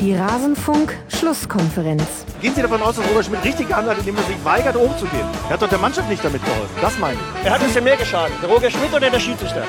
[0.00, 2.02] Die Rasenfunk-Schlusskonferenz.
[2.40, 5.26] Gehen Sie davon aus, dass Roger Schmidt richtig gehandelt hat, indem er sich weigert, hochzugehen?
[5.48, 6.70] Er hat doch der Mannschaft nicht damit geholfen.
[6.80, 7.20] Das meine ich.
[7.42, 8.32] Wer hat uns denn mehr geschadet?
[8.42, 9.62] Der Roger Schmidt oder der Schiedsrichter?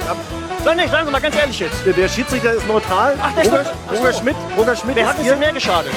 [0.63, 1.85] Sag nicht, sagen Sie mal ganz ehrlich jetzt.
[1.85, 3.15] Der, der Schiedsrichter ist neutral.
[3.21, 3.97] Ach, der Roger, ist- ach so.
[3.99, 5.91] Roger Schmidt, Roger Schmidt Wer ist hat uns denn mehr geschadet?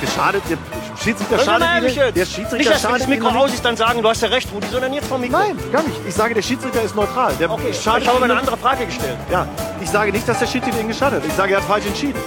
[0.00, 0.42] geschadet.
[0.50, 0.58] Der
[1.04, 2.06] Schiedsrichter mal schadet ehrlich Ihnen.
[2.06, 2.16] jetzt.
[2.16, 3.54] Der nicht, Schiedsrichter dass wenn das schadet Mikro aus nicht.
[3.54, 5.38] ist, dann sagen, du hast ja recht, Rudi, sondern jetzt vom Mikro.
[5.38, 6.00] Nein, gar nicht.
[6.08, 7.32] Ich sage, der Schiedsrichter ist neutral.
[7.38, 9.16] Der Okay, ich schadet habe aber Ihnen- eine andere Frage gestellt.
[9.30, 9.46] Ja,
[9.80, 11.28] ich sage nicht, dass der Schiedsrichter ihn geschadet hat.
[11.28, 12.18] Ich sage, er hat falsch entschieden.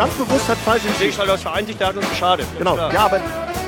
[0.00, 1.18] Ganz bewusst hat falsch Sehe ich entschieden.
[1.18, 2.46] halt als Vereinigter, der hat uns geschadet.
[2.56, 2.72] Genau.
[2.72, 2.94] Klar.
[2.94, 3.20] Ja, aber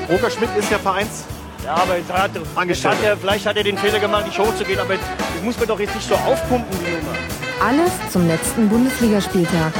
[0.09, 1.25] Roger Schmidt ist ja Vereins.
[1.63, 2.31] Ja, aber jetzt hat,
[2.67, 5.67] jetzt hat er, vielleicht hat er den Fehler gemacht, nicht hochzugehen, aber das muss man
[5.67, 7.15] doch jetzt nicht so aufpumpen, die Nummer.
[7.61, 9.73] Alles zum letzten Bundesligaspieltag.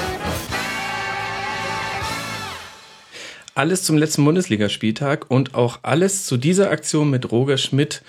[3.56, 8.04] Alles zum letzten Bundesligaspieltag und auch alles zu dieser Aktion mit Roger Schmidt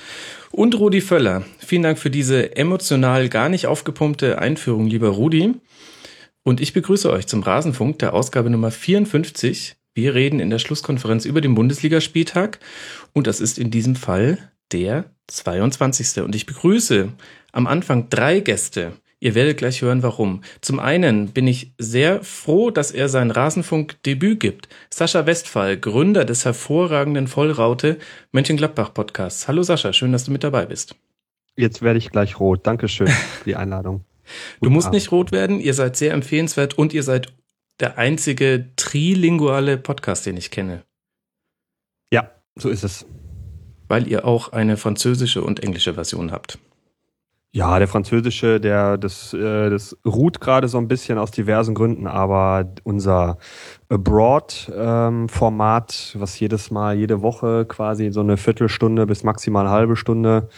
[0.51, 1.45] und Rudi Völler.
[1.67, 5.55] Vielen Dank für diese emotional gar nicht aufgepumpte Einführung, lieber Rudi.
[6.47, 9.77] Und ich begrüße euch zum Rasenfunk der Ausgabe Nummer 54.
[9.95, 12.61] Wir reden in der Schlusskonferenz über den Bundesligaspieltag
[13.15, 16.23] und das ist in diesem Fall der 22.
[16.23, 17.09] Und ich begrüße
[17.53, 18.93] am Anfang drei Gäste.
[19.21, 20.43] Ihr werdet gleich hören, warum.
[20.61, 24.69] Zum einen bin ich sehr froh, dass er sein Rasenfunk-Debüt gibt.
[24.91, 27.97] Sascha Westphal, Gründer des hervorragenden Vollraute
[28.33, 29.49] Mönchengladbach-Podcasts.
[29.49, 30.95] Hallo Sascha, schön, dass du mit dabei bist.
[31.57, 32.67] Jetzt werde ich gleich rot.
[32.67, 34.05] Dankeschön für die Einladung.
[34.61, 37.33] Du musst nicht rot werden, ihr seid sehr empfehlenswert und ihr seid
[37.81, 40.85] der einzige trilinguale Podcast, den ich kenne,
[42.13, 43.07] Ja, so ist es.
[43.89, 46.59] weil ihr auch eine französische und englische Version habt.
[47.53, 52.09] Ja, der französische, der das, äh, das ruht gerade so ein bisschen aus diversen Gründen,
[52.09, 53.39] aber unser
[53.89, 60.49] Abroad-Format, was jedes Mal, jede Woche quasi so eine Viertelstunde bis maximal halbe Stunde,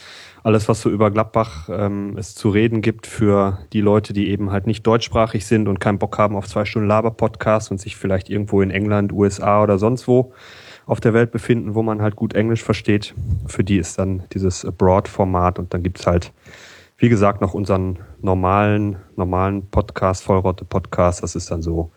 [0.47, 4.53] alles, was so über Gladbach ähm, es zu reden gibt für die Leute, die eben
[4.53, 8.31] halt nicht deutschsprachig sind und keinen Bock haben auf zwei Stunden Laber-Podcast und sich vielleicht
[8.31, 10.33] irgendwo in England, USA oder sonst wo
[10.87, 13.13] auf der Welt befinden, wo man halt gut Englisch versteht.
[13.49, 16.33] Für die ist dann dieses Abroad-Format und dann gibt's halt
[16.99, 21.25] wie gesagt, noch unseren normalen, normalen Podcast, Vollrotte-Podcast.
[21.25, 21.91] Das ist dann so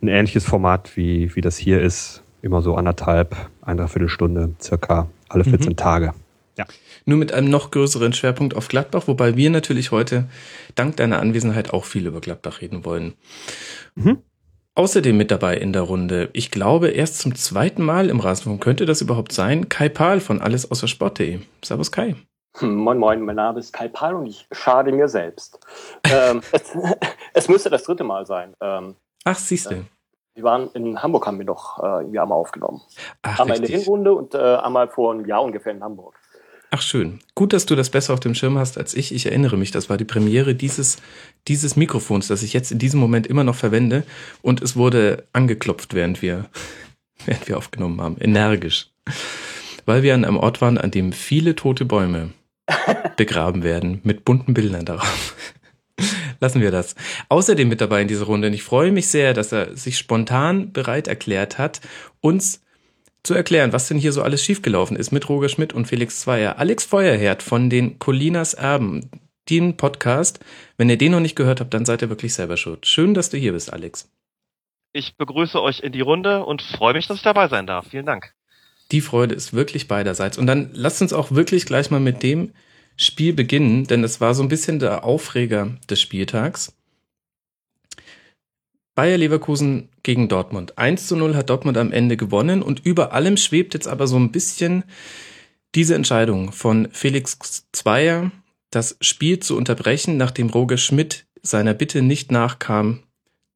[0.00, 2.22] ein ähnliches Format, wie, wie das hier ist.
[2.40, 6.14] Immer so anderthalb, eine Dreiviertelstunde, circa alle 14 Tage.
[6.56, 6.66] Ja.
[7.08, 10.28] Nur mit einem noch größeren Schwerpunkt auf Gladbach, wobei wir natürlich heute
[10.74, 13.14] dank deiner Anwesenheit auch viel über Gladbach reden wollen.
[13.94, 14.22] Mhm.
[14.74, 18.86] Außerdem mit dabei in der Runde, ich glaube erst zum zweiten Mal im Rasenfunk, könnte
[18.86, 21.38] das überhaupt sein, Kai Pahl von Alles außer Sport.de.
[21.64, 22.16] Servus Kai.
[22.58, 25.60] Hm, Moin Moin, mein Name ist Kai Pahl und ich schade mir selbst.
[26.10, 26.76] ähm, es,
[27.34, 28.54] es müsste das dritte Mal sein.
[28.60, 29.84] Ähm, Ach, siehste.
[30.34, 32.82] wir waren in Hamburg, haben wir doch äh, irgendwie einmal aufgenommen.
[33.22, 33.84] Ach, einmal in der richtig.
[33.84, 36.18] Hinrunde und äh, einmal vor einem Jahr ungefähr in Hamburg.
[36.70, 37.20] Ach schön.
[37.34, 39.14] Gut, dass du das besser auf dem Schirm hast als ich.
[39.14, 40.98] Ich erinnere mich, das war die Premiere dieses,
[41.48, 44.04] dieses Mikrofons, das ich jetzt in diesem Moment immer noch verwende.
[44.42, 46.46] Und es wurde angeklopft, während wir,
[47.24, 48.16] während wir aufgenommen haben.
[48.18, 48.90] Energisch.
[49.84, 52.32] Weil wir an einem Ort waren, an dem viele tote Bäume
[53.16, 55.34] begraben werden, mit bunten Bildern darauf.
[56.40, 56.94] Lassen wir das.
[57.28, 58.48] Außerdem mit dabei in dieser Runde.
[58.48, 61.80] Und ich freue mich sehr, dass er sich spontan bereit erklärt hat,
[62.20, 62.60] uns
[63.26, 66.58] zu erklären, was denn hier so alles schiefgelaufen ist mit Roger Schmidt und Felix Zweier.
[66.58, 69.10] Alex Feuerherd von den Colinas Erben,
[69.50, 70.40] den Podcast.
[70.76, 72.86] Wenn ihr den noch nicht gehört habt, dann seid ihr wirklich selber schuld.
[72.86, 74.10] Schön, dass du hier bist, Alex.
[74.92, 77.88] Ich begrüße euch in die Runde und freue mich, dass ich dabei sein darf.
[77.90, 78.32] Vielen Dank.
[78.92, 80.38] Die Freude ist wirklich beiderseits.
[80.38, 82.52] Und dann lasst uns auch wirklich gleich mal mit dem
[82.96, 86.75] Spiel beginnen, denn es war so ein bisschen der Aufreger des Spieltags.
[88.96, 90.78] Bayer Leverkusen gegen Dortmund.
[90.78, 94.16] 1 zu 0 hat Dortmund am Ende gewonnen und über allem schwebt jetzt aber so
[94.16, 94.84] ein bisschen
[95.74, 98.32] diese Entscheidung von Felix Zweier,
[98.70, 103.02] das Spiel zu unterbrechen, nachdem Roger Schmidt seiner Bitte nicht nachkam,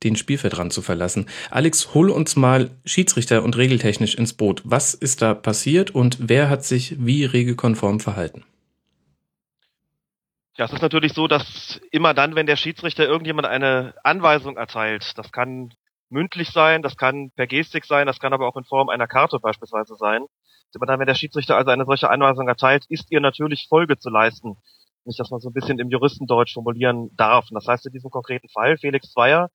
[0.02, 1.24] den Spielfeldrand zu verlassen.
[1.50, 4.60] Alex, hol uns mal Schiedsrichter und regeltechnisch ins Boot.
[4.64, 8.44] Was ist da passiert und wer hat sich wie regelkonform verhalten?
[10.60, 15.16] Ja, es ist natürlich so, dass immer dann, wenn der Schiedsrichter irgendjemand eine Anweisung erteilt,
[15.16, 15.72] das kann
[16.10, 19.38] mündlich sein, das kann per Gestik sein, das kann aber auch in Form einer Karte
[19.40, 20.26] beispielsweise sein.
[20.74, 24.10] Immer dann, wenn der Schiedsrichter also eine solche Anweisung erteilt, ist ihr natürlich Folge zu
[24.10, 24.58] leisten.
[25.06, 27.46] Nicht, dass man so ein bisschen im Juristendeutsch formulieren darf.
[27.50, 29.48] Und das heißt in diesem konkreten Fall, Felix Zweier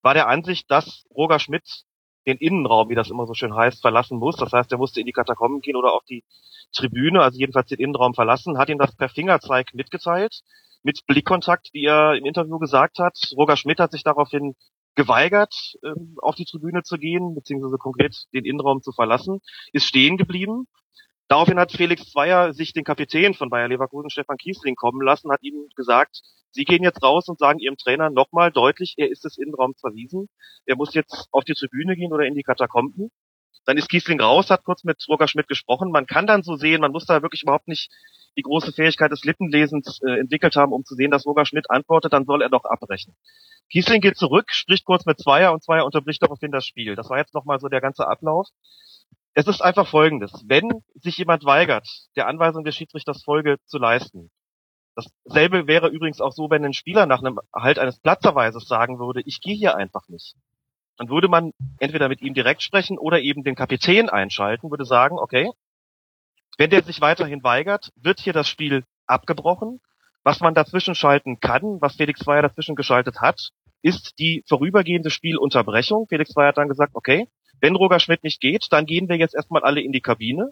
[0.00, 1.84] war der Ansicht, dass Roger Schmidt
[2.26, 4.36] den Innenraum, wie das immer so schön heißt, verlassen muss.
[4.36, 6.24] Das heißt, er musste in die Katakomben gehen oder auf die
[6.72, 10.42] Tribüne, also jedenfalls den Innenraum verlassen, hat ihm das per Fingerzeig mitgeteilt,
[10.82, 13.16] mit Blickkontakt, wie er im Interview gesagt hat.
[13.36, 14.54] Roger Schmidt hat sich daraufhin
[14.94, 19.40] geweigert, ähm, auf die Tribüne zu gehen, beziehungsweise konkret den Innenraum zu verlassen,
[19.72, 20.66] ist stehen geblieben.
[21.28, 25.42] Daraufhin hat Felix Zweier sich den Kapitän von Bayer Leverkusen, Stefan Kiesling, kommen lassen, hat
[25.42, 26.22] ihm gesagt,
[26.52, 30.28] Sie gehen jetzt raus und sagen Ihrem Trainer nochmal deutlich, er ist des Innenraums verwiesen.
[30.66, 33.10] Er muss jetzt auf die Tribüne gehen oder in die Katakomben.
[33.66, 35.90] Dann ist Kiesling raus, hat kurz mit Roger Schmidt gesprochen.
[35.90, 37.90] Man kann dann so sehen, man muss da wirklich überhaupt nicht
[38.36, 42.12] die große Fähigkeit des Lippenlesens äh, entwickelt haben, um zu sehen, dass Roger Schmidt antwortet,
[42.12, 43.14] dann soll er doch abbrechen.
[43.70, 46.96] Kiesling geht zurück, spricht kurz mit Zweier und Zweier unterbricht daraufhin das Spiel.
[46.96, 48.48] Das war jetzt nochmal so der ganze Ablauf.
[49.34, 50.32] Es ist einfach folgendes.
[50.46, 51.86] Wenn sich jemand weigert,
[52.16, 54.30] der Anweisung des Schiedsrichters Folge zu leisten,
[54.94, 59.22] dasselbe wäre übrigens auch so, wenn ein Spieler nach einem Erhalt eines Platzerweises sagen würde,
[59.24, 60.34] ich gehe hier einfach nicht.
[60.96, 65.18] Dann würde man entweder mit ihm direkt sprechen oder eben den Kapitän einschalten, würde sagen,
[65.18, 65.50] okay,
[66.58, 69.80] wenn der sich weiterhin weigert, wird hier das Spiel abgebrochen.
[70.22, 73.50] Was man dazwischen schalten kann, was Felix Zweier dazwischen geschaltet hat,
[73.80, 76.06] ist die vorübergehende Spielunterbrechung.
[76.08, 77.28] Felix Zweier hat dann gesagt, okay,
[77.60, 80.50] wenn Roger Schmidt nicht geht, dann gehen wir jetzt erstmal alle in die Kabine.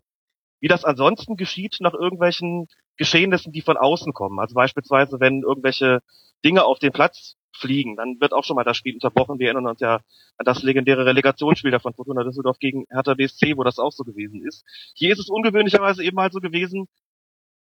[0.60, 2.68] Wie das ansonsten geschieht nach irgendwelchen
[2.98, 4.38] Geschehnissen, die von außen kommen.
[4.38, 6.00] Also beispielsweise, wenn irgendwelche
[6.44, 9.38] Dinge auf den Platz fliegen, dann wird auch schon mal das Spiel unterbrochen.
[9.38, 10.00] Wir erinnern uns ja
[10.36, 14.04] an das legendäre Relegationsspiel der von Fortuna Düsseldorf gegen Hertha BSC, wo das auch so
[14.04, 14.64] gewesen ist.
[14.94, 16.86] Hier ist es ungewöhnlicherweise eben halt so gewesen,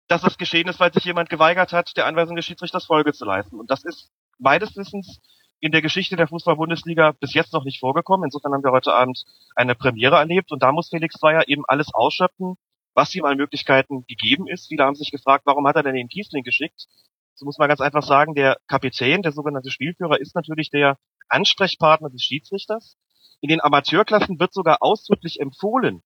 [0.08, 3.26] dass das geschehen ist, weil sich jemand geweigert hat, der Anweisung des Schiedsrichters Folge zu
[3.26, 3.60] leisten.
[3.60, 5.20] Und das ist meines Wissens
[5.60, 8.26] in der Geschichte der Fußball-Bundesliga bis jetzt noch nicht vorgekommen.
[8.26, 9.24] Insofern haben wir heute Abend
[9.56, 12.58] eine Premiere erlebt und da muss Felix Zweier eben alles ausschöpfen,
[12.94, 14.68] was ihm an Möglichkeiten gegeben ist.
[14.68, 16.88] Viele haben sich gefragt, warum hat er denn den Kiesling geschickt?
[17.36, 20.98] So muss man ganz einfach sagen, der Kapitän, der sogenannte Spielführer, ist natürlich der
[21.30, 22.96] Ansprechpartner des Schiedsrichters.
[23.42, 26.04] In den Amateurklassen wird sogar ausdrücklich empfohlen,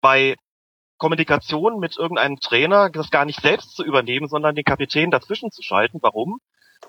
[0.00, 0.36] bei
[0.98, 5.62] Kommunikation mit irgendeinem Trainer das gar nicht selbst zu übernehmen, sondern den Kapitän dazwischen zu
[5.62, 5.98] schalten.
[6.00, 6.38] Warum?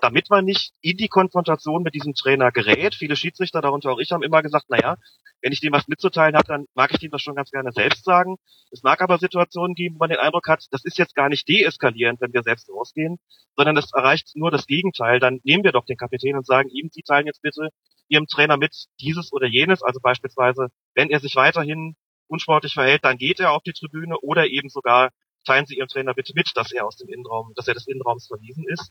[0.00, 2.94] Damit man nicht in die Konfrontation mit diesem Trainer gerät.
[2.94, 4.96] Viele Schiedsrichter, darunter auch ich, haben immer gesagt, naja,
[5.40, 8.04] wenn ich dem was mitzuteilen habe, dann mag ich dem das schon ganz gerne selbst
[8.04, 8.36] sagen.
[8.70, 11.48] Es mag aber Situationen geben, wo man den Eindruck hat, das ist jetzt gar nicht
[11.48, 13.18] deeskalierend, wenn wir selbst rausgehen,
[13.56, 15.20] sondern es erreicht nur das Gegenteil.
[15.20, 17.68] Dann nehmen wir doch den Kapitän und sagen ihm, Sie teilen jetzt bitte
[18.08, 19.82] Ihrem Trainer mit dieses oder jenes.
[19.82, 21.96] Also beispielsweise, wenn er sich weiterhin
[22.26, 25.10] unsportlich verhält, dann geht er auf die Tribüne oder eben sogar
[25.46, 28.26] teilen Sie Ihrem Trainer bitte mit, dass er aus dem Innenraum, dass er des Innenraums
[28.26, 28.90] verwiesen ist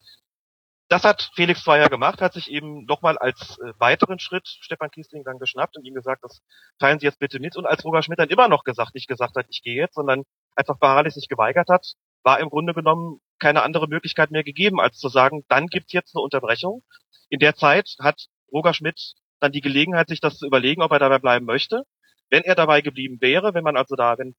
[0.94, 5.24] das hat Felix Zweier gemacht, hat sich eben nochmal als äh, weiteren Schritt Stefan Kiesling
[5.24, 6.44] dann geschnappt und ihm gesagt, das
[6.78, 7.58] teilen Sie jetzt bitte mit.
[7.58, 10.22] Und als Roger Schmidt dann immer noch gesagt, nicht gesagt hat, ich gehe jetzt, sondern
[10.56, 15.00] einfach beharrlich sich geweigert hat, war im Grunde genommen keine andere Möglichkeit mehr gegeben, als
[15.00, 16.84] zu sagen, dann gibt's jetzt eine Unterbrechung.
[17.28, 21.00] In der Zeit hat Roger Schmidt dann die Gelegenheit, sich das zu überlegen, ob er
[21.00, 21.86] dabei bleiben möchte.
[22.30, 24.36] Wenn er dabei geblieben wäre, wenn man also da, wenn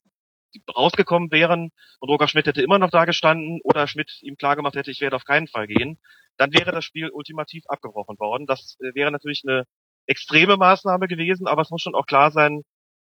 [0.77, 4.93] rausgekommen wären und Roger Schmidt hätte immer noch da gestanden oder Schmidt ihm klargemacht hätte,
[4.93, 5.99] ich werde auf keinen Fall gehen,
[6.37, 8.47] dann wäre das Spiel ultimativ abgebrochen worden.
[8.47, 9.65] Das äh, wäre natürlich eine
[10.07, 12.63] extreme Maßnahme gewesen, aber es muss schon auch klar sein,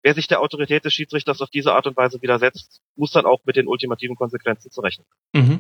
[0.05, 3.39] wer sich der Autorität des Schiedsrichters auf diese Art und Weise widersetzt, muss dann auch
[3.45, 5.07] mit den ultimativen Konsequenzen zu rechnen.
[5.33, 5.59] Mhm.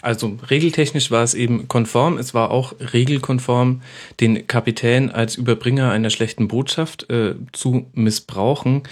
[0.00, 3.82] Also regeltechnisch war es eben konform, es war auch regelkonform,
[4.20, 8.84] den Kapitän als Überbringer einer schlechten Botschaft äh, zu missbrauchen.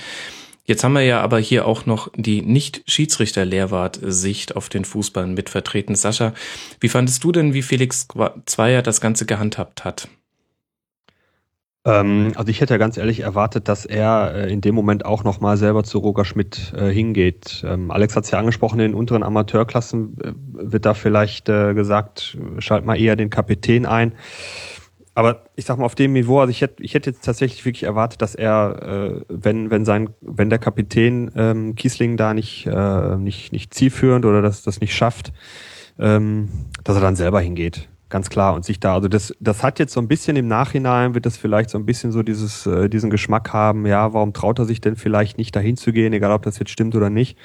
[0.66, 5.94] Jetzt haben wir ja aber hier auch noch die Nicht-Schiedsrichter-Lehrwart-Sicht auf den Fußball mit vertreten.
[5.94, 6.32] Sascha,
[6.81, 8.08] wie fandest du denn, wie Felix
[8.46, 10.08] Zweier das Ganze gehandhabt hat?
[11.84, 15.22] Ähm, also ich hätte ja ganz ehrlich erwartet, dass er äh, in dem Moment auch
[15.22, 17.62] nochmal selber zu Roger Schmidt äh, hingeht.
[17.67, 20.32] Ähm, Alex hat es ja angesprochen, in den unteren Amateurklassen äh,
[20.70, 24.15] wird da vielleicht gesagt, schalt mal eher den Kapitän ein
[25.14, 27.84] aber ich sag mal, auf dem Niveau, also ich hätte, ich hätte jetzt tatsächlich wirklich
[27.84, 33.16] erwartet, dass er, äh, wenn, wenn sein, wenn der Kapitän ähm, Kiesling da nicht, äh,
[33.16, 35.32] nicht, nicht zielführend oder das, das nicht schafft,
[35.98, 36.48] ähm,
[36.82, 37.88] dass er dann selber hingeht.
[38.08, 38.54] Ganz klar.
[38.54, 41.36] Und sich da, also das, das hat jetzt so ein bisschen im Nachhinein, wird das
[41.36, 44.80] vielleicht so ein bisschen so dieses, äh, diesen Geschmack haben, ja, warum traut er sich
[44.80, 47.38] denn vielleicht nicht dahin zu gehen, egal ob das jetzt stimmt oder nicht.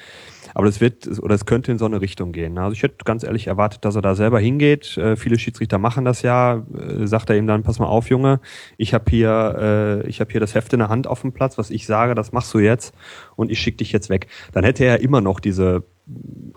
[0.54, 2.58] Aber das wird oder es könnte in so eine Richtung gehen.
[2.58, 4.96] Also ich hätte ganz ehrlich erwartet, dass er da selber hingeht.
[4.96, 6.64] Äh, viele Schiedsrichter machen das ja.
[6.74, 8.40] Äh, sagt er ihm dann, pass mal auf, Junge,
[8.76, 11.58] ich habe hier, äh, ich habe hier das Heft in der Hand auf dem Platz,
[11.58, 12.94] was ich sage, das machst du jetzt
[13.36, 14.26] und ich schicke dich jetzt weg.
[14.52, 15.84] Dann hätte er immer noch diese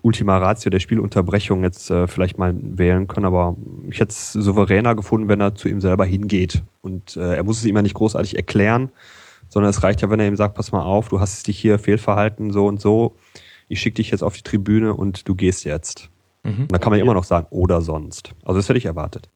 [0.02, 3.56] Ultima Ratio der Spielunterbrechung jetzt äh, vielleicht mal wählen können, aber
[3.90, 6.64] ich hätte es souveräner gefunden, wenn er zu ihm selber hingeht.
[6.82, 8.92] Und äh, er muss es ihm ja nicht großartig erklären,
[9.50, 11.78] sondern es reicht ja, wenn er ihm sagt, pass mal auf, du hast dich hier
[11.80, 13.16] fehlverhalten, so und so
[13.74, 16.10] ich schicke dich jetzt auf die Tribüne und du gehst jetzt.
[16.44, 16.68] Mhm.
[16.68, 18.34] dann kann man ja immer noch sagen, oder sonst.
[18.44, 19.30] Also das hätte ich erwartet.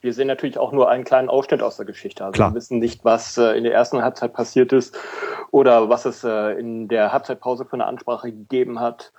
[0.00, 2.24] Wir sehen natürlich auch nur einen kleinen Ausschnitt aus der Geschichte.
[2.24, 2.52] Also Klar.
[2.52, 4.96] wir wissen nicht, was äh, in der ersten Halbzeit passiert ist
[5.50, 9.12] oder was es äh, in der Halbzeitpause für eine Ansprache gegeben hat.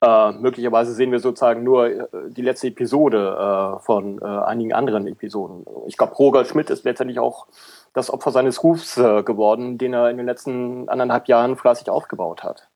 [0.00, 5.08] Äh, möglicherweise sehen wir sozusagen nur äh, die letzte Episode äh, von äh, einigen anderen
[5.08, 5.66] Episoden.
[5.86, 7.46] Ich glaube, Roger Schmidt ist letztendlich auch
[7.92, 12.68] das Opfer seines Rufs geworden, den er in den letzten anderthalb Jahren fleißig aufgebaut hat.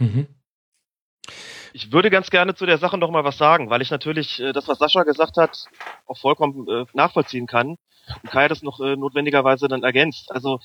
[0.00, 0.26] Mhm.
[1.72, 4.52] Ich würde ganz gerne zu der Sache noch mal was sagen, weil ich natürlich äh,
[4.52, 5.66] das, was Sascha gesagt hat,
[6.06, 7.76] auch vollkommen äh, nachvollziehen kann
[8.22, 10.32] und Kai das noch äh, notwendigerweise dann ergänzt.
[10.32, 10.58] Also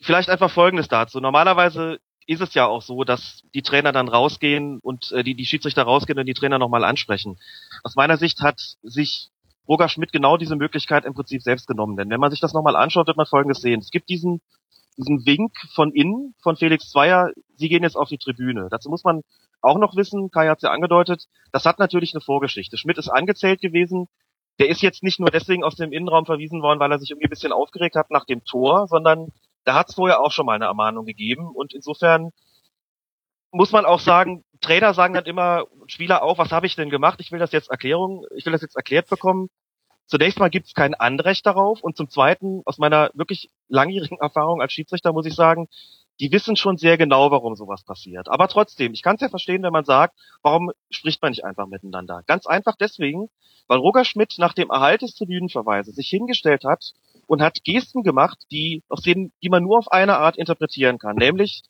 [0.00, 1.18] vielleicht einfach Folgendes dazu.
[1.20, 5.46] Normalerweise ist es ja auch so, dass die Trainer dann rausgehen und äh, die, die
[5.46, 7.38] Schiedsrichter rausgehen und die Trainer nochmal ansprechen.
[7.82, 9.30] Aus meiner Sicht hat sich
[9.68, 11.96] Roger Schmidt genau diese Möglichkeit im Prinzip selbst genommen.
[11.96, 13.80] Denn wenn man sich das nochmal anschaut, wird man Folgendes sehen.
[13.80, 14.40] Es gibt diesen,
[14.96, 18.68] diesen Wink von innen von Felix Zweier, sie gehen jetzt auf die Tribüne.
[18.70, 19.22] Dazu muss man
[19.60, 22.76] auch noch wissen, Kai hat es ja angedeutet, das hat natürlich eine Vorgeschichte.
[22.76, 24.08] Schmidt ist angezählt gewesen.
[24.58, 27.26] Der ist jetzt nicht nur deswegen aus dem Innenraum verwiesen worden, weil er sich irgendwie
[27.26, 29.32] ein bisschen aufgeregt hat nach dem Tor, sondern
[29.64, 31.50] da hat es vorher auch schon mal eine Ermahnung gegeben.
[31.52, 32.30] Und insofern
[33.50, 37.20] muss man auch sagen, Trainer sagen dann immer, Spieler auch, was habe ich denn gemacht?
[37.20, 39.48] Ich will das jetzt Erklärung, ich will das jetzt erklärt bekommen.
[40.06, 44.60] Zunächst mal gibt es kein Anrecht darauf und zum Zweiten, aus meiner wirklich langjährigen Erfahrung
[44.60, 45.68] als Schiedsrichter muss ich sagen,
[46.20, 48.28] die wissen schon sehr genau, warum sowas passiert.
[48.28, 51.66] Aber trotzdem, ich kann es ja verstehen, wenn man sagt, warum spricht man nicht einfach
[51.66, 52.22] miteinander?
[52.26, 53.28] Ganz einfach deswegen,
[53.68, 56.92] weil Roger Schmidt nach dem Erhalt des Tribünenverweises sich hingestellt hat
[57.26, 61.16] und hat Gesten gemacht, die, aus denen, die man nur auf eine Art interpretieren kann,
[61.16, 61.64] nämlich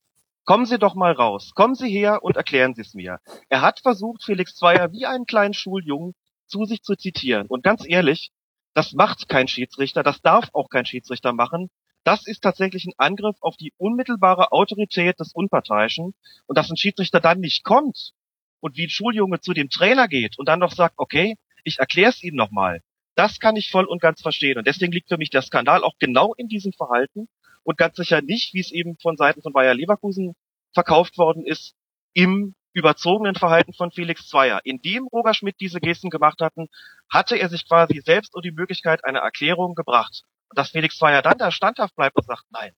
[0.47, 1.55] Kommen Sie doch mal raus.
[1.57, 3.19] Kommen Sie her und erklären Sie es mir.
[3.49, 6.15] Er hat versucht, Felix Zweier wie einen kleinen Schuljungen
[6.47, 7.47] zu sich zu zitieren.
[7.47, 8.31] Und ganz ehrlich,
[8.75, 11.71] das macht kein Schiedsrichter, das darf auch kein Schiedsrichter machen,
[12.05, 16.15] das ist tatsächlich ein Angriff auf die unmittelbare Autorität des Unparteiischen
[16.47, 18.13] und dass ein Schiedsrichter dann nicht kommt
[18.61, 22.11] und wie ein Schuljunge zu dem Trainer geht und dann noch sagt, okay, ich erkläre
[22.11, 22.81] es Ihnen nochmal.
[23.17, 24.57] Das kann ich voll und ganz verstehen.
[24.57, 27.29] Und deswegen liegt für mich der Skandal auch genau in diesem Verhalten
[27.65, 30.35] und ganz sicher nicht, wie es eben von Seiten von Bayer Leverkusen
[30.73, 31.75] verkauft worden ist,
[32.13, 34.61] im überzogenen Verhalten von Felix Zweier.
[34.65, 36.69] Indem Roger Schmidt diese Gesten gemacht hatten,
[37.11, 40.23] hatte er sich quasi selbst um die Möglichkeit einer Erklärung gebracht
[40.55, 42.73] dass Felix Zweier dann da standhaft bleibt und sagt, nein,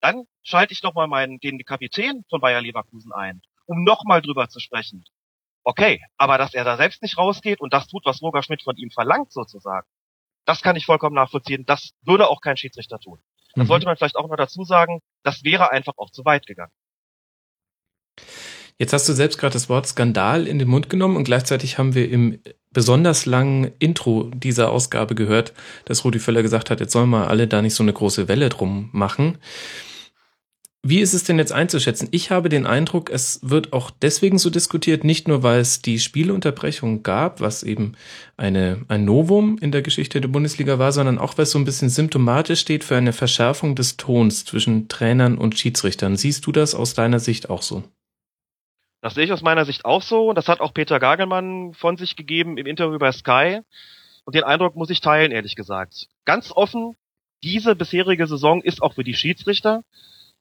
[0.00, 4.60] dann schalte ich nochmal meinen, den Kapitän von Bayer Leverkusen ein, um nochmal drüber zu
[4.60, 5.04] sprechen.
[5.64, 8.76] Okay, aber dass er da selbst nicht rausgeht und das tut, was Roger Schmidt von
[8.76, 9.86] ihm verlangt sozusagen,
[10.44, 11.66] das kann ich vollkommen nachvollziehen.
[11.66, 13.20] Das würde auch kein Schiedsrichter tun.
[13.54, 13.68] Das mhm.
[13.68, 16.72] sollte man vielleicht auch noch dazu sagen, das wäre einfach auch zu weit gegangen.
[18.78, 21.94] Jetzt hast du selbst gerade das Wort Skandal in den Mund genommen und gleichzeitig haben
[21.94, 22.38] wir im
[22.72, 25.52] besonders langen Intro dieser Ausgabe gehört,
[25.84, 28.50] dass Rudi Völler gesagt hat, jetzt sollen wir alle da nicht so eine große Welle
[28.50, 29.38] drum machen.
[30.84, 32.06] Wie ist es denn jetzt einzuschätzen?
[32.12, 35.98] Ich habe den Eindruck, es wird auch deswegen so diskutiert, nicht nur weil es die
[35.98, 37.94] Spielunterbrechung gab, was eben
[38.36, 41.64] eine, ein Novum in der Geschichte der Bundesliga war, sondern auch weil es so ein
[41.64, 46.16] bisschen symptomatisch steht für eine Verschärfung des Tons zwischen Trainern und Schiedsrichtern.
[46.16, 47.82] Siehst du das aus deiner Sicht auch so?
[49.00, 50.32] Das sehe ich aus meiner Sicht auch so.
[50.32, 53.60] Das hat auch Peter Gagelmann von sich gegeben im Interview bei Sky.
[54.24, 56.08] Und den Eindruck muss ich teilen, ehrlich gesagt.
[56.24, 56.96] Ganz offen,
[57.42, 59.84] diese bisherige Saison ist auch für die Schiedsrichter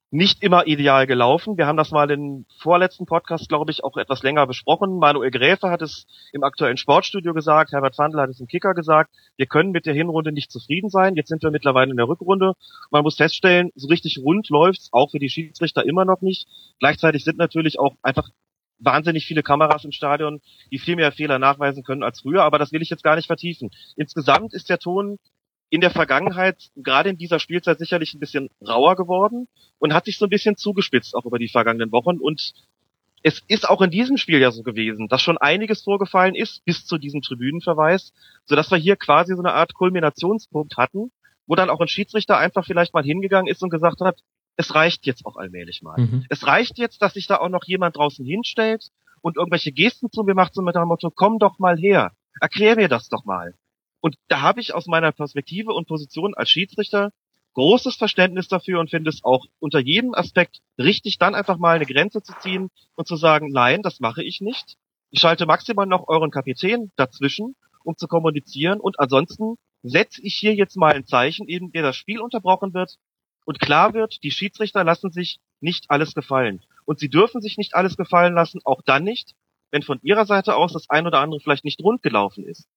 [0.09, 1.57] nicht immer ideal gelaufen.
[1.57, 4.99] Wir haben das mal im vorletzten Podcast, glaube ich, auch etwas länger besprochen.
[4.99, 9.11] Manuel Gräfe hat es im aktuellen Sportstudio gesagt, Herbert Fandl hat es im Kicker gesagt.
[9.35, 11.15] Wir können mit der Hinrunde nicht zufrieden sein.
[11.15, 12.53] Jetzt sind wir mittlerweile in der Rückrunde.
[12.89, 16.47] Man muss feststellen, so richtig rund läuft's auch für die Schiedsrichter immer noch nicht.
[16.79, 18.29] Gleichzeitig sind natürlich auch einfach
[18.79, 20.41] wahnsinnig viele Kameras im Stadion,
[20.71, 23.27] die viel mehr Fehler nachweisen können als früher, aber das will ich jetzt gar nicht
[23.27, 23.71] vertiefen.
[23.95, 25.19] Insgesamt ist der Ton
[25.69, 29.47] in der Vergangenheit, gerade in dieser Spielzeit, sicherlich ein bisschen rauer geworden
[29.79, 32.17] und hat sich so ein bisschen zugespitzt, auch über die vergangenen Wochen.
[32.19, 32.53] Und
[33.23, 36.85] es ist auch in diesem Spiel ja so gewesen, dass schon einiges vorgefallen ist bis
[36.85, 38.13] zu diesem Tribünenverweis,
[38.45, 41.11] sodass wir hier quasi so eine Art Kulminationspunkt hatten,
[41.47, 44.21] wo dann auch ein Schiedsrichter einfach vielleicht mal hingegangen ist und gesagt hat,
[44.57, 45.99] es reicht jetzt auch allmählich mal.
[45.99, 46.25] Mhm.
[46.29, 48.89] Es reicht jetzt, dass sich da auch noch jemand draußen hinstellt
[49.21, 52.11] und irgendwelche Gesten zu mir macht, so mit dem Motto, komm doch mal her,
[52.41, 53.53] erklär mir das doch mal.
[54.01, 57.11] Und da habe ich aus meiner Perspektive und Position als Schiedsrichter
[57.53, 61.87] großes Verständnis dafür und finde es auch unter jedem Aspekt richtig, dann einfach mal eine
[61.87, 64.75] Grenze zu ziehen und zu sagen, nein, das mache ich nicht.
[65.09, 70.53] Ich schalte maximal noch euren Kapitän dazwischen, um zu kommunizieren und ansonsten setze ich hier
[70.53, 72.97] jetzt mal ein Zeichen, eben der das Spiel unterbrochen wird
[73.47, 76.61] und klar wird, die Schiedsrichter lassen sich nicht alles gefallen.
[76.83, 79.35] Und sie dürfen sich nicht alles gefallen lassen, auch dann nicht,
[79.71, 82.67] wenn von ihrer Seite aus das ein oder andere vielleicht nicht rund gelaufen ist.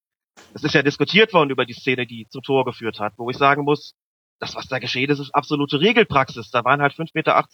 [0.54, 3.36] Es ist ja diskutiert worden über die Szene, die zum Tor geführt hat, wo ich
[3.36, 3.96] sagen muss,
[4.38, 6.50] das, was da geschehen ist, ist absolute Regelpraxis.
[6.52, 7.44] Da waren halt 5,80 Meter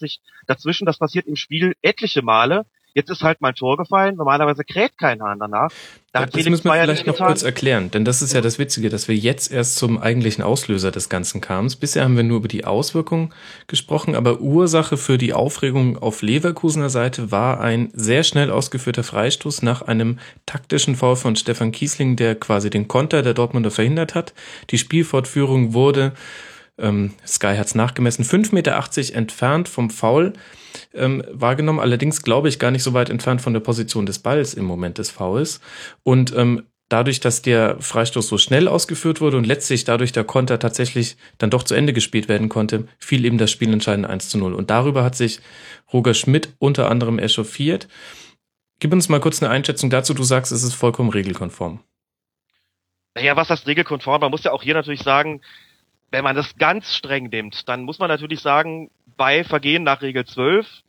[0.46, 0.84] dazwischen.
[0.84, 2.66] Das passiert im Spiel etliche Male.
[2.96, 4.16] Jetzt ist halt mein Tor gefallen.
[4.16, 5.70] Normalerweise kräht kein Hahn danach.
[6.12, 9.06] Da das müssen wir vielleicht noch kurz erklären, denn das ist ja das Witzige, dass
[9.06, 11.70] wir jetzt erst zum eigentlichen Auslöser des Ganzen kamen.
[11.78, 13.34] Bisher haben wir nur über die Auswirkungen
[13.66, 19.60] gesprochen, aber Ursache für die Aufregung auf Leverkusener Seite war ein sehr schnell ausgeführter Freistoß
[19.60, 24.32] nach einem taktischen Foul von Stefan Kiesling, der quasi den Konter der Dortmunder verhindert hat.
[24.70, 26.14] Die Spielfortführung wurde
[26.78, 28.24] Ähm, Sky hat es nachgemessen.
[28.24, 30.34] 5,80 Meter entfernt vom Foul
[30.94, 34.54] ähm, wahrgenommen, allerdings glaube ich gar nicht so weit entfernt von der Position des Balls
[34.54, 35.60] im Moment des Fouls.
[36.02, 40.58] Und ähm, dadurch, dass der Freistoß so schnell ausgeführt wurde und letztlich dadurch der Konter
[40.58, 44.38] tatsächlich dann doch zu Ende gespielt werden konnte, fiel eben das Spiel entscheidend 1 zu
[44.38, 44.54] 0.
[44.54, 45.40] Und darüber hat sich
[45.92, 47.88] Roger Schmidt unter anderem echauffiert.
[48.78, 50.14] Gib uns mal kurz eine Einschätzung dazu.
[50.14, 51.80] Du sagst, es ist vollkommen regelkonform.
[53.14, 54.20] Naja, was das regelkonform?
[54.20, 55.40] Man muss ja auch hier natürlich sagen,
[56.10, 60.24] wenn man das ganz streng nimmt, dann muss man natürlich sagen, bei Vergehen nach Regel
[60.24, 60.82] 12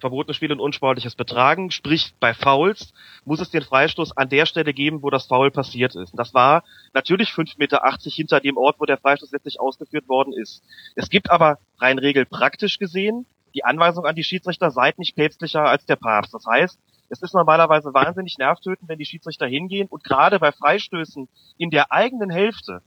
[0.00, 2.92] verbotenes Spiel und unsportliches Betragen, sprich bei Fouls,
[3.24, 6.12] muss es den Freistoß an der Stelle geben, wo das Foul passiert ist.
[6.12, 6.62] Und das war
[6.94, 10.62] natürlich 5,80 Meter hinter dem Ort, wo der Freistoß letztlich ausgeführt worden ist.
[10.94, 15.84] Es gibt aber rein regelpraktisch gesehen die Anweisung an die Schiedsrichter, seid nicht päpstlicher als
[15.86, 16.34] der Papst.
[16.34, 16.78] Das heißt,
[17.08, 21.90] es ist normalerweise wahnsinnig nervtötend, wenn die Schiedsrichter hingehen und gerade bei Freistößen in der
[21.90, 22.82] eigenen Hälfte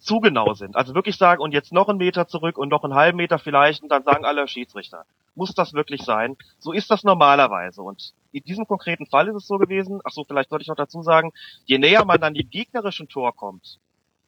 [0.00, 0.76] zu genau sind.
[0.76, 3.82] Also wirklich sagen, und jetzt noch einen Meter zurück und noch einen halben Meter vielleicht,
[3.82, 5.04] und dann sagen alle Schiedsrichter.
[5.34, 6.36] Muss das wirklich sein?
[6.58, 7.82] So ist das normalerweise.
[7.82, 10.76] Und in diesem konkreten Fall ist es so gewesen, ach so, vielleicht sollte ich noch
[10.76, 11.32] dazu sagen,
[11.66, 13.78] je näher man dann dem gegnerischen Tor kommt,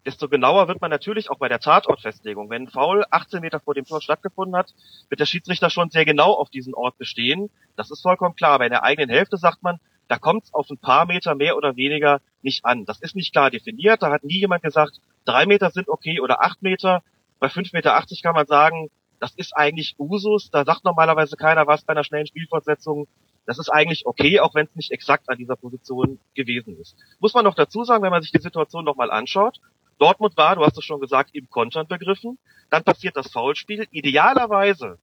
[0.04, 2.50] desto genauer wird man natürlich auch bei der Tatortfestlegung.
[2.50, 4.74] Wenn ein Foul 18 Meter vor dem Tor stattgefunden hat,
[5.08, 7.50] wird der Schiedsrichter schon sehr genau auf diesen Ort bestehen.
[7.76, 8.58] Das ist vollkommen klar.
[8.58, 11.76] Bei der eigenen Hälfte sagt man, da kommt es auf ein paar Meter mehr oder
[11.76, 12.84] weniger nicht an.
[12.84, 14.02] Das ist nicht klar definiert.
[14.02, 17.02] Da hat nie jemand gesagt, drei Meter sind okay oder acht Meter.
[17.38, 20.50] Bei fünf Meter achtzig kann man sagen, das ist eigentlich Usus.
[20.50, 23.06] Da sagt normalerweise keiner was bei einer schnellen Spielfortsetzung.
[23.46, 26.96] Das ist eigentlich okay, auch wenn es nicht exakt an dieser Position gewesen ist.
[27.18, 29.60] Muss man noch dazu sagen, wenn man sich die Situation nochmal anschaut.
[29.98, 32.38] Dortmund war, du hast es schon gesagt, im Kontern begriffen.
[32.70, 33.86] Dann passiert das Foulspiel.
[33.90, 34.98] Idealerweise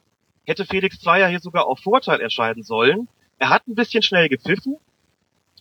[0.46, 3.08] hätte Felix Zweier hier sogar auf Vorteil entscheiden sollen.
[3.38, 4.78] Er hat ein bisschen schnell gepfiffen,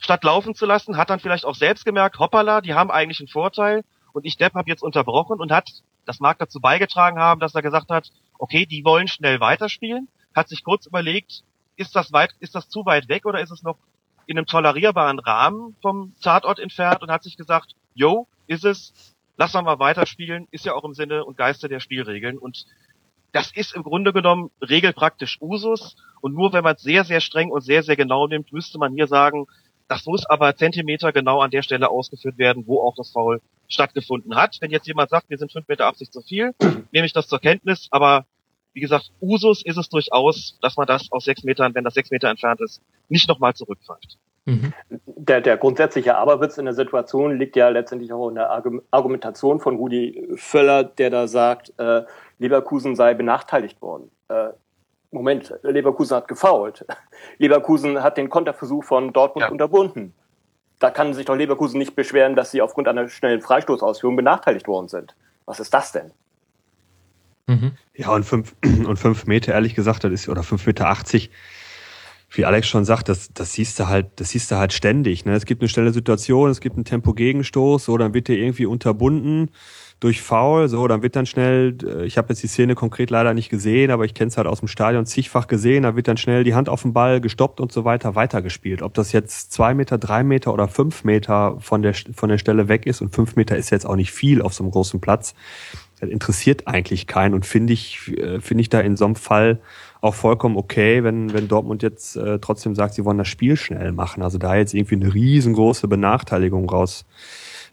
[0.00, 3.28] statt laufen zu lassen, hat dann vielleicht auch selbst gemerkt, hoppala, die haben eigentlich einen
[3.28, 5.68] Vorteil und ich Depp habe jetzt unterbrochen und hat,
[6.04, 10.48] das mag dazu beigetragen haben, dass er gesagt hat, okay, die wollen schnell weiterspielen, hat
[10.48, 11.42] sich kurz überlegt,
[11.76, 13.78] ist das weit, ist das zu weit weg oder ist es noch
[14.26, 17.02] in einem tolerierbaren Rahmen vom Tatort entfernt?
[17.02, 18.92] Und hat sich gesagt, yo, ist es,
[19.36, 22.36] lass mal weiterspielen, ist ja auch im Sinne und Geiste der Spielregeln.
[22.36, 22.66] Und
[23.32, 25.96] das ist im Grunde genommen regelpraktisch Usus.
[26.20, 28.92] Und nur wenn man es sehr, sehr streng und sehr, sehr genau nimmt, müsste man
[28.92, 29.46] hier sagen,
[29.88, 34.36] das muss aber Zentimeter genau an der Stelle ausgeführt werden, wo auch das Foul stattgefunden
[34.36, 34.58] hat.
[34.60, 36.54] Wenn jetzt jemand sagt, wir sind 5,80 Meter zu viel,
[36.92, 38.26] nehme ich das zur Kenntnis, aber
[38.74, 42.10] wie gesagt, Usus ist es durchaus, dass man das aus sechs Metern, wenn das sechs
[42.10, 44.18] Meter entfernt ist, nicht nochmal zurückpfeift.
[44.44, 44.72] Mhm.
[44.88, 48.50] Der, der grundsätzliche Aberwitz in der Situation liegt ja letztendlich auch in der
[48.90, 52.02] Argumentation von Rudi Völler, der da sagt, äh,
[52.38, 54.10] Leverkusen sei benachteiligt worden.
[54.28, 54.50] Äh,
[55.10, 56.84] Moment, Leverkusen hat gefault.
[57.38, 59.50] Leverkusen hat den Konterversuch von Dortmund ja.
[59.50, 60.14] unterbunden.
[60.78, 64.88] Da kann sich doch Leverkusen nicht beschweren, dass sie aufgrund einer schnellen Freistoßausführung benachteiligt worden
[64.88, 65.16] sind.
[65.46, 66.12] Was ist das denn?
[67.46, 67.72] Mhm.
[67.94, 71.30] Ja, und fünf, und fünf Meter, ehrlich gesagt, das ist, oder fünf Meter achtzig,
[72.30, 75.24] wie Alex schon sagt, das, das siehst du halt, das siehst du halt ständig.
[75.24, 75.32] Ne?
[75.32, 79.50] Es gibt eine schnelle Situation, es gibt einen Tempo-Gegenstoß, so, dann wird der irgendwie unterbunden
[80.00, 83.34] durch Foul, so, dann wird dann schnell, äh, ich habe jetzt die Szene konkret leider
[83.34, 86.16] nicht gesehen, aber ich kenne es halt aus dem Stadion zigfach gesehen, da wird dann
[86.16, 88.82] schnell die Hand auf den Ball gestoppt und so weiter weitergespielt.
[88.82, 92.68] Ob das jetzt zwei Meter, drei Meter oder fünf Meter von der, von der Stelle
[92.68, 95.34] weg ist und fünf Meter ist jetzt auch nicht viel auf so einem großen Platz,
[96.00, 99.58] das interessiert eigentlich keinen und finde ich, äh, finde ich da in so einem Fall
[100.00, 103.90] auch vollkommen okay, wenn, wenn Dortmund jetzt äh, trotzdem sagt, sie wollen das Spiel schnell
[103.90, 104.22] machen.
[104.22, 107.04] Also da jetzt irgendwie eine riesengroße Benachteiligung raus,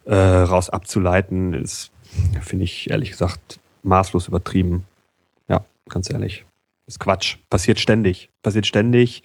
[0.05, 1.91] äh, raus abzuleiten, ist
[2.41, 4.85] Finde ich ehrlich gesagt maßlos übertrieben.
[5.47, 6.45] Ja, ganz ehrlich.
[6.87, 7.37] ist Quatsch.
[7.49, 8.29] Passiert ständig.
[8.43, 9.23] Passiert ständig.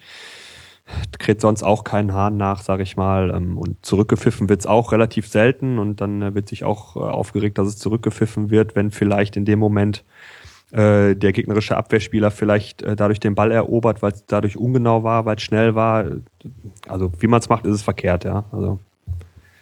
[1.19, 3.31] Kräht sonst auch keinen Hahn nach, sage ich mal.
[3.31, 5.79] Ähm, und zurückgepfiffen wird es auch relativ selten.
[5.79, 9.45] Und dann äh, wird sich auch äh, aufgeregt, dass es zurückgepfiffen wird, wenn vielleicht in
[9.45, 10.03] dem Moment
[10.71, 15.35] äh, der gegnerische Abwehrspieler vielleicht dadurch den Ball erobert, weil es dadurch ungenau war, weil
[15.35, 16.05] es schnell war.
[16.87, 18.45] Also wie man es macht, ist es verkehrt, ja.
[18.51, 18.79] Also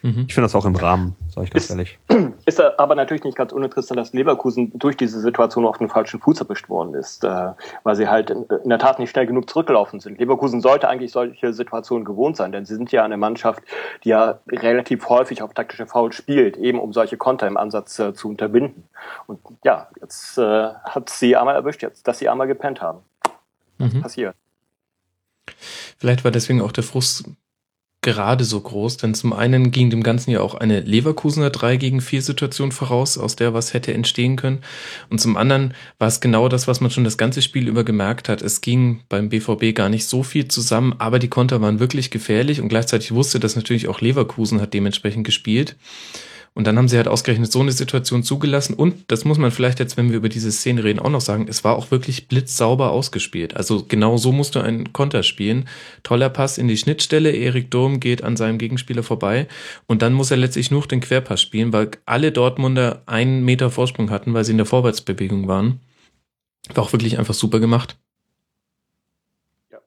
[0.02, 0.26] Mhm.
[0.28, 2.00] Ich finde das auch im Rahmen, sage ich ganz ist, ehrlich.
[2.46, 6.40] Ist aber natürlich nicht ganz uninteressant, dass Leverkusen durch diese Situation auf den falschen Fuß
[6.42, 7.52] erwischt worden ist, äh,
[7.84, 10.20] weil sie halt in, in, der Tat nicht schnell genug zurückgelaufen sind.
[10.20, 13.62] Leverkusen sollte eigentlich solche Situationen gewohnt sein, denn sie sind ja eine Mannschaft,
[14.04, 18.14] die ja relativ häufig auf taktische Foul spielt, eben um solche Konter im Ansatz äh,
[18.14, 18.84] zu unterbinden.
[19.28, 23.00] Und ja, jetzt äh, hat sie einmal erwischt, jetzt, dass sie einmal gepennt haben.
[23.78, 24.02] Mhm.
[24.02, 24.36] Passiert.
[25.98, 27.26] Vielleicht war deswegen auch der Frust
[28.02, 32.00] gerade so groß, denn zum einen ging dem Ganzen ja auch eine Leverkusener 3 gegen
[32.00, 34.62] 4 Situation voraus, aus der was hätte entstehen können.
[35.10, 38.30] Und zum anderen war es genau das, was man schon das ganze Spiel über gemerkt
[38.30, 38.42] hat.
[38.42, 42.62] Es ging beim BVB gar nicht so viel zusammen, aber die Konter waren wirklich gefährlich
[42.62, 45.76] und gleichzeitig wusste das natürlich auch Leverkusen hat dementsprechend gespielt.
[46.60, 48.74] Und dann haben sie halt ausgerechnet so eine Situation zugelassen.
[48.74, 51.48] Und das muss man vielleicht jetzt, wenn wir über diese Szene reden, auch noch sagen,
[51.48, 53.56] es war auch wirklich blitzsauber ausgespielt.
[53.56, 55.69] Also genau so musst du einen Konter spielen.
[56.04, 59.48] Toller Pass in die Schnittstelle, Erik Durm geht an seinem Gegenspieler vorbei
[59.88, 64.10] und dann muss er letztlich nur den Querpass spielen, weil alle Dortmunder einen Meter Vorsprung
[64.10, 65.80] hatten, weil sie in der Vorwärtsbewegung waren.
[66.74, 67.98] War auch wirklich einfach super gemacht.
[69.72, 69.78] Ja.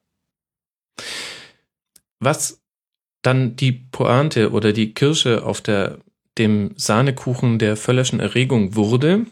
[2.18, 2.62] Was
[3.20, 5.98] dann die Pointe oder die Kirsche auf der,
[6.38, 9.26] dem Sahnekuchen der völlerschen Erregung wurde,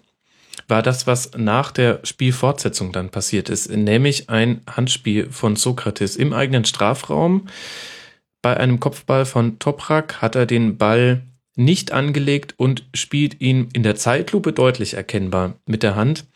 [0.69, 6.33] war das, was nach der Spielfortsetzung dann passiert ist, nämlich ein Handspiel von Sokrates im
[6.33, 7.47] eigenen Strafraum.
[8.43, 11.23] Bei einem Kopfball von Toprak hat er den Ball
[11.57, 16.27] nicht angelegt und spielt ihn in der Zeitlupe deutlich erkennbar mit der Hand.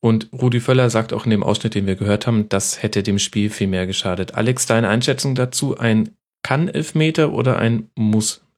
[0.00, 3.18] Und Rudi Völler sagt auch in dem Ausschnitt, den wir gehört haben, das hätte dem
[3.18, 4.34] Spiel viel mehr geschadet.
[4.34, 5.76] Alex, deine Einschätzung dazu?
[5.76, 6.10] Ein
[6.42, 7.90] kann-Elfmeter oder ein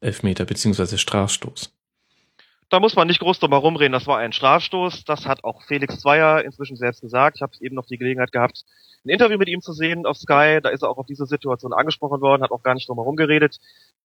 [0.01, 1.73] Muss-Elfmeter beziehungsweise Strafstoß?
[2.71, 3.93] Da muss man nicht groß drum herum reden.
[3.93, 5.05] Das war ein Strafstoß.
[5.05, 7.37] Das hat auch Felix Zweier inzwischen selbst gesagt.
[7.37, 8.65] Ich habe eben noch die Gelegenheit gehabt,
[9.05, 10.61] ein Interview mit ihm zu sehen auf Sky.
[10.63, 13.17] Da ist er auch auf diese Situation angesprochen worden, hat auch gar nicht drum herum
[13.17, 13.57] geredet.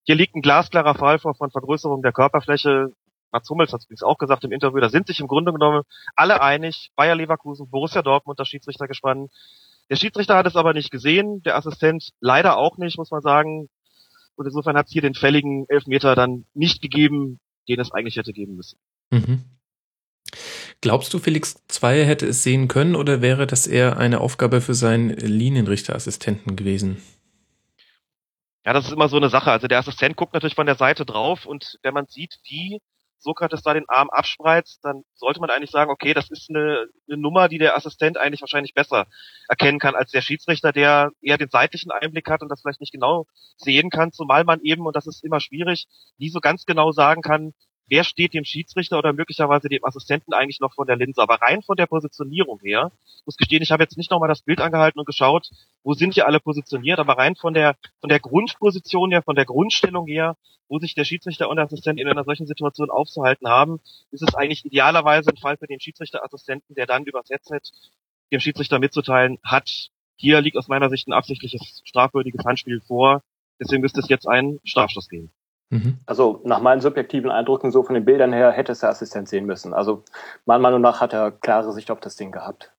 [0.04, 2.94] Hier liegt ein glasklarer Fall vor von Vergrößerung der Körperfläche.
[3.32, 4.80] Mats Hummels hat es übrigens auch gesagt im Interview.
[4.80, 5.84] Da sind sich im Grunde genommen
[6.16, 6.92] alle einig.
[6.96, 9.28] Bayer Leverkusen, Borussia Dortmund, das Schiedsrichtergespann.
[9.90, 13.70] Der Schiedsrichter hat es aber nicht gesehen, der Assistent leider auch nicht, muss man sagen.
[14.36, 18.34] Und insofern hat es hier den fälligen Elfmeter dann nicht gegeben, den es eigentlich hätte
[18.34, 18.78] geben müssen.
[19.12, 19.44] Mhm.
[20.82, 24.74] Glaubst du, Felix Zweier hätte es sehen können oder wäre das eher eine Aufgabe für
[24.74, 27.02] seinen Linienrichterassistenten gewesen?
[28.66, 29.52] Ja, das ist immer so eine Sache.
[29.52, 32.80] Also der Assistent guckt natürlich von der Seite drauf und wenn man sieht, wie
[33.24, 37.18] Sokrates da den Arm abspreizt, dann sollte man eigentlich sagen, okay, das ist eine, eine,
[37.18, 39.08] Nummer, die der Assistent eigentlich wahrscheinlich besser
[39.48, 42.92] erkennen kann als der Schiedsrichter, der eher den seitlichen Einblick hat und das vielleicht nicht
[42.92, 43.26] genau
[43.58, 47.22] sehen kann, zumal man eben, und das ist immer schwierig, nie so ganz genau sagen
[47.22, 47.54] kann,
[47.88, 51.22] wer steht dem Schiedsrichter oder möglicherweise dem Assistenten eigentlich noch von der Linse.
[51.22, 52.92] Aber rein von der Positionierung her,
[53.26, 55.50] muss gestehen, ich habe jetzt nicht nochmal das Bild angehalten und geschaut,
[55.84, 59.46] wo sind hier alle positioniert, aber rein von der von der Grundposition her, von der
[59.46, 60.36] Grundstellung her,
[60.68, 63.80] wo sich der Schiedsrichter und der Assistent in einer solchen Situation aufzuhalten haben,
[64.12, 67.62] ist es eigentlich idealerweise ein Fall für den Schiedsrichterassistenten, der dann übers Headset
[68.32, 73.24] dem Schiedsrichter mitzuteilen hat, hier liegt aus meiner Sicht ein absichtliches strafwürdiges Handspiel vor,
[73.60, 75.32] deswegen müsste es jetzt einen Strafstoß geben.
[75.74, 75.98] Mhm.
[76.06, 79.48] Also nach meinen subjektiven Eindrücken, so von den Bildern her, hätte es der Assistent sehen
[79.48, 79.74] müssen.
[79.74, 80.04] Also
[80.46, 82.72] meiner Meinung nach hat er klare Sicht auf das Ding gehabt.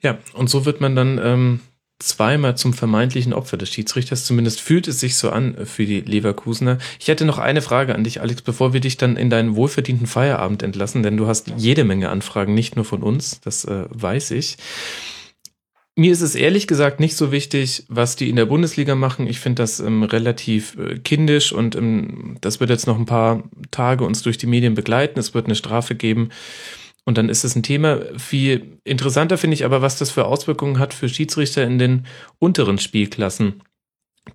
[0.00, 1.60] Ja, und so wird man dann ähm,
[1.98, 4.24] zweimal zum vermeintlichen Opfer des Schiedsrichters.
[4.24, 6.78] Zumindest fühlt es sich so an für die Leverkusener.
[7.00, 10.06] Ich hätte noch eine Frage an dich, Alex, bevor wir dich dann in deinen wohlverdienten
[10.06, 14.30] Feierabend entlassen, denn du hast jede Menge Anfragen, nicht nur von uns, das äh, weiß
[14.30, 14.58] ich.
[15.96, 19.28] Mir ist es ehrlich gesagt nicht so wichtig, was die in der Bundesliga machen.
[19.28, 23.44] Ich finde das ähm, relativ äh, kindisch und ähm, das wird jetzt noch ein paar
[23.70, 25.20] Tage uns durch die Medien begleiten.
[25.20, 26.30] Es wird eine Strafe geben
[27.04, 28.00] und dann ist es ein Thema.
[28.18, 32.06] Viel interessanter finde ich aber, was das für Auswirkungen hat für Schiedsrichter in den
[32.40, 33.62] unteren Spielklassen.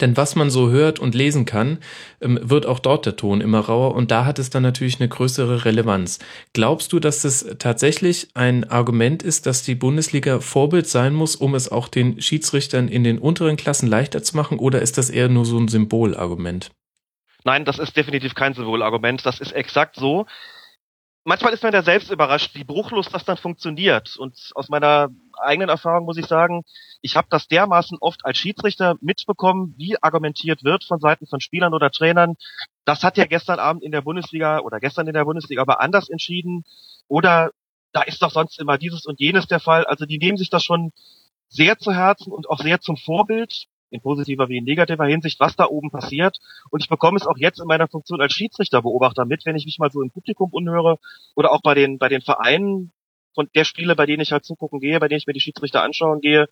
[0.02, 1.80] Denn was man so hört und lesen kann,
[2.21, 5.10] ähm, wird auch dort der Ton immer rauer und da hat es dann natürlich eine
[5.10, 6.19] größere Relevanz.
[6.54, 11.56] Glaubst du, dass es tatsächlich ein Argument ist, dass die Bundesliga Vorbild sein muss, um
[11.56, 15.28] es auch den Schiedsrichtern in den unteren Klassen leichter zu machen oder ist das eher
[15.28, 16.69] nur so ein Symbolargument?
[17.43, 19.25] Nein, das ist definitiv kein Symbolargument.
[19.25, 20.28] Das ist exakt so
[21.30, 24.17] manchmal ist man ja selbst überrascht, wie bruchlos das dann funktioniert.
[24.17, 25.10] Und aus meiner
[25.41, 26.63] eigenen Erfahrung muss ich sagen,
[27.02, 31.73] ich habe das dermaßen oft als Schiedsrichter mitbekommen, wie argumentiert wird von Seiten von Spielern
[31.73, 32.36] oder Trainern.
[32.86, 36.10] Das hat ja gestern Abend in der Bundesliga oder gestern in der Bundesliga aber anders
[36.10, 36.63] entschieden.
[37.08, 37.52] Oder
[37.91, 39.86] da ist doch sonst immer dieses und jenes der Fall.
[39.86, 40.91] Also die nehmen sich das schon
[41.47, 45.56] sehr zu Herzen und auch sehr zum Vorbild in positiver wie in negativer Hinsicht, was
[45.56, 46.38] da oben passiert.
[46.69, 49.80] Und ich bekomme es auch jetzt in meiner Funktion als Schiedsrichterbeobachter mit, wenn ich mich
[49.80, 50.99] mal so im Publikum unhöre
[51.36, 52.91] oder auch bei den, bei den Vereinen
[53.34, 55.84] von der Spiele, bei denen ich halt zugucken gehe, bei denen ich mir die Schiedsrichter
[55.84, 56.48] anschauen gehe,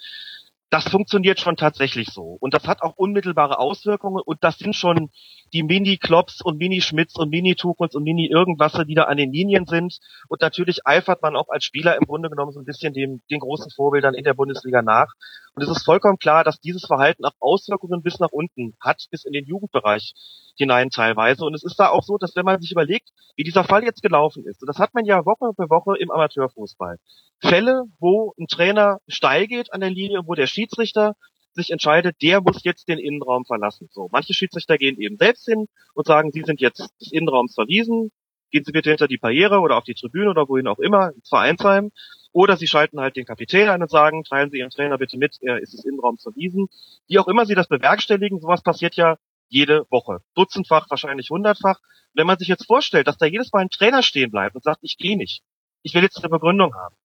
[0.70, 2.38] das funktioniert schon tatsächlich so.
[2.42, 5.10] Und das hat auch unmittelbare Auswirkungen und das sind schon
[5.54, 10.00] die Mini-Klops und Mini-Schmitz und Mini-Tuchels und Mini-Irgendwas, die da an den Linien sind.
[10.28, 13.40] Und natürlich eifert man auch als Spieler im Grunde genommen so ein bisschen dem, den
[13.40, 15.08] großen Vorbildern in der Bundesliga nach.
[15.56, 19.24] Und es ist vollkommen klar, dass dieses Verhalten auch Auswirkungen bis nach unten hat, bis
[19.24, 20.14] in den Jugendbereich
[20.58, 21.46] hinein teilweise.
[21.46, 24.02] Und es ist da auch so, dass wenn man sich überlegt, wie dieser Fall jetzt
[24.02, 26.98] gelaufen ist, und das hat man ja Woche für Woche im Amateurfußball.
[27.40, 31.16] Fälle, wo ein Trainer steil geht an der Linie, wo der Schiedsrichter
[31.54, 33.90] sich entscheidet, der muss jetzt den Innenraum verlassen.
[33.92, 38.12] So, manche Schiedsrichter gehen eben selbst hin und sagen, sie sind jetzt des Innenraums verwiesen,
[38.52, 41.30] gehen Sie bitte hinter die Barriere oder auf die Tribüne oder wohin auch immer, ins
[41.30, 41.92] Vereinsheim.
[42.32, 45.38] Oder Sie schalten halt den Kapitän ein und sagen, teilen Sie Ihren Trainer bitte mit,
[45.42, 46.68] er ist des Innenraums verwiesen.
[47.08, 49.18] Wie auch immer Sie das bewerkstelligen, sowas passiert ja
[49.50, 50.20] Jede Woche.
[50.36, 51.80] Dutzendfach, wahrscheinlich hundertfach.
[52.14, 54.80] Wenn man sich jetzt vorstellt, dass da jedes Mal ein Trainer stehen bleibt und sagt,
[54.82, 55.44] ich gehe nicht.
[55.84, 56.96] Ich will jetzt eine Begründung haben.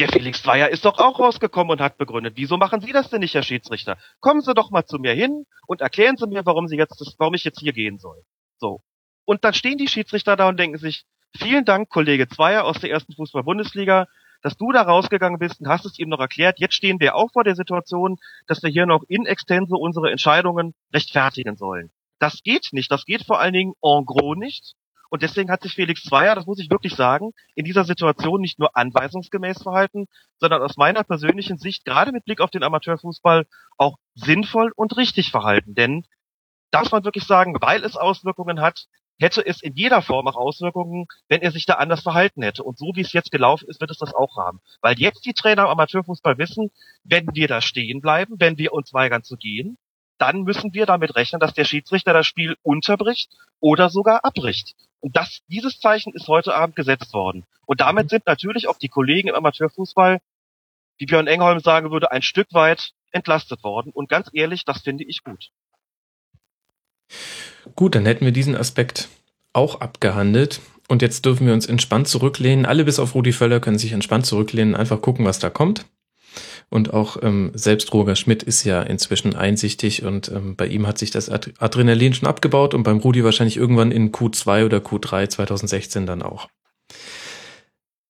[0.00, 2.34] Der Felix Zweier ist doch auch rausgekommen und hat begründet.
[2.36, 3.96] Wieso machen Sie das denn nicht, Herr Schiedsrichter?
[4.18, 7.34] Kommen Sie doch mal zu mir hin und erklären Sie mir, warum Sie jetzt, warum
[7.34, 8.24] ich jetzt hier gehen soll.
[8.58, 8.80] So.
[9.24, 11.04] Und dann stehen die Schiedsrichter da und denken sich,
[11.36, 14.08] vielen Dank, Kollege Zweier aus der ersten Fußball-Bundesliga,
[14.44, 16.60] dass du da rausgegangen bist und hast es ihm noch erklärt.
[16.60, 20.74] Jetzt stehen wir auch vor der Situation, dass wir hier noch in extenso unsere Entscheidungen
[20.92, 21.90] rechtfertigen sollen.
[22.18, 22.92] Das geht nicht.
[22.92, 24.74] Das geht vor allen Dingen en gros nicht.
[25.08, 28.58] Und deswegen hat sich Felix Zweier, das muss ich wirklich sagen, in dieser Situation nicht
[28.58, 33.46] nur anweisungsgemäß verhalten, sondern aus meiner persönlichen Sicht, gerade mit Blick auf den Amateurfußball,
[33.78, 35.74] auch sinnvoll und richtig verhalten.
[35.74, 36.04] Denn
[36.70, 41.06] darf man wirklich sagen, weil es Auswirkungen hat, hätte es in jeder Form auch Auswirkungen,
[41.28, 42.62] wenn er sich da anders verhalten hätte.
[42.62, 44.60] Und so wie es jetzt gelaufen ist, wird es das auch haben.
[44.80, 46.70] Weil jetzt die Trainer im Amateurfußball wissen,
[47.04, 49.78] wenn wir da stehen bleiben, wenn wir uns weigern zu gehen,
[50.18, 54.74] dann müssen wir damit rechnen, dass der Schiedsrichter das Spiel unterbricht oder sogar abbricht.
[55.00, 57.44] Und das, dieses Zeichen ist heute Abend gesetzt worden.
[57.66, 60.20] Und damit sind natürlich auch die Kollegen im Amateurfußball,
[60.98, 63.92] wie Björn Engholm sagen würde, ein Stück weit entlastet worden.
[63.92, 65.50] Und ganz ehrlich, das finde ich gut.
[67.76, 69.08] Gut, dann hätten wir diesen Aspekt
[69.52, 70.60] auch abgehandelt.
[70.88, 72.66] Und jetzt dürfen wir uns entspannt zurücklehnen.
[72.66, 75.86] Alle bis auf Rudi Völler können sich entspannt zurücklehnen, einfach gucken, was da kommt.
[76.68, 80.98] Und auch ähm, selbst Roger Schmidt ist ja inzwischen einsichtig und ähm, bei ihm hat
[80.98, 86.06] sich das Adrenalin schon abgebaut und beim Rudi wahrscheinlich irgendwann in Q2 oder Q3 2016
[86.06, 86.48] dann auch.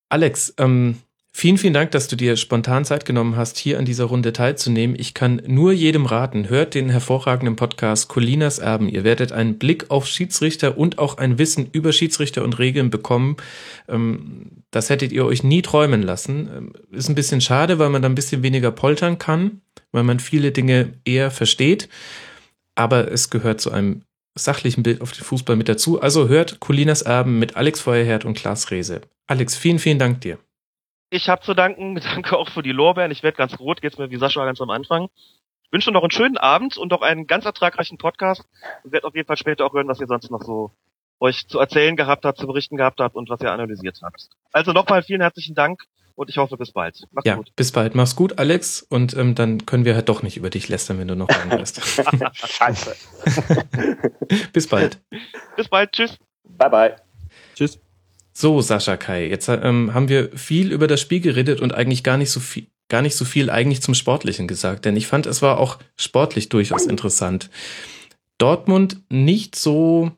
[0.09, 0.99] Alex, ähm,
[1.37, 4.95] Vielen, vielen Dank, dass du dir spontan Zeit genommen hast, hier an dieser Runde teilzunehmen.
[4.97, 8.89] Ich kann nur jedem raten, hört den hervorragenden Podcast Colinas Erben.
[8.89, 13.37] Ihr werdet einen Blick auf Schiedsrichter und auch ein Wissen über Schiedsrichter und Regeln bekommen.
[13.89, 16.49] Ähm, das hättet ihr euch nie träumen lassen.
[16.57, 20.21] Ähm, ist ein bisschen schade, weil man da ein bisschen weniger poltern kann, weil man
[20.21, 21.89] viele Dinge eher versteht.
[22.77, 24.03] Aber es gehört zu einem
[24.37, 26.01] sachlichen Bild auf den Fußball mit dazu.
[26.01, 29.01] Also hört Colinas Erben mit Alex Feuerherd und Klaas Rehse.
[29.27, 30.39] Alex, vielen, vielen Dank dir.
[31.15, 33.13] Ich habe zu danken, danke auch für die Lorbeeren.
[33.13, 35.09] Ich werde ganz rot, geht's mir wie Sascha ganz am Anfang.
[35.63, 38.43] Ich wünsche noch einen schönen Abend und noch einen ganz ertragreichen Podcast
[38.83, 40.73] und werde auf jeden Fall später auch hören, was ihr sonst noch so
[41.21, 44.29] euch zu erzählen gehabt habt, zu berichten gehabt habt und was ihr analysiert habt.
[44.53, 45.85] Also nochmal vielen herzlichen Dank
[46.17, 47.05] und ich hoffe bis bald.
[47.13, 47.53] Mach's ja, gut.
[47.55, 47.95] bis bald.
[47.95, 48.83] Mach's gut, Alex.
[48.83, 51.81] Und ähm, dann können wir halt doch nicht über dich lästern, wenn du noch reinhörst.
[52.35, 52.97] Scheiße.
[54.53, 55.01] bis bald.
[55.57, 55.93] Bis bald.
[55.93, 56.19] Tschüss.
[56.43, 56.97] Bye bye.
[57.55, 57.79] Tschüss.
[58.37, 62.17] So, Sascha Kai, jetzt ähm, haben wir viel über das Spiel geredet und eigentlich gar
[62.17, 65.41] nicht so viel, gar nicht so viel eigentlich zum Sportlichen gesagt, denn ich fand, es
[65.41, 67.49] war auch sportlich durchaus interessant.
[68.39, 70.11] Dortmund nicht so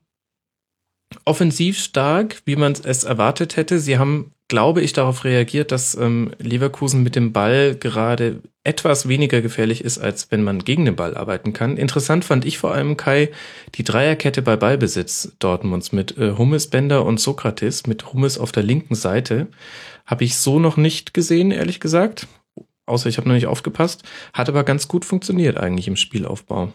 [1.27, 3.79] offensiv stark, wie man es erwartet hätte.
[3.79, 9.41] Sie haben glaube ich, darauf reagiert, dass ähm, Leverkusen mit dem Ball gerade etwas weniger
[9.43, 11.77] gefährlich ist, als wenn man gegen den Ball arbeiten kann.
[11.77, 13.31] Interessant fand ich vor allem Kai
[13.75, 18.63] die Dreierkette bei Ballbesitz Dortmunds mit äh, Hummels, Bender und Sokrates, mit Hummels auf der
[18.63, 19.49] linken Seite.
[20.05, 22.29] Habe ich so noch nicht gesehen, ehrlich gesagt.
[22.87, 24.05] Außer ich habe noch nicht aufgepasst.
[24.33, 26.73] Hat aber ganz gut funktioniert eigentlich im Spielaufbau.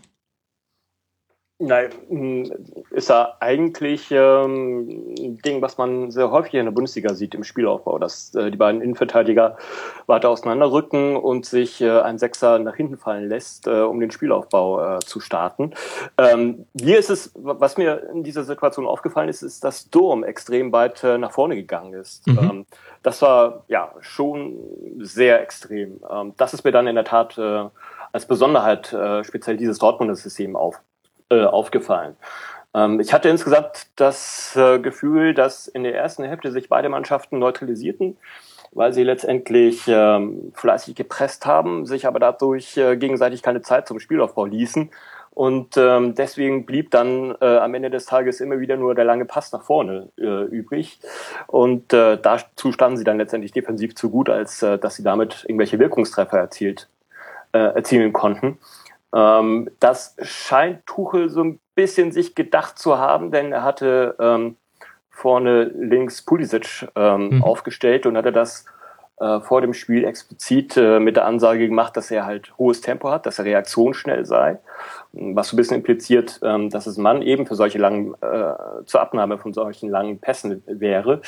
[1.64, 2.52] Nein, hm,
[2.90, 7.44] ist ja eigentlich ähm, ein Ding, was man sehr häufig in der Bundesliga sieht im
[7.44, 9.58] Spielaufbau, dass äh, die beiden Innenverteidiger
[10.08, 14.98] weiter auseinanderrücken und sich äh, ein Sechser nach hinten fallen lässt, äh, um den Spielaufbau
[14.98, 15.76] äh, zu starten.
[16.18, 20.72] Ähm, hier ist es, was mir in dieser Situation aufgefallen ist, ist, dass Durm extrem
[20.72, 22.26] weit äh, nach vorne gegangen ist.
[22.26, 22.40] Mhm.
[22.40, 22.66] Ähm,
[23.04, 24.58] das war ja schon
[24.98, 26.00] sehr extrem.
[26.10, 27.66] Ähm, das ist mir dann in der Tat äh,
[28.12, 30.82] als Besonderheit äh, speziell dieses Dortmunder System auf
[31.32, 32.16] äh, aufgefallen.
[32.74, 37.40] Ähm, ich hatte insgesamt das äh, Gefühl, dass in der ersten Hälfte sich beide Mannschaften
[37.40, 38.18] neutralisierten,
[38.72, 44.00] weil sie letztendlich ähm, fleißig gepresst haben, sich aber dadurch äh, gegenseitig keine Zeit zum
[44.00, 44.92] Spielaufbau ließen.
[45.34, 49.24] Und ähm, deswegen blieb dann äh, am Ende des Tages immer wieder nur der lange
[49.24, 51.00] Pass nach vorne äh, übrig.
[51.48, 55.46] Und äh, dazu standen sie dann letztendlich defensiv zu gut, als äh, dass sie damit
[55.48, 56.90] irgendwelche Wirkungstreffer erzielt,
[57.54, 58.58] äh, erzielen konnten.
[59.14, 64.58] Ähm, das scheint Tuchel so ein bisschen sich gedacht zu haben, denn er hatte ähm,
[65.10, 67.44] vorne links Pulisic ähm, mhm.
[67.44, 68.66] aufgestellt und hatte das
[69.22, 73.12] äh, vor dem Spiel explizit äh, mit der Ansage gemacht, dass er halt hohes Tempo
[73.12, 74.58] hat, dass er reaktionsschnell sei,
[75.12, 79.02] was so ein bisschen impliziert, ähm, dass es Mann eben für solche langen, äh, zur
[79.02, 81.22] Abnahme von solchen langen Pässen wäre.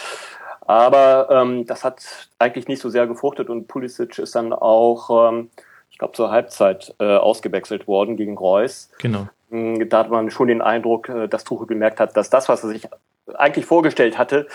[0.62, 5.50] Aber ähm, das hat eigentlich nicht so sehr gefruchtet und Pulisic ist dann auch ähm,
[5.94, 8.90] ich glaube, zur Halbzeit äh, ausgewechselt worden gegen Reus.
[9.00, 9.30] Genau.
[9.52, 12.64] Hm, da hat man schon den Eindruck, äh, dass Tuchel gemerkt hat, dass das, was
[12.64, 12.88] er sich
[13.36, 14.48] eigentlich vorgestellt hatte,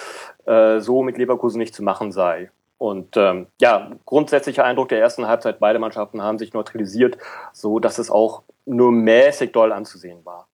[0.46, 2.50] äh, so mit Leverkusen nicht zu machen sei.
[2.76, 7.18] Und ähm, ja, grundsätzlicher Eindruck der ersten Halbzeit, beide Mannschaften haben sich neutralisiert,
[7.52, 10.48] so dass es auch nur mäßig doll anzusehen war.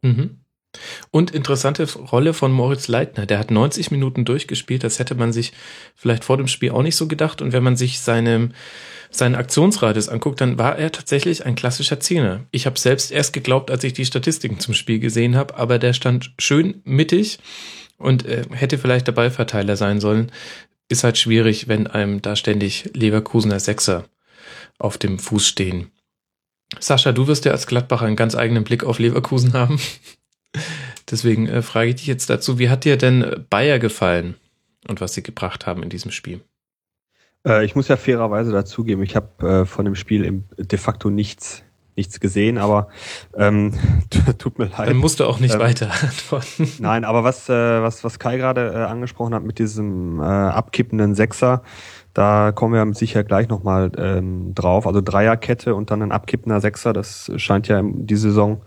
[0.00, 0.43] Mhm.
[1.10, 3.26] Und interessante Rolle von Moritz Leitner.
[3.26, 4.84] Der hat 90 Minuten durchgespielt.
[4.84, 5.52] Das hätte man sich
[5.94, 7.42] vielleicht vor dem Spiel auch nicht so gedacht.
[7.42, 8.50] Und wenn man sich seine,
[9.10, 12.40] seinen Aktionsradius anguckt, dann war er tatsächlich ein klassischer Zehner.
[12.50, 15.92] Ich habe selbst erst geglaubt, als ich die Statistiken zum Spiel gesehen habe, aber der
[15.92, 17.38] stand schön mittig
[17.98, 20.30] und äh, hätte vielleicht der Ballverteiler sein sollen.
[20.88, 24.04] Ist halt schwierig, wenn einem da ständig Leverkusener Sechser
[24.78, 25.90] auf dem Fuß stehen.
[26.80, 29.78] Sascha, du wirst ja als Gladbacher einen ganz eigenen Blick auf Leverkusen haben.
[31.10, 34.36] Deswegen äh, frage ich dich jetzt dazu, wie hat dir denn Bayer gefallen
[34.88, 36.40] und was sie gebracht haben in diesem Spiel?
[37.46, 41.10] Äh, ich muss ja fairerweise dazugeben, ich habe äh, von dem Spiel im, de facto
[41.10, 41.62] nichts
[41.96, 42.88] nichts gesehen, aber
[43.36, 43.72] ähm,
[44.38, 44.88] tut mir leid.
[44.88, 46.70] Dann musst du auch nicht ähm, weiter antworten.
[46.78, 51.14] Nein, aber was, äh, was, was Kai gerade äh, angesprochen hat mit diesem äh, abkippenden
[51.14, 51.62] Sechser,
[52.14, 54.86] da kommen wir sicher gleich nochmal ähm, drauf.
[54.86, 58.62] Also Dreierkette und dann ein abkippender Sechser, das scheint ja in die Saison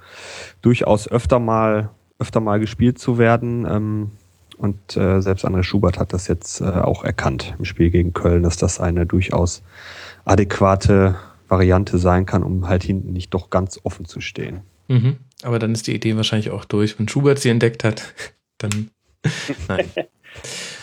[0.62, 3.66] durchaus öfter mal, öfter mal gespielt zu werden.
[3.66, 4.12] Ähm,
[4.58, 8.44] und äh, selbst André Schubert hat das jetzt äh, auch erkannt im Spiel gegen Köln,
[8.44, 9.64] dass das eine durchaus
[10.26, 11.16] adäquate
[11.48, 14.62] Variante sein kann, um halt hinten nicht doch ganz offen zu stehen.
[14.90, 15.18] Mhm.
[15.44, 17.00] Aber dann ist die Idee wahrscheinlich auch durch.
[17.00, 18.14] Wenn Schubert sie entdeckt hat,
[18.58, 18.92] dann
[19.70, 19.90] nein.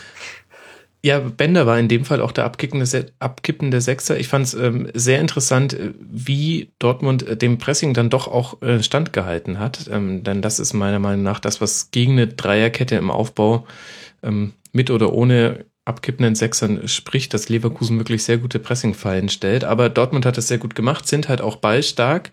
[1.04, 4.18] Ja, Bender war in dem Fall auch der abkippende, abkippende Sechser.
[4.18, 8.62] Ich fand es ähm, sehr interessant, äh, wie Dortmund äh, dem Pressing dann doch auch
[8.62, 9.86] äh, standgehalten hat.
[9.92, 13.66] Ähm, denn das ist meiner Meinung nach das, was gegen eine Dreierkette im Aufbau
[14.22, 19.64] ähm, mit oder ohne abkippenden Sechsern spricht, dass Leverkusen wirklich sehr gute Pressingfallen stellt.
[19.64, 22.30] Aber Dortmund hat es sehr gut gemacht, sind halt auch ballstark.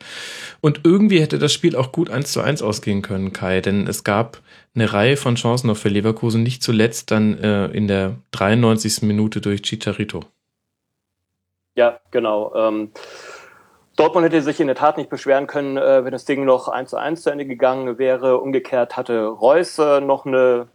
[0.61, 3.59] Und irgendwie hätte das Spiel auch gut eins zu eins ausgehen können, Kai.
[3.59, 4.41] Denn es gab
[4.73, 9.03] eine Reihe von Chancen noch für Leverkusen, nicht zuletzt dann äh, in der 93.
[9.03, 10.21] Minute durch Chicharito.
[11.75, 12.53] Ja, genau.
[12.55, 12.91] Ähm,
[13.97, 16.89] Dortmund hätte sich in der Tat nicht beschweren können, äh, wenn das Ding noch 1
[16.89, 18.39] zu 1 zu Ende gegangen wäre.
[18.39, 20.67] Umgekehrt hatte Reus äh, noch eine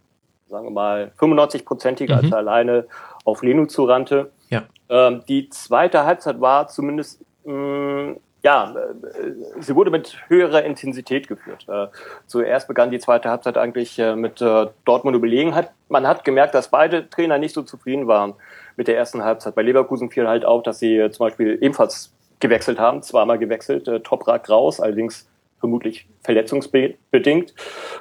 [0.49, 2.17] sagen wir mal, 95-prozentige, mhm.
[2.17, 2.87] als er alleine
[3.25, 4.31] auf Lenu zurannte.
[4.49, 4.63] Ja.
[4.89, 11.27] Ähm, die zweite Halbzeit war zumindest, mh, mm, ja, äh, sie wurde mit höherer Intensität
[11.27, 11.65] geführt.
[11.67, 11.87] Äh,
[12.27, 14.41] zuerst begann die zweite Halbzeit eigentlich äh, mit
[14.85, 15.71] Dortmund Überlegenheit.
[15.89, 18.35] Man hat gemerkt, dass beide Trainer nicht so zufrieden waren
[18.75, 19.55] mit der ersten Halbzeit.
[19.55, 24.47] Bei Leverkusen fiel halt auf, dass sie zum Beispiel ebenfalls gewechselt haben, zweimal gewechselt, Toprak
[24.49, 25.27] raus, allerdings
[25.59, 27.55] vermutlich verletzungsbedingt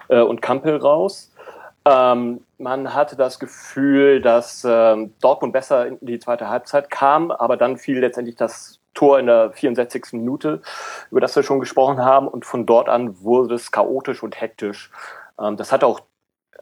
[0.09, 1.33] und Kampel raus.
[1.87, 7.57] Ähm, man hatte das Gefühl, dass ähm, Dortmund besser in die zweite Halbzeit kam, aber
[7.57, 10.15] dann fiel letztendlich das Tor in der 64.
[10.15, 10.61] Minute,
[11.13, 14.91] über das wir schon gesprochen haben, und von dort an wurde es chaotisch und hektisch.
[15.41, 16.01] Ähm, das hat auch,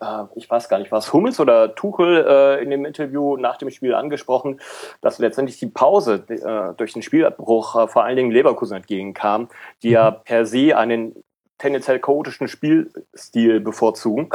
[0.01, 3.71] äh, ich weiß gar nicht, was Hummels oder Tuchel äh, in dem Interview nach dem
[3.71, 4.61] Spiel angesprochen,
[5.01, 9.49] dass letztendlich die Pause äh, durch den Spielabbruch äh, vor allen Dingen Leverkusen entgegenkam,
[9.83, 10.17] die ja mhm.
[10.25, 11.25] per se einen
[11.59, 14.29] tendenziell chaotischen Spielstil bevorzugen.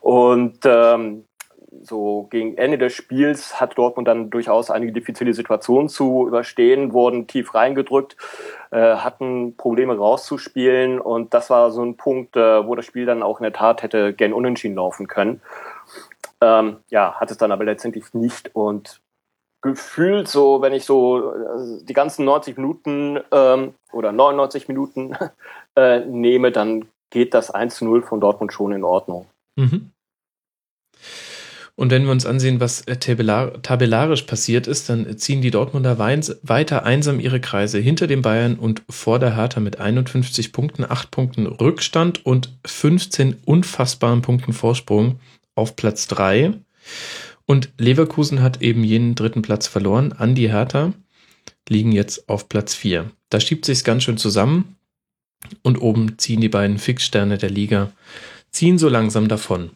[0.00, 1.24] Und ähm,
[1.82, 7.26] so gegen Ende des Spiels hat Dortmund dann durchaus einige diffizile Situationen zu überstehen, wurden
[7.26, 8.16] tief reingedrückt,
[8.70, 13.22] äh, hatten Probleme rauszuspielen und das war so ein Punkt, äh, wo das Spiel dann
[13.22, 15.40] auch in der Tat hätte gern unentschieden laufen können.
[16.40, 19.00] Ähm, ja, hat es dann aber letztendlich nicht und
[19.62, 25.16] gefühlt so, wenn ich so äh, die ganzen 90 Minuten ähm, oder 99 Minuten
[25.76, 29.26] äh, nehme, dann geht das 1 zu 0 von Dortmund schon in Ordnung.
[29.56, 29.92] Mhm.
[31.82, 36.84] Und wenn wir uns ansehen, was äh, tabellarisch passiert ist, dann ziehen die Dortmunder weiter
[36.84, 41.44] einsam ihre Kreise hinter den Bayern und vor der Hertha mit 51 Punkten, 8 Punkten
[41.44, 45.18] Rückstand und 15 unfassbaren Punkten Vorsprung
[45.56, 46.52] auf Platz 3.
[47.46, 50.92] Und Leverkusen hat eben jenen dritten Platz verloren an die Hertha,
[51.68, 53.10] liegen jetzt auf Platz 4.
[53.28, 54.76] Da schiebt sich's ganz schön zusammen
[55.62, 57.90] und oben ziehen die beiden Fixsterne der Liga
[58.52, 59.72] ziehen so langsam davon.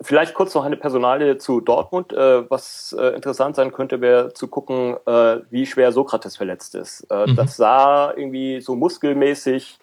[0.00, 2.12] Vielleicht kurz noch eine Personalie zu Dortmund.
[2.12, 7.06] Äh, was äh, interessant sein könnte, wäre zu gucken, äh, wie schwer Sokrates verletzt ist.
[7.10, 7.36] Mhm.
[7.36, 9.78] Das sah irgendwie so muskelmäßig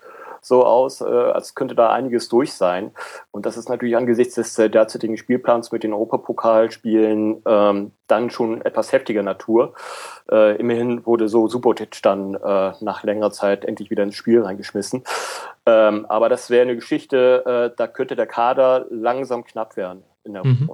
[0.45, 2.91] so aus, äh, als könnte da einiges durch sein.
[3.31, 8.61] Und das ist natürlich angesichts des äh, derzeitigen Spielplans mit den Europapokalspielen ähm, dann schon
[8.61, 9.73] etwas heftiger Natur.
[10.31, 15.03] Äh, immerhin wurde so Subotic dann äh, nach längerer Zeit endlich wieder ins Spiel reingeschmissen.
[15.65, 20.33] Ähm, aber das wäre eine Geschichte, äh, da könnte der Kader langsam knapp werden in
[20.33, 20.69] der mhm.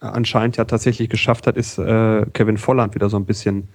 [0.00, 3.68] anscheinend ja tatsächlich geschafft hat, ist äh, Kevin Volland wieder so ein bisschen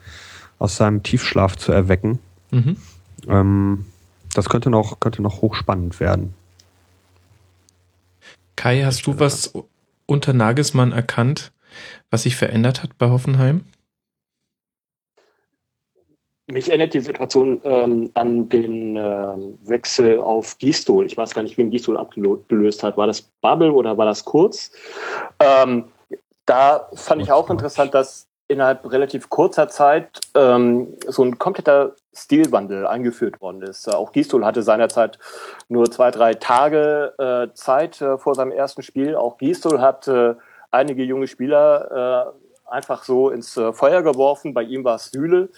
[0.59, 2.19] aus seinem Tiefschlaf zu erwecken.
[2.51, 2.77] Mhm.
[3.27, 3.85] Ähm,
[4.33, 6.33] das könnte noch, könnte noch hochspannend werden.
[8.55, 9.53] Kai, hast du was
[10.05, 11.51] unter Nagelsmann erkannt,
[12.09, 13.65] was sich verändert hat bei Hoffenheim?
[16.47, 19.01] Mich erinnert die Situation ähm, an den äh,
[19.63, 21.07] Wechsel auf Gistol.
[21.07, 22.97] Ich weiß gar nicht, wen Gistol abgelöst hat.
[22.97, 24.71] War das Bubble oder war das Kurz?
[25.39, 25.85] Ähm,
[26.45, 32.85] da fand ich auch interessant, dass innerhalb relativ kurzer Zeit ähm, so ein kompletter Stilwandel
[32.85, 33.91] eingeführt worden ist.
[33.93, 35.17] Auch Gistol hatte seinerzeit
[35.67, 39.15] nur zwei, drei Tage äh, Zeit äh, vor seinem ersten Spiel.
[39.15, 40.35] Auch Gistol hat äh,
[40.75, 44.53] einige junge Spieler äh, einfach so ins äh, Feuer geworfen.
[44.53, 45.49] Bei ihm war es Süle.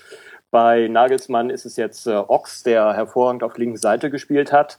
[0.49, 4.78] Bei Nagelsmann ist es jetzt äh, Ochs, der hervorragend auf linken Seite gespielt hat.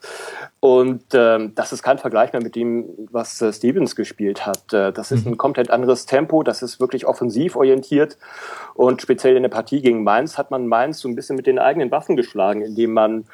[0.61, 4.73] Und ähm, das ist kein Vergleich mehr mit dem, was äh, Stevens gespielt hat.
[4.73, 5.33] Äh, das ist mhm.
[5.33, 8.17] ein komplett anderes Tempo, das ist wirklich offensiv orientiert.
[8.75, 11.59] Und speziell in der Partie gegen Mainz hat man Mainz so ein bisschen mit den
[11.59, 13.27] eigenen Waffen geschlagen, indem man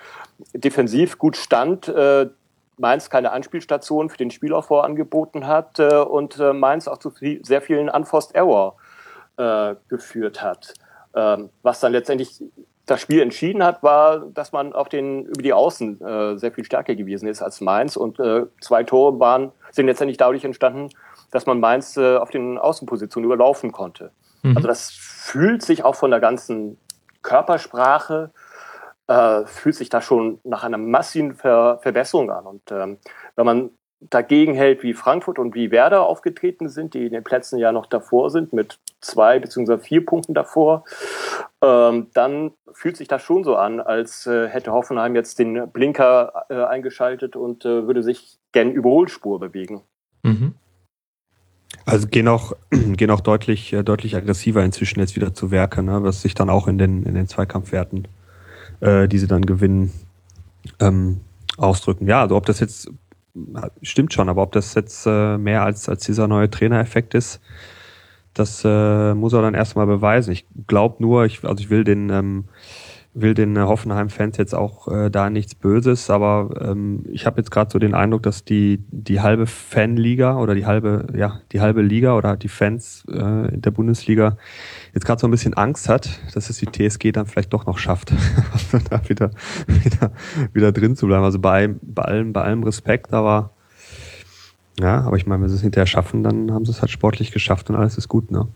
[0.55, 2.27] defensiv gut stand, äh,
[2.79, 7.45] Mainz keine Anspielstation für den Spielaufbau angeboten hat äh, und äh, Mainz auch zu viel,
[7.45, 8.77] sehr vielen Unforced Error
[9.37, 10.75] äh, geführt hat.
[11.15, 12.43] Ähm, was dann letztendlich
[12.87, 16.65] das Spiel entschieden hat, war, dass man auf den über die Außen äh, sehr viel
[16.65, 20.91] stärker gewesen ist als Mainz und äh, zwei Tore waren sind letztendlich dadurch entstanden,
[21.31, 24.13] dass man Mainz äh, auf den Außenpositionen überlaufen konnte.
[24.43, 24.57] Mhm.
[24.57, 26.79] Also das fühlt sich auch von der ganzen
[27.23, 28.31] Körpersprache
[29.07, 32.47] äh, fühlt sich das schon nach einer massiven Ver Verbesserung an.
[32.47, 32.99] Und ähm,
[33.37, 33.71] wenn man
[34.11, 37.87] dagegen hält, wie Frankfurt und wie Werder aufgetreten sind, die in den Plätzen ja noch
[37.87, 40.85] davor sind, mit zwei beziehungsweise vier Punkten davor,
[41.63, 46.47] ähm, dann fühlt sich das schon so an, als äh, hätte Hoffenheim jetzt den Blinker
[46.49, 49.83] äh, eingeschaltet und äh, würde sich gen Überholspur bewegen.
[50.23, 50.55] Mhm.
[51.87, 56.03] Also gehen auch, gehen auch deutlich, äh, deutlich aggressiver inzwischen jetzt wieder zu Werke, ne?
[56.03, 58.09] was sich dann auch in den, in den Zweikampfwerten,
[58.81, 59.93] äh, die sie dann gewinnen,
[60.81, 61.21] ähm,
[61.57, 62.07] ausdrücken.
[62.07, 62.91] Ja, also ob das jetzt
[63.83, 67.41] stimmt schon, aber ob das jetzt äh, mehr als, als dieser neue Trainereffekt ist,
[68.33, 70.33] das äh, muss er dann erstmal beweisen.
[70.33, 72.45] Ich glaube nur, ich, also ich will den, ähm,
[73.15, 77.71] will den Hoffenheim-Fans jetzt auch äh, da nichts Böses, aber ähm, ich habe jetzt gerade
[77.71, 82.17] so den Eindruck, dass die die halbe Fanliga oder die halbe ja die halbe Liga
[82.17, 84.37] oder die Fans äh, der Bundesliga
[84.95, 87.79] jetzt gerade so ein bisschen Angst hat, dass es die TSG dann vielleicht doch noch
[87.79, 88.13] schafft,
[88.91, 89.31] da wieder
[89.67, 90.13] wieder
[90.53, 91.25] wieder drin zu bleiben.
[91.25, 93.51] Also bei bei allem bei allem Respekt, aber
[94.81, 97.33] ja, aber ich meine, wenn sie es hinterher schaffen, dann haben sie es halt sportlich
[97.33, 98.49] geschafft und alles ist gut, ne?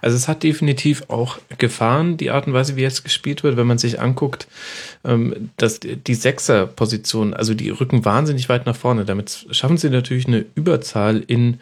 [0.00, 3.66] Also es hat definitiv auch Gefahren, die Art und Weise, wie jetzt gespielt wird, wenn
[3.66, 4.46] man sich anguckt,
[5.04, 9.04] ähm, dass die Sechser-Position, also die rücken wahnsinnig weit nach vorne.
[9.04, 11.58] Damit schaffen sie natürlich eine Überzahl in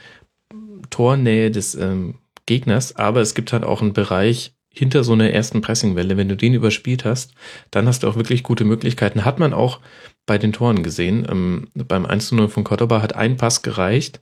[0.90, 2.14] Tornähe des ähm,
[2.46, 6.16] Gegners, aber es gibt halt auch einen Bereich hinter so einer ersten Pressingwelle.
[6.16, 7.34] Wenn du den überspielt hast,
[7.70, 9.24] dann hast du auch wirklich gute Möglichkeiten.
[9.24, 9.80] Hat man auch
[10.26, 11.26] bei den Toren gesehen.
[11.28, 14.20] Ähm, beim 1-0 von Cordoba hat ein Pass gereicht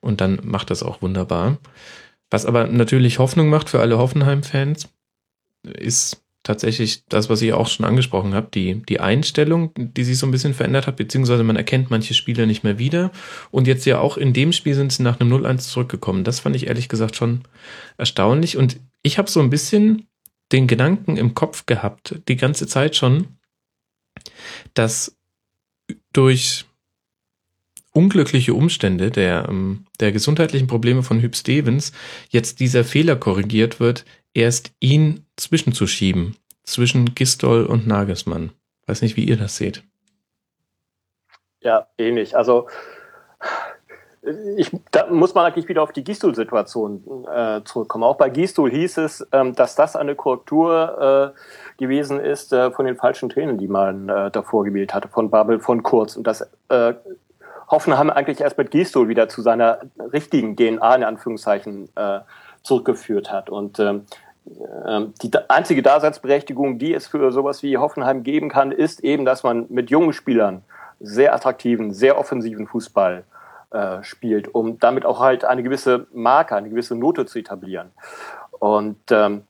[0.00, 1.58] und dann macht das auch wunderbar.
[2.30, 4.88] Was aber natürlich Hoffnung macht für alle Hoffenheim-Fans,
[5.62, 10.26] ist tatsächlich das, was ich auch schon angesprochen habe, die, die Einstellung, die sich so
[10.26, 13.12] ein bisschen verändert hat, beziehungsweise man erkennt manche Spieler nicht mehr wieder.
[13.50, 16.24] Und jetzt ja auch in dem Spiel sind sie nach einem 0-1 zurückgekommen.
[16.24, 17.42] Das fand ich ehrlich gesagt schon
[17.96, 18.56] erstaunlich.
[18.56, 20.08] Und ich habe so ein bisschen
[20.50, 23.28] den Gedanken im Kopf gehabt, die ganze Zeit schon,
[24.74, 25.16] dass
[26.12, 26.66] durch
[27.92, 31.92] unglückliche Umstände der, ähm, der gesundheitlichen Probleme von Hüb Stevens
[32.30, 34.04] jetzt dieser Fehler korrigiert wird,
[34.34, 38.52] erst ihn zwischenzuschieben, zwischen Gistol und Nagelsmann.
[38.86, 39.82] Weiß nicht, wie ihr das seht.
[41.60, 42.36] Ja, ähnlich.
[42.36, 42.66] Also
[44.56, 48.04] ich, da muss man eigentlich wieder auf die Gistol-Situation äh, zurückkommen.
[48.04, 52.86] Auch bei Gistol hieß es, ähm, dass das eine Korrektur äh, gewesen ist äh, von
[52.86, 56.14] den falschen Trainern, die man äh, davor gewählt hatte, von Babel, von Kurz.
[56.16, 56.94] Und das äh,
[57.68, 59.80] Hoffenheim eigentlich erst mit Gistol wieder zu seiner
[60.12, 62.20] richtigen DNA in Anführungszeichen äh,
[62.62, 63.50] zurückgeführt hat.
[63.50, 64.06] Und ähm,
[64.86, 69.42] ähm, die einzige Daseinsberechtigung, die es für sowas wie Hoffenheim geben kann, ist eben, dass
[69.42, 70.62] man mit jungen Spielern
[71.00, 73.24] sehr attraktiven, sehr offensiven Fußball
[73.70, 77.90] äh, spielt, um damit auch halt eine gewisse Marke, eine gewisse Note zu etablieren.
[78.58, 79.44] Und ähm,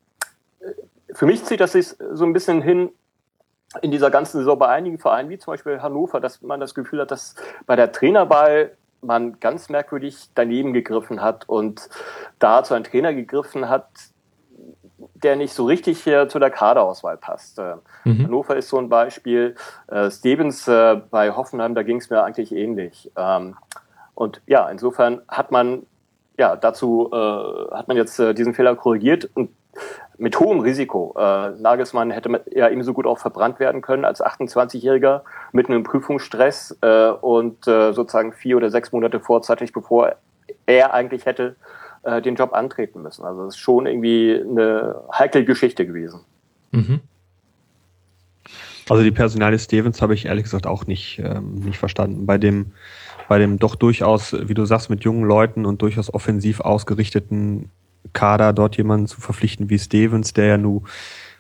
[1.13, 2.91] für mich zieht das sich so ein bisschen hin
[3.81, 7.01] in dieser ganzen Saison bei einigen Vereinen, wie zum Beispiel Hannover, dass man das Gefühl
[7.01, 7.35] hat, dass
[7.67, 8.73] bei der Trainerball
[9.03, 11.89] man ganz merkwürdig daneben gegriffen hat und
[12.39, 13.89] da zu einem Trainer gegriffen hat,
[15.15, 17.59] der nicht so richtig äh, zu der Kaderauswahl passt.
[17.59, 18.25] Äh, mhm.
[18.25, 19.55] Hannover ist so ein Beispiel.
[19.89, 23.11] Äh, Stevens äh, bei Hoffenheim, da ging es mir eigentlich ähnlich.
[23.17, 23.57] Ähm,
[24.15, 25.87] und ja, insofern hat man
[26.39, 29.51] ja dazu äh, hat man jetzt äh, diesen Fehler korrigiert und
[30.19, 31.15] mit hohem Risiko.
[31.19, 36.77] Äh, Nagelsmann hätte ja ebenso gut auch verbrannt werden können als 28-Jähriger mit einem Prüfungsstress
[36.81, 40.17] äh, und äh, sozusagen vier oder sechs Monate vorzeitig, bevor
[40.67, 41.57] er eigentlich hätte
[42.03, 43.25] äh, den Job antreten müssen.
[43.25, 46.21] Also es ist schon irgendwie eine heikle Geschichte gewesen.
[46.71, 47.01] Mhm.
[48.89, 52.27] Also die Personalie Stevens habe ich ehrlich gesagt auch nicht, ähm, nicht verstanden.
[52.27, 52.73] Bei dem,
[53.29, 57.71] bei dem doch durchaus, wie du sagst, mit jungen Leuten und durchaus offensiv ausgerichteten
[58.13, 60.87] Kader dort jemanden zu verpflichten wie Stevens, der ja nun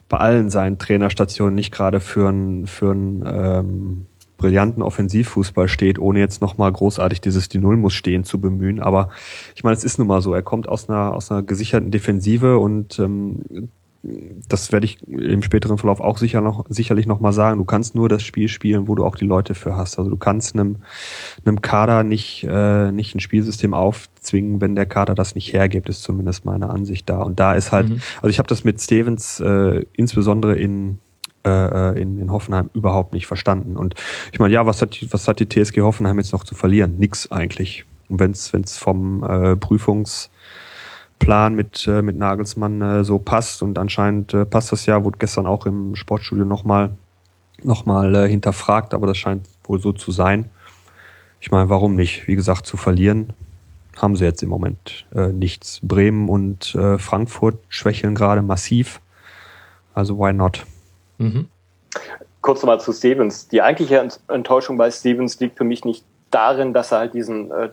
[0.09, 4.07] bei allen seinen Trainerstationen nicht gerade für einen für einen ähm,
[4.37, 8.81] brillanten Offensivfußball steht, ohne jetzt nochmal großartig dieses die Null muss stehen zu bemühen.
[8.81, 9.11] Aber
[9.55, 10.35] ich meine, es ist nun mal so.
[10.35, 13.71] Er kommt aus einer, aus einer gesicherten Defensive und ähm,
[14.03, 17.59] das werde ich im späteren Verlauf auch sicher noch, sicherlich nochmal sagen.
[17.59, 19.98] Du kannst nur das Spiel spielen, wo du auch die Leute für hast.
[19.98, 20.76] Also du kannst einem,
[21.44, 26.03] einem Kader nicht, äh, nicht ein Spielsystem aufzwingen, wenn der Kader das nicht hergibt, ist
[26.03, 27.22] zumindest meine Ansicht da.
[27.22, 28.00] Und da ist halt, mhm.
[28.16, 30.98] also ich habe das mit Stevens äh, insbesondere in
[31.44, 33.76] äh, in, in Hoffenheim überhaupt nicht verstanden.
[33.76, 33.94] Und
[34.32, 36.98] ich meine, ja, was hat, was hat die TSG Hoffenheim jetzt noch zu verlieren?
[36.98, 37.84] Nix eigentlich.
[38.09, 39.57] Und wenn es vom äh,
[41.23, 45.18] Prüfungsplan mit, äh, mit Nagelsmann äh, so passt und anscheinend äh, passt das ja, wurde
[45.18, 46.91] gestern auch im Sportstudio nochmal
[47.62, 50.51] noch mal, äh, hinterfragt, aber das scheint wohl so zu sein.
[51.41, 52.27] Ich meine, warum nicht?
[52.27, 53.33] Wie gesagt, zu verlieren
[53.97, 55.79] haben sie jetzt im Moment äh, nichts.
[55.83, 59.01] Bremen und äh, Frankfurt schwächeln gerade massiv.
[59.95, 60.64] Also why not?
[61.18, 61.49] Mhm.
[62.41, 63.47] Kurz nochmal zu Stevens.
[63.49, 67.68] Die eigentliche Enttäuschung bei Stevens liegt für mich nicht darin, dass er halt diesen äh,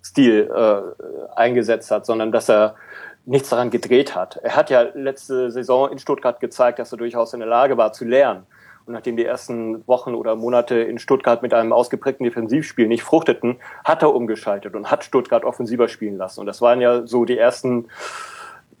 [0.00, 2.74] Defensivstil äh, eingesetzt hat, sondern dass er
[3.26, 4.36] nichts daran gedreht hat.
[4.42, 7.92] Er hat ja letzte Saison in Stuttgart gezeigt, dass er durchaus in der Lage war
[7.92, 8.46] zu lernen.
[8.86, 13.58] Und nachdem die ersten Wochen oder Monate in Stuttgart mit einem ausgeprägten Defensivspiel nicht fruchteten,
[13.84, 16.40] hat er umgeschaltet und hat Stuttgart offensiver spielen lassen.
[16.40, 17.88] Und das waren ja so die ersten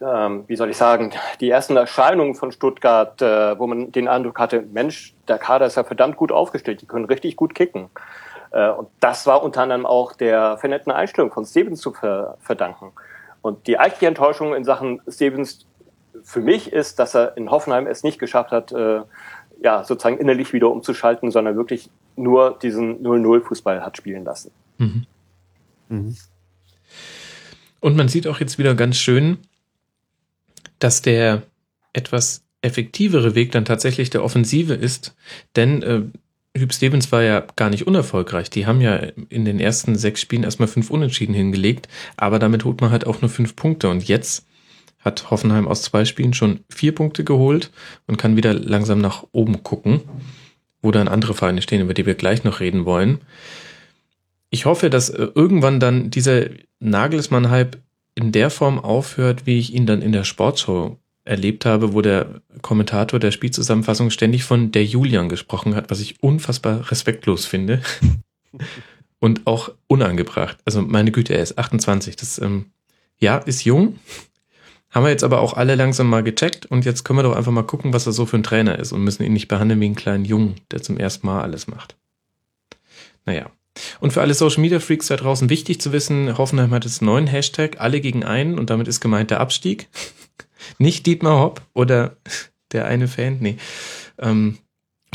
[0.02, 4.38] ähm, wie soll ich sagen, die ersten Erscheinungen von Stuttgart, äh, wo man den Eindruck
[4.38, 7.90] hatte, Mensch, der Kader ist ja verdammt gut aufgestellt, die können richtig gut kicken.
[8.50, 12.92] Äh, und das war unter anderem auch der vernetten Einstellung von Stevens zu ver verdanken.
[13.42, 15.66] Und die eigentliche Enttäuschung in Sachen Stevens
[16.22, 19.00] für mich ist, dass er in Hoffenheim es nicht geschafft hat, äh,
[19.62, 24.50] ja, sozusagen innerlich wieder umzuschalten, sondern wirklich nur diesen 0-0-Fußball hat spielen lassen.
[24.78, 25.06] Mhm.
[25.88, 26.16] Mhm.
[27.80, 29.38] Und man sieht auch jetzt wieder ganz schön,
[30.78, 31.42] dass der
[31.92, 35.14] etwas effektivere Weg dann tatsächlich der Offensive ist,
[35.56, 36.02] denn äh,
[36.56, 38.50] Hüb Stevens war ja gar nicht unerfolgreich.
[38.50, 42.80] Die haben ja in den ersten sechs Spielen erstmal fünf Unentschieden hingelegt, aber damit holt
[42.80, 43.88] man halt auch nur fünf Punkte.
[43.88, 44.46] Und jetzt
[44.98, 47.70] hat Hoffenheim aus zwei Spielen schon vier Punkte geholt
[48.06, 50.00] und kann wieder langsam nach oben gucken,
[50.82, 53.20] wo dann andere Vereine stehen, über die wir gleich noch reden wollen.
[54.50, 56.46] Ich hoffe, dass äh, irgendwann dann dieser
[56.80, 57.78] Nagelsmann-Hype
[58.16, 60.98] in der Form aufhört, wie ich ihn dann in der Sportshow
[61.30, 66.22] erlebt habe, wo der Kommentator der Spielzusammenfassung ständig von der Julian gesprochen hat, was ich
[66.22, 67.80] unfassbar respektlos finde
[69.20, 70.58] und auch unangebracht.
[70.64, 72.16] Also meine Güte, er ist 28.
[72.16, 72.66] Das ähm,
[73.18, 73.98] ja ist jung,
[74.90, 77.52] Haben wir jetzt aber auch alle langsam mal gecheckt und jetzt können wir doch einfach
[77.52, 79.86] mal gucken, was er so für ein Trainer ist und müssen ihn nicht behandeln wie
[79.86, 81.96] einen kleinen Jungen, der zum ersten Mal alles macht.
[83.24, 83.50] Naja.
[84.00, 87.10] Und für alle Social Media Freaks da draußen wichtig zu wissen, Hoffenheim hat jetzt einen
[87.10, 89.88] neuen Hashtag, alle gegen einen und damit ist gemeint der Abstieg.
[90.78, 92.16] Nicht Dietmar Hopp oder
[92.72, 93.56] der eine Fan, nee.
[94.18, 94.58] Ähm,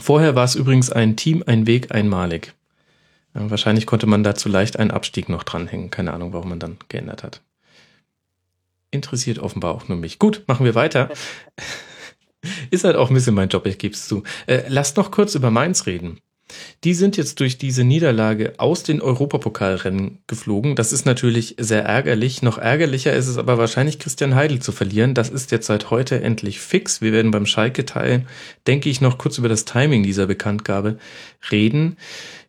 [0.02, 2.54] vorher war es übrigens ein Team, ein Weg, einmalig.
[3.34, 5.90] Ja, wahrscheinlich konnte man dazu leicht einen Abstieg noch dranhängen.
[5.90, 7.42] Keine Ahnung, warum man dann geändert hat
[8.96, 10.18] interessiert offenbar auch nur mich.
[10.18, 11.10] Gut, machen wir weiter.
[12.72, 14.24] Ist halt auch ein bisschen mein Job, ich gebe es zu.
[14.48, 16.20] Äh, lasst noch kurz über Mainz reden.
[16.84, 20.76] Die sind jetzt durch diese Niederlage aus den Europapokalrennen geflogen.
[20.76, 22.42] Das ist natürlich sehr ärgerlich.
[22.44, 25.16] Noch ärgerlicher ist es aber wahrscheinlich, Christian Heidel zu verlieren.
[25.16, 27.02] Das ist jetzt seit heute endlich fix.
[27.02, 28.26] Wir werden beim Schalke-Teil,
[28.68, 31.00] denke ich, noch kurz über das Timing dieser Bekanntgabe
[31.52, 31.98] reden.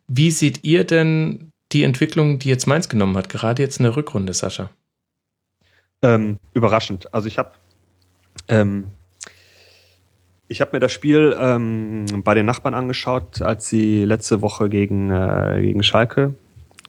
[0.07, 3.95] Wie seht ihr denn die Entwicklung, die jetzt Mainz genommen hat, gerade jetzt in der
[3.95, 4.69] Rückrunde, Sascha?
[6.03, 7.13] Ähm, überraschend.
[7.13, 7.51] Also ich habe
[8.47, 8.85] ähm,
[10.47, 15.11] ich habe mir das Spiel ähm, bei den Nachbarn angeschaut, als sie letzte Woche gegen
[15.11, 16.35] äh, gegen Schalke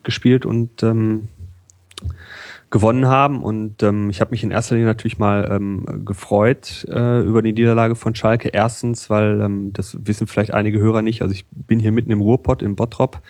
[0.05, 1.29] gespielt und ähm,
[2.71, 3.43] gewonnen haben.
[3.43, 7.53] Und ähm, ich habe mich in erster Linie natürlich mal ähm, gefreut äh, über die
[7.53, 8.49] Niederlage von Schalke.
[8.49, 11.23] Erstens, weil ähm, das wissen vielleicht einige Hörer nicht.
[11.23, 13.21] Also ich bin hier mitten im Ruhrpott in Bottrop.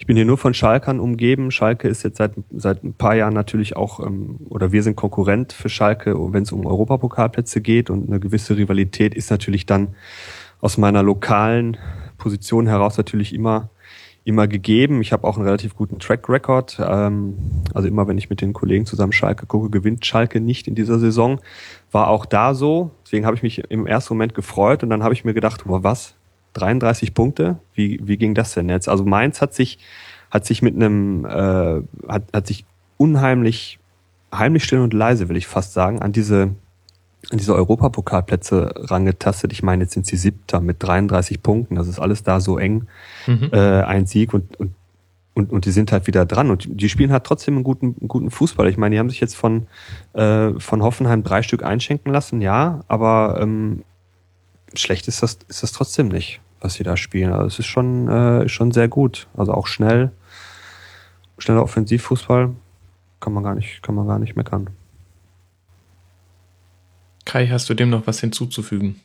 [0.00, 1.50] Ich bin hier nur von Schalkern umgeben.
[1.50, 5.52] Schalke ist jetzt seit seit ein paar Jahren natürlich auch ähm, oder wir sind Konkurrent
[5.52, 9.88] für Schalke, wenn es um Europapokalplätze geht und eine gewisse Rivalität ist natürlich dann
[10.62, 11.76] aus meiner lokalen
[12.16, 13.68] Position heraus natürlich immer
[14.24, 15.02] immer gegeben.
[15.02, 16.80] Ich habe auch einen relativ guten Track Record.
[16.82, 17.36] Ähm,
[17.74, 20.98] also immer, wenn ich mit den Kollegen zusammen Schalke gucke, gewinnt Schalke nicht in dieser
[20.98, 21.40] Saison.
[21.92, 22.90] War auch da so.
[23.04, 25.84] Deswegen habe ich mich im ersten Moment gefreut und dann habe ich mir gedacht, boah,
[25.84, 26.16] was?
[26.54, 27.58] 33 Punkte?
[27.74, 28.88] Wie, wie ging das denn jetzt?
[28.88, 29.78] Also Mainz hat sich,
[30.30, 32.64] hat sich mit einem, äh, hat, hat sich
[32.96, 33.78] unheimlich,
[34.34, 36.54] heimlich still und leise, will ich fast sagen, an diese
[37.30, 39.52] an diese Europapokalplätze rangetastet.
[39.52, 41.74] Ich meine, jetzt sind sie siebter mit 33 Punkten.
[41.74, 42.86] Das ist alles da so eng.
[43.26, 43.50] Mhm.
[43.52, 44.74] Äh, ein Sieg und, und,
[45.34, 46.50] und, und die sind halt wieder dran.
[46.50, 48.68] Und die spielen halt trotzdem einen guten, einen guten Fußball.
[48.68, 49.66] Ich meine, die haben sich jetzt von,
[50.14, 53.82] äh, von Hoffenheim drei Stück einschenken lassen, ja, aber ähm,
[54.74, 57.32] schlecht ist das, ist das trotzdem nicht, was sie da spielen.
[57.32, 59.26] Also es ist schon, äh, schon sehr gut.
[59.36, 60.10] Also auch schnell,
[61.38, 62.50] schneller Offensivfußball
[63.20, 64.70] kann man gar nicht, kann man gar nicht meckern.
[67.24, 69.00] Kai, hast du dem noch was hinzuzufügen?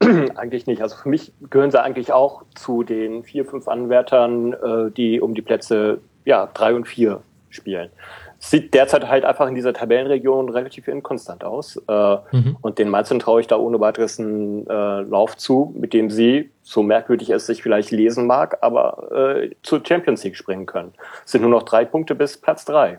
[0.36, 0.82] Eigentlich nicht.
[0.82, 5.34] Also für mich gehören sie eigentlich auch zu den vier, fünf Anwärtern, äh, die um
[5.34, 7.90] die Plätze ja, drei und vier spielen.
[8.46, 11.76] Sieht derzeit halt einfach in dieser Tabellenregion relativ inkonstant aus.
[11.88, 12.58] Äh, mhm.
[12.60, 16.50] Und den Mainzern traue ich da ohne weiteres einen äh, Lauf zu, mit dem sie,
[16.62, 20.92] so merkwürdig es sich vielleicht lesen mag, aber äh, zur Champions League springen können.
[21.24, 22.98] Es sind nur noch drei Punkte bis Platz drei.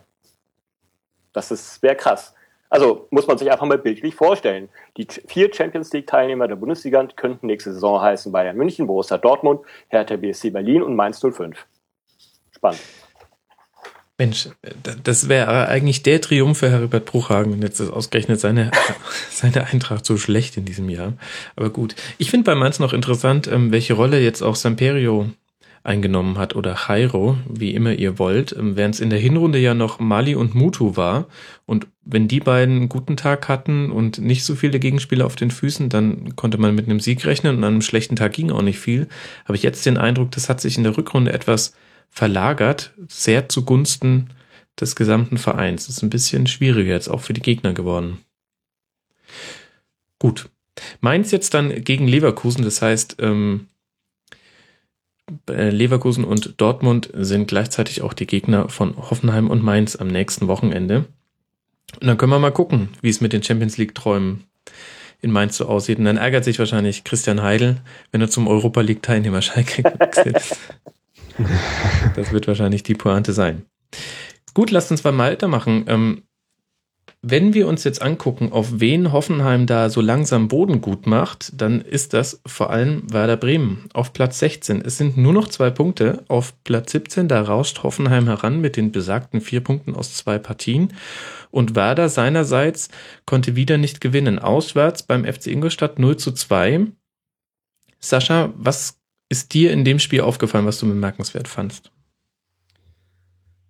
[1.32, 2.34] Das ist sehr krass.
[2.72, 4.68] Also muss man sich einfach mal bildlich vorstellen.
[4.98, 10.16] Die vier Champions League-Teilnehmer der Bundesliga könnten nächste Saison heißen Bayern München, Borussia Dortmund, Hertha
[10.16, 11.68] BSC Berlin und Mainz 05.
[12.52, 12.82] Spannend.
[14.18, 14.48] Mensch,
[15.04, 18.72] das wäre eigentlich der Triumph für Herbert Bruchhagen, wenn jetzt ausgerechnet seine,
[19.30, 21.14] seine Eintracht so schlecht in diesem Jahr.
[21.58, 21.96] Aber gut.
[22.18, 25.30] Ich finde bei Mainz noch interessant, ähm, welche Rolle jetzt auch Samperio
[25.84, 29.74] eingenommen hat oder Jairo, wie immer ihr wollt, ähm, während es in der Hinrunde ja
[29.74, 31.28] noch Mali und Mutu war.
[31.66, 35.52] Und wenn die beiden einen guten Tag hatten und nicht so viele Gegenspieler auf den
[35.52, 38.62] Füßen, dann konnte man mit einem Sieg rechnen und an einem schlechten Tag ging auch
[38.62, 39.08] nicht viel.
[39.44, 41.74] Habe ich jetzt den Eindruck, das hat sich in der Rückrunde etwas
[42.10, 44.30] verlagert, sehr zugunsten
[44.80, 45.88] des gesamten Vereins.
[45.88, 48.20] Das ist ein bisschen schwieriger jetzt auch für die Gegner geworden.
[50.20, 50.50] Gut.
[51.00, 53.68] Mainz jetzt dann gegen Leverkusen, das heißt, ähm,
[55.50, 60.48] äh, Leverkusen und Dortmund sind gleichzeitig auch die Gegner von Hoffenheim und Mainz am nächsten
[60.48, 61.06] Wochenende.
[62.00, 64.44] Und dann können wir mal gucken, wie es mit den Champions League-Träumen
[65.22, 65.98] in Mainz so aussieht.
[65.98, 67.78] Und dann ärgert sich wahrscheinlich Christian Heidel,
[68.12, 70.58] wenn er zum Europa League-Teilnehmer Schalke gewechselt ist.
[72.16, 73.66] Das wird wahrscheinlich die Pointe sein.
[74.54, 75.86] Gut, lasst uns mal weitermachen.
[75.88, 76.24] Ähm,
[77.28, 81.82] wenn wir uns jetzt angucken, auf wen Hoffenheim da so langsam Boden gut macht, dann
[81.82, 84.82] ist das vor allem Werder Bremen auf Platz 16.
[84.86, 86.24] Es sind nur noch zwei Punkte.
[86.28, 90.94] Auf Platz 17, da rauscht Hoffenheim heran mit den besagten vier Punkten aus zwei Partien.
[91.50, 92.90] Und Werder seinerseits
[93.26, 94.38] konnte wieder nicht gewinnen.
[94.38, 96.92] Auswärts beim FC Ingolstadt 0 zu 2.
[98.00, 101.92] Sascha, was ist dir in dem Spiel aufgefallen, was du bemerkenswert fandst?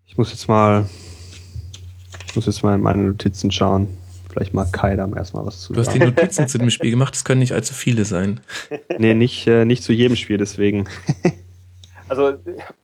[0.05, 0.85] Ich muss jetzt mal
[2.35, 3.87] muss jetzt mal in meine Notizen schauen.
[4.29, 7.15] Vielleicht mag Kai da erstmal was zu Du hast die Notizen zu dem Spiel gemacht,
[7.15, 8.41] es können nicht allzu viele sein.
[8.97, 10.89] nee, nicht, äh, nicht zu jedem Spiel, deswegen.
[12.09, 12.33] also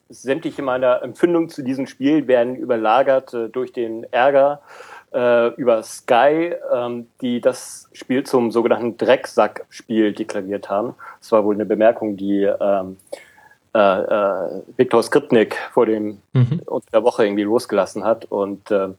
[0.09, 4.61] sämtliche meiner Empfindungen zu diesem Spiel werden überlagert äh, durch den Ärger
[5.13, 10.95] äh, über Sky, ähm, die das Spiel zum sogenannten Drecksack-Spiel deklariert haben.
[11.19, 12.97] Das war wohl eine Bemerkung, die ähm,
[13.73, 16.61] äh, äh, Viktor Skripnik vor dem mhm.
[16.65, 18.89] unter der Woche irgendwie losgelassen hat und äh,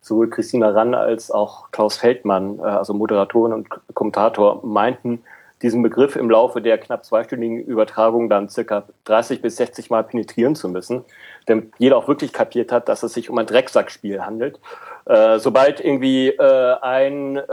[0.00, 5.22] sowohl Christina Rann als auch Klaus Feldmann, äh, also Moderatorin und Kommentator, meinten,
[5.62, 10.54] diesen Begriff im Laufe der knapp zweistündigen Übertragung dann circa 30 bis 60 Mal penetrieren
[10.54, 11.04] zu müssen,
[11.48, 14.60] damit jeder auch wirklich kapiert hat, dass es sich um ein Drecksackspiel handelt.
[15.06, 17.50] Äh, sobald irgendwie äh, ein äh,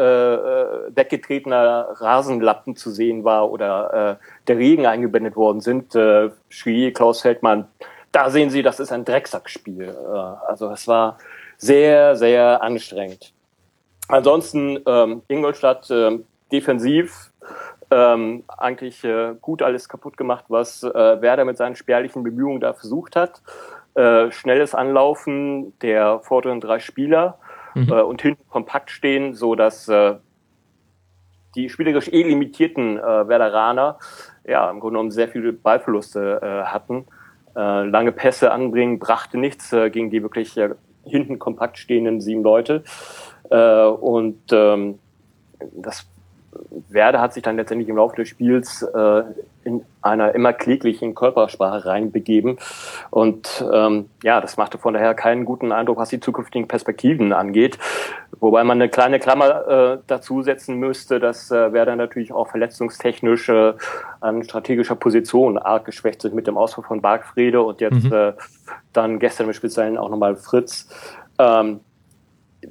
[0.95, 7.21] weggetretener Rasenlappen zu sehen war oder äh, der Regen eingeblendet worden sind, äh, schrie Klaus
[7.21, 7.67] Feldmann,
[8.11, 9.83] da sehen Sie, das ist ein Drecksackspiel.
[9.83, 10.17] Äh,
[10.47, 11.17] also es war
[11.57, 13.33] sehr, sehr anstrengend.
[14.07, 16.19] Ansonsten ähm, Ingolstadt äh,
[16.51, 17.31] defensiv
[17.91, 22.73] ähm, eigentlich äh, gut alles kaputt gemacht, was äh, Werder mit seinen spärlichen Bemühungen da
[22.73, 23.41] versucht hat.
[23.95, 27.39] Äh, schnelles Anlaufen der vorderen drei Spieler
[27.75, 27.89] mhm.
[27.89, 30.15] äh, und hinten kompakt stehen, so dass äh,
[31.55, 33.97] die spielerisch eh limitierten äh, Werderaner
[34.45, 37.05] ja im Grunde genommen sehr viele Ballverluste äh, hatten.
[37.55, 40.71] Äh, lange Pässe anbringen brachte nichts äh, gegen die wirklich äh,
[41.05, 42.83] hinten kompakt stehenden sieben Leute.
[43.49, 44.99] Äh, und ähm,
[45.71, 46.05] das
[46.89, 49.23] Werder hat sich dann letztendlich im Laufe des Spiels äh,
[49.63, 52.57] in einer immer kläglichen Körpersprache reinbegeben.
[53.09, 57.77] Und ähm, ja, das machte von daher keinen guten Eindruck, was die zukünftigen Perspektiven angeht.
[58.39, 63.49] Wobei man eine kleine Klammer äh, dazu setzen müsste, dass äh, Werder natürlich auch verletzungstechnisch
[63.49, 63.73] äh,
[64.21, 68.13] an strategischer Position arg geschwächt sind mit dem Ausfall von Bargfrede und jetzt mhm.
[68.13, 68.33] äh,
[68.93, 70.87] dann gestern im Speziellen auch nochmal Fritz.
[71.39, 71.79] Ähm,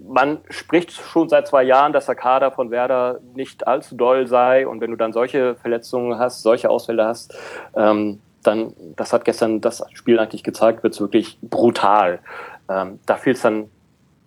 [0.07, 4.67] man spricht schon seit zwei Jahren, dass der Kader von Werder nicht allzu doll sei.
[4.67, 7.35] Und wenn du dann solche Verletzungen hast, solche Ausfälle hast,
[7.75, 12.21] ähm, dann, das hat gestern das Spiel eigentlich gezeigt, wird es wirklich brutal.
[12.69, 13.71] Ähm, da fehlt dann,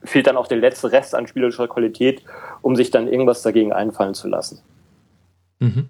[0.03, 2.23] fehlt dann auch der letzte Rest an spielerischer Qualität,
[2.61, 4.61] um sich dann irgendwas dagegen einfallen zu lassen.
[5.59, 5.89] Mhm.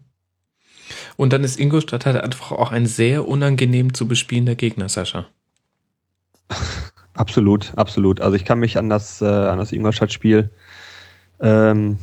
[1.17, 5.25] Und dann ist Ingolstadt halt einfach auch ein sehr unangenehm zu bespielender Gegner, Sascha.
[7.17, 8.21] Absolut, absolut.
[8.21, 10.51] Also ich kann mich an das, äh, an das Ingolstadt-Spiel
[11.41, 11.97] ähm,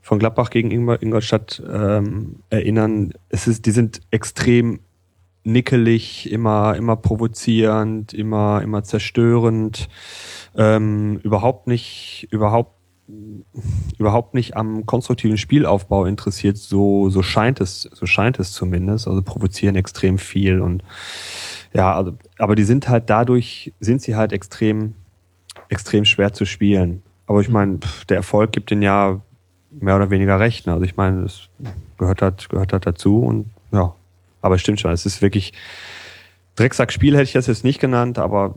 [0.00, 3.12] von Gladbach gegen Ingolstadt ähm, erinnern.
[3.28, 4.80] Es ist, die sind extrem
[5.44, 9.90] nickelig, immer, immer provozierend, immer, immer zerstörend,
[10.56, 12.78] ähm, überhaupt nicht, überhaupt
[13.98, 19.08] überhaupt nicht am konstruktiven Spielaufbau interessiert, so, so scheint es, so scheint es zumindest.
[19.08, 20.82] Also provozieren extrem viel und
[21.72, 24.94] ja, also, aber die sind halt dadurch, sind sie halt extrem,
[25.68, 27.02] extrem schwer zu spielen.
[27.26, 29.20] Aber ich meine, der Erfolg gibt den ja
[29.70, 30.66] mehr oder weniger recht.
[30.66, 30.72] Ne?
[30.72, 31.48] Also ich meine, es
[31.98, 33.94] gehört halt, gehört halt dazu und ja,
[34.40, 34.92] aber es stimmt schon.
[34.92, 35.52] Es ist wirklich
[36.58, 38.56] Drecksackspiel hätte ich das jetzt nicht genannt, aber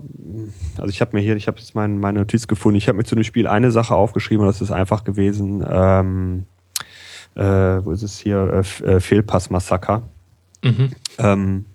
[0.78, 2.78] also ich habe mir hier, ich habe jetzt mein, meine Notiz gefunden.
[2.78, 5.64] Ich habe mir zu dem Spiel eine Sache aufgeschrieben und das ist einfach gewesen.
[5.70, 6.46] Ähm,
[7.36, 8.64] äh, wo ist es hier?
[8.84, 10.02] Äh, Fehlpass-Massaker.
[10.64, 10.92] Mhm.
[11.20, 11.66] Ähm,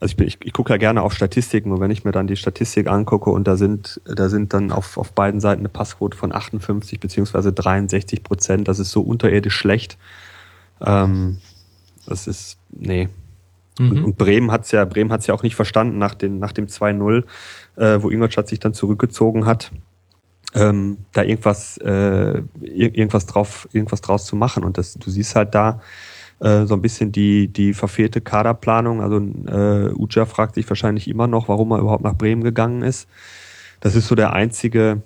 [0.00, 2.28] also ich, bin, ich, ich gucke ja gerne auf Statistiken und wenn ich mir dann
[2.28, 6.16] die Statistik angucke und da sind, da sind dann auf, auf beiden Seiten eine Passquote
[6.16, 9.98] von 58 beziehungsweise 63 Prozent, das ist so unterirdisch schlecht.
[10.80, 11.38] Ähm,
[12.06, 13.08] das ist, nee.
[13.78, 14.04] Mhm.
[14.04, 17.24] Und Bremen hat's ja, Bremen hat's ja auch nicht verstanden nach, den, nach dem 2-0,
[17.76, 19.72] äh, wo Ingolstadt sich dann zurückgezogen hat,
[20.54, 24.62] ähm, da irgendwas, äh, irgendwas drauf, irgendwas draus zu machen.
[24.62, 25.80] Und das, du siehst halt da,
[26.40, 29.00] äh, so ein bisschen die, die verfehlte Kaderplanung.
[29.00, 33.08] Also äh, Uja fragt sich wahrscheinlich immer noch, warum er überhaupt nach Bremen gegangen ist.
[33.80, 35.02] Das ist so der einzige,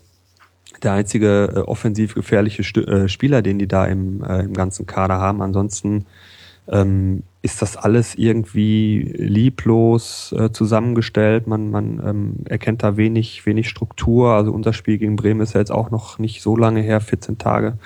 [0.82, 4.86] der einzige äh, offensiv gefährliche St äh, Spieler, den die da im, äh, im ganzen
[4.86, 5.40] Kader haben.
[5.42, 6.04] Ansonsten
[6.68, 11.46] ähm, ist das alles irgendwie lieblos äh, zusammengestellt.
[11.46, 14.32] Man, man ähm, erkennt da wenig, wenig Struktur.
[14.32, 17.38] Also unser Spiel gegen Bremen ist ja jetzt auch noch nicht so lange her, 14
[17.38, 17.78] Tage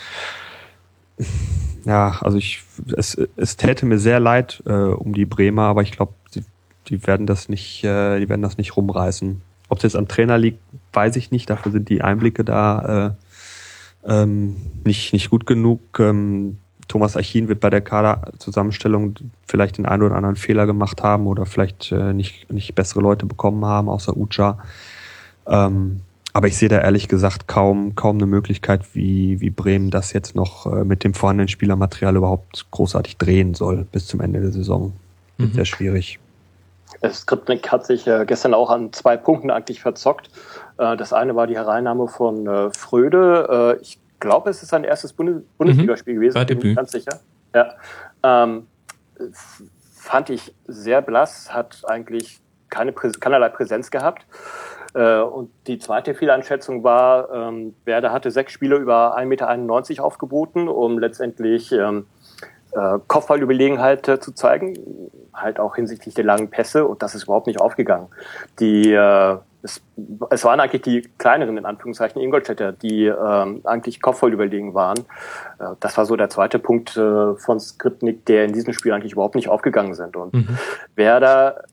[1.87, 2.64] ja, also ich,
[2.97, 6.43] es, es täte mir sehr leid äh, um die Bremer, aber ich glaube, die,
[6.89, 9.41] die werden das nicht, äh, die werden das nicht rumreißen.
[9.68, 10.59] Ob es jetzt am Trainer liegt,
[10.93, 11.49] weiß ich nicht.
[11.49, 13.16] Dafür sind die Einblicke da
[14.05, 15.80] äh, ähm, nicht nicht gut genug.
[16.01, 16.59] Ähm,
[16.89, 19.14] Thomas Achin wird bei der Kaderzusammenstellung
[19.47, 23.26] vielleicht den einen oder anderen Fehler gemacht haben oder vielleicht äh, nicht nicht bessere Leute
[23.26, 24.59] bekommen haben, außer Ucha.
[25.47, 26.01] Ähm,
[26.37, 30.37] aber ich sehe da ehrlich gesagt kaum, kaum eine Möglichkeit, wie, wie Bremen das jetzt
[30.37, 34.93] noch äh, mit dem vorhandenen Spielermaterial überhaupt großartig drehen soll bis zum Ende der Saison.
[35.39, 35.53] Mhm.
[35.55, 36.18] sehr schwierig.
[37.11, 40.28] Skripnik hat sich äh, gestern auch an zwei Punkten eigentlich verzockt.
[40.76, 43.78] Äh, das eine war die Hereinnahme von äh, Fröde.
[43.80, 46.18] Ich glaube, es ist sein erstes Bundes Bundesligaspiel mhm.
[46.18, 46.34] gewesen.
[46.34, 47.18] War bin ich ganz sicher.
[47.55, 47.76] Ja.
[48.22, 48.66] Ähm,
[49.95, 54.26] fand ich sehr blass, hat eigentlich keine keinerlei Präsenz gehabt.
[54.97, 59.26] Äh, und die zweite Fehleinschätzung war, ähm, Werder hatte sechs Spieler über 1,91
[59.90, 62.07] Meter aufgeboten, um letztendlich ähm,
[62.72, 64.74] äh, Kopfballüberlegenheit äh, zu zeigen,
[65.34, 68.09] halt auch hinsichtlich der langen Pässe und das ist überhaupt nicht aufgegangen.
[68.59, 69.36] Die äh,
[69.66, 69.82] es,
[70.30, 74.99] es waren eigentlich die kleineren, in Anführungszeichen, Ingolstädter, die ähm, eigentlich kopfvoll überlegen waren.
[75.59, 79.12] Äh, das war so der zweite Punkt äh, von Skripnik, der in diesem Spiel eigentlich
[79.12, 80.16] überhaupt nicht aufgegangen sind.
[80.16, 80.59] Und mhm.
[80.94, 81.64] Werder,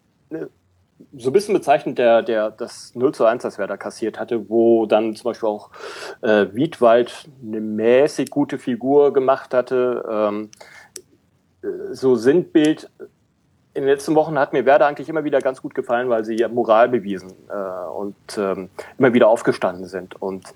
[1.15, 4.85] so ein bisschen bezeichnet der, der, das 0 zu 1, das Werder kassiert hatte, wo
[4.85, 5.69] dann zum Beispiel auch
[6.21, 10.03] äh, Wiedwald eine mäßig gute Figur gemacht hatte.
[10.09, 10.51] Ähm,
[11.63, 12.89] äh, so Sinnbild
[13.75, 16.45] in den letzten Wochen hat mir Werder eigentlich immer wieder ganz gut gefallen, weil sie
[16.51, 20.21] Moral bewiesen äh, und ähm, immer wieder aufgestanden sind.
[20.21, 20.53] Und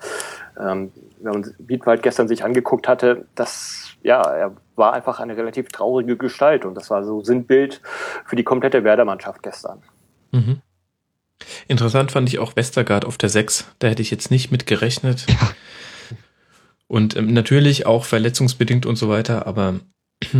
[0.59, 5.69] ähm, wenn man Wiedwald gestern sich angeguckt hatte, das ja, er war einfach eine relativ
[5.69, 7.81] traurige Gestalt und das war so Sinnbild
[8.25, 9.81] für die komplette Werder-Mannschaft gestern.
[10.32, 10.61] Mhm.
[11.67, 13.65] Interessant fand ich auch Westergaard auf der 6.
[13.80, 15.25] Da hätte ich jetzt nicht mit gerechnet.
[15.30, 15.51] Ja.
[16.88, 19.80] Und ähm, natürlich auch verletzungsbedingt und so weiter, aber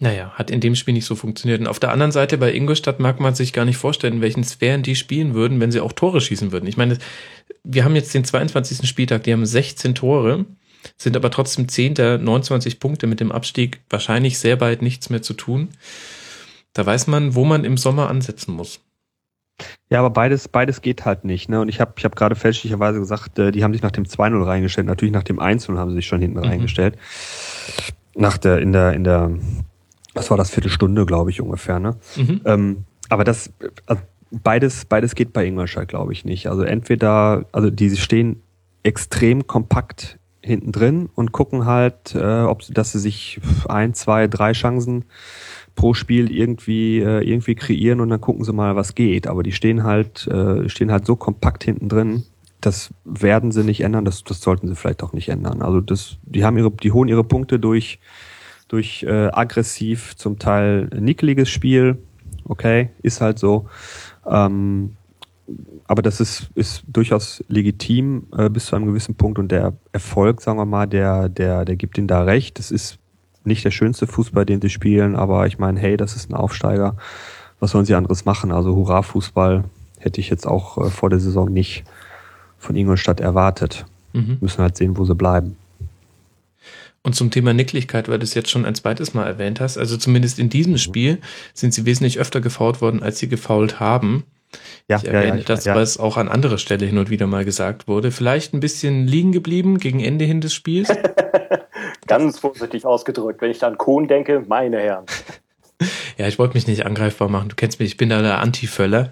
[0.00, 1.60] naja, hat in dem Spiel nicht so funktioniert.
[1.60, 4.44] Und auf der anderen Seite bei Ingolstadt mag man sich gar nicht vorstellen, in welchen
[4.44, 6.66] Sphären die spielen würden, wenn sie auch Tore schießen würden.
[6.66, 6.98] Ich meine,
[7.62, 8.88] wir haben jetzt den 22.
[8.88, 10.44] Spieltag, die haben 16 Tore,
[10.98, 11.94] sind aber trotzdem 10.
[11.94, 15.68] 29 Punkte mit dem Abstieg, wahrscheinlich sehr bald nichts mehr zu tun.
[16.74, 18.80] Da weiß man, wo man im Sommer ansetzen muss.
[19.88, 21.48] Ja, aber beides, beides geht halt nicht.
[21.48, 21.60] Ne?
[21.60, 24.44] Und ich habe ich hab gerade fälschlicherweise gesagt, äh, die haben sich nach dem 2-0
[24.44, 24.86] reingestellt.
[24.86, 26.46] Natürlich nach dem 1-0 haben sie sich schon hinten mhm.
[26.46, 26.98] reingestellt.
[28.16, 29.30] Nach der, in der, in der
[30.14, 31.96] was war das, Viertelstunde, glaube ich, ungefähr, ne?
[32.16, 32.40] Mhm.
[32.44, 33.52] Ähm, aber das,
[33.86, 34.00] also
[34.30, 36.46] beides, beides geht bei Ingolstadt, glaube ich, nicht.
[36.46, 38.42] Also entweder, also die stehen
[38.82, 44.52] extrem kompakt hinten drin und gucken halt, äh, ob dass sie sich ein, zwei, drei
[44.52, 45.04] Chancen
[45.74, 49.26] pro Spiel irgendwie äh, irgendwie kreieren und dann gucken sie mal, was geht.
[49.26, 52.24] Aber die stehen halt äh, stehen halt so kompakt hinten drin.
[52.60, 54.04] Das werden sie nicht ändern.
[54.04, 55.62] Das, das sollten sie vielleicht auch nicht ändern.
[55.62, 57.98] Also das, die haben ihre, die holen ihre Punkte durch
[58.68, 61.98] durch äh, aggressiv, zum Teil nickeliges Spiel.
[62.44, 63.68] Okay, ist halt so.
[64.26, 64.96] Ähm,
[65.86, 70.40] aber das ist, ist durchaus legitim äh, bis zu einem gewissen Punkt und der Erfolg,
[70.40, 72.58] sagen wir mal, der, der, der gibt ihnen da recht.
[72.58, 72.98] Das ist
[73.46, 76.96] nicht der schönste Fußball, den sie spielen, aber ich meine, hey, das ist ein Aufsteiger.
[77.60, 78.52] Was sollen sie anderes machen?
[78.52, 79.64] Also Hurra-Fußball
[79.98, 81.84] hätte ich jetzt auch äh, vor der Saison nicht
[82.58, 83.86] von Ingolstadt erwartet.
[84.12, 84.38] Mhm.
[84.40, 85.56] Müssen halt sehen, wo sie bleiben.
[87.02, 89.98] Und zum Thema Nicklichkeit, weil du es jetzt schon ein zweites Mal erwähnt hast, also
[89.98, 90.78] zumindest in diesem mhm.
[90.78, 91.18] Spiel
[91.52, 94.24] sind sie wesentlich öfter gefault worden, als sie gefault haben.
[94.88, 95.74] Ja, ich erwähne ja, ja, das, ja.
[95.74, 98.10] weil es auch an anderer Stelle hin und wieder mal gesagt wurde.
[98.10, 100.88] Vielleicht ein bisschen liegen geblieben gegen Ende hin des Spiels.
[102.06, 105.06] Ganz vorsichtig ausgedrückt, wenn ich an Kohn denke, meine Herren.
[106.16, 107.48] Ja, ich wollte mich nicht angreifbar machen.
[107.48, 109.10] Du kennst mich, ich bin da der Anti-Völler.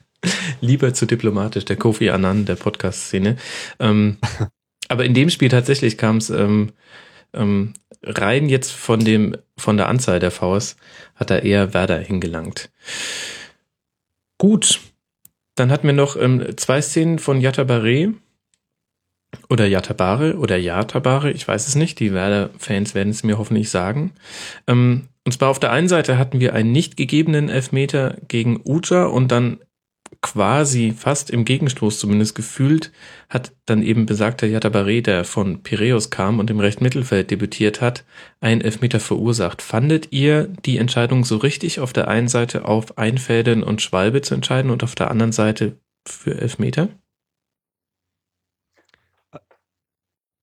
[0.60, 3.36] Lieber zu diplomatisch, der Kofi Annan der Podcast-Szene.
[3.80, 4.18] Ähm,
[4.88, 6.72] aber in dem Spiel tatsächlich kam es ähm,
[7.34, 10.76] ähm, rein jetzt von dem, von der Anzahl der Vs
[11.14, 12.70] hat er eher Werder hingelangt.
[14.38, 14.80] Gut.
[15.54, 18.12] Dann hatten wir noch ähm, zwei Szenen von Yatabare
[19.48, 21.98] oder Yatabare oder Yatabare, ich weiß es nicht.
[22.00, 24.12] Die Werder-Fans werden es mir hoffentlich sagen.
[24.66, 29.06] Ähm, und zwar auf der einen Seite hatten wir einen nicht gegebenen Elfmeter gegen Uja
[29.06, 29.58] und dann
[30.26, 32.90] quasi fast im Gegenstoß zumindest gefühlt,
[33.28, 38.04] hat dann eben besagter Yatabare, der von Piräus kam und im rechten Mittelfeld debütiert hat,
[38.40, 39.62] einen Elfmeter verursacht.
[39.62, 44.34] Fandet ihr die Entscheidung so richtig, auf der einen Seite auf Einfädeln und Schwalbe zu
[44.34, 46.88] entscheiden und auf der anderen Seite für Elfmeter?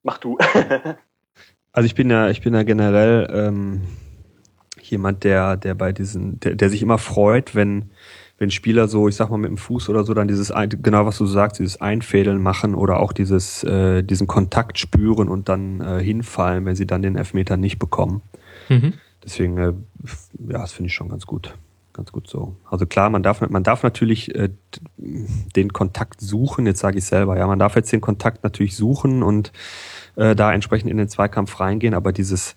[0.01, 0.37] Mach du.
[1.73, 3.81] also ich bin ja, ich bin ja generell ähm,
[4.79, 7.91] jemand, der, der bei diesen, der, der sich immer freut, wenn
[8.37, 11.17] wenn Spieler so, ich sag mal mit dem Fuß oder so, dann dieses, genau was
[11.17, 16.03] du sagst, dieses Einfädeln machen oder auch dieses, äh, diesen Kontakt spüren und dann äh,
[16.03, 18.21] hinfallen, wenn sie dann den Elfmeter nicht bekommen.
[18.69, 18.93] Mhm.
[19.23, 19.73] Deswegen, äh,
[20.49, 21.55] ja, das finde ich schon ganz gut.
[21.93, 22.55] Ganz gut so.
[22.67, 24.49] Also klar, man darf, man darf natürlich äh,
[24.97, 29.21] den Kontakt suchen, jetzt sage ich selber, ja, man darf jetzt den Kontakt natürlich suchen
[29.21, 29.51] und
[30.15, 32.55] äh, da entsprechend in den Zweikampf reingehen, aber dieses,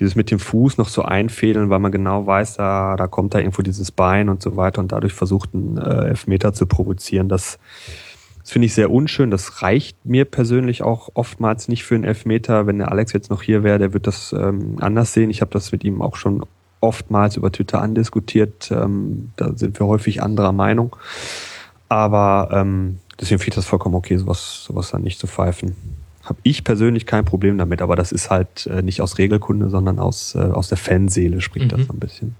[0.00, 3.38] dieses mit dem Fuß noch so einfädeln, weil man genau weiß, da, da kommt da
[3.38, 7.60] irgendwo dieses Bein und so weiter und dadurch versucht, einen äh, Elfmeter zu provozieren, das,
[8.40, 9.30] das finde ich sehr unschön.
[9.30, 12.66] Das reicht mir persönlich auch oftmals nicht für einen Elfmeter.
[12.66, 15.30] Wenn der Alex jetzt noch hier wäre, der wird das ähm, anders sehen.
[15.30, 16.44] Ich habe das mit ihm auch schon
[16.82, 18.70] oftmals über Twitter andiskutiert.
[18.70, 20.96] Ähm, da sind wir häufig anderer Meinung.
[21.88, 25.74] Aber ähm, deswegen finde ich das vollkommen okay, sowas, sowas dann nicht zu pfeifen
[26.24, 29.98] habe ich persönlich kein Problem damit, aber das ist halt äh, nicht aus Regelkunde, sondern
[29.98, 31.76] aus, äh, aus der Fanseele springt mhm.
[31.76, 32.36] das so ein bisschen.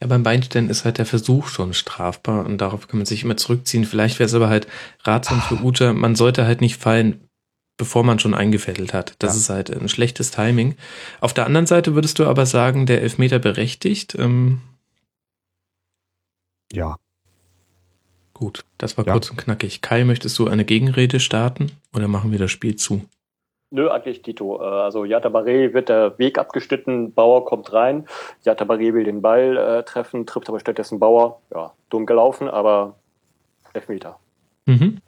[0.00, 3.36] Ja, beim Beinstellen ist halt der Versuch schon strafbar und darauf kann man sich immer
[3.36, 3.84] zurückziehen.
[3.84, 4.68] Vielleicht wäre es aber halt
[5.02, 7.25] ratsam für Uta, man sollte halt nicht fallen,
[7.76, 9.14] bevor man schon eingefädelt hat.
[9.18, 9.40] Das ja.
[9.40, 10.76] ist halt ein schlechtes Timing.
[11.20, 14.16] Auf der anderen Seite würdest du aber sagen, der Elfmeter berechtigt.
[14.18, 14.60] Ähm
[16.72, 16.96] ja.
[18.34, 19.12] Gut, das war ja.
[19.12, 19.80] kurz und knackig.
[19.80, 23.02] Kai, möchtest du eine Gegenrede starten oder machen wir das Spiel zu?
[23.70, 24.60] Nö, eigentlich Tito.
[24.60, 28.06] Äh, also Yatabaré wird der Weg abgeschnitten, Bauer kommt rein,
[28.44, 31.40] Yatabaré will den Ball äh, treffen, trifft aber stattdessen Bauer.
[31.52, 32.94] Ja, dumm gelaufen, aber
[33.72, 34.18] Elfmeter.
[34.66, 35.00] Mhm.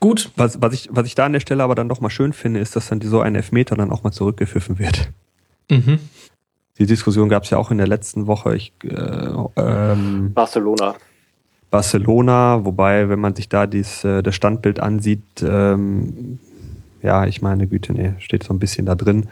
[0.00, 0.30] Gut.
[0.36, 2.60] Was, was, ich, was ich da an der Stelle aber dann doch mal schön finde,
[2.60, 5.10] ist, dass dann so ein Elfmeter dann auch mal zurückgepfiffen wird.
[5.70, 5.98] Mhm.
[6.78, 8.56] Die Diskussion gab es ja auch in der letzten Woche.
[8.56, 10.94] Ich, äh, ähm, Barcelona.
[11.70, 16.38] Barcelona, wobei, wenn man sich da dies, äh, das Standbild ansieht, ähm,
[17.02, 19.28] ja, ich meine Güte, nee, steht so ein bisschen da drin.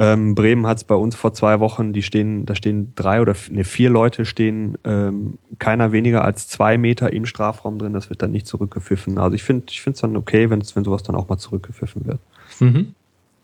[0.00, 3.36] Ähm, Bremen hat es bei uns vor zwei Wochen, die stehen, da stehen drei oder
[3.50, 8.22] nee, vier Leute stehen, ähm, keiner weniger als zwei Meter im Strafraum drin, das wird
[8.22, 9.18] dann nicht zurückgepfiffen.
[9.18, 12.06] Also ich finde ich finde es dann okay, wenn wenn sowas dann auch mal zurückgepfiffen
[12.06, 12.18] wird.
[12.60, 12.94] Mhm.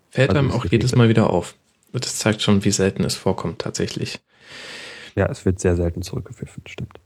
[0.09, 1.53] Fällt also einem auch jedes Mal wieder auf.
[1.91, 4.19] Das zeigt schon, wie selten es vorkommt tatsächlich.
[5.15, 6.99] Ja, es wird sehr selten zurückgepfiffen, stimmt.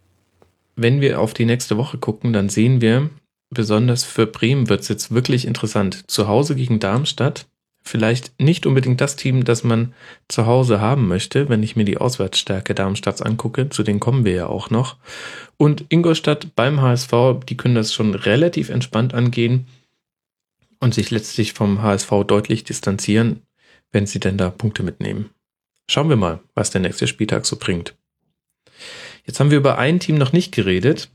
[0.77, 3.09] Wenn wir auf die nächste Woche gucken, dann sehen wir,
[3.49, 6.09] besonders für Bremen wird es jetzt wirklich interessant.
[6.09, 7.47] Zu Hause gegen Darmstadt.
[7.83, 9.93] Vielleicht nicht unbedingt das Team, das man
[10.27, 13.69] zu Hause haben möchte, wenn ich mir die Auswärtsstärke Darmstadts angucke.
[13.69, 14.97] Zu denen kommen wir ja auch noch.
[15.57, 17.11] Und Ingolstadt beim HSV,
[17.47, 19.67] die können das schon relativ entspannt angehen
[20.79, 23.41] und sich letztlich vom HSV deutlich distanzieren,
[23.91, 25.31] wenn sie denn da Punkte mitnehmen.
[25.89, 27.95] Schauen wir mal, was der nächste Spieltag so bringt.
[29.25, 31.09] Jetzt haben wir über ein Team noch nicht geredet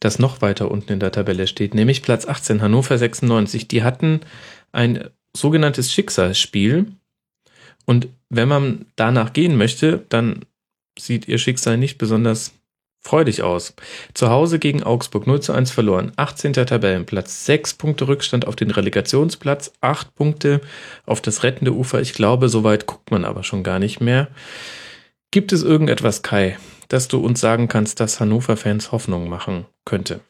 [0.00, 3.68] das noch weiter unten in der Tabelle steht, nämlich Platz 18, Hannover 96.
[3.68, 4.20] Die hatten
[4.72, 6.86] ein sogenanntes Schicksalsspiel.
[7.84, 10.44] Und wenn man danach gehen möchte, dann
[10.98, 12.52] sieht ihr Schicksal nicht besonders
[13.06, 13.74] freudig aus.
[14.14, 16.12] Zu Hause gegen Augsburg 0 zu 1 verloren.
[16.16, 16.52] 18.
[16.52, 17.46] Tabellenplatz.
[17.46, 19.72] 6 Punkte Rückstand auf den Relegationsplatz.
[19.80, 20.60] 8 Punkte
[21.06, 22.00] auf das rettende Ufer.
[22.00, 24.28] Ich glaube, so weit guckt man aber schon gar nicht mehr.
[25.30, 26.58] Gibt es irgendetwas, Kai,
[26.88, 30.20] dass du uns sagen kannst, dass Hannover-Fans Hoffnung machen könnte?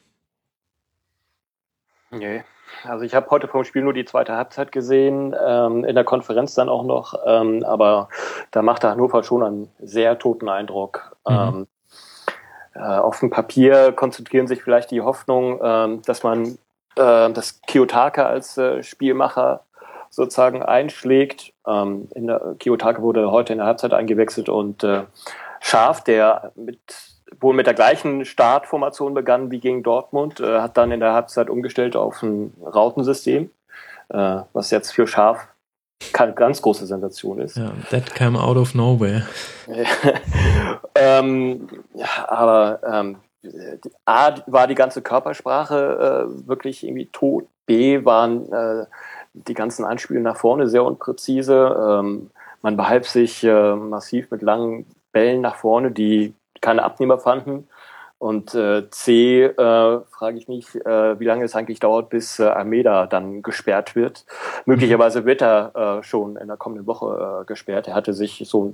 [2.11, 2.43] Nee.
[2.87, 6.53] Also ich habe heute vom Spiel nur die zweite Halbzeit gesehen, ähm, in der Konferenz
[6.55, 8.09] dann auch noch, ähm, aber
[8.51, 11.15] da machte Hannover schon einen sehr toten Eindruck.
[11.27, 11.35] Mhm.
[11.35, 11.67] Ähm,
[12.75, 16.57] äh, auf dem Papier konzentrieren sich vielleicht die Hoffnung, ähm, dass man
[16.95, 19.61] äh, das Kiyotaka als äh, Spielmacher
[20.09, 21.53] sozusagen einschlägt.
[21.65, 25.03] Ähm, in der, Kiyotaka wurde heute in der Halbzeit eingewechselt und äh,
[25.59, 26.79] Schaf, der mit,
[27.39, 31.49] wohl mit der gleichen Startformation begann wie gegen Dortmund, äh, hat dann in der Halbzeit
[31.49, 33.49] umgestellt auf ein Rautensystem,
[34.09, 35.47] äh, was jetzt für Schaf
[36.13, 37.57] keine ganz große Sensation ist.
[37.57, 39.27] Ja, that came out of nowhere.
[40.95, 43.17] ähm, ja, aber ähm,
[44.05, 47.47] A war die ganze Körpersprache äh, wirklich irgendwie tot.
[47.65, 48.85] B waren äh,
[49.33, 51.99] die ganzen Anspiele nach vorne sehr unpräzise.
[51.99, 52.29] Ähm,
[52.61, 56.33] man behalb sich äh, massiv mit langen Bällen nach vorne, die
[56.67, 57.69] keine Abnehmer fanden.
[58.19, 62.43] Und äh, C, äh, frage ich mich, äh, wie lange es eigentlich dauert, bis äh,
[62.43, 64.25] Almeida dann gesperrt wird.
[64.65, 67.87] Möglicherweise wird er äh, schon in der kommenden Woche äh, gesperrt.
[67.87, 68.73] Er hatte sich so,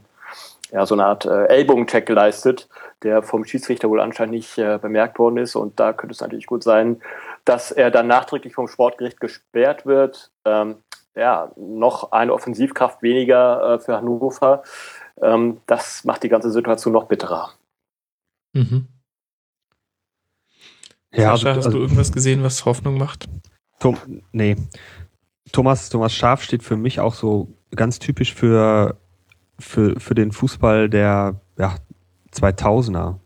[0.72, 2.68] ja, so eine Art äh, Ellbogencheck geleistet,
[3.04, 5.56] der vom Schiedsrichter wohl anscheinend nicht äh, bemerkt worden ist.
[5.56, 7.00] Und da könnte es natürlich gut sein,
[7.46, 10.32] dass er dann nachträglich vom Sportgericht gesperrt wird.
[10.46, 10.78] Ähm,
[11.16, 14.64] ja, noch eine Offensivkraft weniger äh, für Hannover.
[15.22, 17.52] Ähm, das macht die ganze Situation noch bitterer.
[18.54, 18.88] Mhm.
[21.14, 23.30] Ja, Sascha, hast also, du irgendwas gesehen, was Hoffnung macht?
[23.80, 23.98] Tom,
[24.32, 24.56] nee.
[25.52, 28.98] Thomas, Thomas Schaf steht für mich auch so ganz typisch für,
[29.60, 31.76] für, für den Fußball der ja,
[32.34, 33.20] 2000er,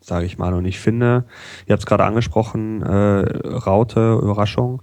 [0.00, 0.54] sage ich mal.
[0.54, 1.26] Und ich finde,
[1.66, 4.80] ihr habt es gerade angesprochen, äh, Raute, Überraschung.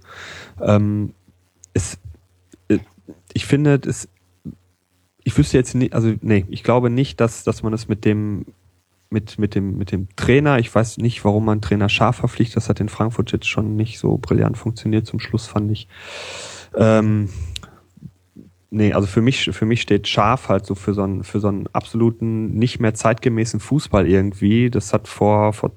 [0.60, 1.14] Ähm,
[1.72, 1.98] es,
[2.68, 2.78] äh,
[3.32, 4.08] ich finde, es
[5.24, 8.44] ich wüsste jetzt nicht, also nee, ich glaube nicht, dass, dass man es mit dem,
[9.14, 12.68] mit, mit dem, mit dem Trainer, ich weiß nicht, warum man Trainer scharf verpflichtet, das
[12.68, 15.88] hat in Frankfurt jetzt schon nicht so brillant funktioniert, zum Schluss fand ich.
[16.76, 17.30] Ähm,
[18.70, 21.48] nee, also für mich, für mich steht scharf halt so für so einen, für so
[21.48, 24.68] einen absoluten, nicht mehr zeitgemäßen Fußball irgendwie.
[24.68, 25.70] Das hat vor, vor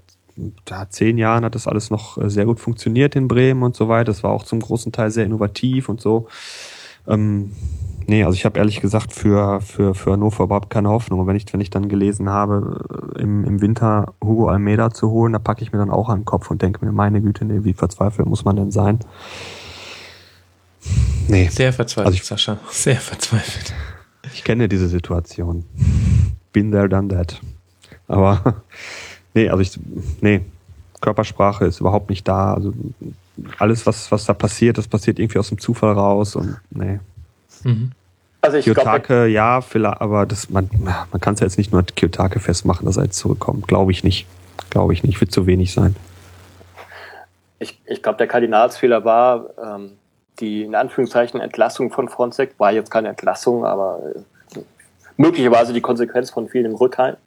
[0.68, 4.06] ja, zehn Jahren hat das alles noch sehr gut funktioniert in Bremen und so weiter.
[4.06, 6.28] Das war auch zum großen Teil sehr innovativ und so.
[7.08, 7.52] Ähm,
[8.10, 11.20] Nee, also ich habe ehrlich gesagt für, für, für Hannover überhaupt keine Hoffnung.
[11.20, 15.12] Und wenn ich, wenn ich dann gelesen habe, äh, im, im Winter Hugo Almeida zu
[15.12, 17.44] holen, da packe ich mir dann auch an den Kopf und denke mir, meine Güte,
[17.44, 19.00] nee, wie verzweifelt muss man denn sein?
[21.28, 21.50] Nee.
[21.50, 22.58] Sehr verzweifelt, also ich, Sascha.
[22.70, 23.74] Sehr verzweifelt.
[24.34, 25.66] Ich kenne diese Situation.
[26.54, 27.42] Been there, done that.
[28.08, 28.64] Aber
[29.34, 29.78] nee, also ich,
[30.22, 30.46] nee,
[31.02, 32.54] Körpersprache ist überhaupt nicht da.
[32.54, 32.74] Also
[33.58, 37.00] alles, was, was da passiert, das passiert irgendwie aus dem Zufall raus und nee.
[37.64, 37.92] Mhm.
[38.48, 41.74] Also ich Kiyotake, glaub, ja, vielleicht, aber das, man, man kann es ja jetzt nicht
[41.74, 43.68] nur Kiyotake festmachen, dass er jetzt zurückkommt.
[43.68, 44.26] Glaube ich nicht.
[44.70, 45.20] Glaube ich nicht.
[45.20, 45.98] Wird zu wenig sein.
[47.60, 49.98] Ich, ich glaube, der Kardinalsfehler war, ähm,
[50.40, 54.60] die in Anführungszeichen Entlassung von Fronzek war jetzt keine Entlassung, aber äh,
[55.18, 57.18] möglicherweise die Konsequenz von vielen Rückhalt,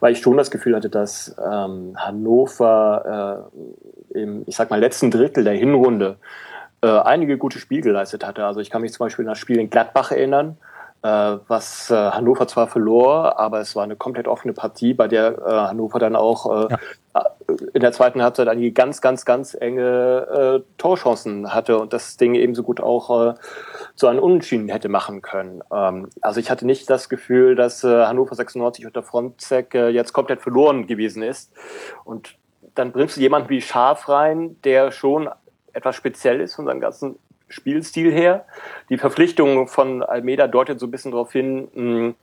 [0.00, 3.50] weil ich schon das Gefühl hatte, dass ähm, Hannover
[4.14, 6.16] äh, im, ich sag mal, letzten Drittel der Hinrunde
[6.82, 8.44] äh, einige gute Spiele geleistet hatte.
[8.44, 10.58] Also ich kann mich zum Beispiel an das Spiel in Gladbach erinnern,
[11.02, 15.38] äh, was äh, Hannover zwar verlor, aber es war eine komplett offene Partie, bei der
[15.38, 16.74] äh, Hannover dann auch äh,
[17.14, 17.24] ja.
[17.74, 22.34] in der zweiten Halbzeit einige ganz, ganz, ganz enge äh, Torchancen hatte und das Ding
[22.34, 23.34] ebenso gut auch äh,
[23.94, 25.62] zu einem Unentschieden hätte machen können.
[25.72, 30.12] Ähm, also ich hatte nicht das Gefühl, dass äh, Hannover 96 unter Frontzek äh, jetzt
[30.12, 31.52] komplett verloren gewesen ist.
[32.04, 32.36] Und
[32.74, 35.28] dann bringst du jemanden wie Schaf rein, der schon
[35.76, 37.18] etwas speziell ist von seinem ganzen
[37.48, 38.44] Spielstil her.
[38.88, 42.14] Die Verpflichtung von Almeida deutet so ein bisschen darauf hin, hm,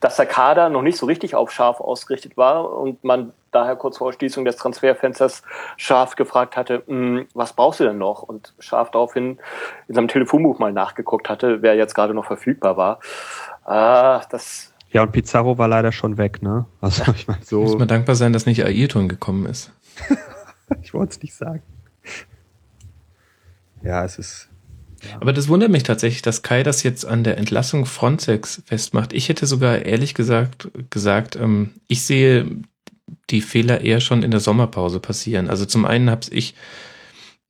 [0.00, 3.98] dass der Kader noch nicht so richtig auf scharf ausgerichtet war und man daher kurz
[3.98, 5.42] vor Schließung des Transferfensters
[5.76, 8.22] scharf gefragt hatte, hm, was brauchst du denn noch?
[8.22, 9.38] Und scharf daraufhin
[9.88, 13.00] in seinem Telefonbuch mal nachgeguckt hatte, wer jetzt gerade noch verfügbar war.
[13.64, 16.66] Ah, das ja, und Pizarro war leider schon weg, ne?
[16.82, 17.62] Also, ich meine, so.
[17.62, 19.72] Muss man dankbar sein, dass nicht Ayrton gekommen ist.
[20.82, 21.62] ich wollte es nicht sagen
[23.84, 24.48] ja, es ist.
[25.02, 25.16] Ja.
[25.20, 29.12] Aber das wundert mich tatsächlich, dass Kai das jetzt an der Entlassung Frontex festmacht.
[29.12, 32.46] Ich hätte sogar ehrlich gesagt gesagt, ähm, ich sehe
[33.30, 35.50] die Fehler eher schon in der Sommerpause passieren.
[35.50, 36.54] Also zum einen habe ich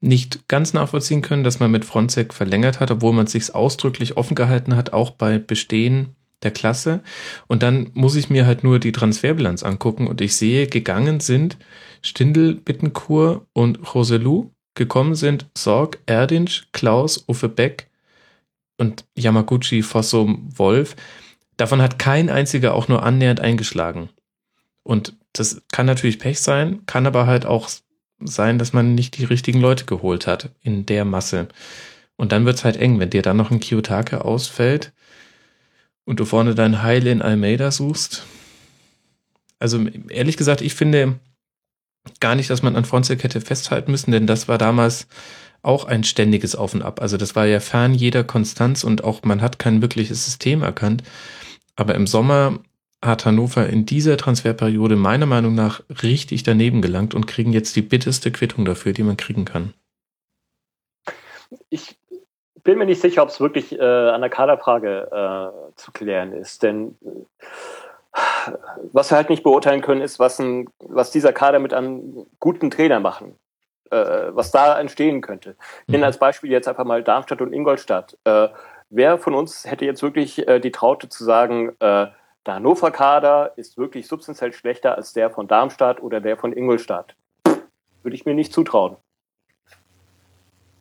[0.00, 4.16] nicht ganz nachvollziehen können, dass man mit Frontex verlängert hat, obwohl man es sich ausdrücklich
[4.16, 7.02] offen gehalten hat, auch bei Bestehen der Klasse.
[7.46, 11.56] Und dann muss ich mir halt nur die Transferbilanz angucken und ich sehe, gegangen sind
[12.02, 17.88] Stindel, Bittenkur und Roselu gekommen sind Sorg, Erdinch, Klaus, Uffe Beck
[18.78, 20.96] und Yamaguchi, Fossum, Wolf.
[21.56, 24.08] Davon hat kein einziger auch nur annähernd eingeschlagen.
[24.82, 27.68] Und das kann natürlich Pech sein, kann aber halt auch
[28.20, 31.48] sein, dass man nicht die richtigen Leute geholt hat in der Masse.
[32.16, 34.92] Und dann wird's halt eng, wenn dir dann noch ein Kiyotake ausfällt
[36.04, 38.24] und du vorne dein Heil in Almeida suchst.
[39.58, 41.20] Also ehrlich gesagt, ich finde,
[42.20, 45.06] gar nicht, dass man an Frontsec hätte festhalten müssen, denn das war damals
[45.62, 47.00] auch ein ständiges Auf und Ab.
[47.00, 51.02] Also das war ja fern jeder Konstanz und auch man hat kein wirkliches System erkannt.
[51.76, 52.58] Aber im Sommer
[53.04, 57.82] hat Hannover in dieser Transferperiode meiner Meinung nach richtig daneben gelangt und kriegen jetzt die
[57.82, 59.74] bitterste Quittung dafür, die man kriegen kann.
[61.68, 61.96] Ich
[62.62, 66.62] bin mir nicht sicher, ob es wirklich äh, an der Kaderfrage äh, zu klären ist,
[66.62, 66.96] denn
[68.92, 72.70] was wir halt nicht beurteilen können, ist, was, ein, was dieser Kader mit einem guten
[72.70, 73.36] Trainer machen,
[73.90, 73.96] äh,
[74.30, 75.56] was da entstehen könnte.
[75.82, 76.04] Ich nenne mhm.
[76.04, 78.16] als Beispiel jetzt einfach mal Darmstadt und Ingolstadt.
[78.24, 78.48] Äh,
[78.90, 82.06] wer von uns hätte jetzt wirklich äh, die Traute zu sagen, äh,
[82.46, 87.14] der Hannover-Kader ist wirklich substanziell schlechter als der von Darmstadt oder der von Ingolstadt?
[88.02, 88.96] Würde ich mir nicht zutrauen.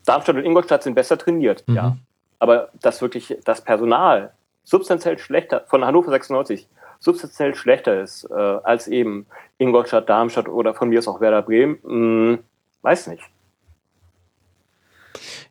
[0.05, 1.75] Darmstadt und Ingolstadt sind besser trainiert, mhm.
[1.75, 1.97] ja.
[2.39, 4.33] Aber das wirklich, das Personal
[4.63, 6.67] substanziell schlechter von Hannover 96
[7.01, 9.25] substanziell schlechter ist äh, als eben
[9.57, 12.39] Ingolstadt, Darmstadt oder von mir aus auch Werder Bremen, mh, hm,
[12.83, 13.23] weiß nicht.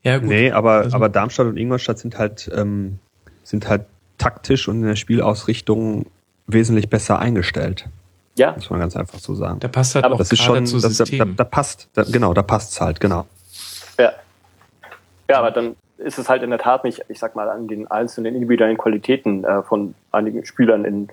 [0.02, 0.28] Ja, gut.
[0.28, 2.98] Nee, aber, also, aber Darmstadt und Ingolstadt sind halt, ähm,
[3.42, 3.84] sind halt
[4.16, 6.06] taktisch und in der Spielausrichtung
[6.46, 7.86] wesentlich besser eingestellt.
[8.36, 8.52] Ja.
[8.52, 9.60] Muss man ganz einfach so sagen.
[9.60, 12.32] Da passt halt aber auch das ist schon, das, da, da, da, passt, da, genau,
[12.32, 13.26] da passt's halt, genau.
[13.98, 14.12] Ja.
[15.28, 17.90] Ja, aber dann ist es halt in der Tat nicht, ich sag mal, an den
[17.90, 21.08] einzelnen individuellen Qualitäten äh, von einigen Spielern in,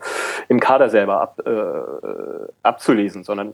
[0.47, 3.53] im Kader selber ab, äh, abzulesen, sondern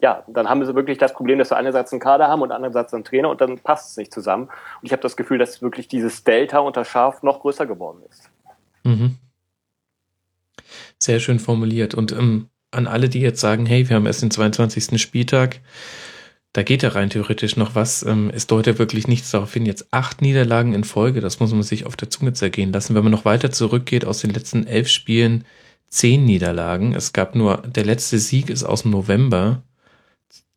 [0.00, 2.94] ja, dann haben sie wirklich das Problem, dass sie einerseits einen Kader haben und andererseits
[2.94, 4.44] einen Trainer und dann passt es nicht zusammen.
[4.44, 8.30] Und ich habe das Gefühl, dass wirklich dieses Delta unter Schaf noch größer geworden ist.
[8.84, 9.16] Mhm.
[10.98, 11.94] Sehr schön formuliert.
[11.94, 15.00] Und ähm, an alle, die jetzt sagen, hey, wir haben erst den 22.
[15.00, 15.60] Spieltag,
[16.52, 18.02] da geht ja rein theoretisch noch was.
[18.02, 19.66] Ähm, es deutet wirklich nichts darauf hin.
[19.66, 22.94] Jetzt acht Niederlagen in Folge, das muss man sich auf der Zunge zergehen lassen.
[22.94, 25.44] Wenn man noch weiter zurückgeht, aus den letzten elf Spielen
[25.88, 26.94] zehn Niederlagen.
[26.94, 29.62] Es gab nur, der letzte Sieg ist aus dem November.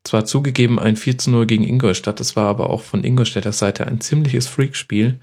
[0.04, 3.88] Zwar zugegeben ein 4 zu 0 gegen Ingolstadt, das war aber auch von Ingolstädter Seite
[3.88, 5.20] ein ziemliches Freakspiel.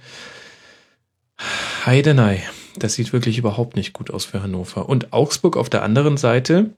[1.84, 2.42] Heidenei,
[2.76, 4.88] das sieht wirklich überhaupt nicht gut aus für Hannover.
[4.88, 6.70] Und Augsburg auf der anderen Seite,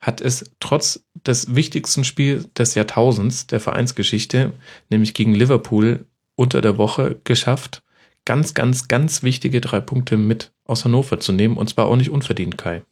[0.00, 4.52] hat es trotz des wichtigsten Spiels des Jahrtausends der Vereinsgeschichte,
[4.88, 7.82] nämlich gegen Liverpool unter der Woche geschafft,
[8.24, 12.10] ganz, ganz, ganz wichtige drei Punkte mit aus Hannover zu nehmen und zwar auch nicht
[12.10, 12.82] unverdient, Kai.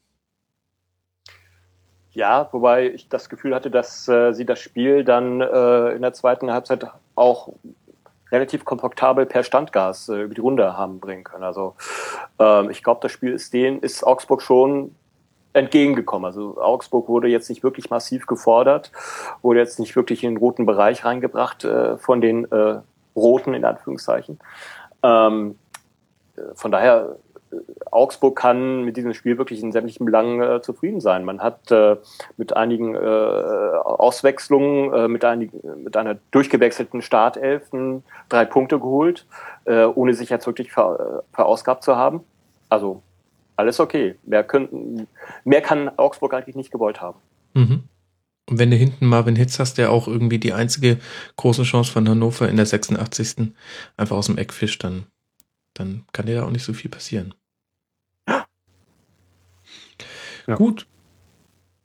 [2.13, 6.13] Ja, wobei ich das Gefühl hatte, dass äh, sie das Spiel dann äh, in der
[6.13, 6.85] zweiten Halbzeit
[7.15, 7.53] auch
[8.33, 11.45] relativ komfortabel per Standgas äh, über die Runde haben bringen können.
[11.45, 11.77] Also
[12.39, 14.95] ähm, ich glaube, das Spiel ist denen, ist Augsburg schon
[15.59, 16.25] entgegengekommen.
[16.25, 18.93] Also Augsburg wurde jetzt nicht wirklich massiv gefordert,
[19.43, 22.81] wurde jetzt nicht wirklich in den roten Bereich reingebracht äh, von den äh,
[23.17, 24.39] Roten in Anführungszeichen.
[25.03, 25.59] Ähm,
[26.37, 27.17] äh, von daher
[27.91, 31.25] Augsburg kann mit diesem Spiel wirklich in sämtlichen Belangen äh, zufrieden sein.
[31.25, 31.97] Man hat äh,
[32.37, 39.27] mit einigen äh, Auswechslungen, äh, mit, einigen, mit einer durchgewechselten Startelfen drei Punkte geholt,
[39.65, 42.25] äh, ohne sich jetzt wirklich ver, äh, verausgabt zu haben.
[42.69, 43.03] Also
[43.59, 44.15] alles okay.
[44.25, 45.07] Mehr, könnten,
[45.45, 47.19] mehr kann Augsburg eigentlich nicht gewollt haben.
[47.55, 47.85] Mhm.
[48.49, 50.99] Und wenn du hinten Marvin Hitz hast, der auch irgendwie die einzige
[51.37, 53.53] große Chance von Hannover in der 86.
[53.97, 55.07] einfach aus dem Eck fischt, dann
[55.79, 57.35] dann kann dir da auch nicht so viel passieren.
[58.27, 58.47] Ja.
[60.55, 60.87] Gut.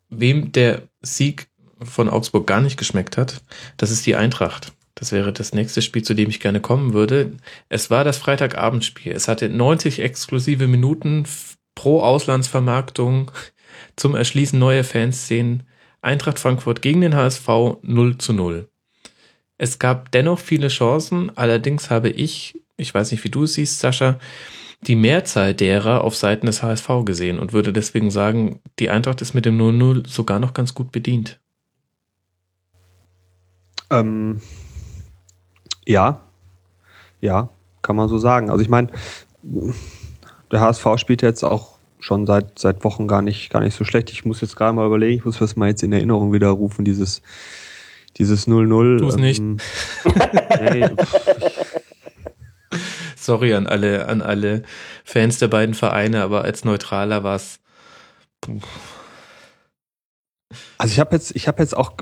[0.09, 1.47] Wem der Sieg
[1.81, 3.41] von Augsburg gar nicht geschmeckt hat,
[3.77, 4.73] das ist die Eintracht.
[4.95, 7.33] Das wäre das nächste Spiel, zu dem ich gerne kommen würde.
[7.67, 9.11] Es war das Freitagabendspiel.
[9.11, 11.25] Es hatte 90 exklusive Minuten
[11.75, 13.31] pro Auslandsvermarktung
[13.95, 15.63] zum Erschließen neuer Fanszenen.
[16.01, 17.47] Eintracht Frankfurt gegen den HSV
[17.81, 18.67] 0 zu 0.
[19.57, 23.79] Es gab dennoch viele Chancen, allerdings habe ich ich weiß nicht, wie du es siehst,
[23.79, 24.17] Sascha,
[24.81, 29.33] die Mehrzahl derer auf Seiten des HSV gesehen und würde deswegen sagen, die Eintracht ist
[29.33, 31.39] mit dem 0-0 sogar noch ganz gut bedient.
[33.89, 34.41] Ähm,
[35.85, 36.21] ja,
[37.21, 37.49] ja,
[37.81, 38.49] kann man so sagen.
[38.49, 38.89] Also ich meine,
[40.53, 44.11] der HSV spielt jetzt auch schon seit, seit Wochen gar nicht, gar nicht so schlecht.
[44.11, 46.85] Ich muss jetzt gerade mal überlegen, ich muss das mal jetzt in Erinnerung wieder rufen,
[46.85, 47.21] dieses,
[48.17, 48.99] dieses 0-0.
[48.99, 49.39] Tu es nicht.
[49.39, 49.57] Ähm,
[50.71, 50.89] nee,
[53.15, 54.63] Sorry an alle, an alle
[55.03, 57.59] Fans der beiden Vereine, aber als Neutraler war es.
[60.77, 61.93] Also ich habe jetzt, ich habe jetzt auch,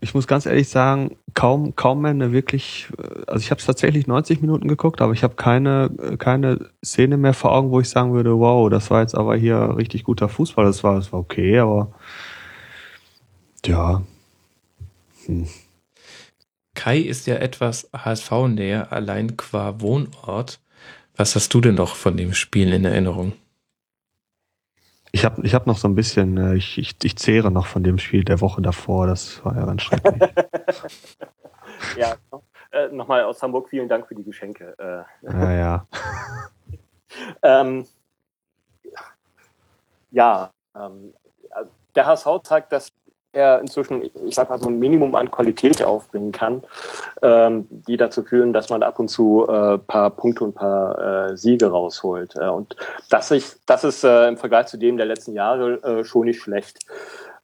[0.00, 2.88] ich muss ganz ehrlich sagen, kaum, kaum mehr eine wirklich,
[3.26, 7.34] also ich habe es tatsächlich 90 Minuten geguckt, aber ich habe keine, keine Szene mehr
[7.34, 10.64] vor Augen, wo ich sagen würde, wow, das war jetzt aber hier richtig guter Fußball.
[10.64, 11.92] Das war, das war okay, aber
[13.64, 14.02] ja.
[15.26, 15.48] Hm.
[16.74, 20.60] Kai ist ja etwas HSV-näher, allein qua Wohnort.
[21.16, 23.32] Was hast du denn noch von dem Spiel in Erinnerung?
[25.14, 27.84] Ich habe ich hab noch so ein bisschen, äh, ich, ich, ich zehre noch von
[27.84, 30.20] dem Spiel der Woche davor, das war ja ganz schrecklich.
[31.96, 32.16] ja,
[32.72, 34.74] äh, nochmal aus Hamburg, vielen Dank für die Geschenke.
[34.76, 35.86] Äh, ja, ja.
[37.42, 37.86] ähm,
[40.10, 41.14] ja, ähm,
[41.94, 42.88] der HSV zeigt, dass
[43.34, 46.62] er inzwischen, ich sag mal, so ein Minimum an Qualität aufbringen kann,
[47.22, 51.36] ähm, die dazu führen, dass man ab und zu äh, paar Punkte und paar äh,
[51.36, 52.36] Siege rausholt.
[52.36, 52.76] Äh, und
[53.10, 56.40] das ist, das ist äh, im Vergleich zu dem der letzten Jahre äh, schon nicht
[56.40, 56.78] schlecht.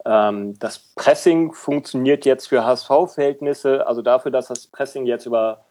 [0.05, 5.65] Ähm, das Pressing funktioniert jetzt für HSV-Verhältnisse, also dafür, dass das Pressing jetzt über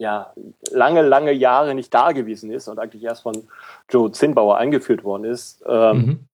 [0.00, 0.32] ja,
[0.70, 3.48] lange, lange Jahre nicht da gewesen ist und eigentlich erst von
[3.88, 6.28] Joe Zinnbauer eingeführt worden ist, ähm, mhm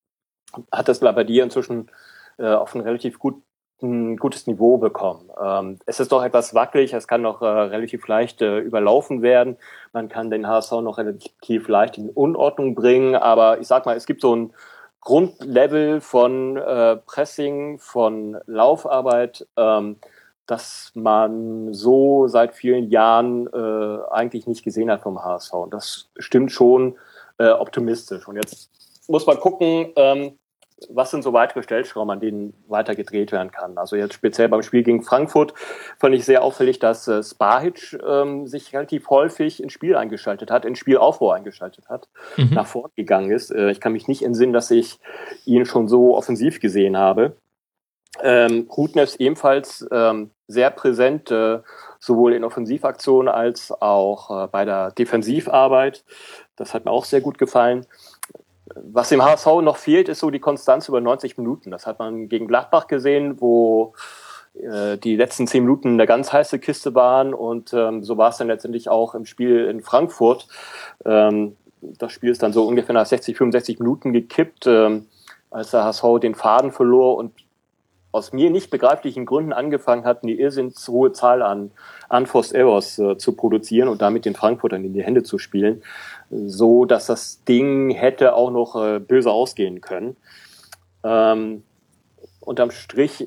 [0.72, 1.90] hat das Labadier inzwischen
[2.38, 3.42] äh, auf ein relativ gut,
[3.82, 5.30] ein gutes Niveau bekommen.
[5.42, 9.56] Ähm, es ist doch etwas wackelig, es kann noch äh, relativ leicht äh, überlaufen werden.
[9.92, 14.06] Man kann den HSV noch relativ leicht in Unordnung bringen, aber ich sag mal, es
[14.06, 14.52] gibt so ein
[15.00, 19.96] Grundlevel von äh, Pressing, von Laufarbeit, ähm,
[20.46, 25.52] das man so seit vielen Jahren äh, eigentlich nicht gesehen hat vom HSV.
[25.52, 26.96] Und das stimmt schon
[27.38, 28.26] äh, optimistisch.
[28.26, 28.70] Und jetzt
[29.08, 30.38] muss man gucken, ähm,
[30.88, 33.78] was sind so weitere Stellschrauben, an denen weiter gedreht werden kann?
[33.78, 35.54] Also jetzt speziell beim Spiel gegen Frankfurt
[35.98, 40.64] fand ich sehr auffällig, dass äh, Spahic ähm, sich relativ häufig ins Spiel eingeschaltet hat,
[40.64, 42.50] ins Spielaufbau eingeschaltet hat, mhm.
[42.52, 43.50] nach vorn gegangen ist.
[43.50, 44.98] Äh, ich kann mich nicht entsinnen, dass ich
[45.44, 47.36] ihn schon so offensiv gesehen habe.
[48.22, 51.60] Ähm, Rutnefs ebenfalls ähm, sehr präsent, äh,
[51.98, 56.04] sowohl in Offensivaktionen als auch äh, bei der Defensivarbeit.
[56.56, 57.86] Das hat mir auch sehr gut gefallen.
[58.74, 61.70] Was dem HSV noch fehlt, ist so die Konstanz über 90 Minuten.
[61.70, 63.94] Das hat man gegen Gladbach gesehen, wo
[64.54, 68.36] äh, die letzten zehn Minuten eine ganz heiße Kiste waren und ähm, so war es
[68.36, 70.48] dann letztendlich auch im Spiel in Frankfurt.
[71.04, 75.06] Ähm, das Spiel ist dann so ungefähr nach 60, 65 Minuten gekippt, ähm,
[75.50, 77.32] als der HSV den Faden verlor und
[78.14, 81.72] aus mir nicht begreiflichen Gründen angefangen hat, eine irrsinns hohe Zahl an
[82.08, 85.82] Unforced Errors äh, zu produzieren und damit den Frankfurtern in die Hände zu spielen
[86.46, 90.16] so dass das Ding hätte auch noch äh, böse ausgehen können.
[91.02, 91.62] Ähm,
[92.40, 93.26] unterm Strich äh,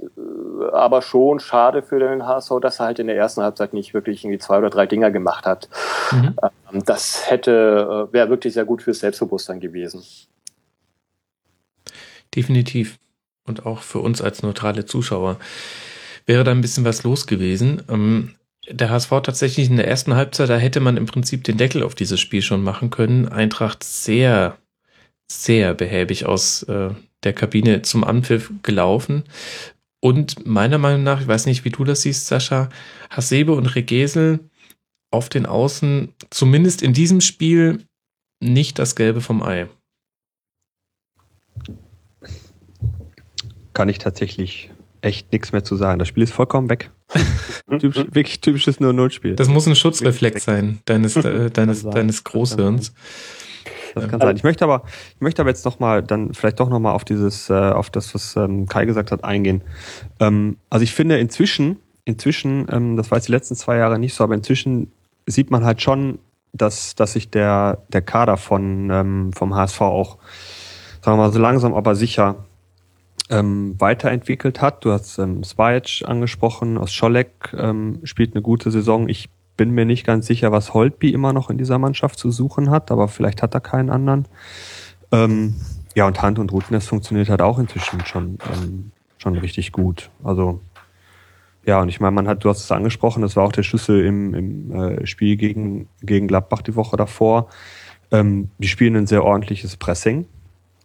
[0.71, 4.23] aber schon schade für den HSV, dass er halt in der ersten Halbzeit nicht wirklich
[4.23, 5.69] irgendwie zwei oder drei Dinger gemacht hat.
[6.11, 6.35] Mhm.
[6.71, 10.03] Ähm, das hätte, äh, wäre wirklich sehr gut fürs Selbstbewusstsein gewesen.
[12.35, 12.97] Definitiv.
[13.45, 15.37] Und auch für uns als neutrale Zuschauer
[16.25, 17.81] wäre da ein bisschen was los gewesen.
[17.89, 18.35] Ähm,
[18.69, 21.95] der HSV tatsächlich in der ersten Halbzeit, da hätte man im Prinzip den Deckel auf
[21.95, 23.27] dieses Spiel schon machen können.
[23.27, 24.57] Eintracht sehr,
[25.31, 26.89] sehr behäbig aus äh,
[27.23, 29.23] der Kabine zum Anpfiff gelaufen.
[29.99, 32.69] Und meiner Meinung nach, ich weiß nicht, wie du das siehst, Sascha,
[33.09, 34.39] Hasebe und Regesel
[35.11, 37.85] auf den Außen, zumindest in diesem Spiel,
[38.39, 39.67] nicht das Gelbe vom Ei.
[43.73, 44.71] Kann ich tatsächlich
[45.01, 45.99] echt nichts mehr zu sagen.
[45.99, 46.91] Das Spiel ist vollkommen weg.
[47.79, 49.35] Typisch, wirklich typisches 0-0-Spiel.
[49.35, 52.93] Das muss ein Schutzreflex sein, deines, äh, deines, deines Großhirns.
[53.95, 54.35] Das kann sein.
[54.35, 54.83] Ich möchte aber,
[55.15, 57.89] ich möchte aber jetzt noch mal, dann vielleicht doch noch mal auf dieses, äh, auf
[57.89, 59.63] das, was ähm, Kai gesagt hat, eingehen.
[60.19, 64.13] Ähm, also ich finde inzwischen, inzwischen, ähm, das war jetzt die letzten zwei Jahre nicht
[64.13, 64.91] so, aber inzwischen
[65.25, 66.19] sieht man halt schon,
[66.53, 70.17] dass, dass sich der, der Kader von, ähm, vom HSV auch,
[71.01, 72.45] sagen wir mal, so langsam aber sicher
[73.29, 74.85] ähm, weiterentwickelt hat.
[74.85, 79.09] Du hast ähm, Svajic angesprochen, aus Scholek ähm, spielt eine gute Saison.
[79.09, 82.69] Ich bin mir nicht ganz sicher, was Holtby immer noch in dieser Mannschaft zu suchen
[82.69, 84.27] hat, aber vielleicht hat er keinen anderen.
[85.11, 85.55] Ähm,
[85.95, 90.11] ja, und Hand und Routen, das funktioniert halt auch inzwischen schon, ähm, schon richtig gut.
[90.23, 90.61] Also,
[91.65, 94.05] ja, und ich meine, man hat, du hast es angesprochen, das war auch der Schlüssel
[94.05, 97.49] im, im äh, Spiel gegen, gegen Gladbach die Woche davor.
[98.11, 100.27] Ähm, die spielen ein sehr ordentliches Pressing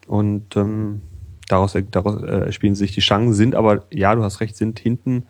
[0.07, 1.03] und ähm,
[1.49, 5.27] daraus, daraus äh, spielen sich die Chancen, sind aber, ja, du hast recht, sind hinten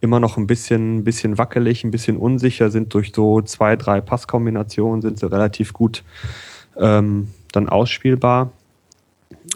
[0.00, 4.00] immer noch ein bisschen, ein bisschen wackelig, ein bisschen unsicher, sind durch so zwei, drei
[4.00, 6.04] Passkombinationen, sind sie relativ gut
[6.76, 8.52] ähm, dann ausspielbar.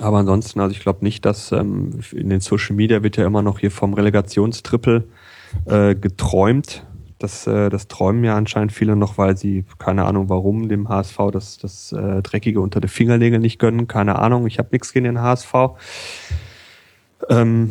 [0.00, 3.42] Aber ansonsten, also ich glaube nicht, dass ähm, in den Social Media wird ja immer
[3.42, 5.04] noch hier vom Relegationstrippel
[5.66, 6.84] äh, geträumt.
[7.20, 11.18] Das, äh, das träumen ja anscheinend viele noch, weil sie, keine Ahnung warum, dem HSV
[11.32, 13.86] das, das äh, Dreckige unter die Fingernägel nicht gönnen.
[13.86, 15.54] Keine Ahnung, ich habe nichts gegen den HSV.
[17.28, 17.70] Ähm,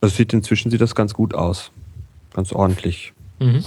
[0.00, 1.70] also sieht inzwischen sieht das ganz gut aus
[2.34, 3.14] ganz ordentlich.
[3.38, 3.64] Mhm.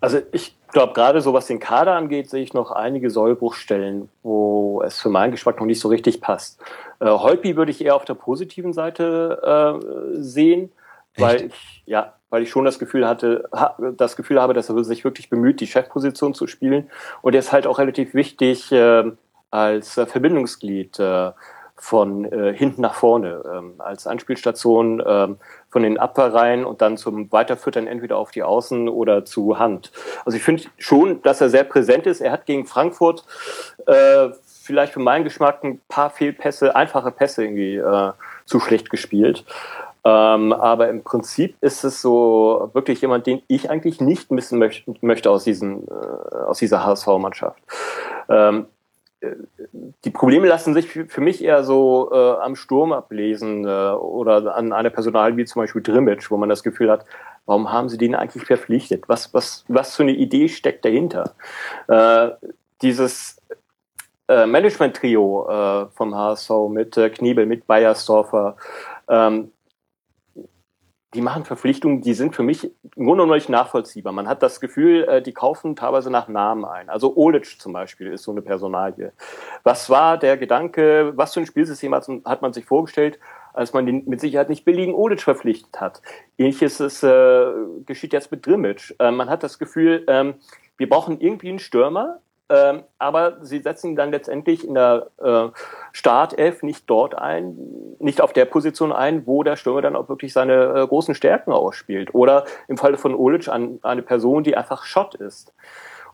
[0.00, 4.82] Also ich glaube, gerade so was den Kader angeht, sehe ich noch einige Sollbruchstellen, wo
[4.82, 6.60] es für meinen Geschmack noch nicht so richtig passt.
[7.00, 10.70] Äh, Holpi würde ich eher auf der positiven Seite äh, sehen,
[11.14, 11.20] Echt?
[11.20, 14.84] weil ich, ja, weil ich schon das Gefühl hatte, ha, das Gefühl habe, dass er
[14.84, 16.90] sich wirklich bemüht, die Chefposition zu spielen.
[17.22, 19.04] Und er ist halt auch relativ wichtig äh,
[19.50, 20.98] als Verbindungsglied.
[20.98, 21.32] Äh,
[21.78, 25.36] von äh, hinten nach vorne ähm, als Anspielstation ähm,
[25.68, 29.92] von den Abwehrreihen und dann zum Weiterfüttern entweder auf die Außen oder zu Hand.
[30.24, 32.22] Also ich finde schon, dass er sehr präsent ist.
[32.22, 33.24] Er hat gegen Frankfurt
[33.86, 34.30] äh,
[34.62, 38.12] vielleicht für meinen Geschmack ein paar Fehlpässe, einfache Pässe irgendwie äh,
[38.46, 39.44] zu schlecht gespielt.
[40.06, 44.94] Ähm, aber im Prinzip ist es so wirklich jemand, den ich eigentlich nicht missen möchte,
[45.00, 47.60] möchte aus, diesen, äh, aus dieser HSV-Mannschaft.
[48.28, 48.66] Ähm,
[50.04, 54.72] die Probleme lassen sich für mich eher so äh, am Sturm ablesen äh, oder an
[54.72, 57.04] einer Personal wie zum Beispiel Drimmitsch, wo man das Gefühl hat,
[57.46, 59.08] warum haben sie den eigentlich verpflichtet?
[59.08, 61.34] Was, was, was für eine Idee steckt dahinter?
[61.88, 62.28] Äh,
[62.80, 63.42] dieses
[64.28, 68.56] äh, Management-Trio äh, vom HSV mit äh, Kniebel, mit Bayersdorfer,
[69.08, 69.50] ähm,
[71.14, 74.12] die machen Verpflichtungen, die sind für mich Grunde genommen nicht nachvollziehbar.
[74.12, 76.88] Man hat das Gefühl, äh, die kaufen teilweise nach Namen ein.
[76.88, 79.12] Also Olic zum Beispiel ist so eine Personalie.
[79.62, 83.18] Was war der Gedanke, was für ein Spielsystem hat, hat man sich vorgestellt,
[83.52, 86.00] als man den mit Sicherheit nicht billigen Olic verpflichtet hat?
[86.38, 87.52] Ähnliches ist, äh,
[87.84, 88.94] geschieht jetzt mit Drimmitsch.
[88.98, 90.34] Äh, man hat das Gefühl, ähm,
[90.78, 95.48] wir brauchen irgendwie einen Stürmer, ähm, aber sie setzen dann letztendlich in der äh,
[95.92, 97.56] Startelf nicht dort ein,
[97.98, 101.52] nicht auf der Position ein, wo der Stürmer dann auch wirklich seine äh, großen Stärken
[101.52, 102.14] ausspielt.
[102.14, 105.52] Oder im Falle von Olic an eine Person, die einfach Schott ist.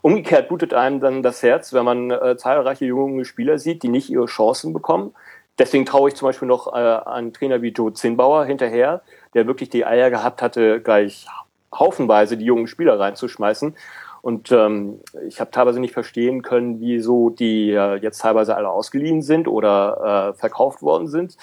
[0.01, 4.09] Umgekehrt blutet einem dann das Herz, wenn man äh, zahlreiche junge Spieler sieht, die nicht
[4.09, 5.13] ihre Chancen bekommen.
[5.59, 9.03] Deswegen traue ich zum Beispiel noch äh, einen Trainer wie Joe Zinnbauer hinterher,
[9.35, 11.27] der wirklich die Eier gehabt hatte, gleich
[11.73, 13.75] haufenweise die jungen Spieler reinzuschmeißen
[14.23, 19.21] und ähm, ich habe teilweise nicht verstehen können, wieso die äh, jetzt teilweise alle ausgeliehen
[19.21, 21.35] sind oder äh, verkauft worden sind.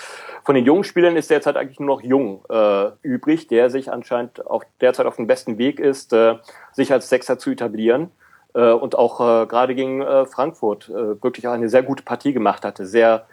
[0.44, 4.46] Von den jungen Spielern ist derzeit eigentlich nur noch Jung äh, übrig, der sich anscheinend
[4.46, 6.36] auch derzeit auf dem besten Weg ist, äh,
[6.72, 8.12] sich als Sechser zu etablieren.
[8.54, 12.32] Äh, und auch äh, gerade gegen äh, Frankfurt äh, wirklich auch eine sehr gute Partie
[12.32, 13.26] gemacht hatte, sehr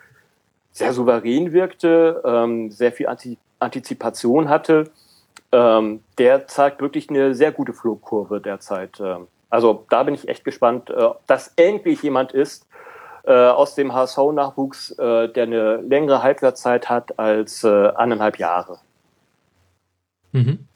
[0.74, 3.08] sehr souverän wirkte, ähm, sehr viel
[3.60, 4.92] Antizipation hatte.
[5.54, 9.00] Ähm, der zeigt wirklich eine sehr gute Flugkurve derzeit.
[9.00, 12.68] Ähm, also da bin ich echt gespannt, äh, dass endlich jemand ist
[13.24, 18.80] äh, aus dem HSV-Nachwuchs, äh, der eine längere Halbwertszeit hat als äh, anderthalb Jahre.
[20.32, 20.68] Mhm.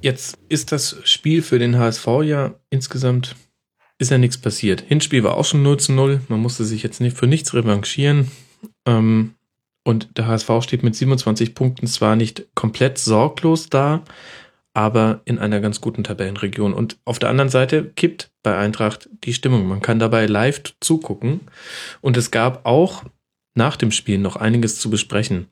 [0.00, 3.36] Jetzt ist das Spiel für den HSV ja insgesamt
[3.98, 4.82] ist ja nichts passiert.
[4.82, 6.20] Hinspiel war auch schon 0 zu 0.
[6.28, 8.30] Man musste sich jetzt nicht für nichts revanchieren.
[8.86, 9.34] Ähm,
[9.84, 14.02] und der HSV steht mit 27 Punkten zwar nicht komplett sorglos da,
[14.74, 16.74] aber in einer ganz guten Tabellenregion.
[16.74, 19.66] Und auf der anderen Seite kippt bei Eintracht die Stimmung.
[19.66, 21.40] Man kann dabei live zugucken.
[22.00, 23.04] Und es gab auch
[23.54, 25.46] nach dem Spiel noch einiges zu besprechen.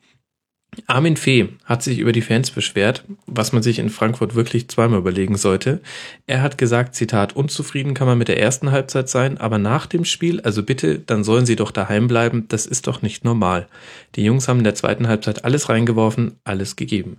[0.87, 5.01] Armin Fee hat sich über die Fans beschwert, was man sich in Frankfurt wirklich zweimal
[5.01, 5.83] überlegen sollte.
[6.27, 10.07] Er hat gesagt, Zitat, unzufrieden kann man mit der ersten Halbzeit sein, aber nach dem
[10.07, 13.69] Spiel, also bitte, dann sollen sie doch daheim bleiben, das ist doch nicht normal.
[14.15, 17.19] Die Jungs haben in der zweiten Halbzeit alles reingeworfen, alles gegeben.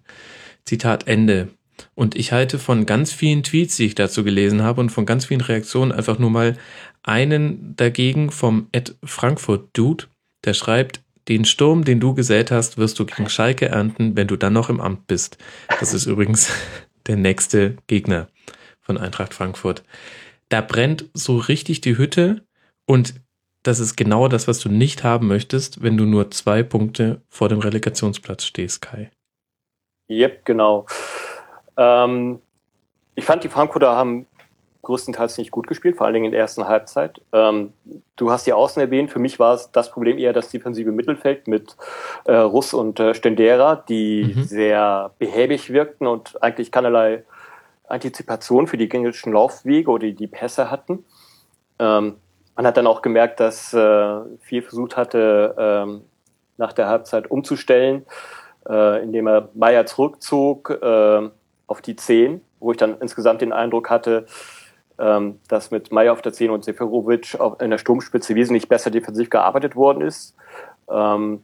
[0.65, 1.49] Zitat Ende.
[1.95, 5.25] Und ich halte von ganz vielen Tweets, die ich dazu gelesen habe und von ganz
[5.25, 6.57] vielen Reaktionen einfach nur mal
[7.03, 10.05] einen dagegen vom Ed Frankfurt Dude,
[10.45, 14.35] der schreibt, den Sturm, den du gesät hast, wirst du gegen Schalke ernten, wenn du
[14.35, 15.37] dann noch im Amt bist.
[15.79, 16.49] Das ist übrigens
[17.07, 18.27] der nächste Gegner
[18.81, 19.83] von Eintracht Frankfurt.
[20.49, 22.43] Da brennt so richtig die Hütte
[22.85, 23.15] und
[23.63, 27.47] das ist genau das, was du nicht haben möchtest, wenn du nur zwei Punkte vor
[27.47, 29.09] dem Relegationsplatz stehst, Kai.
[30.09, 30.85] Yep, genau.
[31.77, 32.39] Ähm,
[33.15, 34.27] ich fand, die Frankfurter haben
[34.83, 37.21] größtenteils nicht gut gespielt, vor allen Dingen in der ersten Halbzeit.
[37.31, 37.71] Ähm,
[38.17, 39.11] du hast die Außen erwähnt.
[39.11, 41.77] Für mich war es das Problem eher das defensive Mittelfeld mit
[42.25, 44.43] äh, Russ und äh, Stendera, die mhm.
[44.43, 47.23] sehr behäbig wirkten und eigentlich keinerlei
[47.87, 51.05] Antizipation für die gegnerischen Laufwege oder die Pässe hatten.
[51.79, 52.17] Ähm,
[52.55, 56.01] man hat dann auch gemerkt, dass äh, viel versucht hatte, ähm,
[56.57, 58.05] nach der Halbzeit umzustellen,
[58.69, 61.29] äh, indem er Meier zurückzog äh,
[61.67, 64.25] auf die 10, wo ich dann insgesamt den Eindruck hatte,
[64.99, 69.29] ähm, dass mit Meier auf der 10 und Seferovic in der Sturmspitze wesentlich besser defensiv
[69.29, 70.35] gearbeitet worden ist.
[70.89, 71.43] Ähm,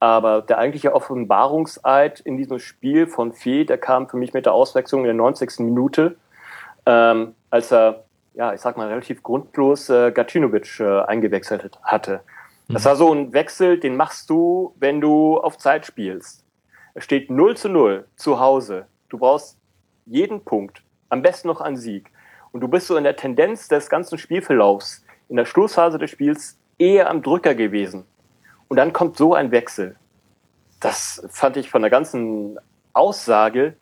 [0.00, 4.52] aber der eigentliche Offenbarungseid in diesem Spiel von Fee, der kam für mich mit der
[4.52, 5.58] Auswechslung in der 90.
[5.60, 6.16] Minute,
[6.86, 8.04] ähm, als er,
[8.34, 12.20] ja, ich sag mal, relativ grundlos äh, Gacinovic äh, eingewechselt hatte.
[12.70, 16.44] Das war so ein Wechsel, den machst du, wenn du auf Zeit spielst.
[16.92, 18.86] Es steht 0 zu 0 zu Hause.
[19.08, 19.58] Du brauchst
[20.06, 22.10] jeden Punkt, am besten noch einen Sieg.
[22.52, 26.58] Und du bist so in der Tendenz des ganzen Spielverlaufs, in der Schlussphase des Spiels,
[26.78, 28.04] eher am Drücker gewesen.
[28.68, 29.96] Und dann kommt so ein Wechsel.
[30.80, 32.58] Das fand ich von der ganzen
[32.92, 33.76] Aussage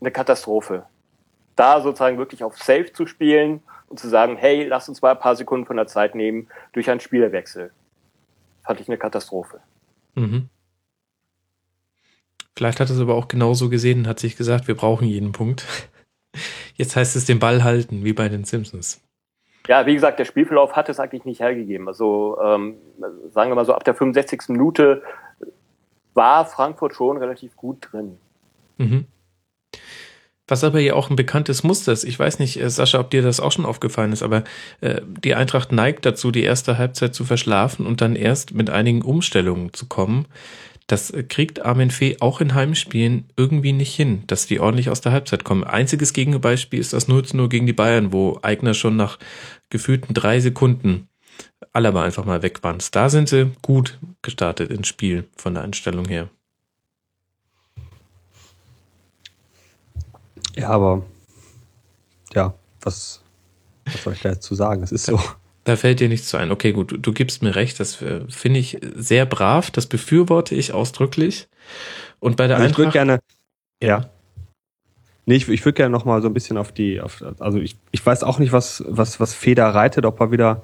[0.00, 0.86] eine Katastrophe.
[1.56, 5.18] Da sozusagen wirklich auf Safe zu spielen und zu sagen, hey, lass uns mal ein
[5.18, 7.72] paar Sekunden von der Zeit nehmen durch einen Spielerwechsel.
[8.64, 9.60] Fand ich eine Katastrophe.
[10.14, 10.48] Mhm.
[12.56, 15.66] Vielleicht hat es aber auch genauso gesehen und hat sich gesagt, wir brauchen jeden Punkt.
[16.76, 19.00] Jetzt heißt es den Ball halten, wie bei den Simpsons.
[19.66, 21.88] Ja, wie gesagt, der Spielverlauf hat es eigentlich nicht hergegeben.
[21.88, 22.76] Also ähm,
[23.30, 24.48] sagen wir mal so, ab der 65.
[24.48, 25.02] Minute
[26.12, 28.18] war Frankfurt schon relativ gut drin.
[28.78, 29.06] Mhm.
[30.46, 32.04] Was aber ja auch ein bekanntes Muster ist.
[32.04, 34.44] Ich weiß nicht, äh, Sascha, ob dir das auch schon aufgefallen ist, aber
[34.82, 39.00] äh, die Eintracht neigt dazu, die erste Halbzeit zu verschlafen und dann erst mit einigen
[39.02, 40.26] Umstellungen zu kommen.
[40.86, 45.12] Das kriegt Armin Fee auch in Heimspielen irgendwie nicht hin, dass die ordentlich aus der
[45.12, 45.64] Halbzeit kommen.
[45.64, 49.18] Einziges Gegenbeispiel ist das 0 0 gegen die Bayern, wo Eigner schon nach
[49.70, 51.08] gefühlten drei Sekunden
[51.72, 52.78] Alaba einfach mal weg waren.
[52.92, 56.28] Da sind sie gut gestartet ins Spiel von der Einstellung her.
[60.54, 61.02] Ja, aber
[62.32, 63.22] ja, was,
[63.86, 64.82] was soll ich dazu sagen?
[64.82, 65.18] Es ist so.
[65.64, 66.50] Da fällt dir nichts zu ein.
[66.50, 67.80] Okay, gut, du, du gibst mir recht.
[67.80, 69.70] Das äh, finde ich sehr brav.
[69.70, 71.48] Das befürworte ich ausdrücklich.
[72.20, 72.78] Und bei der also Eintracht.
[72.78, 73.18] Ich würde gerne,
[73.82, 74.10] ja.
[75.26, 77.76] Nee, ich, ich würde gerne noch mal so ein bisschen auf die, auf, also ich,
[77.92, 80.62] ich weiß auch nicht, was, was, was Feder reitet, ob er wieder,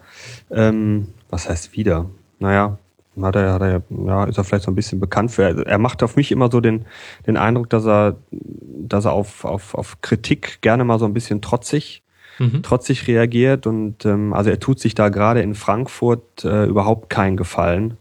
[0.50, 2.10] ähm, was heißt wieder?
[2.40, 2.78] Naja,
[3.22, 5.66] hat er, hat er, ja, ist er vielleicht so ein bisschen bekannt für.
[5.66, 6.84] Er macht auf mich immer so den,
[7.26, 11.40] den Eindruck, dass er, dass er auf, auf, auf Kritik gerne mal so ein bisschen
[11.40, 12.02] trotzig
[12.40, 12.62] mhm.
[12.62, 17.36] trotzig reagiert und ähm, also er tut sich da gerade in Frankfurt äh, überhaupt keinen
[17.36, 17.96] Gefallen,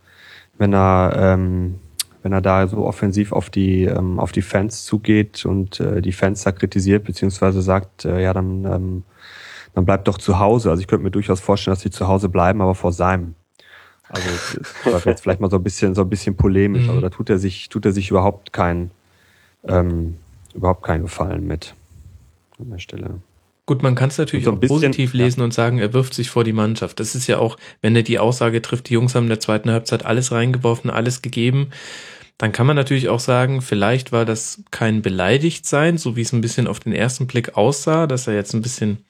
[0.57, 1.75] wenn er ähm,
[2.23, 6.13] wenn er da so offensiv auf die ähm, auf die Fans zugeht und äh, die
[6.13, 9.03] Fans da kritisiert beziehungsweise sagt äh, ja dann ähm,
[9.75, 10.71] dann bleibt doch zu Hause.
[10.71, 13.35] Also ich könnte mir durchaus vorstellen, dass sie zu Hause bleiben, aber vor seinem.
[14.07, 14.27] Also
[14.83, 16.89] das war jetzt vielleicht mal so ein bisschen so ein bisschen polemisch, mhm.
[16.89, 18.91] aber da tut er sich tut er sich überhaupt keinen
[19.67, 20.17] ähm,
[20.53, 21.75] überhaupt keinen Gefallen mit
[22.59, 23.21] an der Stelle.
[23.69, 25.43] Gut, man kann es natürlich so auch bisschen, positiv lesen ja.
[25.43, 26.99] und sagen, er wirft sich vor die Mannschaft.
[26.99, 29.69] Das ist ja auch, wenn er die Aussage trifft, die Jungs haben in der zweiten
[29.69, 31.69] Halbzeit alles reingeworfen, alles gegeben.
[32.39, 36.41] Dann kann man natürlich auch sagen, vielleicht war das kein Beleidigtsein, so wie es ein
[36.41, 39.05] bisschen auf den ersten Blick aussah, dass er jetzt ein bisschen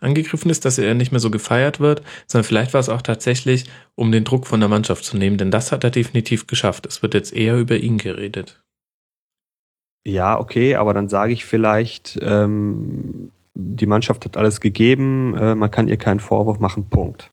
[0.00, 3.64] angegriffen ist, dass er nicht mehr so gefeiert wird, sondern vielleicht war es auch tatsächlich,
[3.94, 6.84] um den Druck von der Mannschaft zu nehmen, denn das hat er definitiv geschafft.
[6.84, 8.62] Es wird jetzt eher über ihn geredet.
[10.06, 15.70] Ja, okay, aber dann sage ich vielleicht, ähm, die Mannschaft hat alles gegeben, äh, man
[15.70, 17.30] kann ihr keinen Vorwurf machen, Punkt.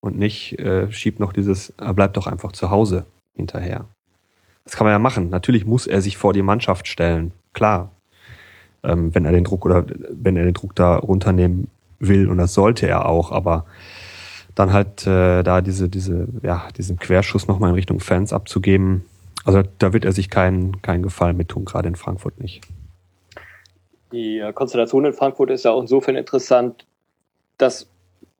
[0.00, 3.86] Und nicht äh, schiebt noch dieses, er äh, bleibt doch einfach zu Hause hinterher.
[4.64, 5.30] Das kann man ja machen.
[5.30, 7.92] Natürlich muss er sich vor die Mannschaft stellen, klar.
[8.82, 11.68] Ähm, wenn er den Druck oder wenn er den Druck da runternehmen
[12.00, 13.64] will und das sollte er auch, aber
[14.56, 19.04] dann halt äh, da diese, diese, ja, diesen Querschuss nochmal in Richtung Fans abzugeben,
[19.44, 22.62] also da wird er sich keinen, keinen Gefallen mit tun, gerade in Frankfurt nicht.
[24.14, 26.86] Die äh, Konstellation in Frankfurt ist ja auch insofern interessant,
[27.58, 27.90] dass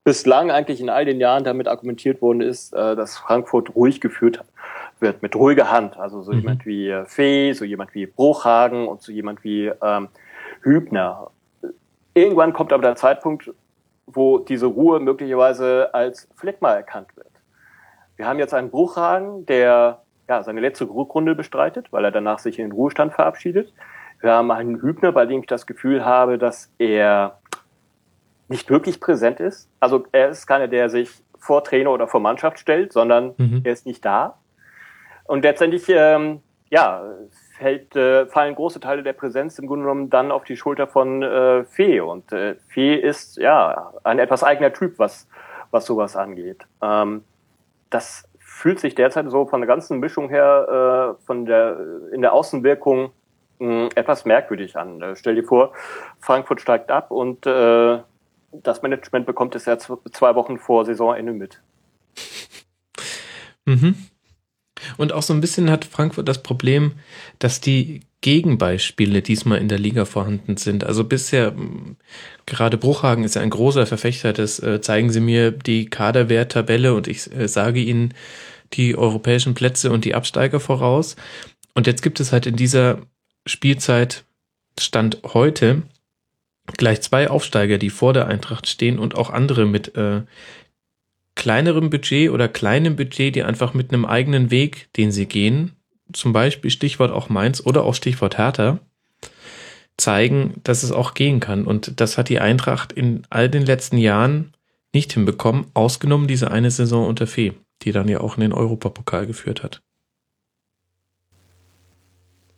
[0.05, 4.45] bislang eigentlich in all den Jahren damit argumentiert worden ist, äh, dass Frankfurt ruhig geführt
[5.01, 5.97] wird, mit ruhiger Hand.
[5.99, 6.39] Also so mhm.
[6.39, 10.09] jemand wie äh, Fee, so jemand wie Bruchhagen und so jemand wie ähm,
[10.63, 11.31] Hübner.
[12.15, 13.51] Irgendwann kommt aber der Zeitpunkt,
[14.07, 17.27] wo diese Ruhe möglicherweise als Phlegma erkannt wird.
[18.15, 22.61] Wir haben jetzt einen Bruchhagen, der ja, seine letzte Rückrunde bestreitet, weil er danach sich
[22.61, 23.73] in den Ruhestand verabschiedet.
[24.25, 27.41] Wir haben einen Hübner, bei dem ich das Gefühl habe, dass er
[28.49, 29.69] nicht wirklich präsent ist.
[29.81, 33.61] Also er ist keiner, der sich vor Trainer oder vor Mannschaft stellt, sondern mhm.
[33.65, 34.39] er ist nicht da.
[35.25, 36.41] Und letztendlich, ähm,
[36.71, 37.05] ja,
[37.59, 41.23] fällt, äh, fallen große Teile der Präsenz im Grunde genommen dann auf die Schulter von
[41.23, 42.01] äh, Fee.
[42.01, 45.29] Und äh, Fee ist ja ein etwas eigener Typ, was,
[45.71, 46.65] was sowas angeht.
[46.81, 47.25] Ähm,
[47.91, 51.79] das fühlt sich derzeit so von der ganzen Mischung her, äh, von der,
[52.11, 53.13] in der Außenwirkung
[53.61, 55.01] etwas merkwürdig an.
[55.01, 55.73] Äh, stell dir vor,
[56.21, 57.99] Frankfurt steigt ab und äh,
[58.53, 61.61] das Management bekommt es ja zwei Wochen vor Saisonende mit.
[63.67, 63.95] Mhm.
[64.99, 66.93] Und auch so ein bisschen hat Frankfurt das Problem,
[67.39, 70.85] dass die Gegenbeispiele diesmal in der Liga vorhanden sind.
[70.85, 71.55] Also bisher,
[72.47, 77.09] gerade Bruchhagen ist ja ein großer Verfechter des, äh, zeigen Sie mir die Kaderwerttabelle und
[77.09, 78.15] ich äh, sage Ihnen
[78.75, 81.17] die europäischen Plätze und die Absteiger voraus.
[81.75, 82.99] Und jetzt gibt es halt in dieser
[83.47, 84.25] Spielzeit
[84.79, 85.83] Stand heute
[86.77, 90.23] gleich zwei Aufsteiger, die vor der Eintracht stehen und auch andere mit äh,
[91.35, 95.73] kleinerem Budget oder kleinem Budget, die einfach mit einem eigenen Weg, den sie gehen,
[96.13, 98.79] zum Beispiel Stichwort auch Mainz oder auch Stichwort Hertha,
[99.97, 101.67] zeigen, dass es auch gehen kann.
[101.67, 104.53] Und das hat die Eintracht in all den letzten Jahren
[104.93, 107.53] nicht hinbekommen, ausgenommen diese eine Saison unter Fee,
[107.83, 109.83] die dann ja auch in den Europapokal geführt hat.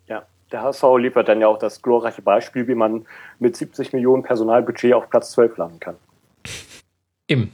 [0.07, 3.07] Ja, der HSV liefert dann ja auch das glorreiche Beispiel, wie man
[3.39, 5.97] mit 70 Millionen Personalbudget auf Platz 12 landen kann.
[7.27, 7.51] Im.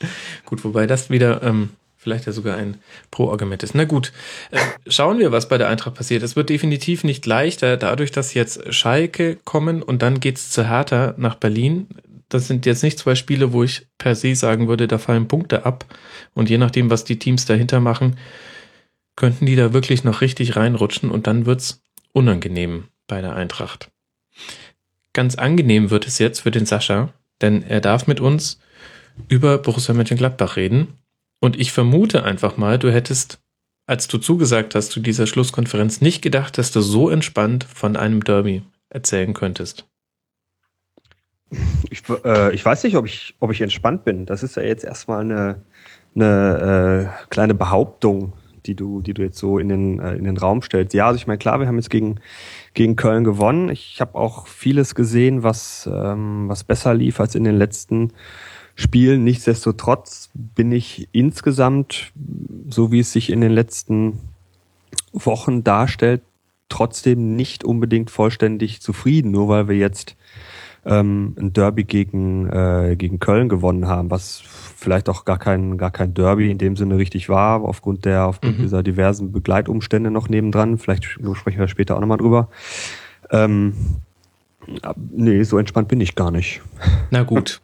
[0.44, 2.78] Gut, wobei das wieder ähm, vielleicht ja sogar ein
[3.10, 3.74] Pro-Argument ist.
[3.74, 4.12] Na gut,
[4.50, 4.58] äh,
[4.88, 6.22] schauen wir, was bei der Eintracht passiert.
[6.22, 11.14] Es wird definitiv nicht leichter, dadurch, dass jetzt Schalke kommen und dann geht's zu Hertha
[11.18, 11.88] nach Berlin.
[12.30, 15.66] Das sind jetzt nicht zwei Spiele, wo ich per se sagen würde, da fallen Punkte
[15.66, 15.84] ab.
[16.32, 18.16] Und je nachdem, was die Teams dahinter machen,
[19.20, 21.82] könnten die da wirklich noch richtig reinrutschen und dann wird's
[22.12, 23.90] unangenehm bei der Eintracht.
[25.12, 28.60] Ganz angenehm wird es jetzt für den Sascha, denn er darf mit uns
[29.28, 30.94] über Borussia Mönchengladbach reden.
[31.38, 33.40] Und ich vermute einfach mal, du hättest,
[33.86, 38.24] als du zugesagt hast zu dieser Schlusskonferenz, nicht gedacht, dass du so entspannt von einem
[38.24, 39.86] Derby erzählen könntest.
[41.90, 44.24] Ich, äh, ich weiß nicht, ob ich, ob ich entspannt bin.
[44.24, 45.62] Das ist ja jetzt erstmal eine,
[46.14, 48.32] eine äh, kleine Behauptung,
[48.66, 50.94] die du, die du jetzt so in den, äh, in den Raum stellst.
[50.94, 52.20] Ja, also ich meine, klar, wir haben jetzt gegen,
[52.74, 53.68] gegen Köln gewonnen.
[53.68, 58.12] Ich habe auch vieles gesehen, was, ähm, was besser lief als in den letzten
[58.74, 59.24] spielen.
[59.24, 62.12] Nichtsdestotrotz bin ich insgesamt,
[62.68, 64.18] so wie es sich in den letzten
[65.12, 66.22] Wochen darstellt,
[66.68, 70.16] trotzdem nicht unbedingt vollständig zufrieden, nur weil wir jetzt
[70.86, 74.42] ähm, ein Derby gegen, äh, gegen Köln gewonnen haben, was
[74.80, 78.58] vielleicht auch gar kein, gar kein Derby in dem Sinne richtig war, aufgrund der, aufgrund
[78.58, 78.62] mhm.
[78.62, 80.78] dieser diversen Begleitumstände noch nebendran.
[80.78, 82.48] Vielleicht sprechen wir später auch nochmal drüber.
[83.30, 83.74] Ähm,
[84.96, 86.62] nee, so entspannt bin ich gar nicht.
[87.10, 87.60] Na gut.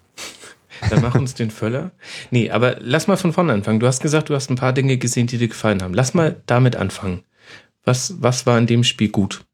[0.90, 1.92] Dann mach uns den Völler.
[2.30, 3.80] Nee, aber lass mal von vorne anfangen.
[3.80, 5.94] Du hast gesagt, du hast ein paar Dinge gesehen, die dir gefallen haben.
[5.94, 7.22] Lass mal damit anfangen.
[7.84, 9.44] Was, was war in dem Spiel gut?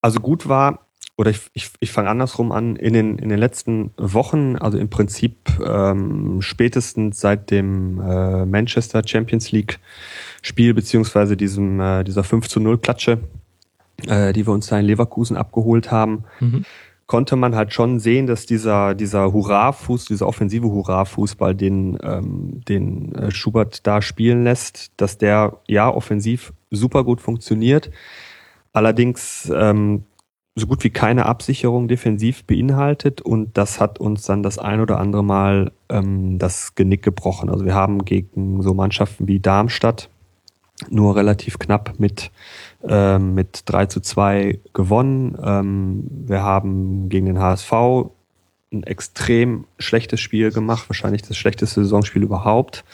[0.00, 0.86] Also gut war,
[1.18, 4.88] oder ich, ich, ich fange andersrum an, in den, in den letzten Wochen, also im
[4.88, 5.36] Prinzip
[5.66, 9.80] ähm, spätestens seit dem äh, Manchester Champions League
[10.42, 13.18] Spiel, beziehungsweise diesem, äh, dieser 5 zu 0 Klatsche,
[14.06, 16.64] äh, die wir uns da in Leverkusen abgeholt haben, mhm
[17.08, 23.14] konnte man halt schon sehen, dass dieser, dieser Hurra-Fuß, dieser offensive Hurra-Fußball, den, ähm, den
[23.14, 27.90] äh, Schubert da spielen lässt, dass der ja offensiv super gut funktioniert.
[28.74, 30.04] Allerdings ähm,
[30.58, 34.98] so gut wie keine Absicherung defensiv beinhaltet und das hat uns dann das ein oder
[34.98, 37.48] andere Mal ähm, das Genick gebrochen.
[37.50, 40.10] Also wir haben gegen so Mannschaften wie Darmstadt
[40.90, 42.30] nur relativ knapp mit,
[42.86, 45.36] ähm, mit 3 zu 2 gewonnen.
[45.42, 47.72] Ähm, wir haben gegen den HSV
[48.72, 52.84] ein extrem schlechtes Spiel gemacht, wahrscheinlich das schlechteste Saisonspiel überhaupt.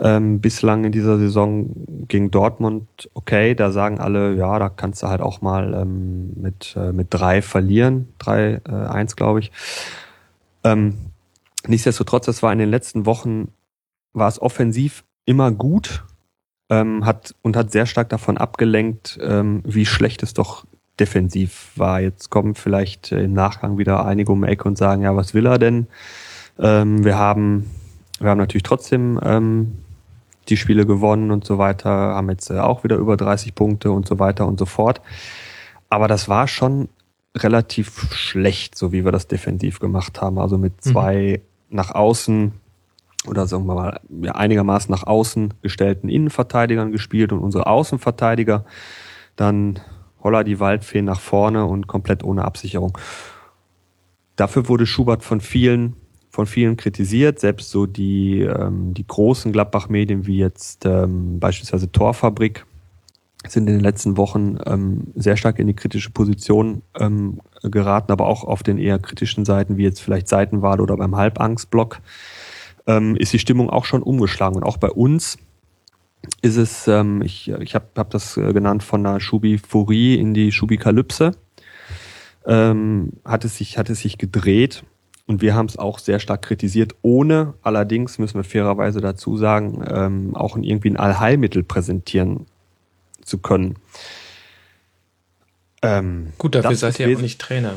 [0.00, 1.70] Ähm, bislang in dieser Saison
[2.08, 6.74] gegen Dortmund, okay, da sagen alle, ja, da kannst du halt auch mal ähm, mit,
[6.76, 9.52] äh, mit drei verlieren, drei, äh, eins, glaube ich.
[10.64, 10.94] Ähm,
[11.68, 13.52] nichtsdestotrotz, das war in den letzten Wochen,
[14.12, 16.04] war es offensiv immer gut,
[16.70, 20.64] ähm, hat und hat sehr stark davon abgelenkt, ähm, wie schlecht es doch
[20.98, 22.00] defensiv war.
[22.00, 25.46] Jetzt kommen vielleicht im Nachgang wieder einige um die Ecke und sagen, ja, was will
[25.46, 25.86] er denn?
[26.58, 27.70] Ähm, wir haben,
[28.20, 29.83] wir haben natürlich trotzdem ähm,
[30.44, 34.06] die Spiele gewonnen und so weiter, haben jetzt äh, auch wieder über 30 Punkte und
[34.06, 35.00] so weiter und so fort.
[35.88, 36.88] Aber das war schon
[37.36, 40.38] relativ schlecht, so wie wir das defensiv gemacht haben.
[40.38, 40.90] Also mit mhm.
[40.90, 41.76] zwei mhm.
[41.76, 42.52] nach außen
[43.26, 48.64] oder sagen wir mal ja, einigermaßen nach außen gestellten Innenverteidigern gespielt und unsere Außenverteidiger
[49.36, 49.80] dann
[50.22, 52.96] Holler die Waldfee nach vorne und komplett ohne Absicherung.
[54.36, 55.96] Dafür wurde Schubert von vielen
[56.34, 62.66] von vielen kritisiert, selbst so die, ähm, die großen Gladbach-Medien wie jetzt ähm, beispielsweise Torfabrik
[63.46, 68.26] sind in den letzten Wochen ähm, sehr stark in die kritische Position ähm, geraten, aber
[68.26, 72.00] auch auf den eher kritischen Seiten, wie jetzt vielleicht Seitenwahl oder beim Halbangstblock,
[72.88, 74.56] ähm, ist die Stimmung auch schon umgeschlagen.
[74.56, 75.38] Und auch bei uns
[76.42, 80.50] ist es, ähm, ich, ich habe hab das äh, genannt, von der Schubi-Phorie in die
[80.50, 81.36] Schubikalypse,
[82.44, 84.82] ähm, hat, es sich, hat es sich gedreht
[85.26, 89.82] und wir haben es auch sehr stark kritisiert, ohne allerdings, müssen wir fairerweise dazu sagen,
[89.88, 92.46] ähm, auch irgendwie ein Allheilmittel präsentieren
[93.22, 93.76] zu können.
[95.82, 97.74] Ähm, Gut, dafür seid ihr auch nicht Trainer.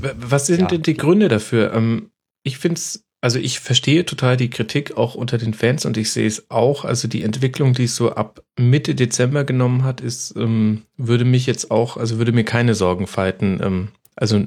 [0.00, 1.72] Was sind ja, denn die Gründe dafür?
[1.74, 2.10] Ähm,
[2.42, 6.10] ich finde es, also ich verstehe total die Kritik auch unter den Fans und ich
[6.10, 6.84] sehe es auch.
[6.84, 11.46] Also die Entwicklung, die es so ab Mitte Dezember genommen hat, ist, ähm, würde mich
[11.46, 13.60] jetzt auch, also würde mir keine Sorgen falten.
[13.62, 14.46] Ähm, also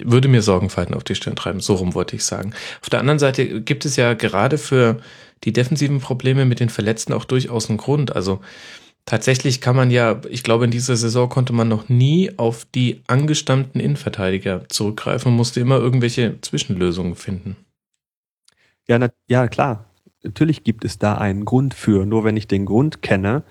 [0.00, 1.60] würde mir Sorgenfalten auf die Stirn treiben.
[1.60, 2.52] So rum wollte ich sagen.
[2.82, 4.98] Auf der anderen Seite gibt es ja gerade für
[5.44, 8.14] die defensiven Probleme mit den Verletzten auch durchaus einen Grund.
[8.14, 8.40] Also
[9.04, 13.02] tatsächlich kann man ja, ich glaube, in dieser Saison konnte man noch nie auf die
[13.06, 17.56] angestammten Innenverteidiger zurückgreifen und musste immer irgendwelche Zwischenlösungen finden.
[18.88, 19.86] Ja, na, ja, klar.
[20.22, 22.04] Natürlich gibt es da einen Grund für.
[22.04, 23.44] Nur wenn ich den Grund kenne,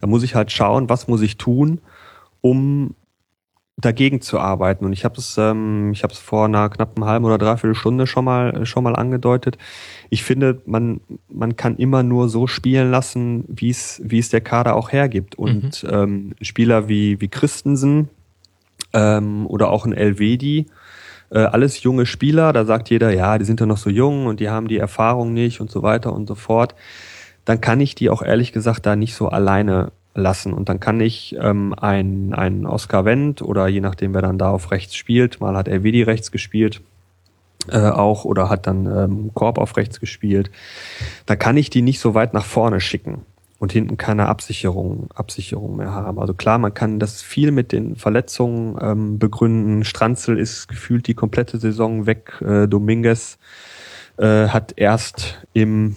[0.00, 1.80] dann muss ich halt schauen, was muss ich tun,
[2.40, 2.94] um
[3.80, 4.84] dagegen zu arbeiten.
[4.84, 8.06] Und ich habe es, ähm, ich habe es vor einer knappen halben oder dreiviertel Stunde
[8.06, 9.58] schon mal schon mal angedeutet.
[10.08, 14.40] Ich finde, man man kann immer nur so spielen lassen, wie es wie es der
[14.40, 15.36] Kader auch hergibt.
[15.36, 15.90] Und mhm.
[15.90, 18.08] ähm, Spieler wie wie Christensen
[18.92, 20.66] ähm, oder auch ein Elvedi,
[21.30, 22.52] äh, alles junge Spieler.
[22.52, 25.32] Da sagt jeder, ja, die sind ja noch so jung und die haben die Erfahrung
[25.32, 26.74] nicht und so weiter und so fort.
[27.44, 30.52] Dann kann ich die auch ehrlich gesagt da nicht so alleine lassen.
[30.52, 34.50] Und dann kann ich ähm, ein, ein Oscar Wendt oder je nachdem, wer dann da
[34.50, 36.80] auf rechts spielt, mal hat Vidi rechts gespielt,
[37.68, 40.50] äh, auch oder hat dann ähm, Korb auf rechts gespielt,
[41.26, 43.22] da kann ich die nicht so weit nach vorne schicken
[43.60, 46.18] und hinten keine Absicherung, Absicherung mehr haben.
[46.18, 49.84] Also klar, man kann das viel mit den Verletzungen ähm, begründen.
[49.84, 52.40] Stranzel ist gefühlt die komplette Saison weg.
[52.40, 53.38] Äh, Dominguez
[54.16, 55.94] äh, hat erst im,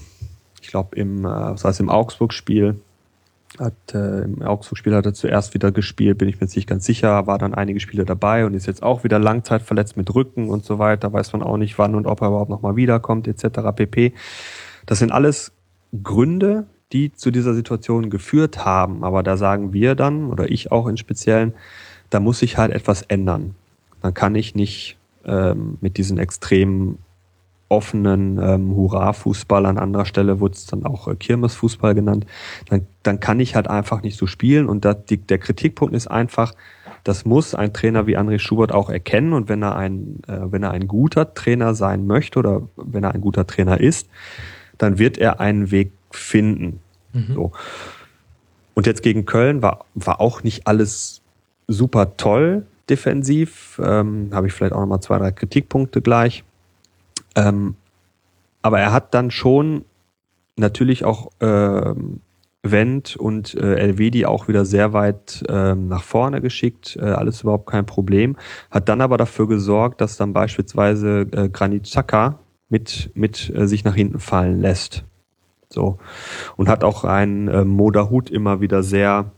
[0.62, 2.82] ich glaube im, äh, was heißt im Augsburg-Spiel
[3.60, 6.86] hat äh, im Augsburg-Spiel hat er zuerst wieder gespielt, bin ich mir jetzt nicht ganz
[6.86, 10.66] sicher, war dann einige Spiele dabei und ist jetzt auch wieder langzeitverletzt mit Rücken und
[10.66, 13.60] so weiter, weiß man auch nicht wann und ob er überhaupt nochmal wiederkommt, etc.
[13.76, 14.14] pp.
[14.86, 15.52] Das sind alles
[16.04, 20.88] Gründe, die zu dieser Situation geführt haben, aber da sagen wir dann, oder ich auch
[20.88, 21.54] in Speziellen,
[22.10, 23.56] da muss sich halt etwas ändern.
[24.02, 27.00] Dann kann ich nicht ähm, mit diesen extremen
[27.74, 32.28] offenen ähm, Hurra-Fußball, an anderer Stelle wurde es dann auch äh, Kirmesfußball genannt,
[32.70, 34.70] dann, dann kann ich halt einfach nicht so spielen.
[34.70, 36.54] Und da, die, der Kritikpunkt ist einfach,
[37.04, 39.34] das muss ein Trainer wie André Schubert auch erkennen.
[39.34, 43.16] Und wenn er ein, äh, wenn er ein guter Trainer sein möchte oder wenn er
[43.16, 44.08] ein guter Trainer ist,
[44.78, 46.80] dann wird er einen Weg finden.
[47.14, 47.34] Mhm.
[47.34, 47.52] So.
[48.76, 51.22] Und jetzt gegen Köln war, war auch nicht alles
[51.68, 53.82] super toll defensiv.
[53.84, 56.44] Ähm, Habe ich vielleicht auch nochmal zwei, drei Kritikpunkte gleich.
[57.36, 57.76] Ähm,
[58.62, 59.86] aber er hat dann schon
[60.56, 61.94] natürlich auch äh,
[62.64, 67.68] Wendt und äh, Elvedi auch wieder sehr weit äh, nach vorne geschickt, äh, alles überhaupt
[67.70, 68.38] kein Problem.
[68.72, 72.40] Hat dann aber dafür gesorgt, dass dann beispielsweise äh, Granit Xhaka
[72.70, 75.04] mit, mit äh, sich nach hinten fallen lässt.
[75.70, 75.98] So.
[76.56, 79.32] Und hat auch einen äh, Moderhut immer wieder sehr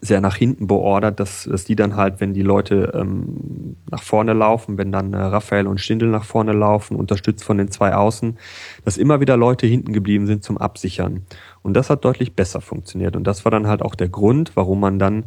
[0.00, 4.32] sehr nach hinten beordert, dass, dass die dann halt, wenn die Leute ähm, nach vorne
[4.32, 8.36] laufen, wenn dann äh, Raphael und Stindl nach vorne laufen, unterstützt von den zwei Außen,
[8.84, 11.22] dass immer wieder Leute hinten geblieben sind zum Absichern.
[11.62, 13.16] Und das hat deutlich besser funktioniert.
[13.16, 15.24] Und das war dann halt auch der Grund, warum man dann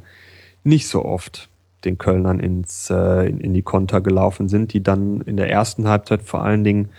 [0.64, 1.50] nicht so oft
[1.86, 5.88] den Kölnern ins, äh, in, in die Konter gelaufen sind, die dann in der ersten
[5.88, 6.90] Halbzeit vor allen Dingen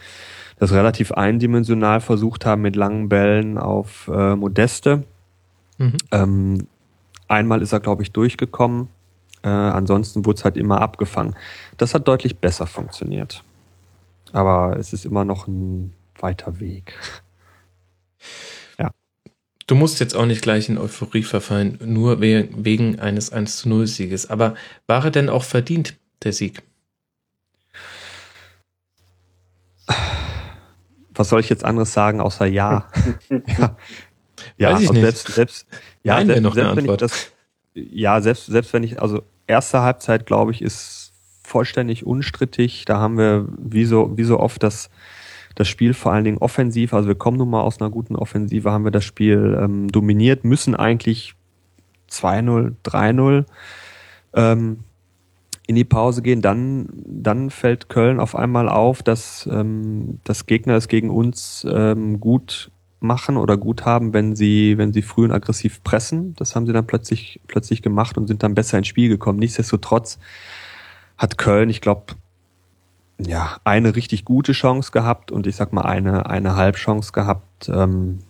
[0.58, 5.04] das relativ eindimensional versucht haben mit langen Bällen auf äh, Modeste.
[5.78, 5.96] Mhm.
[6.10, 6.66] Ähm,
[7.30, 8.88] Einmal ist er, glaube ich, durchgekommen.
[9.42, 11.36] Äh, ansonsten wurde es halt immer abgefangen.
[11.76, 13.44] Das hat deutlich besser funktioniert.
[14.32, 16.98] Aber es ist immer noch ein weiter Weg.
[18.78, 18.90] ja.
[19.68, 23.86] Du musst jetzt auch nicht gleich in Euphorie verfallen, nur wegen eines 1 zu 0
[23.86, 24.28] Sieges.
[24.28, 24.56] Aber
[24.88, 26.64] war er denn auch verdient, der Sieg?
[31.14, 32.88] Was soll ich jetzt anderes sagen, außer ja?
[33.58, 33.76] ja.
[34.60, 35.00] Ja, Weiß ich nicht.
[35.00, 35.66] selbst, selbst,
[36.02, 37.32] ja, Nein, selbst, noch selbst wenn ich das,
[37.72, 42.84] ja, selbst, selbst wenn ich, also erste Halbzeit, glaube ich, ist vollständig unstrittig.
[42.84, 44.90] Da haben wir, wie so, wie so oft, das,
[45.54, 48.70] das Spiel vor allen Dingen offensiv, also wir kommen nun mal aus einer guten Offensive,
[48.70, 51.34] haben wir das Spiel ähm, dominiert, müssen eigentlich
[52.10, 53.46] 2-0, 3-0
[54.34, 54.80] ähm,
[55.66, 56.42] in die Pause gehen.
[56.42, 62.20] Dann, dann fällt Köln auf einmal auf, dass ähm, das Gegner es gegen uns ähm,
[62.20, 62.70] gut
[63.00, 66.34] machen oder gut haben, wenn sie, wenn sie früh und aggressiv pressen.
[66.36, 69.38] Das haben sie dann plötzlich, plötzlich gemacht und sind dann besser ins Spiel gekommen.
[69.38, 70.18] Nichtsdestotrotz
[71.16, 72.14] hat Köln, ich glaube,
[73.18, 77.68] ja, eine richtig gute Chance gehabt und ich sag mal eine, eine Halbchance gehabt.
[77.68, 78.20] Ähm,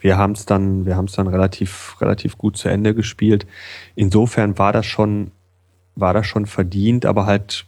[0.00, 3.46] wir haben es dann, wir haben es dann relativ, relativ gut zu Ende gespielt.
[3.94, 5.30] Insofern war das schon,
[5.94, 7.66] war das schon verdient, aber halt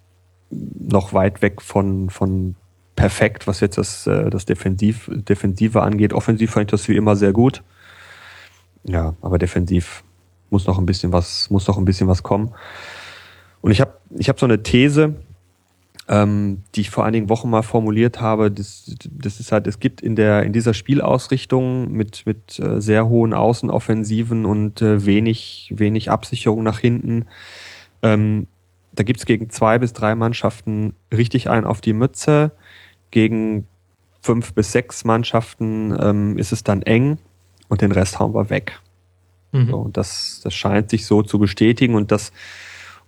[0.51, 2.57] noch weit weg von, von
[2.99, 6.13] perfekt, was jetzt das, äh, das Defensiv, Defensive angeht.
[6.13, 7.63] Offensiv fand ich das wie immer sehr gut.
[8.83, 10.03] Ja, aber defensiv
[10.51, 12.53] muss noch ein bisschen was, muss noch ein bisschen was kommen.
[13.61, 15.15] Und ich habe ich hab so eine These,
[16.09, 18.51] ähm, die ich vor einigen Wochen mal formuliert habe.
[18.51, 23.09] Das, das ist halt, es gibt in der in dieser Spielausrichtung mit mit äh, sehr
[23.09, 27.27] hohen Außenoffensiven und äh, wenig wenig Absicherung nach hinten.
[28.03, 28.49] Ähm,
[28.93, 32.51] da gibt's gegen zwei bis drei Mannschaften richtig einen auf die Mütze
[33.11, 33.67] gegen
[34.21, 37.19] fünf bis sechs Mannschaften ähm, ist es dann eng
[37.69, 38.81] und den Rest hauen wir weg.
[39.53, 39.69] Mhm.
[39.69, 42.33] So, und das, das scheint sich so zu bestätigen und das,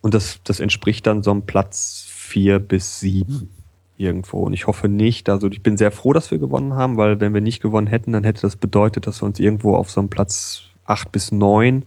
[0.01, 3.51] und das, das entspricht dann so einem Platz vier bis sieben
[3.97, 4.41] irgendwo.
[4.41, 7.35] Und ich hoffe nicht, also ich bin sehr froh, dass wir gewonnen haben, weil wenn
[7.35, 10.09] wir nicht gewonnen hätten, dann hätte das bedeutet, dass wir uns irgendwo auf so einem
[10.09, 11.85] Platz acht bis neun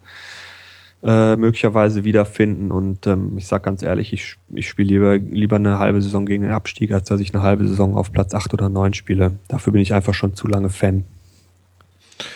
[1.04, 2.72] äh, möglicherweise wiederfinden.
[2.72, 6.44] Und ähm, ich sage ganz ehrlich, ich, ich spiele lieber, lieber eine halbe Saison gegen
[6.44, 9.34] den Abstieg, als dass ich eine halbe Saison auf Platz 8 oder 9 spiele.
[9.48, 11.06] Dafür bin ich einfach schon zu lange Fan.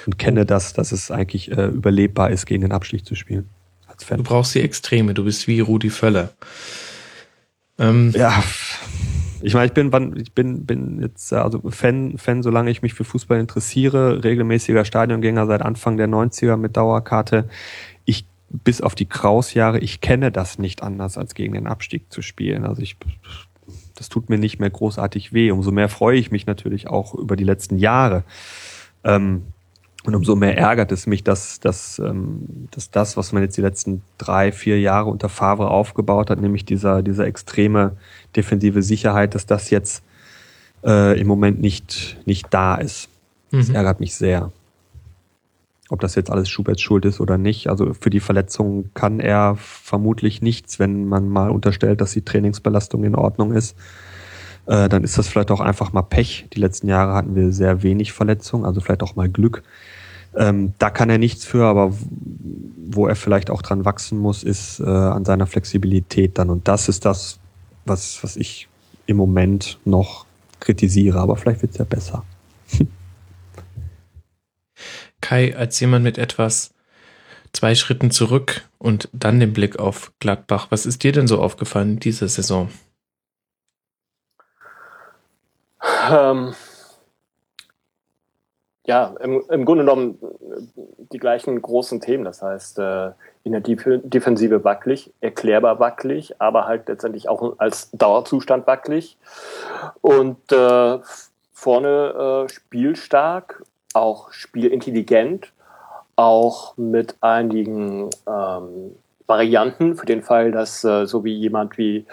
[0.06, 3.50] Und kenne das, dass es eigentlich äh, überlebbar ist, gegen den Abstieg zu spielen.
[3.88, 4.18] Als Fan.
[4.18, 6.32] Du brauchst die Extreme, du bist wie Rudi Völler.
[7.80, 8.44] Ähm, ja,
[9.42, 13.04] ich meine, ich bin, ich bin, bin jetzt also Fan, Fan, solange ich mich für
[13.04, 17.48] Fußball interessiere, regelmäßiger Stadiongänger seit Anfang der 90er mit Dauerkarte.
[18.50, 22.66] Bis auf die Kraus-Jahre, ich kenne das nicht anders, als gegen den Abstieg zu spielen.
[22.66, 22.96] Also ich,
[23.96, 25.52] das tut mir nicht mehr großartig weh.
[25.52, 28.24] Umso mehr freue ich mich natürlich auch über die letzten Jahre.
[29.04, 29.44] Ähm,
[30.08, 33.62] und umso mehr ärgert es mich, dass, dass, ähm, dass das, was man jetzt die
[33.62, 37.98] letzten drei, vier Jahre unter Favre aufgebaut hat, nämlich dieser, dieser extreme
[38.34, 40.04] defensive Sicherheit, dass das jetzt
[40.86, 43.10] äh, im Moment nicht, nicht da ist.
[43.52, 43.76] Das mhm.
[43.76, 44.54] ärgert mich sehr.
[45.90, 47.70] Ob das jetzt alles Schuberts Schuld ist oder nicht.
[47.70, 53.04] Also für die Verletzung kann er vermutlich nichts, wenn man mal unterstellt, dass die Trainingsbelastung
[53.04, 53.78] in Ordnung ist.
[54.66, 56.48] Äh, dann ist das vielleicht auch einfach mal Pech.
[56.54, 59.64] Die letzten Jahre hatten wir sehr wenig Verletzungen, also vielleicht auch mal Glück.
[60.36, 61.94] Ähm, da kann er nichts für, aber
[62.90, 66.50] wo er vielleicht auch dran wachsen muss, ist äh, an seiner Flexibilität dann.
[66.50, 67.40] Und das ist das,
[67.86, 68.68] was, was ich
[69.06, 70.26] im Moment noch
[70.60, 71.20] kritisiere.
[71.20, 72.24] Aber vielleicht wird es ja besser.
[75.22, 76.74] Kai als jemand mit etwas
[77.54, 80.68] zwei Schritten zurück und dann den Blick auf Gladbach.
[80.70, 82.70] Was ist dir denn so aufgefallen diese Saison?
[86.10, 86.54] Ähm,
[88.86, 90.18] ja, im, im, Grunde genommen
[91.12, 92.24] die gleichen großen Themen.
[92.24, 93.12] Das heißt, äh,
[93.44, 99.18] in der Defensive wackelig, erklärbar wackelig, aber halt letztendlich auch als Dauerzustand wackelig.
[100.02, 101.00] Und äh,
[101.52, 105.54] vorne äh, spielstark auch spielintelligent,
[106.16, 108.96] auch mit einigen ähm,
[109.28, 112.06] Varianten für den Fall, dass äh, so wie jemand wie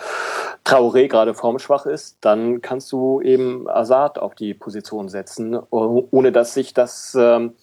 [0.64, 6.54] Traoré gerade formschwach ist, dann kannst du eben Assad auf die Position setzen, ohne dass
[6.54, 7.54] sich das ähm,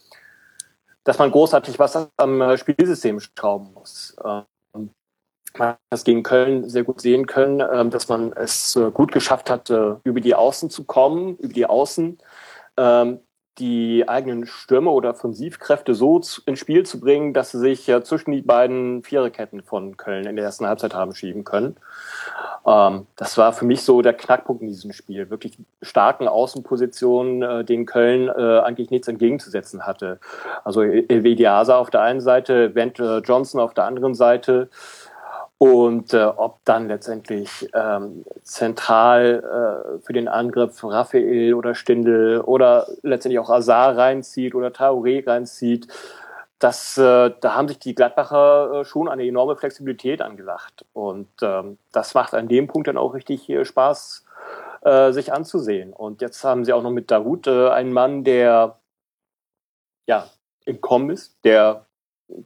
[1.03, 4.15] dass man großartig was am Spielsystem schrauben muss.
[4.23, 4.91] Ähm,
[5.57, 9.11] man hat das gegen Köln sehr gut sehen können, ähm, dass man es äh, gut
[9.11, 12.17] geschafft hat, äh, über die Außen zu kommen, über die Außen
[12.77, 13.19] ähm,
[13.61, 18.31] die eigenen Stürme oder Offensivkräfte so ins Spiel zu bringen, dass sie sich ja zwischen
[18.31, 21.77] die beiden Viererketten von Köln in der ersten Halbzeit haben schieben können.
[22.65, 25.29] Ähm, das war für mich so der Knackpunkt in diesem Spiel.
[25.29, 30.19] Wirklich starken Außenpositionen, äh, denen Köln äh, eigentlich nichts entgegenzusetzen hatte.
[30.63, 34.69] Also Elvediasa auf der einen Seite, Vent äh, Johnson auf der anderen Seite.
[35.61, 39.43] Und äh, ob dann letztendlich ähm, zentral
[39.93, 45.87] äh, für den Angriff Raphael oder Stindel oder letztendlich auch Azar reinzieht oder Tauré reinzieht,
[46.57, 50.83] das, äh, da haben sich die Gladbacher äh, schon eine enorme Flexibilität angelacht.
[50.93, 54.25] Und ähm, das macht an dem Punkt dann auch richtig äh, Spaß,
[54.81, 55.93] äh, sich anzusehen.
[55.93, 58.79] Und jetzt haben sie auch noch mit Darut äh, einen Mann, der
[60.07, 60.27] ja
[60.65, 61.85] im Kommen ist, der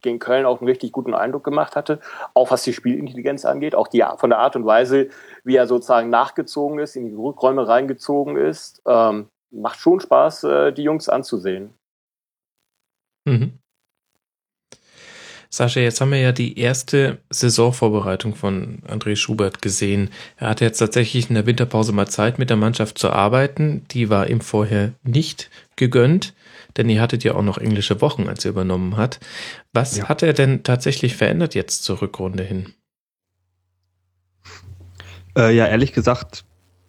[0.00, 2.00] gegen Köln auch einen richtig guten Eindruck gemacht hatte,
[2.34, 5.08] auch was die Spielintelligenz angeht, auch die von der Art und Weise,
[5.44, 10.72] wie er sozusagen nachgezogen ist, in die Rückräume reingezogen ist, ähm, macht schon Spaß, äh,
[10.72, 11.74] die Jungs anzusehen.
[13.24, 13.58] Mhm.
[15.48, 20.10] Sascha, jetzt haben wir ja die erste Saisonvorbereitung von André Schubert gesehen.
[20.36, 23.86] Er hatte jetzt tatsächlich in der Winterpause mal Zeit, mit der Mannschaft zu arbeiten.
[23.90, 26.34] Die war ihm vorher nicht gegönnt
[26.76, 29.20] denn ihr hattet ja auch noch englische Wochen, als er übernommen hat.
[29.72, 30.08] Was ja.
[30.08, 32.74] hat er denn tatsächlich verändert jetzt zur Rückrunde hin?
[35.36, 36.44] Äh, ja, ehrlich gesagt,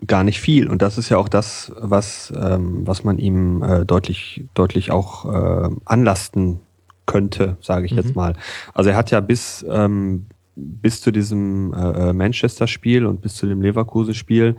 [0.05, 0.69] gar nicht viel.
[0.69, 5.25] Und das ist ja auch das, was, ähm, was man ihm äh, deutlich, deutlich auch
[5.25, 6.59] äh, anlasten
[7.05, 7.97] könnte, sage ich mhm.
[7.97, 8.35] jetzt mal.
[8.73, 10.27] Also er hat ja bis, ähm,
[10.57, 14.55] bis zu diesem äh, äh, Manchester-Spiel und bis zu dem Leverkusen-Spiel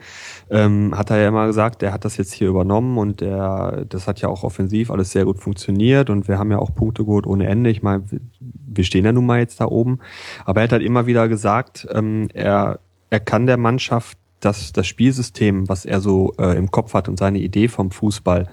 [0.48, 4.06] ähm, hat er ja immer gesagt, er hat das jetzt hier übernommen und er, das
[4.06, 7.26] hat ja auch offensiv alles sehr gut funktioniert und wir haben ja auch Punkte geholt
[7.26, 7.70] ohne Ende.
[7.70, 8.04] Ich meine,
[8.40, 9.98] wir stehen ja nun mal jetzt da oben.
[10.44, 12.78] Aber er hat halt immer wieder gesagt, ähm, er,
[13.10, 17.18] er kann der Mannschaft das, das Spielsystem, was er so äh, im Kopf hat und
[17.18, 18.48] seine Idee vom Fußball,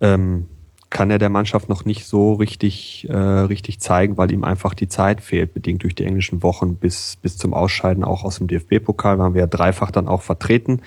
[0.00, 0.46] ähm,
[0.90, 4.88] kann er der Mannschaft noch nicht so richtig, äh, richtig zeigen, weil ihm einfach die
[4.88, 9.18] Zeit fehlt, bedingt durch die englischen Wochen bis, bis zum Ausscheiden auch aus dem DFB-Pokal,
[9.18, 10.82] waren wir ja dreifach dann auch vertreten.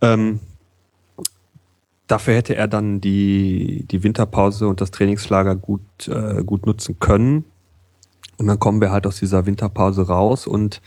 [0.00, 0.40] Ähm,
[2.08, 7.44] dafür hätte er dann die, die Winterpause und das Trainingslager gut, äh, gut nutzen können.
[8.38, 10.82] Und dann kommen wir halt aus dieser Winterpause raus und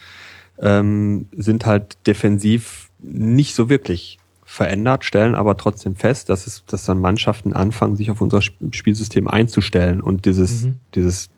[0.60, 4.19] ähm, sind halt defensiv nicht so wirklich
[4.50, 9.28] verändert, stellen aber trotzdem fest, dass es, dass dann Mannschaften anfangen, sich auf unser Spielsystem
[9.28, 10.80] einzustellen und dieses, mhm.
[10.96, 11.30] dieses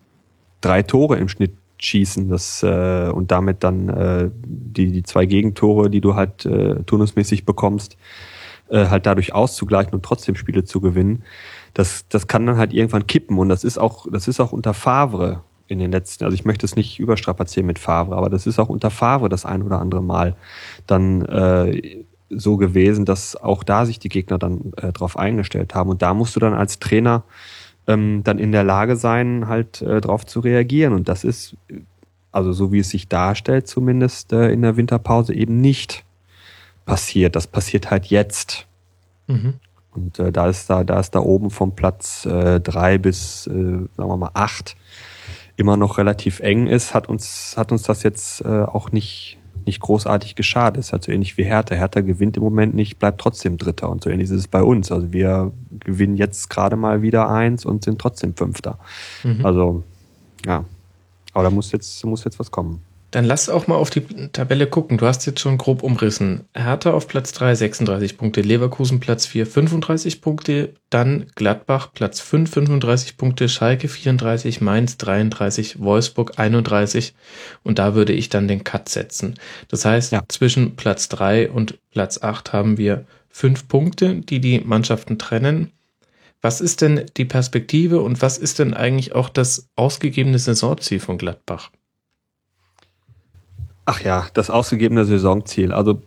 [0.61, 5.89] drei Tore im Schnitt schießen, das äh, und damit dann äh, die, die zwei Gegentore,
[5.89, 7.97] die du halt äh, turnusmäßig bekommst,
[8.69, 11.23] äh, halt dadurch auszugleichen und trotzdem Spiele zu gewinnen.
[11.73, 14.73] Das, das kann dann halt irgendwann kippen und das ist auch, das ist auch unter
[14.73, 18.57] Favre in den letzten, also ich möchte es nicht überstrapazieren mit Favre, aber das ist
[18.57, 20.37] auch unter Favre das ein oder andere Mal
[20.87, 25.89] dann äh, so gewesen, dass auch da sich die Gegner dann äh, drauf eingestellt haben.
[25.89, 27.23] Und da musst du dann als Trainer
[27.87, 30.93] ähm, dann in der Lage sein, halt äh, drauf zu reagieren.
[30.93, 31.55] Und das ist,
[32.31, 36.03] also so wie es sich darstellt, zumindest äh, in der Winterpause eben nicht
[36.85, 37.35] passiert.
[37.35, 38.67] Das passiert halt jetzt.
[39.27, 39.55] Mhm.
[39.93, 43.51] Und äh, da ist da, da ist da oben vom Platz äh, drei bis, äh,
[43.51, 44.75] sagen wir mal, acht
[45.57, 49.37] immer noch relativ eng ist, hat uns, hat uns das jetzt äh, auch nicht,
[49.71, 50.79] nicht großartig geschadet.
[50.79, 51.75] Es ist halt so ähnlich wie Hertha.
[51.75, 53.89] Hertha gewinnt im Moment nicht, bleibt trotzdem Dritter.
[53.89, 54.91] Und so ähnlich ist es bei uns.
[54.91, 58.77] Also wir gewinnen jetzt gerade mal wieder eins und sind trotzdem Fünfter.
[59.23, 59.45] Mhm.
[59.45, 59.83] Also,
[60.45, 60.65] ja.
[61.33, 62.81] Aber da muss jetzt, muss jetzt was kommen.
[63.11, 64.01] Dann lass auch mal auf die
[64.31, 64.97] Tabelle gucken.
[64.97, 66.45] Du hast jetzt schon grob umrissen.
[66.55, 68.39] Hertha auf Platz 3, 36 Punkte.
[68.39, 70.73] Leverkusen Platz 4, 35 Punkte.
[70.89, 73.49] Dann Gladbach Platz 5, 35 Punkte.
[73.49, 77.13] Schalke 34, Mainz 33, Wolfsburg 31.
[77.63, 79.35] Und da würde ich dann den Cut setzen.
[79.67, 80.23] Das heißt, ja.
[80.29, 85.71] zwischen Platz 3 und Platz 8 haben wir fünf Punkte, die die Mannschaften trennen.
[86.41, 91.17] Was ist denn die Perspektive und was ist denn eigentlich auch das ausgegebene Saisonziel von
[91.17, 91.71] Gladbach?
[93.85, 95.71] Ach ja, das ausgegebene Saisonziel.
[95.71, 96.01] Also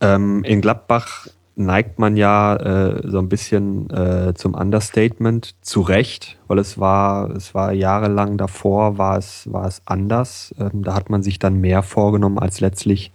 [0.00, 1.26] ähm, in Gladbach
[1.56, 7.30] neigt man ja äh, so ein bisschen äh, zum Understatement zu Recht, weil es war,
[7.30, 10.54] es war jahrelang davor, war es, war es anders.
[10.58, 13.12] Ähm, da hat man sich dann mehr vorgenommen, als letztlich,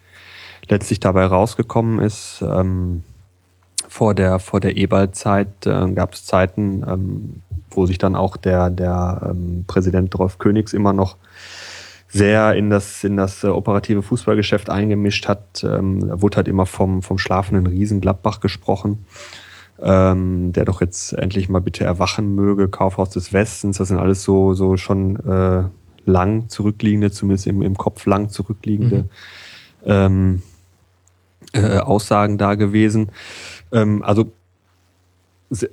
[0.70, 2.44] letztlich dabei rausgekommen ist.
[2.48, 3.04] Ähm,
[3.88, 8.70] vor der, vor der Eberl-Zeit äh, gab es Zeiten, ähm, wo sich dann auch der,
[8.70, 11.18] der ähm, Präsident Rolf Königs immer noch
[12.16, 15.64] sehr in das, in das äh, operative Fußballgeschäft eingemischt hat.
[15.64, 19.06] Ähm, da wurde halt immer vom, vom schlafenden Riesen Gladbach gesprochen.
[19.82, 24.24] ähm, der doch jetzt endlich mal bitte erwachen möge, Kaufhaus des Westens, das sind alles
[24.24, 25.64] so, so schon äh,
[26.06, 29.10] lang zurückliegende, zumindest im, im Kopf lang zurückliegende mhm.
[29.86, 30.42] ähm,
[31.52, 33.10] äh, Aussagen da gewesen.
[33.74, 34.32] Ähm, also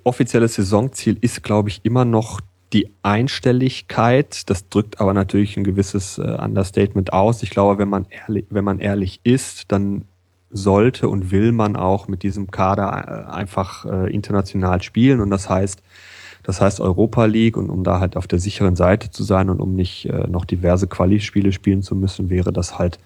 [0.03, 2.41] offizielles Saisonziel ist, glaube ich, immer noch
[2.73, 4.49] die Einstelligkeit.
[4.51, 7.43] Das drückt aber natürlich ein gewisses äh, Understatement aus.
[7.43, 10.05] Ich glaube, wenn man ehrlich, wenn man ehrlich ist, dann
[10.51, 15.21] sollte und will man auch mit diesem Kader äh, einfach äh, international spielen.
[15.21, 15.83] Und das heißt,
[16.43, 19.61] das heißt Europa League und um da halt auf der sicheren Seite zu sein und
[19.61, 22.99] um nicht äh, noch diverse Quali-Spiele spielen zu müssen, wäre das halt,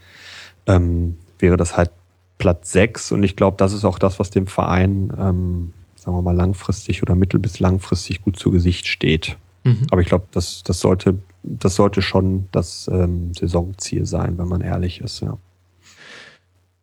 [0.66, 1.90] ähm, wäre das halt
[2.38, 3.12] Platz sechs.
[3.12, 7.02] Und ich glaube, das ist auch das, was dem Verein, ähm, sagen wir mal, langfristig
[7.02, 9.36] oder mittel- bis langfristig gut zu Gesicht steht.
[9.66, 9.88] Mhm.
[9.90, 14.60] Aber ich glaube, das, das sollte, das sollte schon das ähm, Saisonziel sein, wenn man
[14.60, 15.36] ehrlich ist, ja.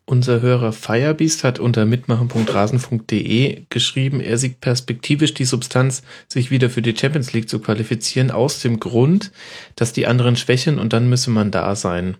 [0.06, 6.82] Unser Hörer Firebeast hat unter mitmachen.rasen.de geschrieben, er sieht perspektivisch die Substanz, sich wieder für
[6.82, 9.32] die Champions League zu qualifizieren, aus dem Grund,
[9.78, 12.18] dass die anderen schwächen und dann müsse man da sein.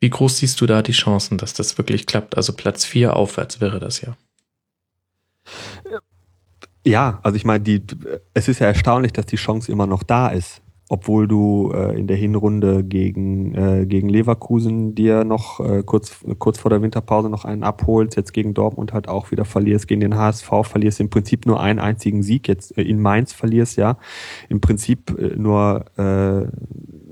[0.00, 2.38] Wie groß siehst du da die Chancen, dass das wirklich klappt?
[2.38, 4.16] Also Platz 4 aufwärts wäre das ja.
[6.84, 7.82] Ja, also ich meine, die,
[8.34, 12.06] es ist ja erstaunlich, dass die Chance immer noch da ist obwohl du äh, in
[12.06, 17.46] der Hinrunde gegen, äh, gegen Leverkusen dir noch äh, kurz, kurz vor der Winterpause noch
[17.46, 21.46] einen abholst, jetzt gegen Dortmund halt auch wieder verlierst, gegen den HSV verlierst, im Prinzip
[21.46, 23.96] nur einen einzigen Sieg, jetzt äh, in Mainz verlierst, ja,
[24.50, 26.46] im Prinzip äh, nur, äh,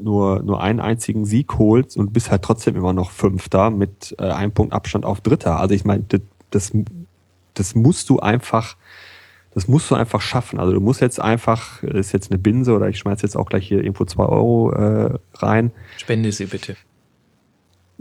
[0.03, 4.24] nur, nur einen einzigen Sieg holst und bist halt trotzdem immer noch Fünfter mit äh,
[4.24, 5.59] einem Punkt Abstand auf Dritter.
[5.59, 6.20] Also ich meine, das,
[6.51, 6.73] das,
[7.55, 8.77] das musst du einfach
[9.55, 10.59] das musst du einfach schaffen.
[10.59, 13.69] Also du musst jetzt einfach, ist jetzt eine Binse oder ich schmeiß jetzt auch gleich
[13.69, 15.73] hier irgendwo zwei Euro äh, rein.
[15.99, 16.77] Spende sie bitte.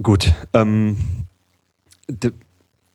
[0.02, 0.34] Gut.
[0.54, 0.98] Ähm,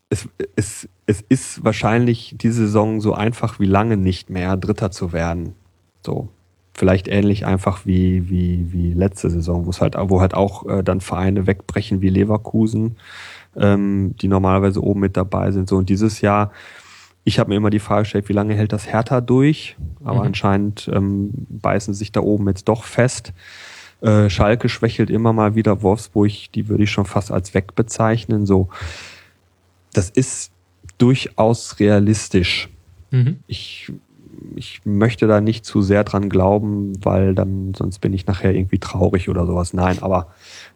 [0.08, 5.12] es, es, es ist wahrscheinlich diese Saison so einfach wie lange nicht mehr, Dritter zu
[5.12, 5.54] werden.
[6.04, 6.28] So.
[6.74, 10.82] Vielleicht ähnlich einfach wie, wie, wie letzte Saison, wo es halt, wo halt auch äh,
[10.82, 12.96] dann Vereine wegbrechen wie Leverkusen,
[13.56, 15.68] ähm, die normalerweise oben mit dabei sind.
[15.68, 16.52] So, und dieses Jahr,
[17.26, 19.76] ich habe mir immer die Frage gestellt, wie lange hält das Hertha durch?
[20.04, 20.26] Aber mhm.
[20.26, 23.32] anscheinend ähm, beißen sich da oben jetzt doch fest.
[24.00, 25.82] Äh, Schalke schwächelt immer mal wieder.
[25.82, 28.46] Wolfsburg, die würde ich schon fast als weg bezeichnen.
[28.46, 28.68] So,
[29.92, 30.52] das ist
[30.98, 32.68] durchaus realistisch.
[33.10, 33.40] Mhm.
[33.48, 33.92] Ich,
[34.54, 38.78] ich möchte da nicht zu sehr dran glauben, weil dann sonst bin ich nachher irgendwie
[38.78, 39.72] traurig oder sowas.
[39.72, 40.28] Nein, aber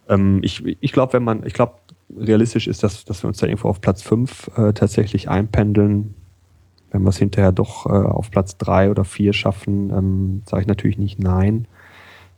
[0.08, 1.74] ähm, ich, ich glaube, wenn man, ich glaube,
[2.18, 6.16] realistisch ist, dass, dass wir uns da irgendwo auf Platz fünf äh, tatsächlich einpendeln.
[6.90, 10.68] Wenn wir es hinterher doch äh, auf Platz drei oder vier schaffen, ähm, sage ich
[10.68, 11.66] natürlich nicht nein.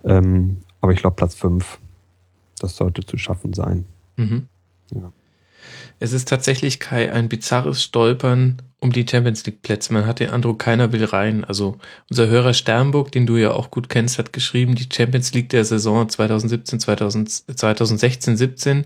[0.05, 1.79] Ähm, aber ich glaube Platz fünf,
[2.59, 3.87] das sollte zu schaffen sein.
[4.17, 4.49] Mhm.
[4.95, 5.13] Ja.
[6.01, 9.93] Es ist tatsächlich Kai ein bizarres Stolpern um die Champions League Plätze.
[9.93, 11.45] Man hat den Eindruck, keiner will rein.
[11.45, 11.79] Also
[12.11, 15.65] unser Hörer Sternburg, den du ja auch gut kennst, hat geschrieben, die Champions League der
[15.65, 18.85] Saison 2017, 2016, 17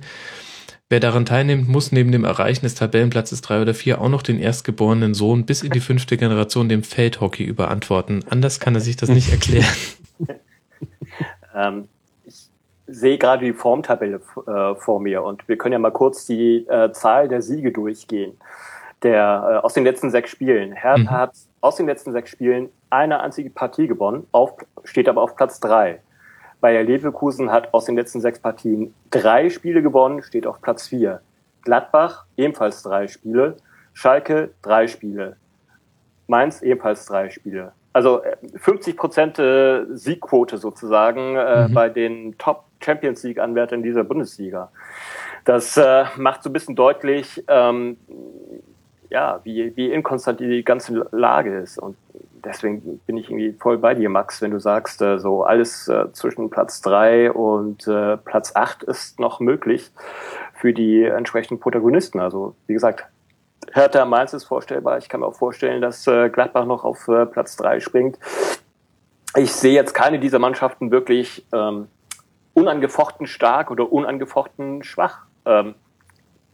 [0.88, 4.38] Wer daran teilnimmt, muss neben dem Erreichen des Tabellenplatzes drei oder vier auch noch den
[4.38, 8.24] erstgeborenen Sohn bis in die fünfte Generation dem Feldhockey überantworten.
[8.30, 9.66] Anders kann er sich das nicht erklären.
[11.56, 11.88] ähm,
[12.24, 12.48] ich
[12.86, 16.92] sehe gerade die Formtabelle äh, vor mir und wir können ja mal kurz die äh,
[16.92, 18.38] Zahl der Siege durchgehen.
[19.02, 20.72] Der, äh, aus den letzten sechs Spielen.
[20.72, 21.10] Hertha mhm.
[21.10, 21.32] hat
[21.62, 24.52] aus den letzten sechs Spielen eine einzige Partie gewonnen, auf,
[24.84, 25.98] steht aber auf Platz drei.
[26.66, 31.20] Bayer Leverkusen hat aus den letzten sechs Partien drei Spiele gewonnen, steht auf Platz vier.
[31.62, 33.56] Gladbach ebenfalls drei Spiele.
[33.94, 35.36] Schalke drei Spiele.
[36.26, 37.70] Mainz ebenfalls drei Spiele.
[37.92, 38.20] Also
[38.56, 41.72] 50 äh, Prozent äh, Siegquote sozusagen äh, mhm.
[41.72, 44.72] bei den Top Champions League Anwärtern dieser Bundesliga.
[45.44, 45.80] Das
[46.16, 47.96] macht so ein bisschen deutlich, ähm,
[49.08, 51.78] ja, wie, wie inkonstant die ganze Lage ist.
[51.78, 51.96] Und
[52.46, 56.12] deswegen bin ich irgendwie voll bei dir, Max, wenn du sagst, äh, so alles äh,
[56.12, 59.90] zwischen Platz drei und äh, Platz acht ist noch möglich
[60.54, 62.20] für die entsprechenden Protagonisten.
[62.20, 63.06] Also wie gesagt,
[63.72, 64.98] Hertha Mainz ist vorstellbar.
[64.98, 68.18] Ich kann mir auch vorstellen, dass äh, Gladbach noch auf äh, Platz drei springt.
[69.36, 71.88] Ich sehe jetzt keine dieser Mannschaften wirklich ähm,
[72.54, 75.26] unangefochten stark oder unangefochten schwach.
[75.44, 75.74] Ähm,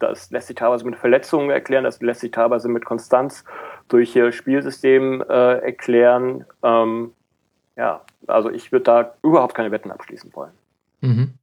[0.03, 3.45] das lässt sich teilweise mit Verletzungen erklären, das lässt sich teilweise mit Konstanz
[3.89, 6.45] durch ihr Spielsystem äh, erklären.
[6.63, 7.13] Ähm,
[7.77, 10.53] ja, also ich würde da überhaupt keine Wetten abschließen wollen.
[11.01, 11.35] Mhm.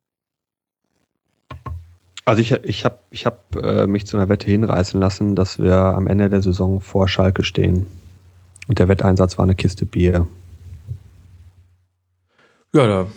[2.26, 5.76] Also ich, ich habe ich hab, äh, mich zu einer Wette hinreißen lassen, dass wir
[5.76, 7.88] am Ende der Saison vor Schalke stehen.
[8.68, 10.28] Und der Wetteinsatz war eine Kiste Bier.
[12.72, 13.08] Ja, da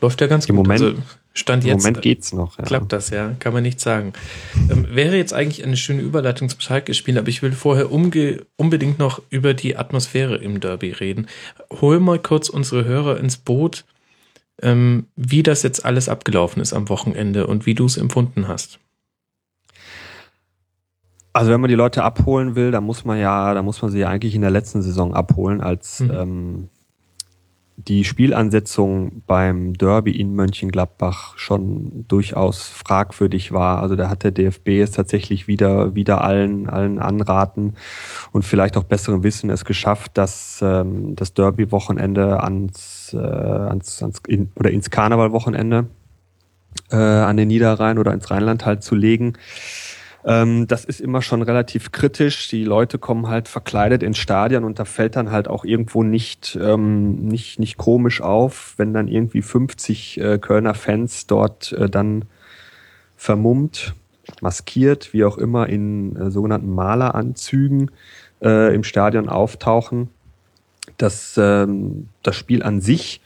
[0.00, 0.66] läuft ja ganz Im gut.
[0.66, 1.02] Moment, also
[1.38, 2.58] Stand Im jetzt Moment geht's noch.
[2.58, 2.64] Ja.
[2.64, 4.12] Klappt das, ja, kann man nicht sagen.
[4.70, 9.22] Ähm, wäre jetzt eigentlich eine schöne Überleitung zum Schalke-Spiel, aber ich will vorher unbedingt noch
[9.30, 11.28] über die Atmosphäre im Derby reden.
[11.80, 13.84] Hol mal kurz unsere Hörer ins Boot,
[14.62, 18.80] ähm, wie das jetzt alles abgelaufen ist am Wochenende und wie du es empfunden hast.
[21.32, 24.00] Also wenn man die Leute abholen will, dann muss man ja, da muss man sie
[24.00, 26.10] ja eigentlich in der letzten Saison abholen, als mhm.
[26.10, 26.68] ähm,
[27.86, 33.80] die Spielansetzung beim Derby in Mönchengladbach schon durchaus fragwürdig war.
[33.80, 37.74] Also da hat der DFB es tatsächlich wieder, wieder allen, allen Anraten
[38.32, 44.22] und vielleicht auch besserem Wissen es geschafft, dass ähm, das Derby-Wochenende ans, äh, ans, ans
[44.26, 45.86] in, oder ins Karneval-Wochenende
[46.90, 49.34] äh, an den Niederrhein oder ins Rheinland halt zu legen.
[50.28, 52.48] Ähm, das ist immer schon relativ kritisch.
[52.48, 56.58] Die Leute kommen halt verkleidet ins Stadion und da fällt dann halt auch irgendwo nicht,
[56.60, 62.26] ähm, nicht, nicht komisch auf, wenn dann irgendwie 50 äh, Kölner Fans dort äh, dann
[63.16, 63.94] vermummt,
[64.42, 67.90] maskiert, wie auch immer, in äh, sogenannten Maleranzügen
[68.42, 70.10] äh, im Stadion auftauchen.
[70.98, 73.22] Das, ähm, das Spiel an sich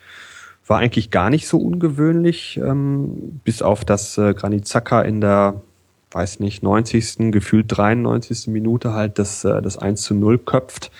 [0.68, 5.60] war eigentlich gar nicht so ungewöhnlich, ähm, bis auf das äh, Granit Xhaka in der
[6.14, 7.32] weiß nicht, 90.
[7.32, 8.48] gefühlt 93.
[8.48, 10.90] Minute halt das, äh, das 1 zu 0 köpft.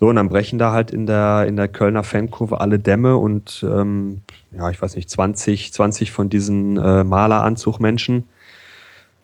[0.00, 3.64] So, und dann brechen da halt in der, in der Kölner Fankurve alle Dämme und
[3.68, 8.24] ähm, ja, ich weiß nicht, 20, 20 von diesen äh, Maleranzugmenschen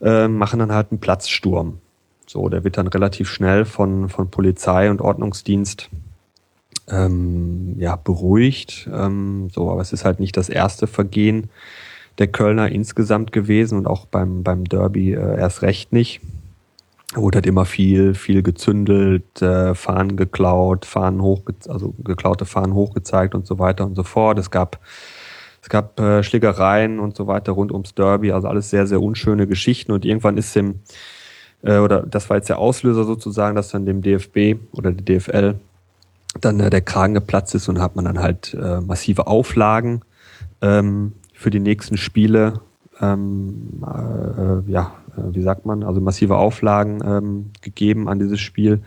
[0.01, 1.79] äh, machen dann halt einen Platzsturm.
[2.27, 5.91] So, der wird dann relativ schnell von, von Polizei und Ordnungsdienst
[6.89, 8.89] ähm, ja, beruhigt.
[8.93, 11.51] Ähm, so, aber es ist halt nicht das erste Vergehen
[12.21, 16.21] der Kölner insgesamt gewesen und auch beim, beim Derby äh, erst recht nicht.
[17.15, 23.35] Wurde halt immer viel, viel gezündelt, äh, Fahnen geklaut, Fahnen hoch, also geklaute Fahnen hochgezeigt
[23.35, 24.39] und so weiter und so fort.
[24.39, 24.79] Es gab,
[25.63, 29.47] es gab äh, Schlägereien und so weiter rund ums Derby, also alles sehr, sehr unschöne
[29.47, 30.81] Geschichten und irgendwann ist dem,
[31.63, 35.55] äh, oder das war jetzt der Auslöser sozusagen, dass dann dem DFB oder der DFL
[36.43, 40.03] dann äh, der Kragen geplatzt ist und hat man dann halt äh, massive Auflagen
[40.61, 42.61] ähm, für die nächsten Spiele,
[43.01, 48.83] ähm, äh, ja, äh, wie sagt man, also massive Auflagen ähm, gegeben an dieses Spiel.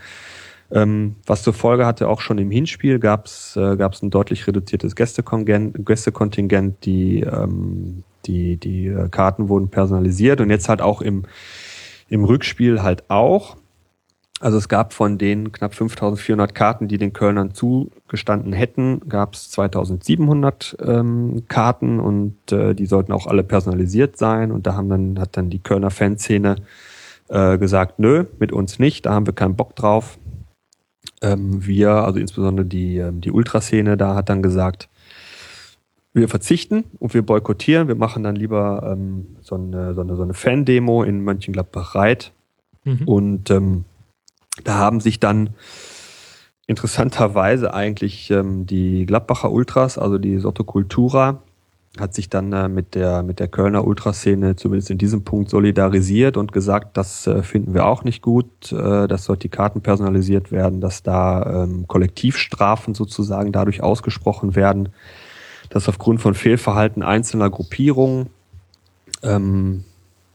[0.72, 4.46] Ähm, was zur Folge hatte, auch schon im Hinspiel gab es äh, gab's ein deutlich
[4.46, 11.24] reduziertes Gästekontingent, die, ähm, die, die äh, Karten wurden personalisiert und jetzt halt auch im,
[12.08, 13.58] im Rückspiel halt auch.
[14.44, 19.50] Also es gab von den knapp 5400 Karten, die den Kölnern zugestanden hätten, gab es
[19.52, 24.52] 2700 ähm, Karten und äh, die sollten auch alle personalisiert sein.
[24.52, 26.58] Und da haben dann, hat dann die Kölner Fanszene
[27.30, 30.20] äh, gesagt, nö, mit uns nicht, da haben wir keinen Bock drauf.
[31.22, 34.90] Ähm, wir, also insbesondere die, ähm, die Ultraszene, da hat dann gesagt,
[36.12, 37.88] wir verzichten und wir boykottieren.
[37.88, 42.34] Wir machen dann lieber ähm, so eine, so eine, so eine Fan-Demo in Mönchengladbach-Reit.
[42.84, 43.08] Mhm.
[43.08, 43.86] Und ähm,
[44.64, 45.52] da haben sich dann
[46.68, 51.42] interessanterweise eigentlich ähm, die Gladbacher Ultras, also die Sotto Cultura,
[52.00, 56.38] hat sich dann äh, mit der mit der Kölner Ultraszene zumindest in diesem Punkt solidarisiert
[56.38, 60.52] und gesagt, das äh, finden wir auch nicht gut, äh, dass dort die Karten personalisiert
[60.52, 64.90] werden, dass da ähm, Kollektivstrafen sozusagen dadurch ausgesprochen werden,
[65.70, 68.30] dass aufgrund von Fehlverhalten einzelner Gruppierungen
[69.22, 69.84] ähm,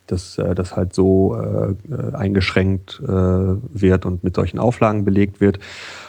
[0.08, 5.58] dass äh, das halt so äh, eingeschränkt äh, wird und mit solchen Auflagen belegt wird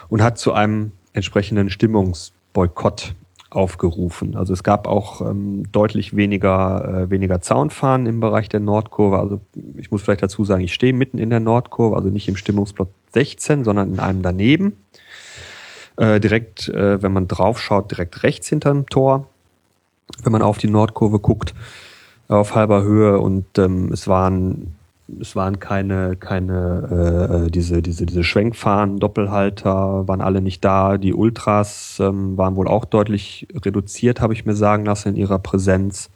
[0.10, 3.14] und hat zu einem entsprechenden Stimmungsboykott
[3.50, 4.36] aufgerufen.
[4.36, 9.20] Also es gab auch ähm, deutlich weniger, äh, weniger Zaunfahnen im Bereich der Nordkurve.
[9.20, 9.42] Also
[9.78, 12.90] ich muss vielleicht dazu sagen, ich stehe mitten in der Nordkurve, also nicht im Stimmungsblock
[13.14, 14.78] 16, sondern in einem daneben.
[15.98, 19.28] Äh, direkt, äh, wenn man draufschaut, direkt rechts hinterm Tor,
[20.24, 21.56] wenn man auf die Nordkurve guckt
[22.30, 24.76] auf halber Höhe und ähm, es waren
[25.20, 31.00] es waren keine keine äh, diese diese diese Schwenkfahnen Doppelhalter waren alle nicht da.
[31.00, 35.40] Die Ultras ähm, waren wohl auch deutlich reduziert habe ich mir sagen lassen in ihrer
[35.40, 36.12] Präsenz.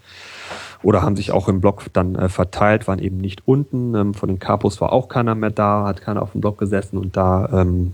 [0.83, 3.95] Oder haben sich auch im Block dann äh, verteilt waren eben nicht unten.
[3.95, 6.97] Ähm, von den Capos war auch keiner mehr da hat keiner auf dem Block gesessen
[6.99, 7.93] und da ähm,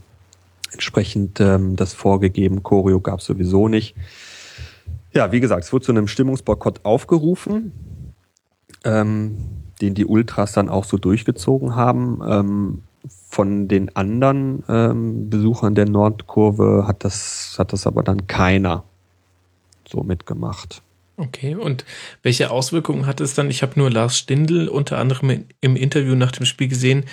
[0.73, 2.63] entsprechend ähm, das vorgegeben.
[2.63, 3.95] Choreo gab sowieso nicht.
[5.13, 7.71] Ja wie gesagt es wurde zu einem Stimmungsboykott aufgerufen
[8.83, 9.37] ähm,
[9.81, 12.21] den die Ultras dann auch so durchgezogen haben.
[12.27, 12.83] Ähm,
[13.29, 18.83] von den anderen ähm, Besuchern der Nordkurve hat das, hat das aber dann keiner
[19.87, 20.81] so mitgemacht.
[21.15, 21.85] Okay, und
[22.23, 23.49] welche Auswirkungen hat es dann?
[23.49, 27.05] Ich habe nur Lars Stindl unter anderem im Interview nach dem Spiel gesehen,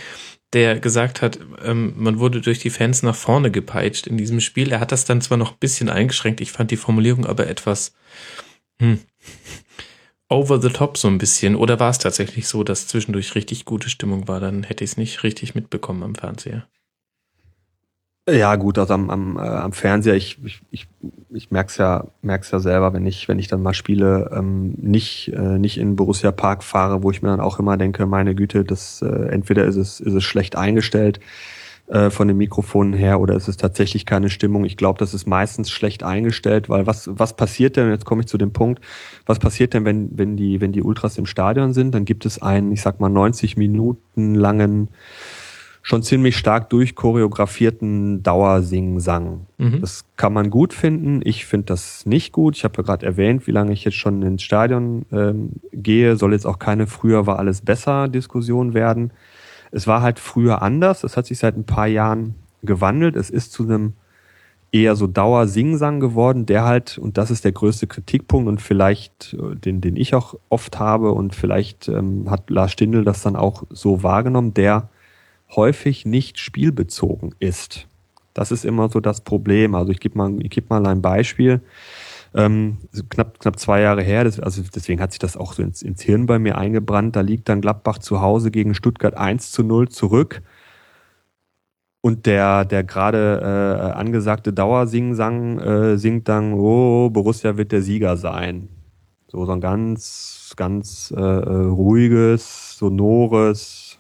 [0.53, 4.73] der gesagt hat, ähm, man wurde durch die Fans nach vorne gepeitscht in diesem Spiel.
[4.73, 7.93] Er hat das dann zwar noch ein bisschen eingeschränkt, ich fand die Formulierung aber etwas
[8.81, 8.99] Hm.
[10.29, 11.55] Over the top so ein bisschen.
[11.55, 14.41] Oder war es tatsächlich so, dass zwischendurch richtig gute Stimmung war?
[14.41, 16.67] Dann hätte ich es nicht richtig mitbekommen am Fernseher.
[18.29, 20.89] Ja, gut, also am, am, äh, am Fernseher, ich, ich, ich,
[21.31, 25.29] ich merk's ja, merk's ja selber, wenn ich, wenn ich dann mal Spiele ähm, nicht,
[25.29, 28.65] äh, nicht in Borussia Park fahre, wo ich mir dann auch immer denke, meine Güte,
[28.65, 31.21] das äh, entweder ist es, ist es schlecht eingestellt
[31.89, 34.65] äh, von den Mikrofonen her oder ist es tatsächlich keine Stimmung.
[34.65, 38.27] Ich glaube, das ist meistens schlecht eingestellt, weil was, was passiert denn, jetzt komme ich
[38.27, 38.81] zu dem Punkt,
[39.25, 42.43] was passiert denn, wenn, wenn die, wenn die Ultras im Stadion sind, dann gibt es
[42.43, 44.89] einen, ich sag mal, 90 Minuten langen
[45.87, 49.47] schon ziemlich stark durchchoreografierten Dauersing-Sang.
[49.57, 49.81] Mhm.
[49.81, 51.21] Das kann man gut finden.
[51.23, 52.57] Ich finde das nicht gut.
[52.57, 56.17] Ich habe ja gerade erwähnt, wie lange ich jetzt schon ins Stadion ähm, gehe.
[56.17, 59.13] Soll jetzt auch keine früher war alles besser Diskussion werden.
[59.71, 61.05] Es war halt früher anders.
[61.05, 63.17] Es hat sich seit ein paar Jahren gewandelt.
[63.17, 63.95] Es ist zu einem
[64.73, 69.57] eher so Dauer-Sing-Sang geworden, der halt, und das ist der größte Kritikpunkt und vielleicht, äh,
[69.57, 73.65] den, den ich auch oft habe und vielleicht ähm, hat Lars Stindl das dann auch
[73.71, 74.89] so wahrgenommen, der
[75.55, 77.87] häufig nicht spielbezogen ist.
[78.35, 79.75] Das ist immer so das Problem.
[79.75, 81.61] Also ich gebe mal, ich gebe mal ein Beispiel.
[82.37, 82.77] Ähm,
[83.09, 86.03] knapp, knapp zwei Jahre her, das, also deswegen hat sich das auch so ins, ins
[86.03, 87.17] Hirn bei mir eingebrannt.
[87.17, 90.43] Da liegt dann Gladbach zu Hause gegen Stuttgart 1 zu 0 zurück.
[92.03, 98.19] Und der, der gerade äh, angesagte Dauersing-Sang äh, singt dann, oh, Borussia wird der Sieger
[98.19, 98.69] sein.
[99.29, 103.99] So, so ein ganz, ganz äh, äh ruhiges, sonores,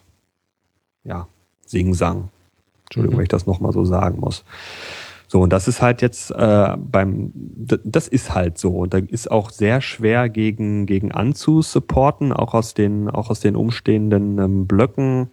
[1.04, 1.26] ja,
[1.64, 2.28] Sing-Sang.
[2.84, 3.18] Entschuldigung, mhm.
[3.18, 4.44] wenn ich das nochmal so sagen muss.
[5.28, 8.70] So, und das ist halt jetzt äh, beim, das ist halt so.
[8.70, 13.56] Und da ist auch sehr schwer gegen, gegen anzusupporten, auch aus den, auch aus den
[13.56, 15.30] umstehenden ähm, Blöcken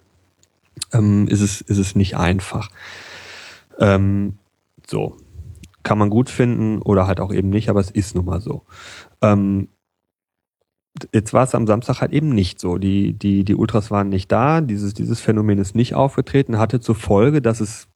[0.92, 2.70] ähm, ist, es, ist es nicht einfach.
[3.78, 4.38] Ähm,
[4.86, 5.16] so.
[5.84, 8.62] Kann man gut finden oder halt auch eben nicht, aber es ist nun mal so.
[9.20, 9.68] Ähm,
[11.12, 12.78] Jetzt war es am Samstag halt eben nicht so.
[12.78, 16.94] Die, die, die Ultras waren nicht da, dieses, dieses Phänomen ist nicht aufgetreten, hatte zur
[16.94, 17.88] Folge, dass es,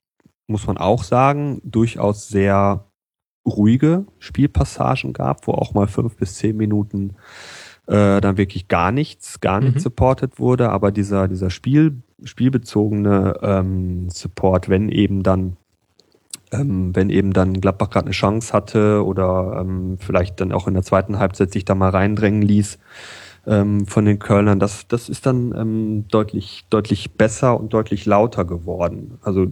[0.49, 2.85] muss man auch sagen, durchaus sehr
[3.47, 7.15] ruhige Spielpassagen gab, wo auch mal fünf bis zehn Minuten
[7.87, 9.85] äh, dann wirklich gar nichts, gar nichts mhm.
[9.85, 15.57] supportet wurde, aber dieser, dieser Spiel, spielbezogene ähm, Support, wenn eben dann
[16.51, 20.75] ähm, wenn eben dann Gladbach gerade eine Chance hatte oder ähm, vielleicht dann auch in
[20.75, 22.79] der zweiten Halbzeit sich da mal reindrängen ließ
[23.47, 28.45] ähm, von den Kölnern, das, das ist dann ähm, deutlich, deutlich besser und deutlich lauter
[28.45, 29.19] geworden.
[29.23, 29.47] Also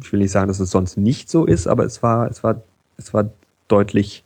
[0.00, 2.62] ich will nicht sagen, dass es sonst nicht so ist, aber es war, es war,
[2.96, 3.30] es war
[3.68, 4.24] deutlich,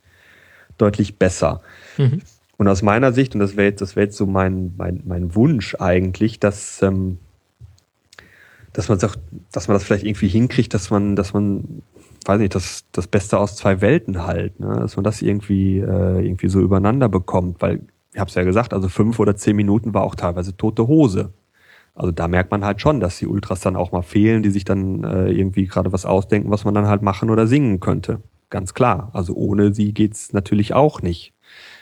[0.77, 1.61] deutlich besser.
[1.97, 2.21] Mhm.
[2.57, 5.35] Und aus meiner Sicht, und das wäre jetzt, das wäre jetzt so mein, mein, mein
[5.35, 7.19] Wunsch eigentlich, dass, ähm,
[8.71, 9.19] dass man sagt,
[9.51, 11.81] dass man das vielleicht irgendwie hinkriegt, dass man, dass man
[12.25, 14.75] weiß nicht, das, das Beste aus zwei Welten halt, ne?
[14.79, 17.81] dass man das irgendwie, äh, irgendwie so übereinander bekommt, weil,
[18.13, 21.33] ich habe es ja gesagt, also fünf oder zehn Minuten war auch teilweise tote Hose.
[21.95, 24.65] Also da merkt man halt schon, dass die Ultras dann auch mal fehlen, die sich
[24.65, 28.21] dann äh, irgendwie gerade was ausdenken, was man dann halt machen oder singen könnte.
[28.49, 29.11] Ganz klar.
[29.13, 31.33] Also ohne sie geht's natürlich auch nicht.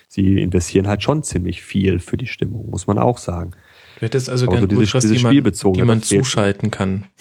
[0.09, 3.51] Sie investieren halt schon ziemlich viel für die Stimmung, muss man auch sagen.
[3.99, 7.05] Du hättest also gerne so Ultras, die man, man zuschalten kann.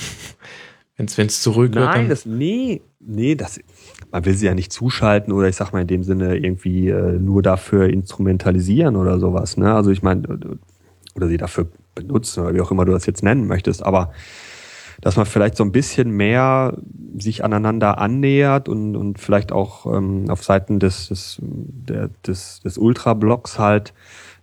[0.96, 3.58] Wenn es zurück Nein, das, nee, nee, das,
[4.10, 7.18] man will sie ja nicht zuschalten oder ich sag mal in dem Sinne irgendwie äh,
[7.18, 9.72] nur dafür instrumentalisieren oder sowas, ne?
[9.72, 10.58] Also ich meine,
[11.14, 11.70] oder sie dafür
[12.06, 14.12] benutzen oder wie auch immer du das jetzt nennen möchtest, aber
[15.00, 16.76] dass man vielleicht so ein bisschen mehr
[17.18, 22.76] sich aneinander annähert und, und vielleicht auch ähm, auf Seiten des, des, der, des, des
[22.76, 23.94] Ultra-Blocks halt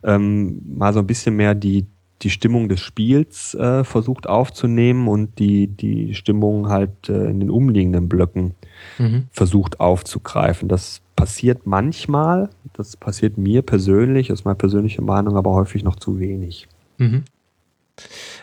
[0.04, 1.86] ähm, mal so ein bisschen mehr die,
[2.24, 7.52] die Stimmung des Spiels äh, versucht aufzunehmen und die, die Stimmung halt äh, in den
[7.52, 8.56] umliegenden Blöcken
[8.98, 9.26] mhm.
[9.32, 10.68] versucht aufzugreifen.
[10.68, 16.20] Das passiert manchmal, das passiert mir persönlich, ist meine persönliche Meinung, aber häufig noch zu
[16.20, 16.68] wenig.
[16.98, 17.24] Mhm.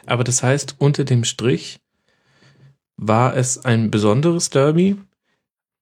[0.07, 1.81] Aber das heißt, unter dem Strich
[2.97, 4.97] war es ein besonderes Derby,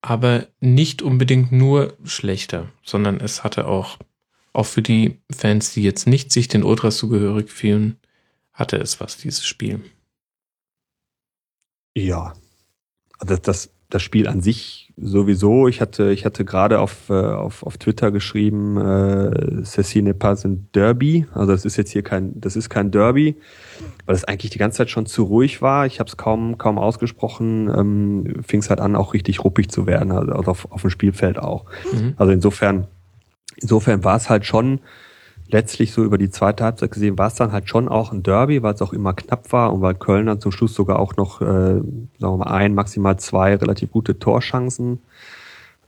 [0.01, 3.99] aber nicht unbedingt nur schlechter, sondern es hatte auch
[4.53, 7.99] auch für die Fans, die jetzt nicht sich den Ultras zugehörig fühlen,
[8.53, 9.81] hatte es was, dieses Spiel.
[11.95, 12.35] Ja.
[13.19, 15.69] Also das, das Spiel an sich sowieso.
[15.69, 20.45] Ich hatte, ich hatte gerade auf, äh, auf, auf Twitter geschrieben, äh, Ceci n'est pas
[20.45, 21.27] ein Derby.
[21.35, 23.37] Also das ist jetzt hier kein, das ist kein Derby,
[24.07, 25.87] weil es eigentlich die ganze Zeit schon zu ruhig war.
[25.87, 27.71] Ich habe es kaum, kaum ausgesprochen.
[27.75, 31.39] Ähm, Fing es halt an, auch richtig ruppig zu werden, also auf, auf dem Spielfeld
[31.39, 31.65] auch.
[31.93, 32.15] Mhm.
[32.17, 32.87] Also insofern
[33.57, 34.81] Insofern war es halt schon
[35.53, 38.63] letztlich so über die zweite Halbzeit gesehen, war es dann halt schon auch ein Derby,
[38.63, 41.41] weil es auch immer knapp war und weil Köln dann zum Schluss sogar auch noch,
[41.43, 41.85] äh, sagen
[42.19, 45.01] wir mal, ein, maximal zwei relativ gute Torchancen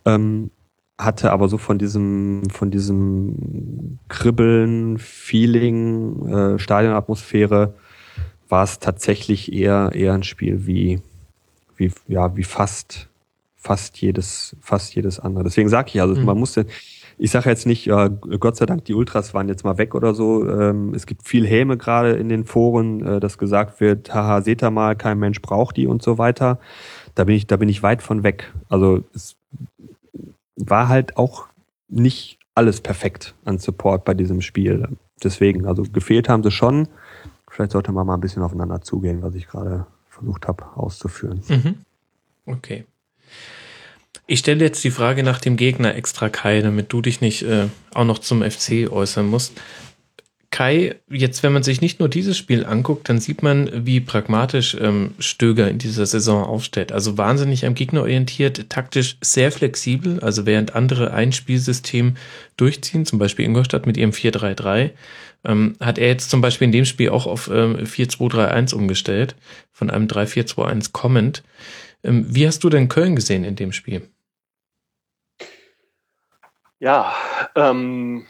[0.04, 0.50] ähm,
[0.98, 7.74] hatte aber so von diesem, von diesem Kribbeln, Feeling, äh, Stadionatmosphäre
[8.48, 11.00] war es tatsächlich eher, eher ein Spiel wie,
[11.76, 13.08] wie, ja, wie fast,
[13.56, 15.44] fast jedes, fast jedes andere.
[15.44, 16.26] Deswegen sage ich, also mhm.
[16.26, 16.66] man musste,
[17.18, 20.14] ich sage jetzt nicht, ja, Gott sei Dank, die Ultras waren jetzt mal weg oder
[20.14, 20.48] so.
[20.48, 24.62] Ähm, es gibt viel Häme gerade in den Foren, äh, dass gesagt wird, haha, seht
[24.62, 26.58] ihr mal, kein Mensch braucht die und so weiter.
[27.14, 28.52] Da bin ich, da bin ich weit von weg.
[28.68, 29.36] Also es
[30.56, 31.46] war halt auch
[31.88, 34.88] nicht alles perfekt an Support bei diesem Spiel.
[35.22, 36.88] Deswegen, also gefehlt haben sie schon.
[37.48, 41.42] Vielleicht sollte man mal ein bisschen aufeinander zugehen, was ich gerade versucht habe auszuführen.
[41.48, 41.74] Mhm.
[42.46, 42.84] Okay.
[44.26, 47.66] Ich stelle jetzt die Frage nach dem Gegner extra Kai, damit du dich nicht äh,
[47.92, 49.60] auch noch zum FC äußern musst.
[50.50, 54.76] Kai, jetzt wenn man sich nicht nur dieses Spiel anguckt, dann sieht man, wie pragmatisch
[54.80, 56.92] ähm, Stöger in dieser Saison aufstellt.
[56.92, 60.20] Also wahnsinnig am Gegner orientiert, taktisch sehr flexibel.
[60.20, 62.16] Also während andere ein Spielsystem
[62.56, 64.90] durchziehen, zum Beispiel Ingolstadt mit ihrem 4-3-3,
[65.44, 69.34] ähm, hat er jetzt zum Beispiel in dem Spiel auch auf ähm, 4-2-3-1 umgestellt,
[69.72, 71.42] von einem 3-4-2-1 kommend.
[72.04, 74.08] Ähm, wie hast du denn Köln gesehen in dem Spiel?
[76.84, 77.14] Ja,
[77.54, 78.26] ähm,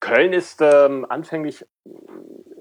[0.00, 1.66] Köln ist ähm, anfänglich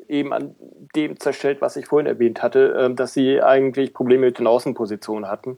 [0.10, 0.56] eben an
[0.94, 5.30] dem zerstellt, was ich vorhin erwähnt hatte, äh, dass sie eigentlich Probleme mit den Außenpositionen
[5.30, 5.56] hatten,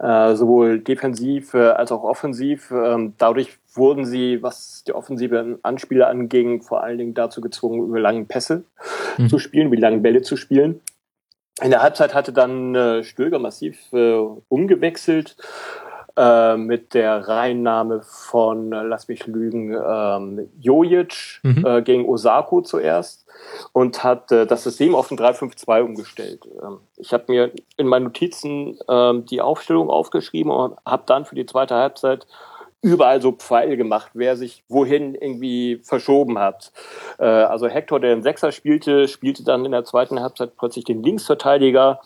[0.00, 2.70] äh, sowohl defensiv äh, als auch offensiv.
[2.72, 8.00] Ähm, dadurch wurden sie, was die offensive Anspieler anging, vor allen Dingen dazu gezwungen, über
[8.00, 8.64] lange Pässe
[9.16, 9.30] mhm.
[9.30, 10.82] zu spielen, über die langen Bälle zu spielen.
[11.62, 14.18] In der Halbzeit hatte dann äh, Stöger massiv äh,
[14.48, 15.36] umgewechselt
[16.16, 21.66] äh, mit der Reinnahme von, äh, lass mich lügen, ähm, Jojic mhm.
[21.66, 23.26] äh, gegen Osako zuerst
[23.72, 26.46] und hat äh, das System auf ein 3-5-2 umgestellt.
[26.62, 31.34] Ähm, ich habe mir in meinen Notizen ähm, die Aufstellung aufgeschrieben und habe dann für
[31.34, 32.26] die zweite Halbzeit
[32.84, 36.70] überall so Pfeil gemacht, wer sich wohin irgendwie verschoben hat.
[37.18, 41.02] Äh, also Hector, der den Sechser spielte, spielte dann in der zweiten Halbzeit plötzlich den
[41.02, 42.00] Linksverteidiger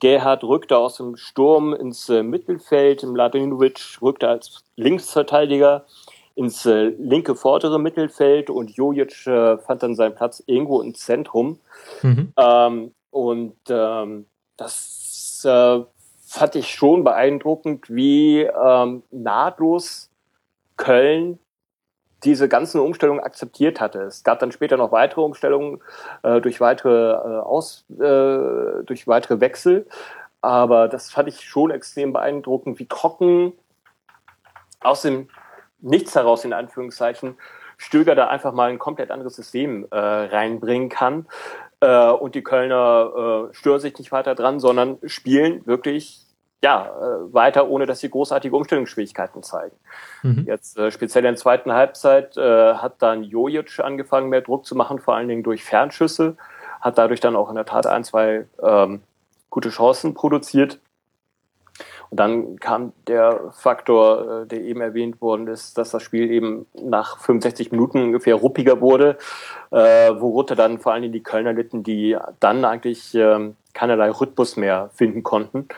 [0.00, 5.86] Gerhard rückte aus dem Sturm ins äh, Mittelfeld, Mladenovic rückte als Linksverteidiger
[6.34, 11.58] ins äh, linke vordere Mittelfeld und Jojic äh, fand dann seinen Platz irgendwo im Zentrum.
[12.02, 12.32] Mhm.
[12.36, 14.26] Ähm, und ähm,
[14.56, 15.80] das äh,
[16.20, 20.10] fand ich schon beeindruckend, wie ähm, nahtlos
[20.76, 21.40] Köln
[22.24, 24.02] diese ganzen Umstellungen akzeptiert hatte.
[24.02, 25.80] Es gab dann später noch weitere Umstellungen
[26.22, 29.86] äh, durch weitere äh, Aus, äh, durch weitere Wechsel,
[30.40, 33.52] aber das fand ich schon extrem beeindruckend, wie trocken
[34.80, 35.28] aus dem
[35.80, 37.36] Nichts heraus in Anführungszeichen
[37.76, 41.26] Stöger da einfach mal ein komplett anderes System äh, reinbringen kann
[41.80, 46.26] äh, und die Kölner äh, stören sich nicht weiter dran, sondern spielen wirklich
[46.62, 49.76] ja, äh, weiter, ohne dass sie großartige Umstellungsschwierigkeiten zeigen.
[50.22, 50.44] Mhm.
[50.46, 54.74] Jetzt äh, speziell in der zweiten Halbzeit äh, hat dann Jojic angefangen, mehr Druck zu
[54.74, 56.36] machen, vor allen Dingen durch Fernschüsse,
[56.80, 59.02] hat dadurch dann auch in der Tat ein, zwei ähm,
[59.50, 60.80] gute Chancen produziert.
[62.10, 66.66] Und dann kam der Faktor, äh, der eben erwähnt worden ist, dass das Spiel eben
[66.74, 69.18] nach 65 Minuten ungefähr ruppiger wurde,
[69.70, 74.56] äh, worunter dann vor allen Dingen die Kölner litten, die dann eigentlich äh, keinerlei Rhythmus
[74.56, 75.68] mehr finden konnten.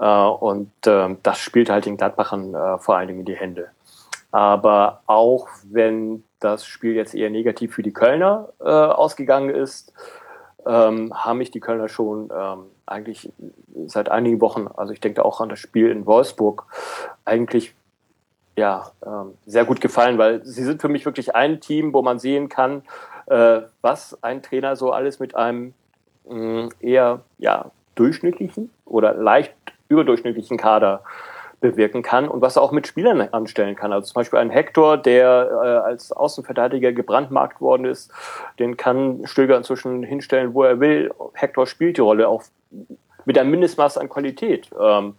[0.00, 3.68] Äh, und äh, das spielt halt den Gladbachern äh, vor allen Dingen in die Hände.
[4.32, 9.92] Aber auch wenn das Spiel jetzt eher negativ für die Kölner äh, ausgegangen ist,
[10.66, 13.32] ähm, haben mich die Kölner schon ähm, eigentlich
[13.86, 16.66] seit einigen Wochen, also ich denke auch an das Spiel in Wolfsburg,
[17.24, 17.74] eigentlich
[18.56, 22.18] ja ähm, sehr gut gefallen, weil sie sind für mich wirklich ein Team, wo man
[22.18, 22.82] sehen kann,
[23.26, 25.72] äh, was ein Trainer so alles mit einem
[26.28, 29.54] mh, eher ja durchschnittlichen oder leicht
[29.90, 31.02] überdurchschnittlichen Kader
[31.60, 33.92] bewirken kann und was er auch mit Spielern anstellen kann.
[33.92, 38.10] Also zum Beispiel ein Hector, der äh, als Außenverteidiger gebrandmarkt worden ist,
[38.58, 41.12] den kann Stöger inzwischen hinstellen, wo er will.
[41.34, 42.44] Hector spielt die Rolle auch
[43.26, 44.70] mit einem Mindestmaß an Qualität.
[44.80, 45.14] Ähm,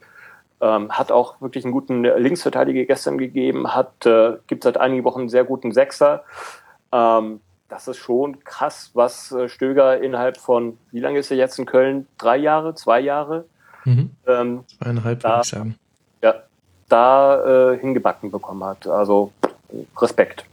[0.61, 5.21] ähm, hat auch wirklich einen guten Linksverteidiger gestern gegeben, hat äh, gibt seit einigen Wochen
[5.21, 6.23] einen sehr guten Sechser.
[6.91, 11.57] Ähm, das ist schon krass, was äh, Stöger innerhalb von, wie lange ist er jetzt
[11.57, 12.07] in Köln?
[12.17, 13.45] Drei Jahre, zwei Jahre?
[13.85, 14.11] Mhm.
[14.27, 15.75] Ähm, Eineinhalb, würde ich sagen.
[16.21, 16.35] Ja,
[16.89, 18.87] da äh, hingebacken bekommen hat.
[18.87, 19.31] Also
[19.97, 20.45] Respekt.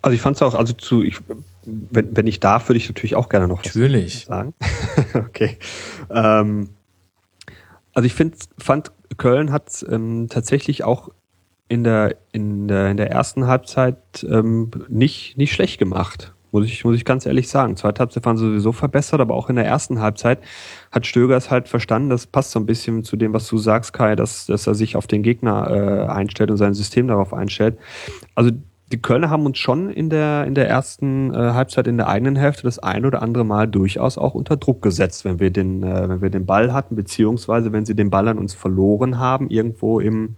[0.00, 1.18] Also ich fand es auch, also zu, ich,
[1.64, 4.24] wenn, wenn ich darf, würde ich natürlich auch gerne noch natürlich.
[4.24, 4.52] sagen.
[5.14, 5.58] okay.
[6.10, 6.70] Ähm,
[7.94, 11.10] also ich find, fand, Köln hat ähm, tatsächlich auch
[11.68, 16.34] in der, in der, in der ersten Halbzeit ähm, nicht, nicht schlecht gemacht.
[16.52, 17.76] Muss ich, muss ich ganz ehrlich sagen.
[17.76, 20.38] Zweite Halbzeit waren sowieso verbessert, aber auch in der ersten Halbzeit
[20.90, 22.10] hat Stöger es halt verstanden.
[22.10, 24.94] Das passt so ein bisschen zu dem, was du sagst, Kai, dass, dass er sich
[24.96, 27.78] auf den Gegner äh, einstellt und sein System darauf einstellt.
[28.34, 28.52] Also
[28.92, 32.36] die Kölner haben uns schon in der, in der ersten äh, Halbzeit in der eigenen
[32.36, 36.08] Hälfte das ein oder andere Mal durchaus auch unter Druck gesetzt, wenn wir den, äh,
[36.08, 39.98] wenn wir den Ball hatten, beziehungsweise wenn sie den Ball an uns verloren haben, irgendwo
[39.98, 40.36] im,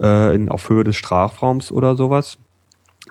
[0.00, 2.38] äh, in, auf Höhe des Strafraums oder sowas.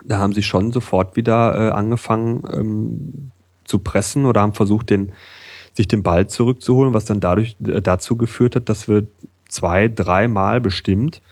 [0.04, 3.30] Da haben sie schon sofort wieder äh, angefangen ähm,
[3.64, 5.12] zu pressen oder haben versucht, den,
[5.74, 9.06] sich den Ball zurückzuholen, was dann dadurch äh, dazu geführt hat, dass wir
[9.48, 11.22] zwei, dreimal bestimmt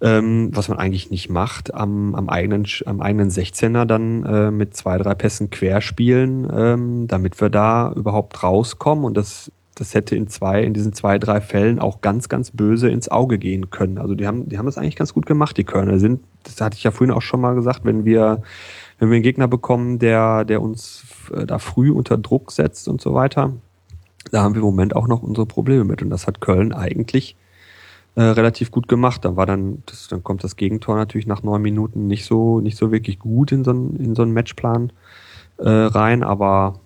[0.00, 4.76] ähm, was man eigentlich nicht macht, am, am, eigenen, am eigenen 16er dann äh, mit
[4.76, 9.04] zwei, drei Pässen querspielen, ähm, damit wir da überhaupt rauskommen.
[9.04, 12.88] Und das, das hätte in zwei, in diesen zwei, drei Fällen auch ganz, ganz böse
[12.88, 13.98] ins Auge gehen können.
[13.98, 16.76] Also die haben, die haben das eigentlich ganz gut gemacht, die Körner sind, das hatte
[16.76, 18.42] ich ja vorhin auch schon mal gesagt, wenn wir,
[18.98, 23.00] wenn wir einen Gegner bekommen, der, der uns äh, da früh unter Druck setzt und
[23.00, 23.52] so weiter,
[24.30, 26.02] da haben wir im Moment auch noch unsere Probleme mit.
[26.02, 27.36] Und das hat Köln eigentlich
[28.14, 29.24] äh, relativ gut gemacht.
[29.24, 32.76] Da war dann, das, dann kommt das Gegentor natürlich nach neun Minuten nicht so, nicht
[32.76, 34.92] so wirklich gut in so einen, in so einen Matchplan
[35.58, 36.80] äh, rein, aber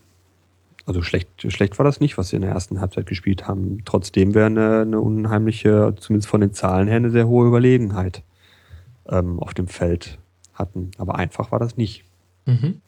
[0.86, 3.82] also schlecht, schlecht war das nicht, was sie in der ersten Halbzeit gespielt haben.
[3.84, 8.22] Trotzdem wäre eine, eine unheimliche, zumindest von den Zahlen her, eine sehr hohe Überlegenheit
[9.08, 10.18] ähm, auf dem Feld
[10.54, 10.90] hatten.
[10.98, 12.04] Aber einfach war das nicht.
[12.46, 12.80] Mhm.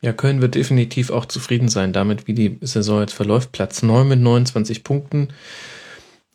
[0.00, 3.50] Ja, Köln wird definitiv auch zufrieden sein damit, wie die Saison jetzt verläuft.
[3.52, 5.28] Platz 9 mit 29 Punkten.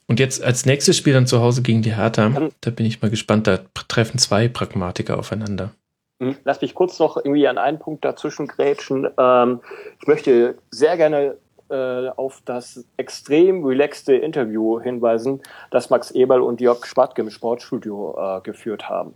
[0.05, 2.49] Und jetzt als nächstes Spiel dann zu Hause gegen die Hertha.
[2.59, 3.47] Da bin ich mal gespannt.
[3.47, 5.71] Da treffen zwei Pragmatiker aufeinander.
[6.19, 9.07] Hm, lass mich kurz noch irgendwie an einen Punkt dazwischen grätschen.
[9.17, 9.61] Ähm,
[10.01, 11.37] ich möchte sehr gerne
[11.69, 15.41] äh, auf das extrem relaxte Interview hinweisen,
[15.71, 19.13] das Max Eberl und Jörg Schwartke im Sportstudio äh, geführt haben.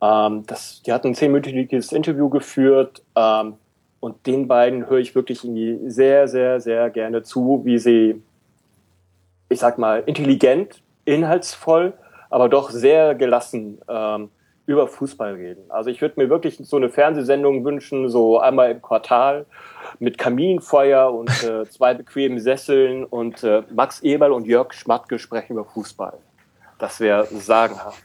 [0.00, 3.54] Ähm, das, die hatten ein zehnminütiges Interview geführt ähm,
[4.00, 8.22] und den beiden höre ich wirklich irgendwie sehr, sehr, sehr gerne zu, wie sie
[9.52, 11.92] ich sag mal, intelligent, inhaltsvoll,
[12.30, 14.30] aber doch sehr gelassen ähm,
[14.66, 15.70] über Fußball reden.
[15.70, 19.46] Also ich würde mir wirklich so eine Fernsehsendung wünschen, so einmal im Quartal
[19.98, 25.54] mit Kaminfeuer und äh, zwei bequemen Sesseln und äh, Max Eberl und Jörg Schmatke sprechen
[25.54, 26.18] über Fußball.
[26.78, 28.02] Das wäre sagenhaft.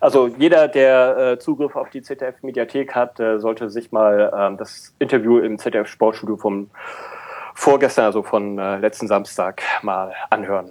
[0.00, 4.94] Also jeder, der äh, Zugriff auf die ZDF-Mediathek hat, äh, sollte sich mal ähm, das
[4.98, 6.70] Interview im ZDF-Sportstudio vom
[7.54, 10.70] vorgestern, also von äh, letzten Samstag, mal anhören.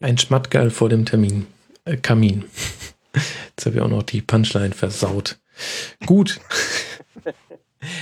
[0.00, 1.46] Ein Schmattgeil vor dem Termin.
[1.90, 2.44] Äh, Kamin.
[3.14, 5.38] Jetzt habe ich auch noch die Punchline versaut.
[6.06, 6.40] Gut.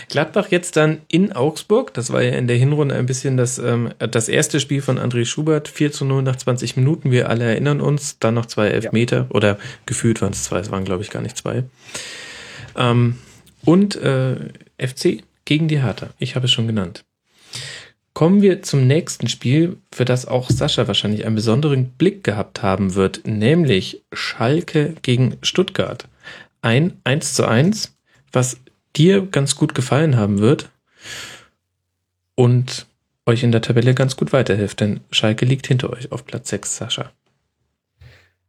[0.08, 1.94] Gladbach jetzt dann in Augsburg.
[1.94, 5.24] Das war ja in der Hinrunde ein bisschen das, ähm, das erste Spiel von André
[5.24, 5.68] Schubert.
[5.68, 7.10] 4 zu 0 nach 20 Minuten.
[7.10, 8.18] Wir alle erinnern uns.
[8.18, 9.16] Dann noch zwei Elfmeter.
[9.16, 9.26] Ja.
[9.30, 10.58] Oder gefühlt waren es zwei.
[10.58, 11.64] Es waren, glaube ich, gar nicht zwei.
[12.76, 13.18] Ähm,
[13.64, 14.36] und äh,
[14.78, 16.10] FC gegen die Hertha.
[16.18, 17.04] Ich habe es schon genannt.
[18.18, 22.96] Kommen wir zum nächsten Spiel, für das auch Sascha wahrscheinlich einen besonderen Blick gehabt haben
[22.96, 26.08] wird, nämlich Schalke gegen Stuttgart.
[26.60, 27.96] Ein 1 zu 1,
[28.32, 28.56] was
[28.96, 30.68] dir ganz gut gefallen haben wird
[32.34, 32.86] und
[33.24, 36.76] euch in der Tabelle ganz gut weiterhilft, denn Schalke liegt hinter euch auf Platz 6,
[36.76, 37.12] Sascha.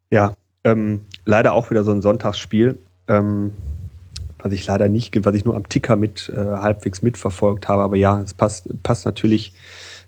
[0.09, 0.33] Ja,
[0.63, 2.79] ähm, leider auch wieder so ein Sonntagsspiel.
[3.07, 3.53] Ähm,
[4.39, 7.83] was ich leider nicht, was ich nur am Ticker mit äh, halbwegs mitverfolgt habe.
[7.83, 9.53] Aber ja, es passt, passt natürlich,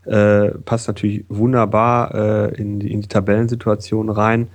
[0.06, 4.48] äh, passt natürlich wunderbar äh, in, die, in die Tabellensituation rein.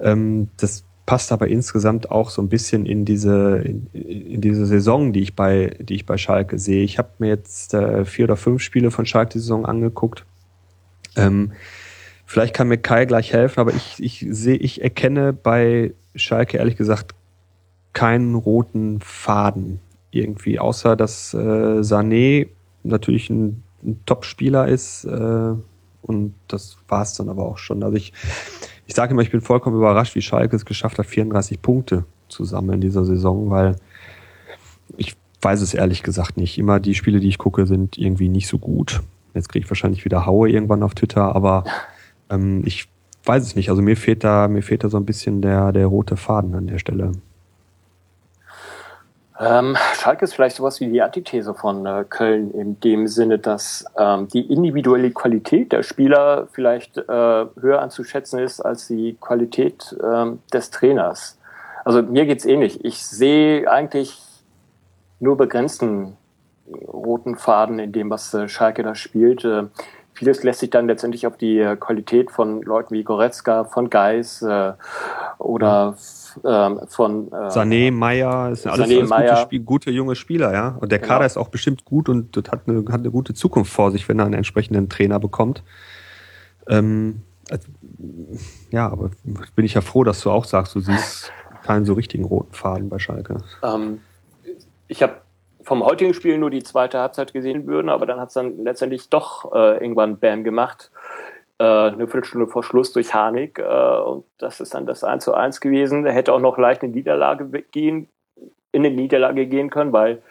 [0.00, 5.12] Ähm, das passt aber insgesamt auch so ein bisschen in diese in, in diese Saison,
[5.12, 6.84] die ich bei die ich bei Schalke sehe.
[6.84, 10.24] Ich habe mir jetzt äh, vier oder fünf Spiele von Schalke die Saison angeguckt.
[11.16, 11.52] Ähm,
[12.26, 16.76] vielleicht kann mir Kai gleich helfen, aber ich ich sehe ich erkenne bei Schalke ehrlich
[16.76, 17.14] gesagt
[17.92, 19.80] keinen roten Faden
[20.10, 22.48] irgendwie, außer dass äh, Sané
[22.82, 25.54] natürlich ein, ein Top-Spieler ist äh,
[26.02, 27.82] und das war es dann aber auch schon.
[27.82, 28.12] Also ich,
[28.86, 32.44] ich sage immer, ich bin vollkommen überrascht, wie Schalke es geschafft hat, 34 Punkte zu
[32.44, 33.76] sammeln in dieser Saison, weil
[34.96, 36.58] ich weiß es ehrlich gesagt nicht.
[36.58, 39.02] Immer die Spiele, die ich gucke, sind irgendwie nicht so gut.
[39.34, 41.64] Jetzt kriege ich wahrscheinlich wieder Haue irgendwann auf Twitter, aber
[42.30, 42.88] ähm, ich
[43.24, 43.70] weiß es nicht.
[43.70, 46.66] Also mir fehlt da, mir fehlt da so ein bisschen der, der rote Faden an
[46.66, 47.12] der Stelle.
[49.40, 53.86] Ähm, Schalke ist vielleicht sowas wie die Antithese von äh, Köln in dem Sinne, dass
[53.96, 60.40] ähm, die individuelle Qualität der Spieler vielleicht äh, höher anzuschätzen ist als die Qualität ähm,
[60.52, 61.38] des Trainers.
[61.86, 62.84] Also mir geht's ähnlich.
[62.84, 64.20] Ich sehe eigentlich
[65.20, 66.18] nur begrenzten
[66.86, 69.46] roten Faden in dem, was äh, Schalke da spielt.
[70.20, 74.42] Äh, vieles lässt sich dann letztendlich auf die Qualität von Leuten wie Goretzka, von Geis
[74.42, 74.72] äh,
[75.38, 75.96] oder
[76.44, 80.76] ähm, von äh, Sané, Meier, ist ja alles, Sané, alles gute, gute junge Spieler, ja.
[80.80, 81.14] Und der genau.
[81.14, 84.18] Kader ist auch bestimmt gut und hat eine, hat eine gute Zukunft vor sich, wenn
[84.18, 85.62] er einen entsprechenden Trainer bekommt.
[86.68, 87.68] Ähm, also,
[88.70, 89.10] ja, aber
[89.56, 91.32] bin ich ja froh, dass du auch sagst, du siehst
[91.64, 93.42] keinen so richtigen roten Faden bei Schalke.
[93.62, 94.00] Ähm,
[94.86, 95.14] ich habe
[95.62, 99.08] vom heutigen Spiel nur die zweite Halbzeit gesehen würden, aber dann hat es dann letztendlich
[99.10, 100.90] doch äh, irgendwann Bam gemacht.
[101.60, 103.58] Äh, eine Viertelstunde vor Schluss durch Harnik.
[103.58, 106.06] Äh, und das ist dann das 1 zu 1 gewesen.
[106.06, 108.08] Er hätte auch noch leicht in Niederlage gehen,
[108.72, 110.22] in eine Niederlage gehen können, weil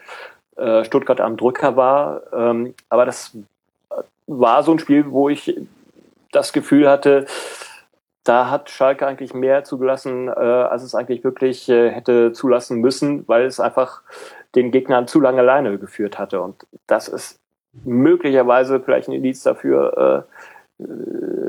[0.56, 2.22] äh, Stuttgart am Drücker war.
[2.32, 3.36] Ähm, aber das
[4.26, 5.56] war so ein Spiel, wo ich
[6.32, 7.26] das Gefühl hatte,
[8.24, 13.58] da hat Schalke eigentlich mehr zugelassen, als es eigentlich wirklich hätte zulassen müssen, weil es
[13.58, 14.02] einfach
[14.54, 16.40] den Gegnern zu lange alleine geführt hatte.
[16.40, 17.40] Und das ist
[17.84, 20.82] möglicherweise vielleicht ein Indiz dafür, äh,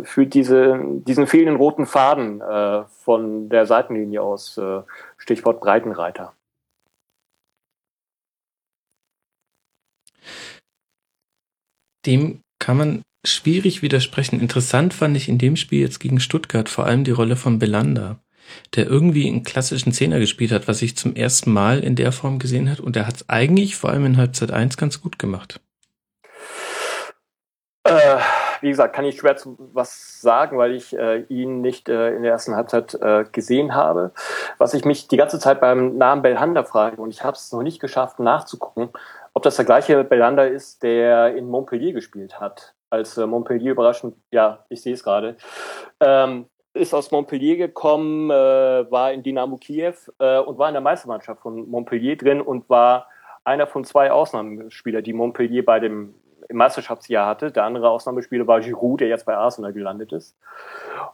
[0.03, 4.81] für diese, diesen fehlenden roten Faden äh, von der Seitenlinie aus, äh,
[5.17, 6.33] Stichwort Breitenreiter.
[12.05, 14.39] Dem kann man schwierig widersprechen.
[14.39, 18.19] Interessant fand ich in dem Spiel jetzt gegen Stuttgart vor allem die Rolle von Belanda,
[18.75, 22.39] der irgendwie einen klassischen Zehner gespielt hat, was ich zum ersten Mal in der Form
[22.39, 22.79] gesehen hat.
[22.79, 25.59] Und er hat es eigentlich vor allem in Halbzeit 1 ganz gut gemacht.
[27.83, 28.17] Äh,
[28.61, 32.21] wie gesagt, kann ich schwer zu was sagen, weil ich äh, ihn nicht äh, in
[32.21, 34.11] der ersten Halbzeit äh, gesehen habe.
[34.59, 37.63] Was ich mich die ganze Zeit beim Namen Belhanda frage, und ich habe es noch
[37.63, 38.89] nicht geschafft nachzugucken,
[39.33, 42.75] ob das der gleiche Belhanda ist, der in Montpellier gespielt hat.
[42.91, 45.37] Als äh, Montpellier überraschend, ja, ich sehe es gerade,
[45.99, 50.81] ähm, ist aus Montpellier gekommen, äh, war in Dynamo Kiew äh, und war in der
[50.81, 53.07] Meistermannschaft von Montpellier drin und war
[53.43, 56.15] einer von zwei Ausnahmespieler, die Montpellier bei dem
[56.51, 57.51] im Meisterschaftsjahr hatte.
[57.51, 60.37] Der andere Ausnahmespieler war Giroud, der jetzt bei Arsenal gelandet ist.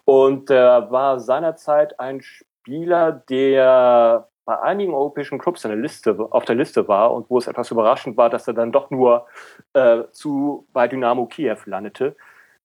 [0.04, 6.46] Und äh, war seinerzeit ein Spieler, der bei einigen europäischen Clubs in der Liste, auf
[6.46, 9.28] der Liste war und wo es etwas überraschend war, dass er dann doch nur
[9.74, 12.16] äh, zu, bei Dynamo Kiew landete.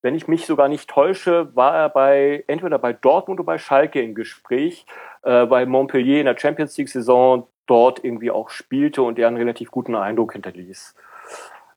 [0.03, 4.03] Wenn ich mich sogar nicht täusche, war er bei entweder bei Dortmund oder bei Schalke
[4.03, 4.85] im Gespräch,
[5.23, 9.37] äh, bei Montpellier in der Champions League Saison dort irgendwie auch spielte und er einen
[9.37, 10.97] relativ guten Eindruck hinterließ.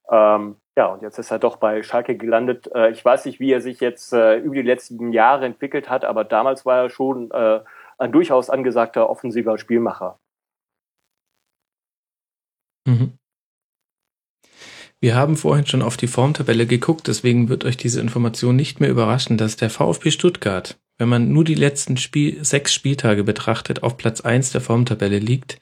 [0.10, 2.69] Ähm, ja, und jetzt ist er doch bei Schalke gelandet.
[2.73, 6.03] Äh, ich weiß nicht, wie er sich jetzt äh, über die letzten Jahre entwickelt hat,
[6.03, 7.61] aber damals war er schon äh,
[7.97, 10.19] ein durchaus angesagter offensiver Spielmacher.
[12.88, 13.18] Mhm.
[15.02, 18.90] Wir haben vorhin schon auf die Formtabelle geguckt, deswegen wird euch diese Information nicht mehr
[18.90, 23.98] überraschen, dass der VfB Stuttgart, wenn man nur die letzten Spiel sechs Spieltage betrachtet, auf
[23.98, 25.60] Platz eins der Formtabelle liegt.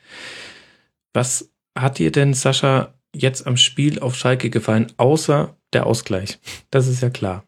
[1.14, 6.40] Was hat dir denn, Sascha, jetzt am Spiel auf Schalke gefallen, außer der Ausgleich?
[6.70, 7.44] Das ist ja klar.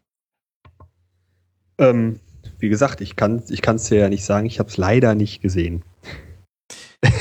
[1.77, 2.19] Ähm,
[2.59, 5.15] wie gesagt, ich kann es ich kann's dir ja nicht sagen, ich habe es leider
[5.15, 5.83] nicht gesehen.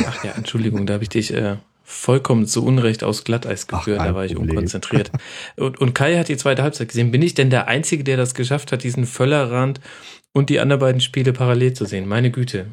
[0.06, 4.06] Ach ja, Entschuldigung, da habe ich dich äh, vollkommen zu Unrecht aus Glatteis geführt, Ach,
[4.06, 4.56] da war ich Problem.
[4.56, 5.12] unkonzentriert.
[5.56, 7.10] Und, und Kai hat die zweite Halbzeit gesehen.
[7.10, 9.80] Bin ich denn der Einzige, der das geschafft hat, diesen Völlerrand
[10.32, 12.08] und die anderen beiden Spiele parallel zu sehen?
[12.08, 12.66] Meine Güte.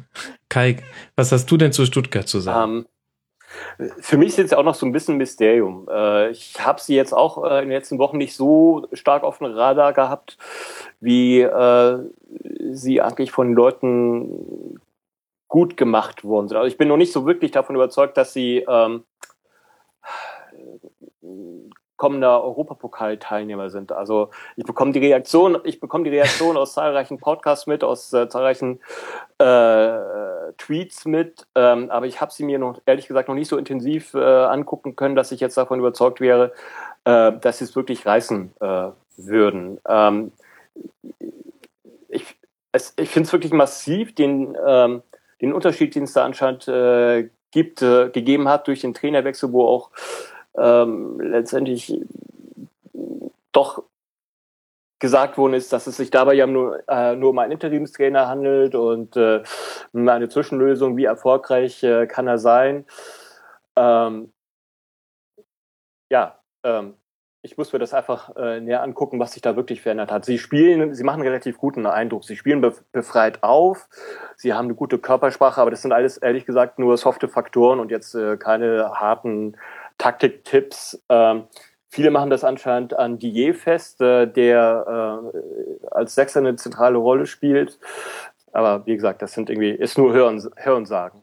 [0.48, 0.78] Kai,
[1.14, 2.72] was hast du denn zu Stuttgart zu sagen?
[2.72, 2.86] Um, ähm,
[4.00, 5.86] für mich ist jetzt auch noch so ein bisschen Mysterium.
[5.90, 9.38] Äh, ich habe sie jetzt auch äh, in den letzten Wochen nicht so stark auf
[9.38, 10.38] dem Radar gehabt,
[11.00, 11.98] wie äh,
[12.70, 14.80] sie eigentlich von Leuten
[15.52, 16.56] gut gemacht worden sind.
[16.56, 19.04] Also ich bin noch nicht so wirklich davon überzeugt, dass sie ähm,
[21.98, 23.92] kommender Europapokal-Teilnehmer sind.
[23.92, 28.30] Also ich bekomme die Reaktion, ich bekomme die Reaktion aus zahlreichen Podcasts mit, aus äh,
[28.30, 28.80] zahlreichen
[29.36, 33.58] äh, Tweets mit, ähm, aber ich habe sie mir noch ehrlich gesagt noch nicht so
[33.58, 36.54] intensiv äh, angucken können, dass ich jetzt davon überzeugt wäre,
[37.04, 38.88] äh, dass sie es wirklich reißen äh,
[39.18, 39.78] würden.
[39.86, 40.32] Ähm,
[42.08, 42.36] ich
[42.96, 45.02] ich finde es wirklich massiv, den, ähm,
[45.42, 49.66] den Unterschied, den es da anscheinend äh, gibt, äh, gegeben hat durch den Trainerwechsel, wo
[49.66, 49.90] auch
[50.56, 52.00] ähm, letztendlich
[53.52, 53.82] doch
[54.98, 58.76] gesagt worden ist, dass es sich dabei ja nur, äh, nur um einen Interimstrainer handelt
[58.76, 59.42] und äh,
[59.92, 62.86] eine Zwischenlösung, wie erfolgreich äh, kann er sein.
[63.74, 64.32] Ähm,
[66.08, 66.94] ja, ähm,
[67.42, 70.24] ich muss mir das einfach äh, näher angucken, was sich da wirklich verändert hat.
[70.24, 72.24] Sie spielen, sie machen einen relativ guten Eindruck.
[72.24, 72.60] Sie spielen
[72.92, 73.88] befreit auf,
[74.36, 77.90] sie haben eine gute Körpersprache, aber das sind alles ehrlich gesagt nur softe Faktoren und
[77.90, 79.56] jetzt äh, keine harten
[79.98, 81.02] Taktiktipps.
[81.08, 81.44] Ähm,
[81.88, 87.26] viele machen das anscheinend an Dier fest, äh, der äh, als Sechser eine zentrale Rolle
[87.26, 87.80] spielt.
[88.52, 91.22] Aber wie gesagt, das sind irgendwie, ist nur Hören, Hören sagen.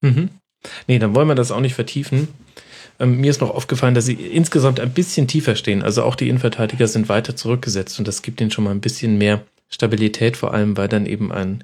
[0.00, 0.30] Mhm.
[0.86, 2.28] Nee, dann wollen wir das auch nicht vertiefen.
[3.00, 5.82] Ähm, mir ist noch aufgefallen, dass sie insgesamt ein bisschen tiefer stehen.
[5.82, 9.18] Also auch die Innenverteidiger sind weiter zurückgesetzt und das gibt ihnen schon mal ein bisschen
[9.18, 11.62] mehr Stabilität, vor allem weil dann eben ein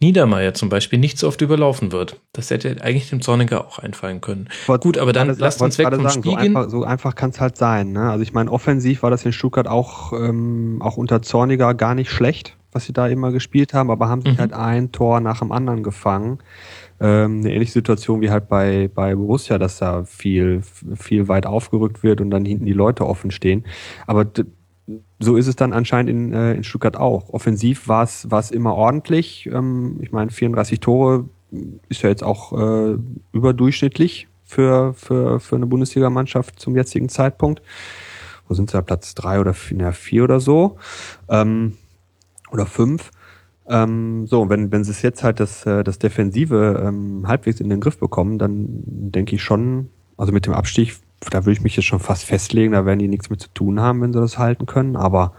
[0.00, 2.20] Niedermeyer zum Beispiel nicht so oft überlaufen wird.
[2.32, 4.48] Das hätte eigentlich dem Zorniger auch einfallen können.
[4.66, 7.30] Wollt, Gut, aber dann lasst uns weg vom sagen, Spiel so einfach, so einfach kann
[7.30, 7.92] es halt sein.
[7.92, 8.10] Ne?
[8.10, 12.10] Also ich meine, offensiv war das in Stuttgart auch, ähm, auch unter Zorniger gar nicht
[12.10, 14.38] schlecht, was sie da immer gespielt haben, aber haben sich mhm.
[14.38, 16.38] halt ein Tor nach dem anderen gefangen.
[17.00, 20.62] Ähm, eine ähnliche Situation wie halt bei, bei Borussia, dass da viel,
[20.94, 23.64] viel weit aufgerückt wird und dann hinten die Leute offen stehen.
[24.06, 24.26] Aber
[25.18, 27.30] so ist es dann anscheinend in, äh, in Stuttgart auch.
[27.30, 29.46] Offensiv war es immer ordentlich.
[29.52, 31.24] Ähm, ich meine, 34 Tore
[31.88, 32.96] ist ja jetzt auch äh,
[33.32, 37.62] überdurchschnittlich für, für, für eine Bundesligamannschaft zum jetzigen Zeitpunkt.
[38.46, 38.82] Wo sind sie da?
[38.82, 40.76] Platz drei oder vier, vier oder so?
[41.28, 41.74] Ähm,
[42.50, 43.10] oder fünf.
[43.68, 47.70] Ähm, so, wenn, wenn sie es jetzt halt das, äh, das Defensive ähm, halbwegs in
[47.70, 50.94] den Griff bekommen, dann denke ich schon, also mit dem Abstieg
[51.30, 53.80] da würde ich mich jetzt schon fast festlegen, da werden die nichts mit zu tun
[53.80, 54.96] haben, wenn sie das halten können.
[54.96, 55.32] Aber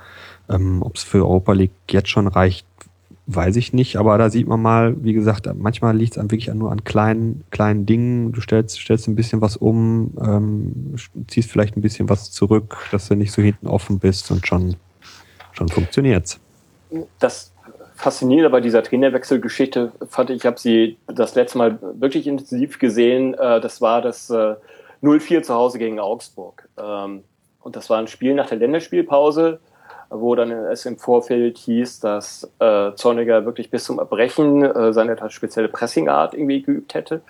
[0.50, 2.66] ähm, ob es für Europa League jetzt schon reicht,
[3.28, 3.98] weiß ich nicht.
[3.98, 7.86] Aber da sieht man mal, wie gesagt, manchmal liegt es wirklich nur an kleinen, kleinen
[7.86, 8.32] Dingen.
[8.32, 10.96] Du stellst, stellst ein bisschen was um, ähm,
[11.28, 14.76] ziehst vielleicht ein bisschen was zurück, dass du nicht so hinten offen bist und schon,
[15.52, 16.40] schon funktioniert's.
[17.20, 17.52] Das
[18.06, 23.34] Faszinierende bei dieser Trainerwechselgeschichte fand ich, ich habe sie das letzte Mal wirklich intensiv gesehen.
[23.34, 24.54] Äh, das war das äh,
[25.02, 26.70] 0-4 zu Hause gegen Augsburg.
[26.78, 27.24] Ähm,
[27.62, 29.60] und das war ein Spiel nach der Länderspielpause,
[30.12, 35.18] wo dann es im Vorfeld hieß, dass äh, Zorniger wirklich bis zum Erbrechen äh, seine
[35.32, 37.22] spezielle Pressingart irgendwie geübt hätte.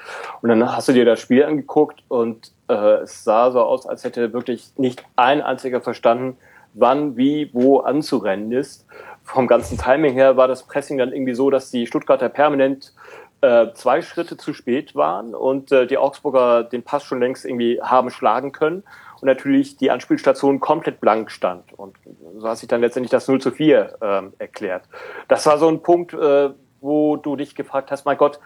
[0.42, 4.04] Und dann hast du dir das Spiel angeguckt und äh, es sah so aus, als
[4.04, 6.36] hätte wirklich nicht ein einziger verstanden,
[6.74, 8.86] wann, wie, wo anzurennen ist.
[9.26, 12.94] Vom ganzen Timing her war das Pressing dann irgendwie so, dass die Stuttgarter permanent
[13.42, 17.82] äh, zwei Schritte zu spät waren und äh, die Augsburger den Pass schon längst irgendwie
[17.82, 18.84] haben schlagen können
[19.20, 21.74] und natürlich die Anspielstation komplett blank stand.
[21.74, 21.98] Und
[22.38, 24.84] so hat sich dann letztendlich das 0 zu 4 äh, erklärt.
[25.28, 28.40] Das war so ein Punkt, äh, wo du dich gefragt hast, mein Gott,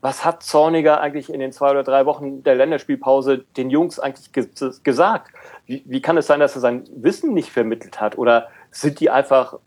[0.00, 4.32] was hat Zorniger eigentlich in den zwei oder drei Wochen der Länderspielpause den Jungs eigentlich
[4.32, 4.48] ge
[4.82, 5.32] gesagt?
[5.64, 8.18] Wie, wie kann es sein, dass er sein Wissen nicht vermittelt hat?
[8.18, 9.58] Oder sind die einfach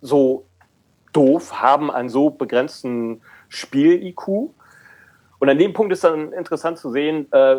[0.00, 0.46] so
[1.12, 4.50] doof, haben einen so begrenzten Spiel-IQ.
[5.40, 7.56] Und an dem Punkt ist dann interessant zu sehen, äh,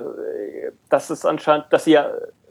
[0.90, 2.10] dass es anscheinend, dass sie ja,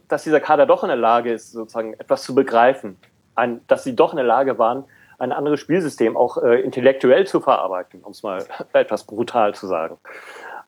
[0.09, 2.97] dass dieser Kader doch in der Lage ist, sozusagen etwas zu begreifen,
[3.35, 4.85] ein, dass sie doch in der Lage waren,
[5.19, 9.99] ein anderes Spielsystem auch äh, intellektuell zu verarbeiten, um es mal etwas brutal zu sagen.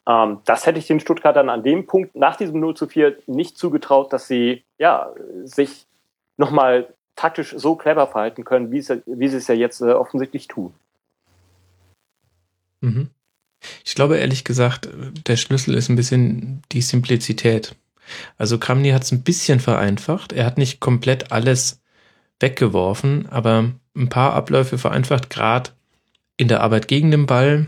[0.06, 3.56] Ähm, das hätte ich den Stuttgartern an dem Punkt nach diesem 0 zu 4 nicht
[3.56, 5.12] zugetraut, dass sie ja
[5.44, 5.86] sich
[6.36, 6.88] nochmal
[7.20, 10.72] taktisch so clever verhalten können, wie, sie, wie sie es ja jetzt äh, offensichtlich tun.
[12.80, 13.10] Mhm.
[13.84, 14.88] Ich glaube ehrlich gesagt,
[15.26, 17.76] der Schlüssel ist ein bisschen die Simplizität.
[18.38, 20.32] Also Kramny hat es ein bisschen vereinfacht.
[20.32, 21.82] Er hat nicht komplett alles
[22.40, 25.70] weggeworfen, aber ein paar Abläufe vereinfacht, gerade
[26.38, 27.66] in der Arbeit gegen den Ball.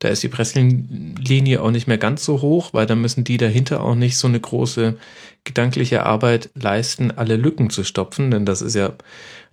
[0.00, 3.82] Da ist die Presslinie auch nicht mehr ganz so hoch, weil dann müssen die dahinter
[3.82, 4.96] auch nicht so eine große
[5.44, 8.92] gedankliche Arbeit leisten, alle Lücken zu stopfen, denn das ist ja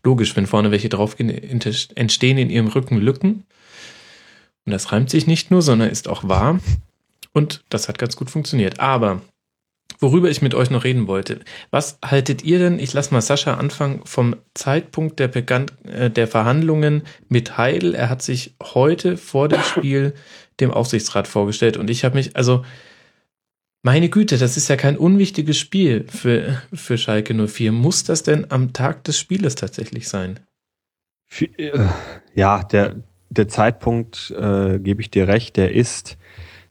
[0.04, 3.46] logisch, wenn vorne welche draufgehen, entstehen in ihrem Rücken Lücken.
[4.66, 6.60] Und das reimt sich nicht nur, sondern ist auch wahr.
[7.34, 8.80] Und das hat ganz gut funktioniert.
[8.80, 9.22] Aber
[10.02, 11.40] worüber ich mit euch noch reden wollte,
[11.70, 16.28] was haltet ihr denn, ich lasse mal Sascha anfangen, vom Zeitpunkt der, Begann, äh, der
[16.28, 17.96] Verhandlungen mit Heidel?
[17.96, 20.14] Er hat sich heute vor dem Spiel
[20.60, 22.66] dem Aufsichtsrat vorgestellt und ich habe mich, also
[23.84, 27.72] meine Güte, das ist ja kein unwichtiges Spiel für, für Schalke 04.
[27.72, 30.40] Muss das denn am Tag des Spieles tatsächlich sein?
[31.40, 31.72] Äh,
[32.36, 32.98] ja, der,
[33.30, 36.18] der Zeitpunkt, äh, gebe ich dir recht, der ist,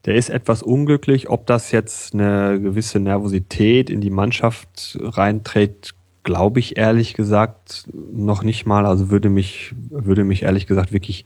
[0.05, 1.29] der ist etwas unglücklich.
[1.29, 8.43] Ob das jetzt eine gewisse Nervosität in die Mannschaft reinträgt, glaube ich ehrlich gesagt noch
[8.43, 8.85] nicht mal.
[8.85, 11.25] Also würde mich, würde mich ehrlich gesagt wirklich,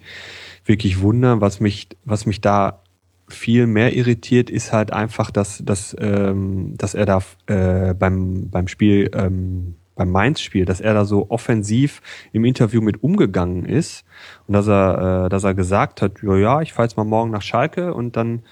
[0.65, 1.41] wirklich wundern.
[1.41, 2.81] Was mich, was mich da
[3.27, 8.67] viel mehr irritiert, ist halt einfach, dass, dass, ähm, dass er da äh, beim, beim
[8.67, 12.01] Spiel ähm, beim Mainz-Spiel, dass er da so offensiv
[12.31, 14.05] im Interview mit umgegangen ist
[14.47, 17.31] und dass er, äh, dass er gesagt hat, ja, ja, ich fahre jetzt mal morgen
[17.31, 18.43] nach Schalke und dann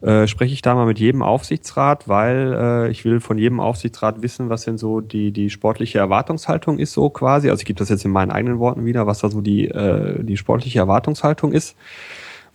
[0.00, 4.22] äh, spreche ich da mal mit jedem Aufsichtsrat, weil äh, ich will von jedem Aufsichtsrat
[4.22, 7.50] wissen, was denn so die die sportliche Erwartungshaltung ist, so quasi.
[7.50, 10.22] Also ich gebe das jetzt in meinen eigenen Worten wieder, was da so die äh,
[10.22, 11.76] die sportliche Erwartungshaltung ist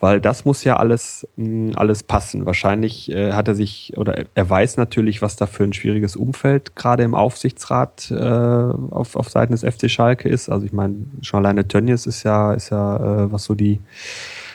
[0.06, 2.46] weil das muss ja alles, mh, hm, alles passen.
[2.46, 6.76] Wahrscheinlich äh, hat er sich oder er weiß natürlich, was da für ein schwieriges Umfeld
[6.76, 10.48] gerade im Aufsichtsrat äh, auf, auf Seiten des FC Schalke ist.
[10.48, 13.82] Also ich meine, schon alleine Tönnies ist ja, ist ja, äh, was so die,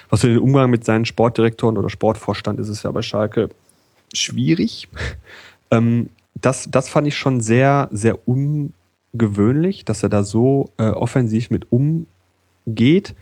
[0.09, 3.49] was so den Umgang mit seinen Sportdirektoren oder Sportvorstand ist es ja bei Schalke
[4.15, 4.89] schwierig.
[5.73, 11.49] Ähm, das, das fand ich schon sehr, sehr ungewöhnlich, dass er da so äh, offensiv
[11.51, 13.15] mit umgeht.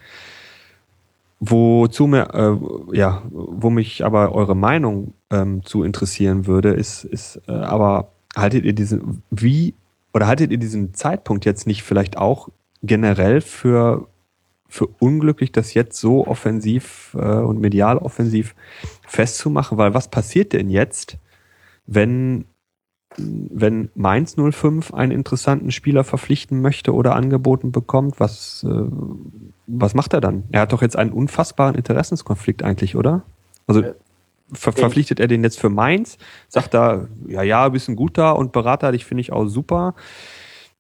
[1.41, 7.41] Wozu mir, äh, ja, wo mich aber eure Meinung ähm, zu interessieren würde, ist, ist
[7.47, 9.75] äh, aber haltet ihr diesen, wie,
[10.13, 12.49] oder haltet ihr diesen Zeitpunkt jetzt nicht vielleicht auch
[12.83, 14.09] generell für,
[14.69, 18.57] für unglücklich, das jetzt so offensiv äh, und medial offensiv
[19.07, 19.79] festzumachen?
[19.79, 21.19] Weil was passiert denn jetzt,
[21.87, 22.47] wenn
[23.19, 28.83] wenn Mainz 05 einen interessanten Spieler verpflichten möchte oder angeboten bekommt, was, äh,
[29.67, 30.45] was macht er dann?
[30.53, 33.23] Er hat doch jetzt einen unfassbaren Interessenskonflikt eigentlich, oder?
[33.67, 33.83] Also
[34.53, 36.19] ver verpflichtet er den jetzt für Mainz?
[36.49, 39.95] Sagt er, ja, ja, bist ein guter und Berater, dich finde ich auch super.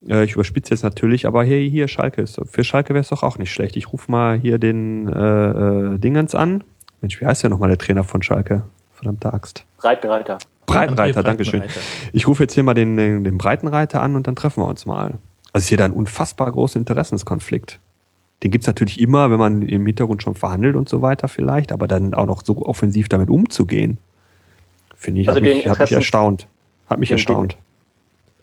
[0.06, 3.22] Äh, ich überspitze jetzt natürlich, aber hey, hier Schalke ist für Schalke wäre es doch
[3.22, 3.76] auch nicht schlecht.
[3.76, 6.64] Ich rufe mal hier den äh, äh, Dingens an.
[7.00, 8.64] Mensch, wie heißt der nochmal der Trainer von Schalke?
[8.92, 9.64] Verdammte Axt.
[9.78, 10.38] Breitenreiter.
[10.68, 11.64] Breitenreiter, Dankeschön.
[12.12, 14.86] Ich rufe jetzt hier mal den, den, den Breitenreiter an und dann treffen wir uns
[14.86, 15.14] mal.
[15.52, 17.80] Also ist hier da ein unfassbar großer Interessenskonflikt.
[18.42, 21.88] Den gibt's natürlich immer, wenn man im Hintergrund schon verhandelt und so weiter vielleicht, aber
[21.88, 23.98] dann auch noch so offensiv damit umzugehen,
[24.94, 26.46] finde ich, also hat, mich, hat mich erstaunt.
[26.88, 27.56] Hat mich den, erstaunt.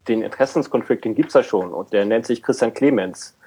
[0.08, 3.38] Den, den Interessenskonflikt, den gibt's ja schon und der nennt sich Christian Clemens.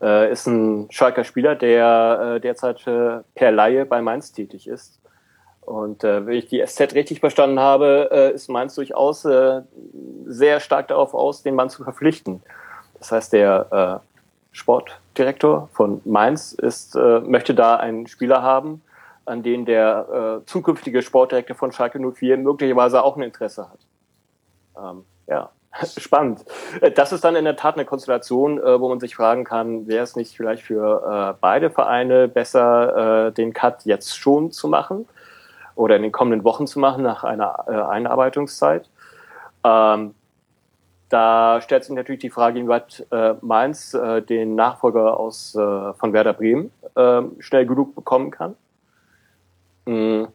[0.00, 5.00] Äh, ist ein Schalker Spieler, der äh, derzeit äh, per Laie bei Mainz tätig ist
[5.66, 9.62] und äh, wenn ich die SZ richtig verstanden habe, äh, ist Mainz durchaus äh,
[10.24, 12.40] sehr stark darauf aus, den Mann zu verpflichten.
[12.98, 14.06] Das heißt, der äh,
[14.56, 18.80] Sportdirektor von Mainz ist, äh, möchte da einen Spieler haben,
[19.24, 23.80] an den der äh, zukünftige Sportdirektor von Schalke 04 möglicherweise auch ein Interesse hat.
[24.78, 25.50] Ähm, ja,
[25.98, 26.44] spannend.
[26.80, 29.88] Äh, das ist dann in der Tat eine Konstellation, äh, wo man sich fragen kann,
[29.88, 34.68] wäre es nicht vielleicht für äh, beide Vereine besser, äh, den Cut jetzt schon zu
[34.68, 35.08] machen?
[35.76, 38.90] Oder in den kommenden Wochen zu machen nach einer äh, Einarbeitungszeit.
[39.62, 40.14] Ähm,
[41.08, 46.12] da stellt sich natürlich die Frage, inwieweit äh, Mainz äh, den Nachfolger aus äh, von
[46.12, 48.56] Werder Bremen äh, schnell genug bekommen kann.
[49.86, 50.28] Mhm.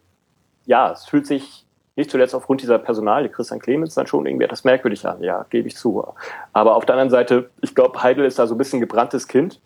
[0.66, 1.66] Ja, es fühlt sich
[1.98, 5.22] nicht zuletzt aufgrund dieser Personalie Christian Clemens dann schon irgendwie etwas merkwürdig an.
[5.22, 6.06] Ja, gebe ich zu.
[6.54, 9.60] Aber auf der anderen Seite, ich glaube, Heidel ist da so ein bisschen gebranntes Kind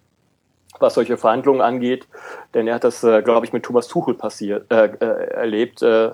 [0.80, 2.08] was solche Verhandlungen angeht,
[2.54, 6.12] denn er hat das, äh, glaube ich, mit Thomas Tuchel passiert, äh, äh, erlebt, äh,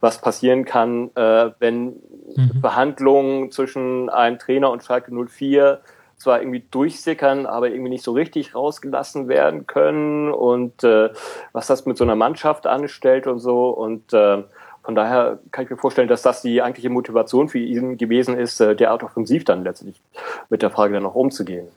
[0.00, 1.96] was passieren kann, äh, wenn
[2.36, 2.60] mhm.
[2.60, 5.80] Verhandlungen zwischen einem Trainer und Schalke 04
[6.16, 11.10] zwar irgendwie durchsickern, aber irgendwie nicht so richtig rausgelassen werden können und äh,
[11.52, 14.42] was das mit so einer Mannschaft anstellt und so und äh,
[14.82, 18.58] von daher kann ich mir vorstellen, dass das die eigentliche Motivation für ihn gewesen ist,
[18.60, 20.00] äh, derart offensiv dann letztlich
[20.48, 21.68] mit der Frage dann noch umzugehen.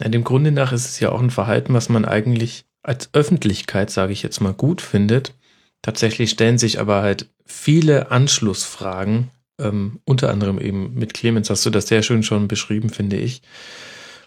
[0.00, 3.90] Ja, dem Grunde nach ist es ja auch ein Verhalten, was man eigentlich als Öffentlichkeit,
[3.90, 5.34] sage ich jetzt mal, gut findet.
[5.82, 11.70] Tatsächlich stellen sich aber halt viele Anschlussfragen, ähm, unter anderem eben mit Clemens, hast du
[11.70, 13.42] das sehr schön schon beschrieben, finde ich.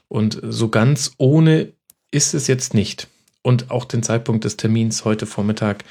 [0.08, 1.74] Und so ganz ohne
[2.12, 3.08] ist es jetzt nicht.
[3.42, 5.84] Und auch den Zeitpunkt des Termins heute Vormittag.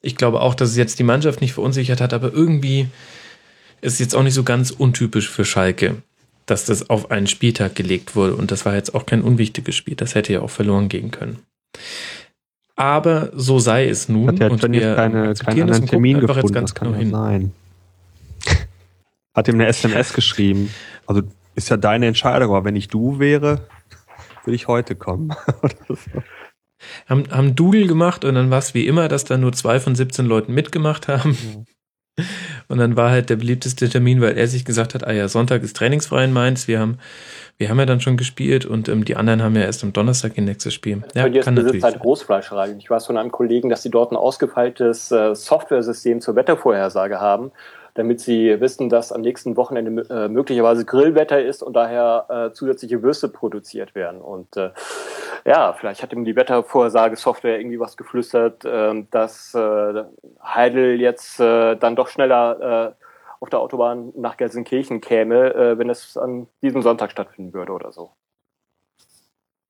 [0.00, 2.88] Ich glaube auch, dass es jetzt die Mannschaft nicht verunsichert hat, aber irgendwie
[3.80, 6.02] ist es jetzt auch nicht so ganz untypisch für Schalke
[6.50, 8.34] dass das auf einen Spieltag gelegt wurde.
[8.34, 9.94] Und das war jetzt auch kein unwichtiges Spiel.
[9.94, 11.40] Das hätte ja auch verloren gehen können.
[12.74, 14.28] Aber so sei es nun.
[14.28, 16.54] Hat der und wir keine, keinen anderen Termin gefunden.
[16.54, 17.52] das kann genau ja sein.
[19.34, 20.70] Hat ihm eine SMS geschrieben.
[21.06, 21.22] Also
[21.54, 23.66] ist ja deine Entscheidung, aber wenn ich du wäre,
[24.44, 25.34] würde ich heute kommen.
[27.06, 29.94] haben, haben Doodle gemacht und dann war es wie immer, dass da nur zwei von
[29.94, 31.32] 17 Leuten mitgemacht haben.
[31.32, 31.64] Ja.
[32.68, 35.62] Und dann war halt der beliebteste Termin, weil er sich gesagt hat, ah ja, Sonntag
[35.62, 36.98] ist trainingsfrei in Mainz, wir haben,
[37.56, 40.36] wir haben ja dann schon gespielt und ähm, die anderen haben ja erst am Donnerstag
[40.36, 41.02] ihr nächstes Spiel.
[41.14, 42.76] Ja, Bei dir kann ist halt Großfleischerei.
[42.78, 47.52] Ich weiß von einem Kollegen, dass sie dort ein ausgefeiltes äh, Software-System zur Wettervorhersage haben
[47.98, 53.02] damit sie wissen, dass am nächsten Wochenende äh, möglicherweise Grillwetter ist und daher äh, zusätzliche
[53.02, 54.20] Würste produziert werden.
[54.20, 54.70] Und äh,
[55.44, 60.04] ja, vielleicht hat ihm die Wettervorhersagesoftware irgendwie was geflüstert, äh, dass äh,
[60.40, 63.04] Heidel jetzt äh, dann doch schneller äh,
[63.40, 67.90] auf der Autobahn nach Gelsenkirchen käme, äh, wenn es an diesem Sonntag stattfinden würde oder
[67.90, 68.12] so.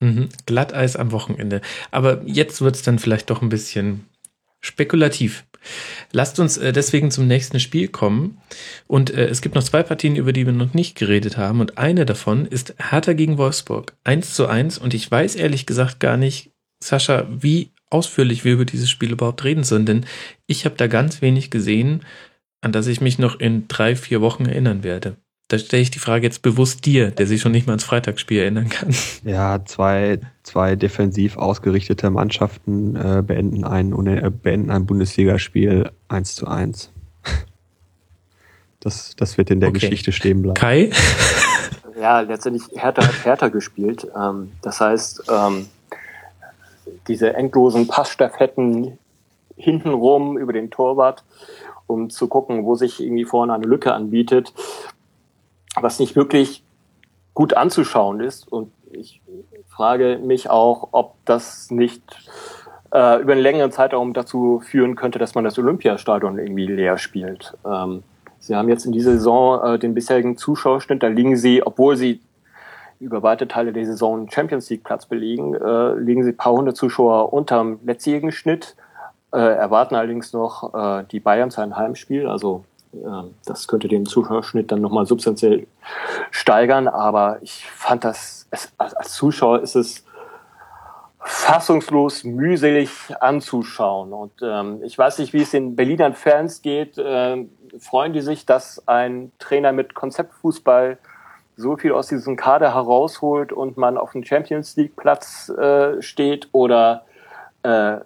[0.01, 0.29] Mhm.
[0.45, 1.63] Glatteis am Wochenende.
[1.93, 4.07] Aber jetzt wird es dann vielleicht doch ein bisschen
[4.61, 5.45] spekulativ.
[6.13, 8.39] Lasst uns äh, deswegen zum nächsten Spiel kommen.
[8.87, 11.61] Und äh, es gibt noch zwei Partien, über die wir noch nicht geredet haben.
[11.61, 13.95] Und eine davon ist Hertha gegen Wolfsburg.
[14.05, 14.79] Eins zu eins.
[14.79, 16.51] Und ich weiß ehrlich gesagt gar nicht,
[16.83, 19.87] Sascha, wie ausführlich wir über dieses Spiel überhaupt reden sollen.
[19.87, 20.07] Denn
[20.47, 22.05] ich habe da ganz wenig gesehen,
[22.61, 25.17] an das ich mich noch in drei, vier Wochen erinnern werde.
[25.49, 28.41] Da stelle ich die Frage jetzt bewusst dir, der sich schon nicht mal ans Freitagsspiel
[28.41, 28.95] erinnern kann.
[29.25, 36.47] Ja, zwei, zwei defensiv ausgerichtete Mannschaften äh, beenden, ein, äh, beenden ein Bundesligaspiel 1 zu
[36.47, 36.93] 1.
[38.81, 39.81] Das, das wird in der okay.
[39.81, 40.55] Geschichte stehen bleiben.
[40.55, 40.91] Kai?
[42.01, 44.07] Ja, letztendlich Hertha hat Hertha gespielt.
[44.17, 45.67] Ähm, das heißt, ähm,
[47.09, 48.99] diese endlosen Passstaffetten
[49.57, 51.25] hintenrum über den Torwart,
[51.89, 54.53] um zu gucken, wo sich irgendwie vorne eine Lücke anbietet,
[55.83, 56.63] was nicht wirklich
[57.35, 58.51] gut anzuschauen ist.
[58.51, 59.21] Und ich
[59.69, 62.03] frage mich auch, ob das nicht
[62.93, 67.55] äh, über einen längeren Zeitraum dazu führen könnte, dass man das Olympiastadion irgendwie leer spielt.
[67.65, 68.03] Ähm,
[68.41, 72.21] Sie haben jetzt in dieser Saison äh, den bisherigen Zuschauerschnitt, da liegen Sie, obwohl Sie
[73.01, 77.33] über weite Teile der Saison Champions League Platz belegen, äh, liegen Sie paar hundert Zuschauer
[77.33, 78.77] unterm letztjährigen Schnitt,
[79.33, 82.65] äh, erwarten allerdings noch äh, die Bayern zu einem Heimspiel, also
[83.45, 85.67] das könnte den Zuschauerschnitt dann nochmal substanziell
[86.31, 90.05] steigern, aber ich fand das, als Zuschauer ist es
[91.21, 94.13] fassungslos mühselig anzuschauen.
[94.13, 96.97] Und ähm, ich weiß nicht, wie es den Berlinern Fans geht.
[96.99, 100.99] Ähm, freuen die sich, dass ein Trainer mit Konzeptfußball
[101.57, 106.49] so viel aus diesem Kader herausholt und man auf dem Champions League Platz äh, steht?
[106.53, 107.05] Oder
[107.63, 107.97] äh,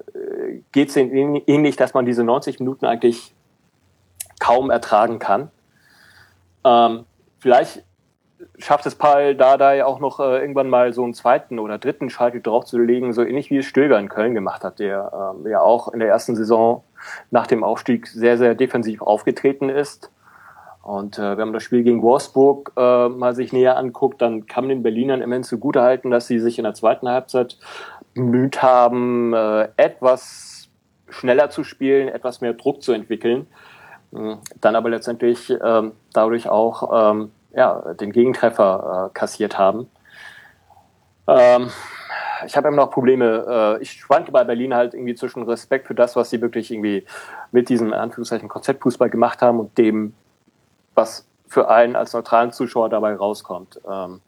[0.72, 3.34] geht es ihnen ähnlich, dass man diese 90 Minuten eigentlich
[4.42, 5.50] kaum ertragen kann?
[6.64, 7.04] Ähm,
[7.38, 7.84] vielleicht
[8.58, 12.40] schafft es Paul Dardai auch noch äh, irgendwann mal so einen zweiten oder dritten Schalter
[12.40, 16.00] draufzulegen, so ähnlich wie es Stöger in Köln gemacht hat, der ähm, ja auch in
[16.00, 16.82] der ersten Saison
[17.30, 20.10] nach dem Aufstieg sehr, sehr defensiv aufgetreten ist.
[20.82, 24.64] Und äh, wenn man das Spiel gegen Wolfsburg äh, mal sich näher anguckt, dann kann
[24.64, 27.58] man den Berlinern immense zugutehalten, dass sie sich in der zweiten Halbzeit
[28.14, 30.68] bemüht haben, äh, etwas
[31.08, 33.46] schneller zu spielen, etwas mehr Druck zu entwickeln.
[34.12, 39.90] Hm, dann aber letztendlich äh, dadurch auch ähm, ja, den Gegentreffer äh, kassiert haben.
[41.26, 41.70] Ähm,
[42.46, 43.78] ich habe immer noch Probleme.
[43.78, 47.06] Äh, ich schwanke bei Berlin halt irgendwie zwischen Respekt für das, was sie wirklich irgendwie
[47.52, 50.14] mit diesem Anführungszeichen Konzeptfußball gemacht haben und dem,
[50.94, 53.80] was für einen als neutralen Zuschauer dabei rauskommt.
[53.88, 54.20] Ähm,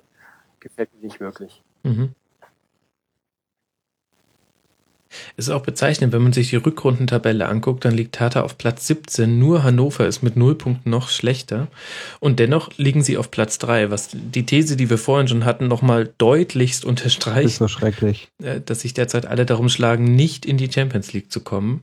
[0.61, 1.63] gefällt mir nicht wirklich.
[1.83, 2.15] Mhm.
[5.37, 9.39] Ist auch bezeichnend, wenn man sich die Rückrundentabelle anguckt, dann liegt Hertha auf Platz 17.
[9.39, 11.69] Nur Hannover ist mit 0 Punkten noch schlechter.
[12.21, 15.69] Und dennoch liegen sie auf Platz 3, was die These, die wir vorhin schon hatten,
[15.69, 17.47] nochmal deutlichst unterstreicht.
[17.47, 18.29] ist so schrecklich.
[18.43, 21.83] Äh, dass sich derzeit alle darum schlagen, nicht in die Champions League zu kommen.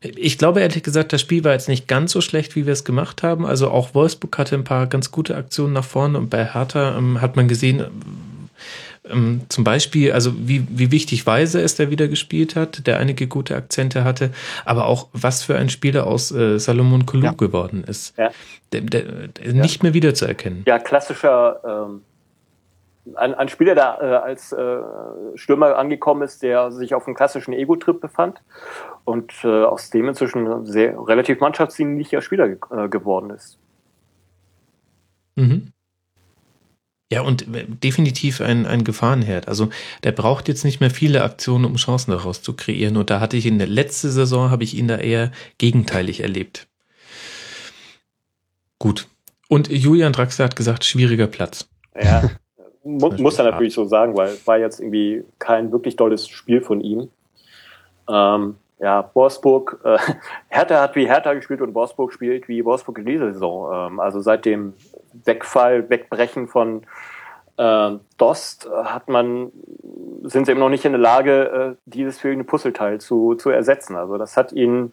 [0.00, 2.84] Ich glaube ehrlich gesagt, das Spiel war jetzt nicht ganz so schlecht, wie wir es
[2.84, 3.44] gemacht haben.
[3.44, 7.20] Also auch Wolfsburg hatte ein paar ganz gute Aktionen nach vorne und bei Hertha ähm,
[7.20, 7.84] hat man gesehen,
[9.10, 13.26] ähm, zum Beispiel, also wie, wie wichtig Weise ist, der wieder gespielt hat, der einige
[13.26, 14.30] gute Akzente hatte,
[14.64, 17.32] aber auch was für ein Spieler aus äh, Salomon Kalou ja.
[17.32, 18.16] geworden ist.
[18.16, 18.30] Ja.
[18.72, 19.52] Der, der, der ja.
[19.52, 20.64] Nicht mehr wiederzuerkennen.
[20.66, 22.02] Ja, klassischer ähm,
[23.14, 24.78] ein, ein Spieler, der äh, als äh,
[25.34, 28.42] Stürmer angekommen ist, der sich auf einem klassischen Ego-Trip befand
[29.04, 33.58] und äh, aus dem inzwischen sehr relativ mannschaftsdienlicher Spieler ge äh, geworden ist.
[35.36, 35.72] Mhm.
[37.10, 39.48] Ja, und äh, definitiv ein, ein Gefahrenherd.
[39.48, 39.70] Also
[40.04, 42.96] der braucht jetzt nicht mehr viele Aktionen, um Chancen daraus zu kreieren.
[42.96, 46.66] Und da hatte ich in der letzten Saison, habe ich ihn da eher gegenteilig erlebt.
[48.78, 49.08] Gut.
[49.48, 51.68] Und Julian Draxler hat gesagt, schwieriger Platz.
[52.00, 52.30] Ja,
[52.84, 56.60] mu muss er natürlich so sagen, weil es war jetzt irgendwie kein wirklich tolles Spiel
[56.60, 57.08] von ihm.
[58.08, 59.98] Ähm, ja, Wolfsburg, äh,
[60.48, 63.92] Hertha hat wie Hertha gespielt und Wolfsburg spielt wie Wolfsburg in dieser Saison.
[63.92, 64.74] Ähm, also seit dem
[65.12, 66.86] Wegfall, Wegbrechen von
[67.56, 69.52] äh, Dost hat man,
[70.22, 73.96] sind sie eben noch nicht in der Lage, äh, dieses fehlende Puzzleteil zu, zu ersetzen.
[73.96, 74.92] Also das hat ihnen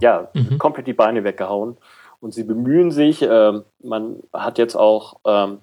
[0.00, 0.58] ja mhm.
[0.58, 1.76] komplett die Beine weggehauen.
[2.20, 5.58] Und sie bemühen sich, äh, man hat jetzt auch ähm,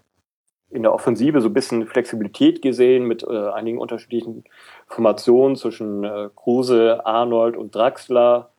[0.70, 4.44] in der Offensive so ein bisschen Flexibilität gesehen mit äh, einigen unterschiedlichen
[4.88, 8.50] Formationen zwischen äh, Kruse, Arnold und Draxler,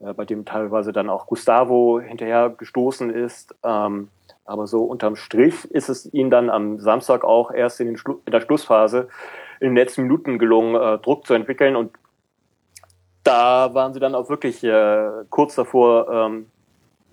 [0.00, 3.54] äh, bei dem teilweise dann auch Gustavo hinterher gestoßen ist.
[3.62, 4.08] Ähm,
[4.44, 8.40] aber so unterm Strich ist es ihnen dann am Samstag auch erst in, in der
[8.40, 9.08] Schlussphase
[9.60, 11.76] in den letzten Minuten gelungen, äh, Druck zu entwickeln.
[11.76, 11.92] Und
[13.22, 16.46] da waren sie dann auch wirklich äh, kurz davor, ähm,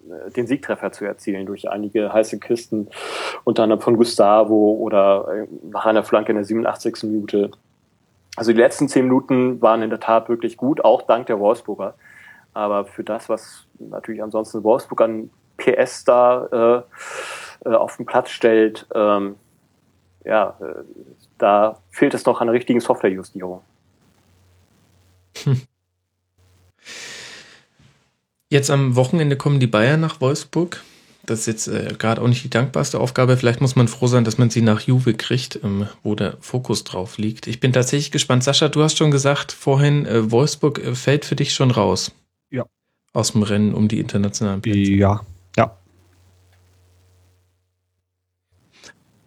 [0.09, 2.89] äh, den Siegtreffer zu erzielen durch einige heiße Kisten,
[3.45, 7.03] unter anderem von Gustavo oder äh, nach einer Flanke in der 87.
[7.03, 7.51] Minute.
[8.35, 11.95] Also die letzten zehn Minuten waren in der Tat wirklich gut, auch dank der Wolfsburger.
[12.53, 15.29] Aber für das, was natürlich ansonsten Wolfsburg an
[15.61, 16.85] PS da
[17.63, 19.35] äh, äh, auf den Platz stellt, ähm,
[20.25, 20.83] ja, äh,
[21.37, 23.61] da fehlt es noch an der richtigen Softwarejustierung.
[25.43, 25.61] Hm.
[28.49, 30.83] Jetzt am Wochenende kommen die Bayern nach Wolfsburg.
[31.25, 33.37] Das ist jetzt äh, gerade auch nicht die dankbarste Aufgabe.
[33.37, 36.83] Vielleicht muss man froh sein, dass man sie nach Juve kriegt, ähm, wo der Fokus
[36.83, 37.47] drauf liegt.
[37.47, 38.43] Ich bin tatsächlich gespannt.
[38.43, 42.11] Sascha, du hast schon gesagt vorhin, äh, Wolfsburg äh, fällt für dich schon raus.
[42.49, 42.65] Ja.
[43.13, 44.79] Aus dem Rennen um die internationalen Plätze.
[44.79, 45.21] Ja,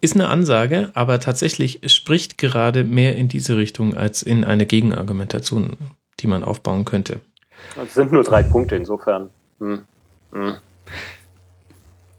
[0.05, 5.77] Ist eine Ansage, aber tatsächlich spricht gerade mehr in diese Richtung als in eine Gegenargumentation,
[6.19, 7.21] die man aufbauen könnte.
[7.83, 9.31] Es sind nur drei Punkte, insofern.
[9.59, 9.79] Hm.
[10.31, 10.53] Hm.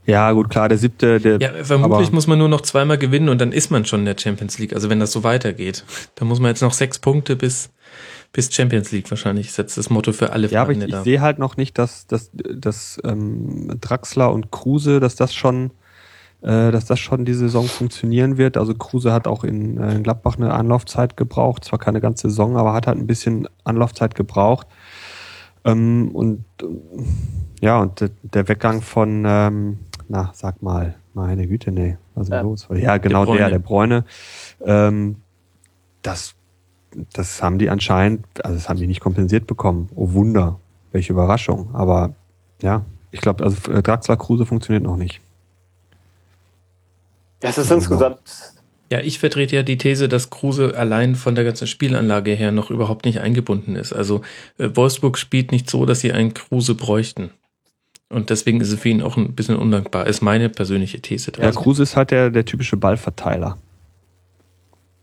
[0.04, 1.38] Ja, gut, klar, der siebte, der.
[1.38, 4.16] Ja, vermutlich muss man nur noch zweimal gewinnen und dann ist man schon in der
[4.18, 4.72] Champions League.
[4.72, 5.84] Also wenn das so weitergeht,
[6.16, 7.70] dann muss man jetzt noch sechs Punkte bis,
[8.32, 9.52] bis Champions League wahrscheinlich.
[9.52, 12.32] Setzt das Motto für alle Ja, aber ich, ich sehe halt noch nicht, dass, dass,
[12.32, 15.70] dass ähm, Draxler und Kruse, dass das schon, äh,
[16.42, 18.56] dass das schon die Saison funktionieren wird.
[18.56, 22.56] Also Kruse hat auch in, äh, in Gladbach eine Anlaufzeit gebraucht, zwar keine ganze Saison,
[22.56, 24.66] aber hat halt ein bisschen Anlaufzeit gebraucht.
[25.64, 26.44] Ähm, und
[27.60, 32.40] ja, und der Weggang von ähm, na, sag mal, meine Güte, nee, was ist ja.
[32.40, 32.68] los?
[32.74, 34.04] Ja, genau der, der, der Bräune.
[34.64, 35.16] Ähm,
[36.02, 36.34] das,
[37.12, 39.88] das haben die anscheinend, also das haben die nicht kompensiert bekommen.
[39.94, 40.60] Oh Wunder,
[40.92, 41.74] welche Überraschung.
[41.74, 42.14] Aber
[42.62, 45.20] ja, ich glaube, also äh, Draxler Kruse funktioniert noch nicht.
[47.40, 48.18] Das ist insgesamt.
[48.90, 52.70] Ja, ich vertrete ja die These, dass Kruse allein von der ganzen Spielanlage her noch
[52.70, 53.92] überhaupt nicht eingebunden ist.
[53.92, 54.22] Also
[54.58, 57.30] äh, Wolfsburg spielt nicht so, dass sie einen Kruse bräuchten.
[58.08, 61.32] Und deswegen ist es für ihn auch ein bisschen undankbar, ist meine persönliche These.
[61.40, 63.58] Ja, Kruse ist halt der, der typische Ballverteiler.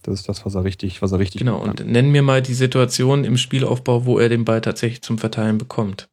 [0.04, 2.54] Das ist das, was er richtig, was er richtig Genau, und nennen mir mal die
[2.54, 6.08] Situation im Spielaufbau, wo er den Ball tatsächlich zum Verteilen bekommt.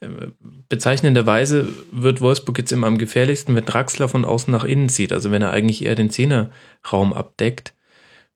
[0.00, 0.34] Ähm,
[0.68, 5.30] bezeichnenderweise wird Wolfsburg jetzt immer am gefährlichsten, wenn Draxler von außen nach innen zieht, also
[5.30, 7.74] wenn er eigentlich eher den Zehnerraum abdeckt.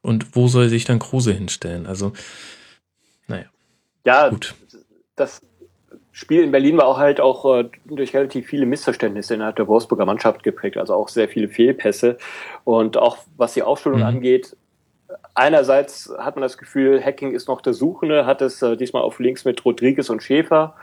[0.01, 1.87] Und wo soll sich dann Kruse hinstellen?
[1.87, 2.13] Also,
[3.29, 3.47] naja.
[4.05, 4.55] Ja, gut.
[5.15, 5.43] Das,
[6.15, 10.05] Spiel in Berlin war auch halt auch äh, durch relativ viele Missverständnisse innerhalb der Wolfsburger
[10.05, 12.19] Mannschaft geprägt, also auch sehr viele Fehlpässe.
[12.65, 14.07] Und auch was die Aufstellung mhm.
[14.07, 14.55] angeht,
[15.35, 19.21] einerseits hat man das Gefühl, Hacking ist noch der Suchende, hat es äh, diesmal auf
[19.21, 20.75] links mit Rodriguez und Schäfer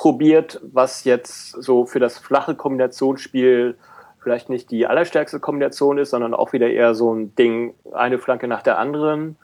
[0.00, 3.76] probiert, was jetzt so für das flache Kombinationsspiel
[4.18, 8.48] vielleicht nicht die allerstärkste Kombination ist, sondern auch wieder eher so ein Ding, eine Flanke
[8.48, 9.36] nach der anderen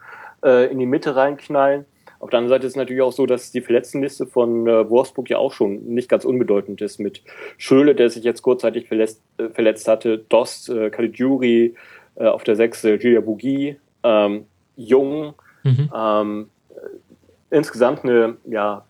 [0.43, 1.85] äh, in die Mitte reinknallen.
[2.17, 5.29] Auf der anderen Seite ist es natürlich auch so, dass die Verletztenliste von äh, Wolfsburg
[5.29, 6.99] ja auch schon nicht ganz unbedeutend ist.
[6.99, 7.21] Mit
[7.59, 11.75] Schöle, der sich jetzt kurzzeitig verletzt, äh, verletzt hatte, Dost, äh, Caligiuri,
[12.15, 15.35] äh, auf der 6 äh, Julia Bougie, ähm, Jung.
[15.61, 15.91] Mhm.
[15.95, 18.86] Ähm, äh, insgesamt eine ja,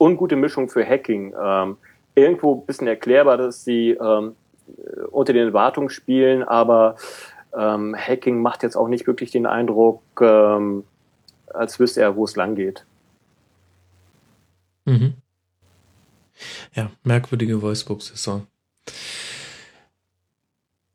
[0.00, 1.34] ungute Mischung für Hacking.
[1.40, 1.76] Ähm,
[2.14, 4.34] irgendwo bisschen erklärbar, dass sie ähm,
[5.10, 6.96] unter den Erwartungen spielen, aber
[7.56, 10.84] ähm, Hacking macht jetzt auch nicht wirklich den Eindruck, ähm,
[11.52, 12.84] als wüsste er, wo es lang geht.
[14.84, 15.14] Mhm.
[16.74, 18.46] Ja, merkwürdige Wolfsburg-Saison.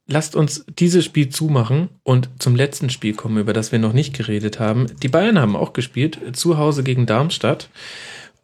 [0.07, 4.15] Lasst uns dieses Spiel zumachen und zum letzten Spiel kommen, über das wir noch nicht
[4.15, 4.87] geredet haben.
[5.01, 7.69] Die Bayern haben auch gespielt, zu Hause gegen Darmstadt.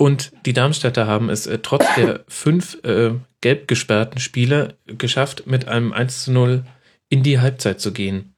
[0.01, 5.67] Und die Darmstädter haben es äh, trotz der fünf äh, gelb gesperrten Spieler geschafft, mit
[5.67, 6.63] einem 1 zu 0
[7.09, 8.33] in die Halbzeit zu gehen.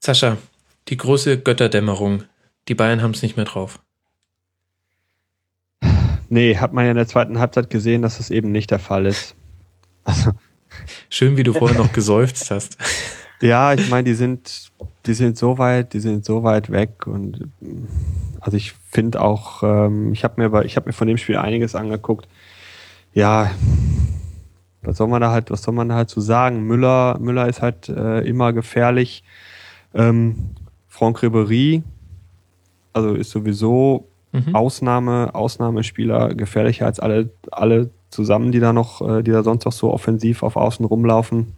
[0.00, 0.36] Sascha,
[0.88, 2.24] die große Götterdämmerung
[2.68, 3.78] die Bayern haben es nicht mehr drauf.
[6.28, 9.06] Nee, hat man ja in der zweiten Halbzeit gesehen, dass das eben nicht der Fall
[9.06, 9.36] ist.
[10.04, 10.32] Also.
[11.08, 12.76] Schön, wie du vorher noch geseufzt hast.
[13.40, 14.70] Ja, ich meine, die sind,
[15.06, 17.50] die sind so weit, die sind so weit weg und
[18.40, 21.74] also ich finde auch, ähm, ich habe mir, ich habe mir von dem Spiel einiges
[21.74, 22.28] angeguckt.
[23.12, 23.50] Ja,
[24.82, 26.62] was soll man da halt, was soll man da halt zu so sagen?
[26.66, 29.22] Müller, Müller ist halt äh, immer gefährlich.
[29.94, 30.50] Ähm,
[30.88, 31.82] Franck Ribéry
[32.92, 34.54] also ist sowieso mhm.
[34.54, 39.72] Ausnahme, Ausnahmespieler gefährlicher als alle, alle zusammen, die da noch, äh, die da sonst auch
[39.72, 41.54] so offensiv auf Außen rumlaufen.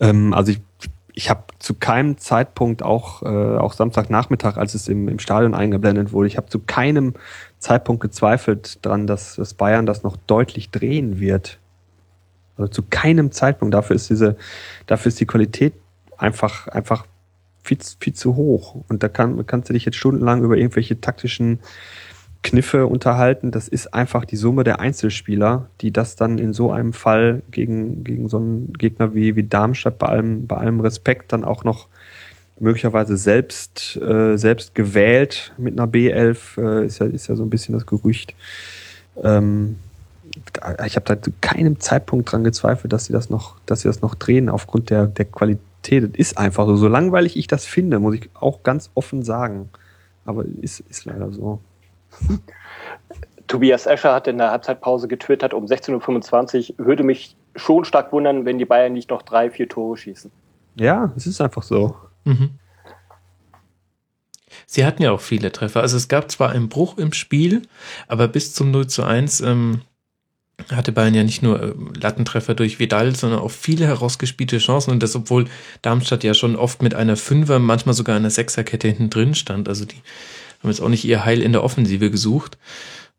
[0.00, 0.60] Ähm, also ich,
[1.14, 6.12] ich habe zu keinem Zeitpunkt auch, äh, auch Samstagnachmittag, als es im, im Stadion eingeblendet
[6.12, 7.14] wurde, ich habe zu keinem
[7.58, 11.60] Zeitpunkt gezweifelt dran, dass, dass Bayern das noch deutlich drehen wird.
[12.56, 13.74] Also zu keinem Zeitpunkt.
[13.74, 14.36] Dafür ist diese,
[14.86, 15.74] dafür ist die Qualität
[16.18, 17.06] einfach, einfach
[17.62, 18.76] viel, viel zu hoch.
[18.88, 21.60] Und da kann, kannst du dich jetzt stundenlang über irgendwelche taktischen
[22.44, 23.50] Kniffe unterhalten.
[23.50, 28.04] Das ist einfach die Summe der Einzelspieler, die das dann in so einem Fall gegen,
[28.04, 31.88] gegen so einen Gegner wie, wie Darmstadt bei allem, bei allem Respekt dann auch noch
[32.60, 37.50] möglicherweise selbst, äh, selbst gewählt mit einer B11, äh, ist ja, ist ja so ein
[37.50, 38.34] bisschen das Gerücht.
[39.22, 39.76] Ähm,
[40.86, 44.02] ich habe da zu keinem Zeitpunkt dran gezweifelt, dass sie das noch, dass sie das
[44.02, 46.04] noch drehen aufgrund der, der Qualität.
[46.04, 46.76] Das ist einfach so.
[46.76, 49.70] So langweilig ich das finde, muss ich auch ganz offen sagen.
[50.24, 51.60] Aber ist, ist leider so.
[53.46, 58.44] Tobias Escher hat in der Halbzeitpause getwittert um 16.25 Uhr, würde mich schon stark wundern,
[58.44, 60.30] wenn die Bayern nicht noch drei, vier Tore schießen.
[60.76, 61.96] Ja, es ist einfach so.
[62.24, 62.58] Mhm.
[64.66, 65.82] Sie hatten ja auch viele Treffer.
[65.82, 67.62] Also es gab zwar einen Bruch im Spiel,
[68.08, 69.82] aber bis zum 0 zu 1 ähm,
[70.70, 75.02] hatte Bayern ja nicht nur äh, Lattentreffer durch Vidal, sondern auch viele herausgespielte Chancen und
[75.02, 75.46] das, obwohl
[75.82, 79.68] Darmstadt ja schon oft mit einer Fünfer, manchmal sogar einer Sechserkette hinten drin stand.
[79.68, 80.00] Also die
[80.64, 82.58] haben jetzt auch nicht ihr Heil in der Offensive gesucht.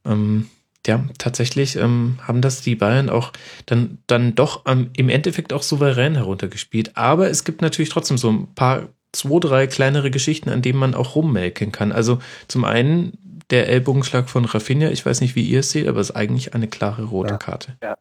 [0.03, 0.49] Ähm,
[0.85, 3.31] ja, tatsächlich ähm, haben das die Bayern auch
[3.65, 6.95] dann, dann doch ähm, im Endeffekt auch souverän heruntergespielt.
[6.95, 10.93] Aber es gibt natürlich trotzdem so ein paar, zwei, drei kleinere Geschichten, an denen man
[10.93, 11.91] auch rummelken kann.
[11.91, 13.17] Also zum einen
[13.49, 16.53] der Ellbogenschlag von Rafinha, ich weiß nicht, wie ihr es seht, aber es ist eigentlich
[16.53, 17.37] eine klare rote ja.
[17.37, 17.77] Karte.
[17.81, 17.97] Ja.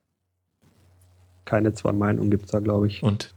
[1.45, 3.03] Keine zwei Meinungen gibt es da, glaube ich.
[3.03, 3.35] Und?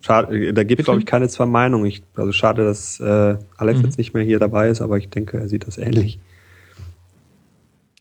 [0.00, 1.86] Schade, äh, da gibt es, glaube ich, keine zwei Meinungen.
[1.86, 3.84] Ich, also schade, dass äh, Alex mhm.
[3.84, 6.18] jetzt nicht mehr hier dabei ist, aber ich denke, er sieht das ähnlich.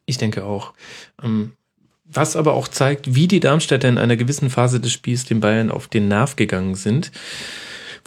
[0.05, 0.73] Ich denke auch.
[1.21, 1.53] Ähm,
[2.05, 5.69] was aber auch zeigt, wie die Darmstädter in einer gewissen Phase des Spiels den Bayern
[5.69, 7.11] auf den Nerv gegangen sind.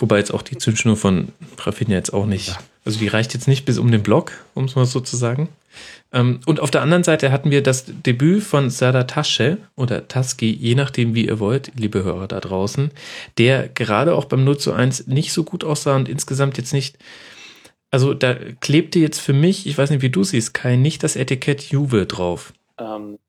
[0.03, 3.65] Wobei jetzt auch die Zündschnur von Rafinha jetzt auch nicht, also die reicht jetzt nicht
[3.65, 5.49] bis um den Block, um es mal so zu sagen.
[6.13, 10.51] Ähm, und auf der anderen Seite hatten wir das Debüt von Sada Tasche oder Taski,
[10.51, 12.91] je nachdem wie ihr wollt, liebe Hörer da draußen,
[13.39, 16.99] der gerade auch beim 0 zu 1 nicht so gut aussah und insgesamt jetzt nicht
[17.93, 21.15] also da klebte jetzt für mich, ich weiß nicht, wie du siehst, Kai, nicht das
[21.15, 22.55] Etikett Juve drauf.
[22.79, 23.21] Ähm,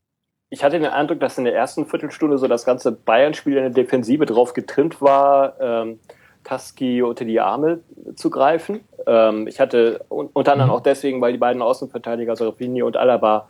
[0.49, 3.83] ich hatte den Eindruck, dass in der ersten Viertelstunde so das ganze Bayern-Spiel in der
[3.83, 5.99] Defensive drauf getrimmt war, ähm,
[6.43, 7.79] Taski unter die Arme
[8.15, 8.81] zu greifen.
[9.07, 10.75] Ähm, ich hatte unter anderem mhm.
[10.75, 13.47] auch deswegen, weil die beiden Außenverteidiger, Sorafini und Alaba,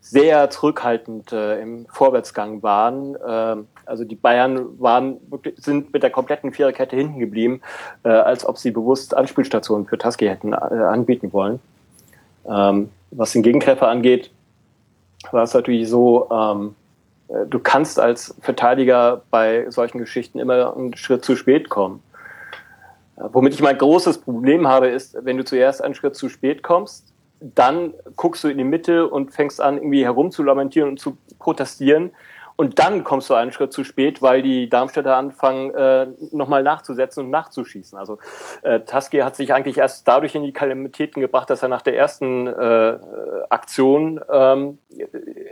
[0.00, 3.16] sehr zurückhaltend äh, im Vorwärtsgang waren.
[3.26, 5.16] Ähm, also die Bayern waren
[5.56, 7.60] sind mit der kompletten Viererkette hinten geblieben,
[8.04, 11.58] äh, als ob sie bewusst Anspielstationen für Taski hätten äh, anbieten wollen.
[12.48, 14.30] Ähm, was den Gegentreffer angeht,
[15.32, 16.85] war es natürlich so, ähm, äh,
[17.28, 22.02] du kannst als Verteidiger bei solchen Geschichten immer einen Schritt zu spät kommen.
[23.16, 26.62] Äh, womit ich mein großes Problem habe, ist, wenn du zuerst einen Schritt zu spät
[26.62, 32.12] kommst, dann guckst du in die Mitte und fängst an, irgendwie herumzulamentieren und zu protestieren.
[32.56, 37.24] Und dann kommst du einen Schritt zu spät, weil die Darmstädter anfangen, äh, nochmal nachzusetzen
[37.24, 37.98] und nachzuschießen.
[37.98, 38.18] Also
[38.62, 41.96] äh, Taski hat sich eigentlich erst dadurch in die Kalamitäten gebracht, dass er nach der
[41.96, 42.98] ersten äh,
[43.50, 44.78] Aktion ähm,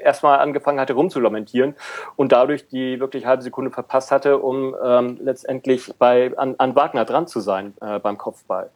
[0.03, 1.75] erstmal angefangen hatte, rumzulamentieren
[2.17, 7.05] und dadurch die wirklich halbe Sekunde verpasst hatte, um ähm, letztendlich bei an, an Wagner
[7.05, 8.71] dran zu sein äh, beim Kopfball.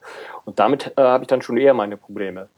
[0.44, 2.48] Und damit äh, habe ich dann schon eher meine Probleme.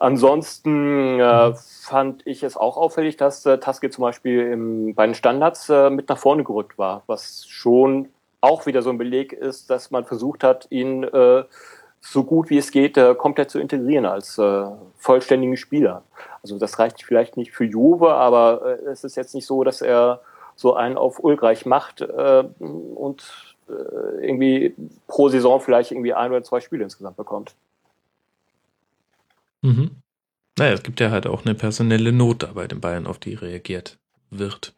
[0.00, 5.14] Ansonsten äh, fand ich es auch auffällig, dass äh, Taske zum Beispiel im, bei den
[5.14, 8.08] Standards äh, mit nach vorne gerückt war, was schon
[8.40, 11.44] auch wieder so ein Beleg ist, dass man versucht hat, ihn äh,
[12.00, 14.64] so gut wie es geht äh, komplett zu integrieren als äh,
[14.96, 16.02] vollständigen Spieler.
[16.42, 19.82] Also das reicht vielleicht nicht für Juve, aber äh, es ist jetzt nicht so, dass
[19.82, 20.22] er
[20.56, 24.74] so einen auf Ulgreich macht äh, und äh, irgendwie
[25.08, 27.54] pro Saison vielleicht irgendwie ein oder zwei Spiele insgesamt bekommt.
[29.62, 29.90] Mhm.
[30.58, 33.34] Naja, es gibt ja halt auch eine personelle Not da bei den Bayern, auf die
[33.34, 33.98] reagiert
[34.30, 34.74] wird.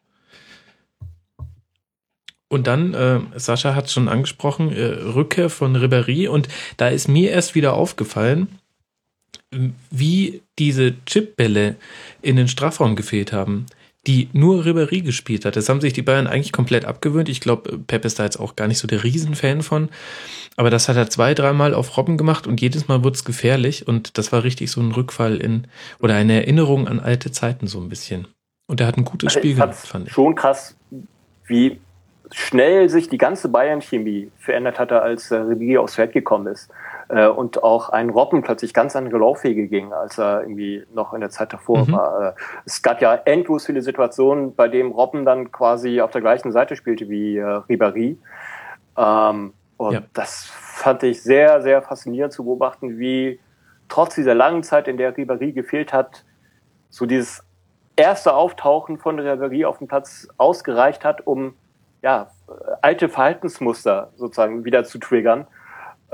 [2.47, 6.47] Und dann, äh, Sascha hat schon angesprochen, äh, Rückkehr von Ribéry und
[6.77, 8.59] da ist mir erst wieder aufgefallen,
[9.89, 11.75] wie diese Chipbälle
[12.21, 13.65] in den Strafraum gefehlt haben
[14.05, 15.55] die nur Ribéry gespielt hat.
[15.55, 17.29] Das haben sich die Bayern eigentlich komplett abgewöhnt.
[17.29, 19.89] Ich glaube, Pep ist da jetzt auch gar nicht so der Riesenfan von.
[20.57, 23.87] Aber das hat er zwei, dreimal auf Robben gemacht und jedes Mal wurde es gefährlich.
[23.87, 25.67] Und das war richtig so ein Rückfall in
[25.99, 28.27] oder eine Erinnerung an alte Zeiten so ein bisschen.
[28.67, 30.13] Und er hat ein gutes also Spiel gemacht, fand ich.
[30.13, 30.75] Schon krass,
[31.45, 31.79] wie
[32.31, 36.69] schnell sich die ganze Bayern-Chemie verändert hatte, als äh, Ribéry aufs Feld gekommen ist.
[37.09, 41.21] Äh, und auch ein Robben plötzlich ganz andere Laufwege ging, als er irgendwie noch in
[41.21, 41.91] der Zeit davor mhm.
[41.91, 42.29] war.
[42.29, 42.33] Äh,
[42.65, 46.75] es gab ja endlos viele Situationen, bei denen Robben dann quasi auf der gleichen Seite
[46.75, 48.17] spielte wie äh, Ribéry.
[48.97, 50.01] Ähm, und ja.
[50.13, 53.39] das fand ich sehr, sehr faszinierend zu beobachten, wie
[53.89, 56.23] trotz dieser langen Zeit, in der Ribéry gefehlt hat,
[56.89, 57.43] so dieses
[57.95, 61.55] erste Auftauchen von Ribéry auf dem Platz ausgereicht hat, um
[62.01, 62.31] ja,
[62.81, 65.47] alte Verhaltensmuster sozusagen wieder zu triggern.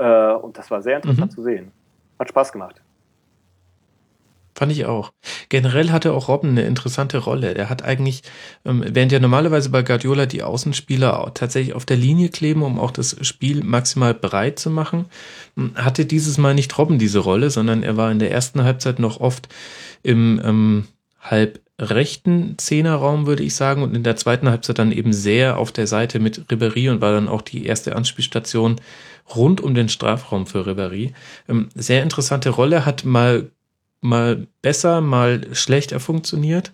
[0.00, 1.34] Äh, und das war sehr interessant mhm.
[1.34, 1.72] zu sehen.
[2.18, 2.80] Hat Spaß gemacht.
[4.54, 5.12] Fand ich auch.
[5.48, 7.54] Generell hatte auch Robben eine interessante Rolle.
[7.54, 8.22] Er hat eigentlich,
[8.64, 12.90] ähm, während ja normalerweise bei Guardiola die Außenspieler tatsächlich auf der Linie kleben, um auch
[12.90, 15.06] das Spiel maximal breit zu machen,
[15.56, 18.98] hm, hatte dieses Mal nicht Robben diese Rolle, sondern er war in der ersten Halbzeit
[18.98, 19.48] noch oft
[20.02, 20.88] im ähm,
[21.20, 25.72] halb rechten Zehnerraum, würde ich sagen, und in der zweiten Halbzeit dann eben sehr auf
[25.72, 28.76] der Seite mit Ribéry und war dann auch die erste Anspielstation
[29.36, 31.12] rund um den Strafraum für Ribéry.
[31.48, 33.50] Ähm, sehr interessante Rolle, hat mal,
[34.00, 36.72] mal besser, mal schlechter funktioniert.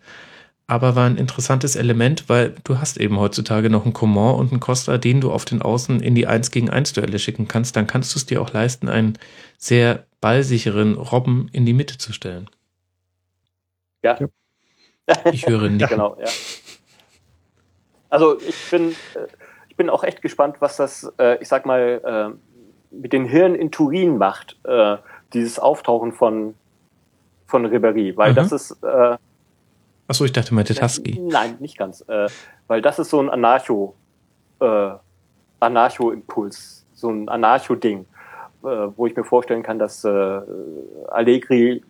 [0.68, 4.60] aber war ein interessantes Element, weil du hast eben heutzutage noch einen Coman und einen
[4.60, 7.76] Costa, den du auf den Außen in die 1 gegen 1 Duelle schicken kannst.
[7.76, 9.18] Dann kannst du es dir auch leisten, einen
[9.59, 12.51] sehr ballsicheren Robben in die Mitte zu stellen.
[14.02, 14.18] Ja.
[15.33, 15.89] Ich höre nicht.
[15.89, 16.28] genau, ja.
[18.09, 19.26] Also ich bin, äh,
[19.77, 22.01] ich bin auch echt gespannt, was das, äh, ich sag mal,
[22.33, 24.57] äh, mit den Hirn in Turin macht,
[25.35, 26.55] dieses Auftauchen von,
[27.47, 28.37] von Ribéry, weil mhm.
[28.37, 28.77] das ist
[30.09, 31.19] Achso, ich dachte mal Husky.
[31.21, 32.03] Nein, nicht ganz.
[32.09, 32.29] Äh,
[32.69, 33.95] weil das ist so ein Anarcho,
[34.61, 34.91] äh,
[35.61, 38.07] Anarcho-Impuls, so ein Anarcho-Ding,
[38.63, 40.41] äh, wo ich mir vorstellen kann, dass äh,
[41.09, 41.83] Allegri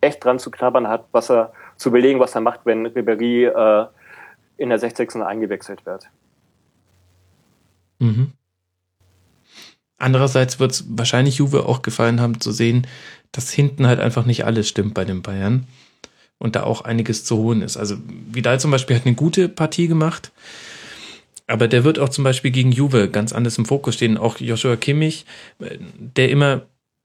[0.00, 3.86] echt dran zu knabbern hat, was er zu überlegen, was er macht, wenn Ribéry äh,
[4.58, 5.16] in der 60.
[5.16, 6.08] eingewechselt wird.
[7.98, 8.32] Mhm.
[9.98, 12.86] Andererseits wird es wahrscheinlich Juve auch gefallen haben zu sehen,
[13.32, 15.66] dass hinten halt einfach nicht alles stimmt bei den Bayern
[16.38, 17.76] und da auch einiges zu holen ist.
[17.76, 17.96] Also
[18.30, 20.32] Vidal zum Beispiel hat eine gute Partie gemacht,
[21.46, 24.18] aber der wird auch zum Beispiel gegen Juve ganz anders im Fokus stehen.
[24.18, 25.24] Auch Joshua Kimmich,
[25.58, 26.62] der immer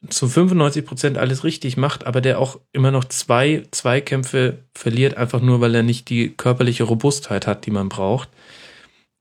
[0.09, 5.41] zu 95 Prozent alles richtig macht, aber der auch immer noch zwei Zweikämpfe verliert, einfach
[5.41, 8.29] nur, weil er nicht die körperliche Robustheit hat, die man braucht.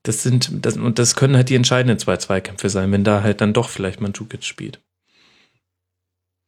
[0.03, 3.41] Das sind, das, und das können halt die entscheidenden zwei Zweikämpfe sein, wenn da halt
[3.41, 4.81] dann doch vielleicht Mandzukic spielt.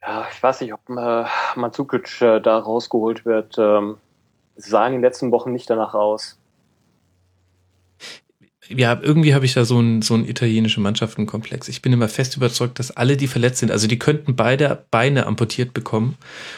[0.02, 1.26] Ja, ich weiß nicht, ob äh,
[1.56, 3.56] Mandzukic äh, da rausgeholt wird.
[3.58, 3.98] Ähm,
[4.56, 6.38] sah in den letzten Wochen nicht danach aus.
[8.70, 11.68] Ja, irgendwie habe ich da so einen so einen italienischen Mannschaftenkomplex.
[11.68, 15.26] Ich bin immer fest überzeugt, dass alle, die verletzt sind, also die könnten beide Beine
[15.26, 16.18] amputiert bekommen.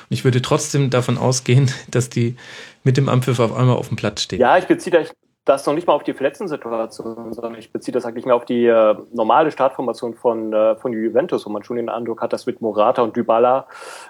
[0.10, 2.36] Und ich würde trotzdem davon ausgehen, dass die
[2.84, 4.40] mit dem Ampfiff auf einmal auf dem Platz stehen.
[4.40, 5.04] Ja, ich beziehe da
[5.46, 8.66] das noch nicht mal auf die Verletzten-Situation, sondern ich beziehe das eigentlich mehr auf die
[8.66, 12.62] äh, normale Startformation von, äh, von Juventus, wo man schon den Eindruck hat, dass mit
[12.62, 13.68] Morata und Dybala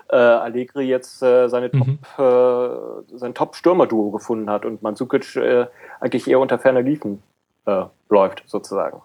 [0.09, 1.99] äh, Allegri jetzt äh, seine mhm.
[2.15, 5.67] Top, äh, sein Top-Stürmer-Duo gefunden hat und Mandzukic äh,
[5.99, 7.21] eigentlich eher unter ferner Liefen
[7.65, 9.01] äh, läuft, sozusagen.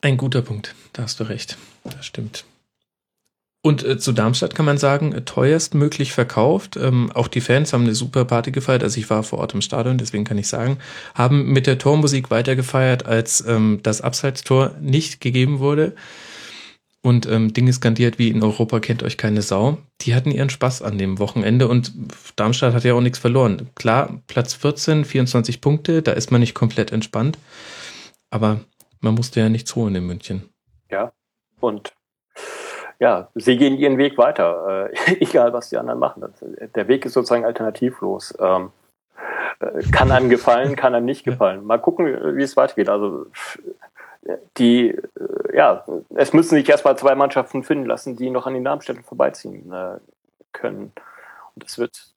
[0.00, 1.56] Ein guter Punkt, da hast du recht.
[1.84, 2.44] Das stimmt.
[3.60, 6.76] Und äh, zu Darmstadt kann man sagen, äh, teuerst möglich verkauft.
[6.76, 8.84] Ähm, auch die Fans haben eine super Party gefeiert.
[8.84, 10.78] Also ich war vor Ort im Stadion, deswegen kann ich sagen,
[11.14, 15.94] haben mit der Tormusik weiter gefeiert, als ähm, das Abseitstor nicht gegeben wurde.
[17.00, 19.78] Und ähm, Dinge skandiert wie in Europa kennt euch keine Sau.
[20.02, 21.92] Die hatten ihren Spaß an dem Wochenende und
[22.36, 23.70] Darmstadt hat ja auch nichts verloren.
[23.76, 27.38] Klar, Platz 14, 24 Punkte, da ist man nicht komplett entspannt.
[28.30, 28.60] Aber
[29.00, 30.48] man musste ja nichts holen in München.
[30.90, 31.12] Ja,
[31.60, 31.92] und
[33.00, 36.22] ja, sie gehen ihren Weg weiter, äh, egal was die anderen machen.
[36.74, 38.36] Der Weg ist sozusagen alternativlos.
[38.40, 38.70] Ähm,
[39.60, 41.64] äh, kann einem gefallen, kann einem nicht gefallen.
[41.64, 42.88] Mal gucken, wie es weitergeht.
[42.88, 43.26] Also
[44.56, 48.64] die, äh, ja, es müssen sich erstmal zwei Mannschaften finden lassen, die noch an den
[48.64, 49.98] Darmstädten vorbeiziehen äh,
[50.52, 50.92] können.
[51.54, 52.14] Und es wird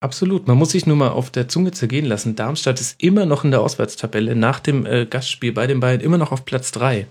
[0.00, 0.48] Absolut.
[0.48, 2.34] Man muss sich nur mal auf der Zunge zergehen lassen.
[2.34, 6.18] Darmstadt ist immer noch in der Auswärtstabelle nach dem äh, Gastspiel bei den Bayern immer
[6.18, 7.06] noch auf Platz drei.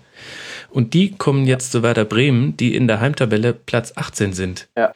[0.72, 4.68] Und die kommen jetzt zu Werder Bremen, die in der Heimtabelle Platz 18 sind.
[4.76, 4.92] Ja.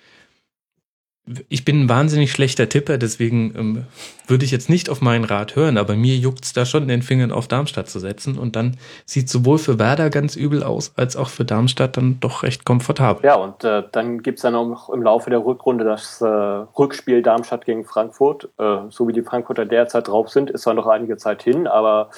[1.48, 3.86] Ich bin ein wahnsinnig schlechter Tipper, deswegen ähm,
[4.28, 7.32] würde ich jetzt nicht auf meinen Rat hören, aber mir juckt's da schon, den Fingern
[7.32, 8.38] auf Darmstadt zu setzen.
[8.38, 12.44] Und dann sieht sowohl für Werder ganz übel aus, als auch für Darmstadt dann doch
[12.44, 13.24] recht komfortabel.
[13.24, 17.22] Ja, und äh, dann gibt's dann auch noch im Laufe der Rückrunde das äh, Rückspiel
[17.22, 18.48] Darmstadt gegen Frankfurt.
[18.58, 22.10] Äh, so wie die Frankfurter derzeit drauf sind, ist zwar noch einige Zeit hin, aber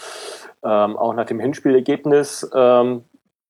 [0.62, 3.04] ähm, auch nach dem Hinspielergebnis ähm,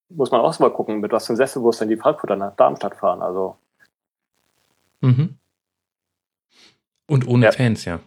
[0.08, 3.22] muss man auch mal gucken, mit was für einem Sesselwurst die Frankfurter nach Darmstadt fahren.
[3.22, 3.56] Also.
[5.00, 5.38] Mhm.
[7.06, 7.52] Und ohne ja.
[7.52, 8.00] Fans, ja.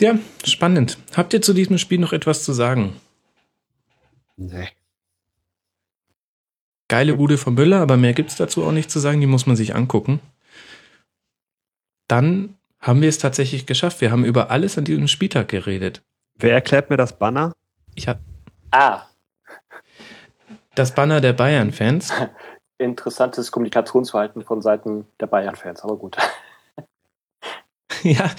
[0.00, 0.98] Ja, spannend.
[1.16, 2.94] Habt ihr zu diesem Spiel noch etwas zu sagen?
[4.36, 4.68] Nee.
[6.86, 9.20] Geile Bude von Müller, aber mehr gibt es dazu auch nicht zu sagen.
[9.20, 10.20] Die muss man sich angucken.
[12.06, 14.00] Dann haben wir es tatsächlich geschafft.
[14.00, 16.02] Wir haben über alles an diesem Spieltag geredet.
[16.36, 17.52] Wer erklärt mir das Banner?
[17.94, 18.20] Ich habe
[18.70, 19.02] Ah.
[20.74, 22.12] Das Banner der Bayern-Fans.
[22.78, 26.16] Interessantes Kommunikationsverhalten von Seiten der Bayern-Fans, aber gut.
[28.02, 28.30] ja.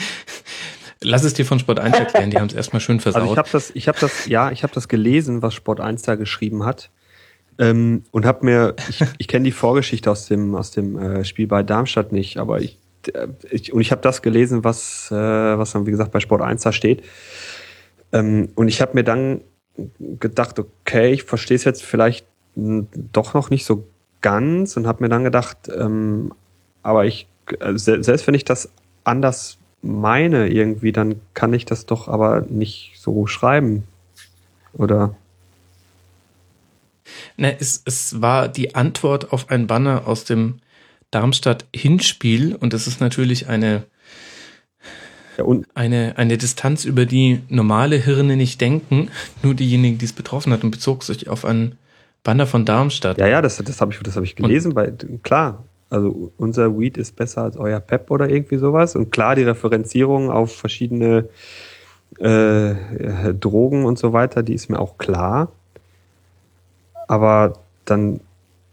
[1.01, 3.21] Lass es dir von Sport 1 erklären, die haben es erstmal schön versaut.
[3.21, 6.01] Also ich habe das, ich habe das, ja, ich habe das gelesen, was Sport 1
[6.03, 6.89] da geschrieben hat.
[7.57, 11.47] Ähm, und habe mir, ich, ich kenne die Vorgeschichte aus dem, aus dem äh, Spiel
[11.47, 12.77] bei Darmstadt nicht, aber ich,
[13.13, 16.41] äh, ich und ich habe das gelesen, was, äh, was dann, wie gesagt, bei Sport
[16.41, 17.03] 1 da steht.
[18.11, 19.41] Ähm, und ich habe mir dann
[20.19, 22.25] gedacht, okay, ich verstehe es jetzt vielleicht
[22.55, 23.85] doch noch nicht so
[24.21, 26.33] ganz und habe mir dann gedacht, ähm,
[26.83, 27.27] aber ich,
[27.59, 28.69] äh, selbst wenn ich das
[29.03, 33.87] anders meine irgendwie, dann kann ich das doch aber nicht so schreiben.
[34.73, 35.15] Oder?
[37.37, 40.59] Ne, es, es war die Antwort auf ein Banner aus dem
[41.11, 43.83] Darmstadt-Hinspiel und das ist natürlich eine,
[45.39, 49.09] Ja, und eine, eine Distanz, über die normale Hirne nicht denken,
[49.41, 51.77] nur diejenigen, die es betroffen hat und bezog sich auf einen
[52.25, 53.17] Banner von Darmstadt.
[53.17, 54.73] ja, ja, das, das habe ich, das hab ich gelesen.
[54.73, 54.91] Bei,
[55.23, 58.97] klar, also unser Weed ist besser als euer Pep oder irgendwie sowas.
[58.97, 61.29] Und klar, die Referenzierung auf verschiedene
[62.19, 65.53] äh, äh, Drogen und so weiter, die ist mir auch klar.
[67.07, 67.53] Aber
[67.85, 68.19] dann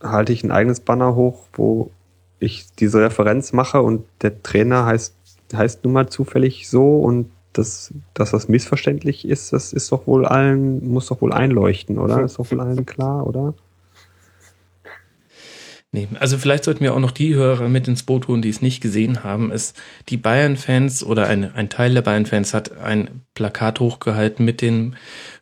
[0.03, 1.93] halte ich ein eigenes Banner hoch, wo
[2.41, 5.15] ich diese Referenz mache und der Trainer heißt,
[5.55, 10.27] heißt nun mal zufällig so und das, dass das missverständlich ist, das ist doch wohl
[10.27, 12.23] allen, muss doch wohl einleuchten, oder?
[12.23, 13.55] Ist doch wohl allen klar, oder?
[15.93, 18.61] Nee, also vielleicht sollten wir auch noch die Hörer mit ins Boot holen, die es
[18.61, 19.51] nicht gesehen haben.
[19.51, 19.73] Es,
[20.11, 24.97] die Bayern-Fans oder ein, ein Teil der Bayern-Fans hat ein Plakat hochgehalten mit den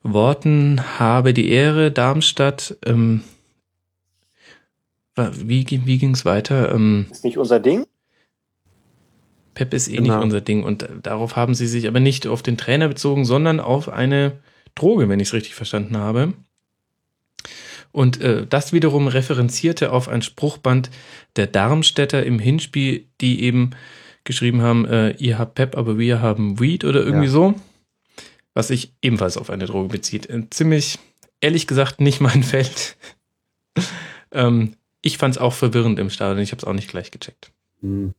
[0.04, 2.76] Worten Habe die Ehre, Darmstadt.
[2.86, 3.22] Ähm,
[5.16, 6.72] wa- wie, ging- wie ging's weiter?
[6.72, 7.84] Ähm, Ist nicht unser Ding?
[9.54, 10.14] Pep ist eh Genau.
[10.16, 13.60] nicht unser Ding und darauf haben sie sich aber nicht auf den Trainer bezogen, sondern
[13.60, 14.38] auf eine
[14.74, 16.34] Droge, wenn ich es richtig verstanden habe.
[17.92, 20.90] Und äh, das wiederum referenzierte auf ein Spruchband
[21.36, 23.70] der Darmstädter im Hinspiel, die eben
[24.24, 27.30] geschrieben haben, äh, ihr habt Pep, aber wir haben Weed oder irgendwie Ja.
[27.32, 27.54] so.
[28.52, 30.28] Was sich ebenfalls auf eine Droge bezieht.
[30.30, 30.98] Äh, ziemlich,
[31.40, 32.96] ehrlich gesagt, nicht mein Feld.
[34.32, 37.52] ähm, ich fand es auch verwirrend im Stadion, ich habe es auch nicht gleich gecheckt.
[37.82, 38.14] Hm.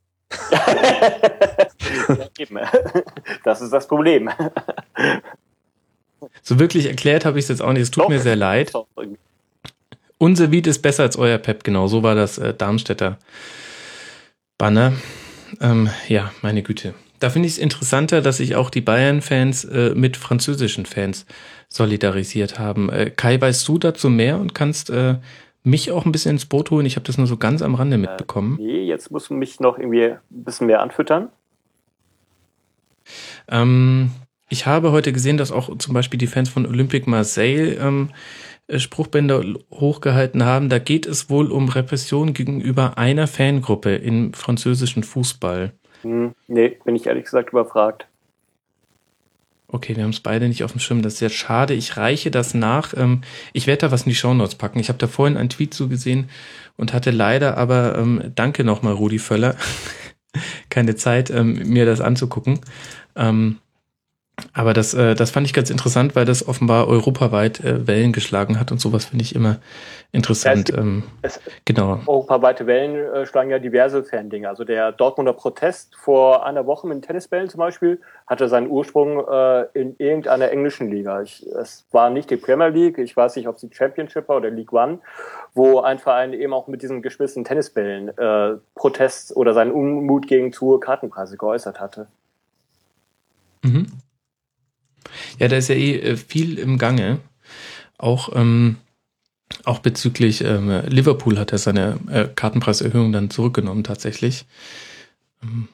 [3.44, 4.30] Das ist das Problem.
[6.42, 7.84] So wirklich erklärt habe ich es jetzt auch nicht.
[7.84, 8.10] Es tut Doch.
[8.10, 8.74] mir sehr leid.
[10.18, 11.88] Unser Beat ist besser als euer Pep, genau.
[11.88, 13.20] So war das äh, Darmstädter
[14.58, 14.94] Banner.
[15.62, 16.94] Ähm, ja, meine Güte.
[17.20, 21.26] Da finde ich es interessanter, dass sich auch die Bayern-Fans äh, mit französischen Fans
[21.70, 22.90] solidarisiert haben.
[22.90, 25.16] Äh, Kai, weißt du dazu mehr und kannst äh,
[25.66, 26.86] mich auch ein bisschen ins Boot holen?
[26.86, 28.58] Ich habe das nur so ganz am Rande mitbekommen.
[28.60, 31.30] Nee, jetzt musst du mich noch irgendwie ein bisschen mehr anfüttern.
[33.48, 34.12] Ähm,
[34.50, 38.10] ich habe heute gesehen, dass auch zum Beispiel die Fans von Olympique Marseille ähm,
[38.68, 40.70] äh, Spruchbänder hochgehalten haben.
[40.70, 45.72] Da geht es wohl um Repression gegenüber einer Fangruppe im französischen Fußball.
[46.02, 48.08] Hm, nee, bin ich ehrlich gesagt überfragt.
[49.76, 51.02] Okay, wir haben es beide nicht auf dem Schirm.
[51.02, 51.74] Das ist sehr schade.
[51.74, 52.94] Ich reiche das nach.
[52.96, 54.80] Ähm, ich werde da was in die Shownotes packen.
[54.80, 56.30] Ich habe da vorhin einen Tweet so gesehen
[56.78, 59.58] und hatte leider aber, ähm, danke nochmal, Rudi Völler,
[60.70, 62.62] keine Zeit, ähm, mir das anzugucken.
[63.18, 63.58] Ähm,
[64.54, 68.60] aber das, äh, das fand ich ganz interessant, weil das offenbar europaweit äh, Wellen geschlagen
[68.60, 69.58] hat und sowas finde ich immer
[70.12, 70.70] interessant.
[70.70, 72.00] Ja, es ähm, Es, genau.
[72.06, 74.50] europaweite Wellen äh, schlagen ja diverse Fandinge.
[74.50, 79.26] Also der Dortmunder Protest vor einer Woche mit den Tennisbällen zum Beispiel hatte seinen Ursprung
[79.26, 81.22] äh, in irgendeiner englischen Liga.
[81.22, 84.38] Ich, es war nicht die Premier League, ich weiß nicht, ob es die Championship war
[84.38, 85.00] oder League One,
[85.54, 90.52] wo ein Verein eben auch mit diesen geschmissenen Tennisbällen äh, Protest oder seinen Unmut gegen
[90.52, 92.08] zu hohe Kartenpreise geäußert hatte.
[93.64, 93.88] Mhm.
[95.40, 97.20] Ja, da ist ja eh äh, viel im Gange.
[97.98, 98.78] Auch, ähm,
[99.64, 104.46] auch bezüglich ähm, Liverpool hat er seine äh, Kartenpreiserhöhung dann zurückgenommen tatsächlich.
[105.44, 105.70] Ähm,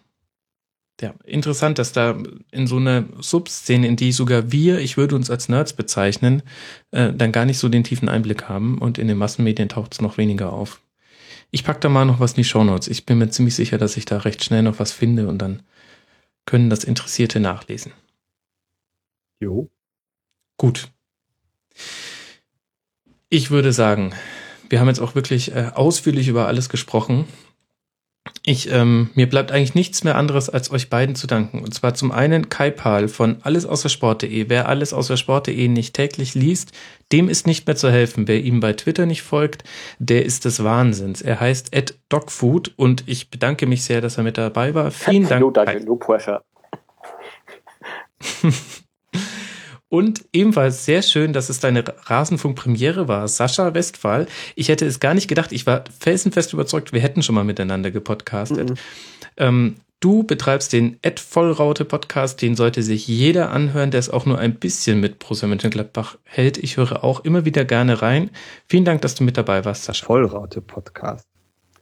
[1.02, 2.16] ja, interessant, dass da
[2.52, 6.44] in so einer Subszene, in die sogar wir, ich würde uns als Nerds bezeichnen,
[6.92, 10.02] äh, dann gar nicht so den tiefen Einblick haben und in den Massenmedien taucht es
[10.02, 10.80] noch weniger auf.
[11.50, 12.88] Ich pack da mal noch was in die Shownotes.
[12.88, 15.64] Ich bin mir ziemlich sicher, dass ich da recht schnell noch was finde und dann
[16.46, 17.94] können das Interessierte nachlesen.
[19.42, 19.70] Jo.
[20.58, 20.90] Gut.
[23.30, 24.14] Ich würde sagen,
[24.70, 27.26] wir haben jetzt auch wirklich äh, ausführlich über alles gesprochen.
[28.44, 31.64] Ich, ähm, mir bleibt eigentlich nichts mehr anderes, als euch beiden zu danken.
[31.64, 34.48] Und zwar zum einen Kai Pahl von allesaußersport.de.
[34.48, 36.72] Wer alles außer Sport.de nicht täglich liest,
[37.12, 38.28] dem ist nicht mehr zu helfen.
[38.28, 39.64] Wer ihm bei Twitter nicht folgt,
[39.98, 41.24] der ist des Wahnsinns.
[41.24, 44.92] Er heißt Ed Dogfood und ich bedanke mich sehr, dass er mit dabei war.
[44.92, 45.42] Vielen Dank.
[45.42, 45.66] No, Kai.
[45.66, 46.44] danke, no pressure.
[49.92, 54.26] Und ebenfalls sehr schön, dass es deine Rasenfunk-Premiere war, Sascha Westphal.
[54.56, 55.52] Ich hätte es gar nicht gedacht.
[55.52, 58.70] Ich war felsenfest überzeugt, wir hätten schon mal miteinander gepodcastet.
[58.70, 58.76] Mhm.
[59.36, 64.26] Ähm, du betreibst den Ed Vollraute Podcast, den sollte sich jeder anhören, der es auch
[64.26, 66.58] nur ein bisschen mit Borussia Mönchengladbach hält.
[66.58, 68.30] Ich höre auch immer wieder gerne rein.
[68.70, 70.06] Vielen Dank, dass du mit dabei warst, Sascha.
[70.06, 71.28] Vollraute-Podcast.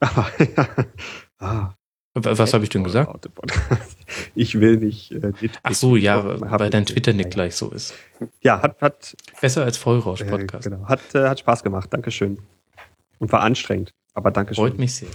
[0.00, 1.74] ah,
[2.14, 3.28] W- Was habe ich denn gesagt?
[4.34, 5.12] Ich will nicht.
[5.12, 5.32] Äh,
[5.62, 6.92] Ach so, ja, weil dein nicht.
[6.92, 7.94] Twitter-Nick gleich so ist.
[8.42, 10.64] Ja, hat, hat, Besser als äh, Vollrausch-Podcast.
[10.64, 11.92] genau, hat, äh, hat Spaß gemacht.
[11.92, 12.38] Dankeschön.
[13.18, 13.92] Und war anstrengend.
[14.14, 14.64] Aber Dankeschön.
[14.64, 15.08] Freut mich sehr.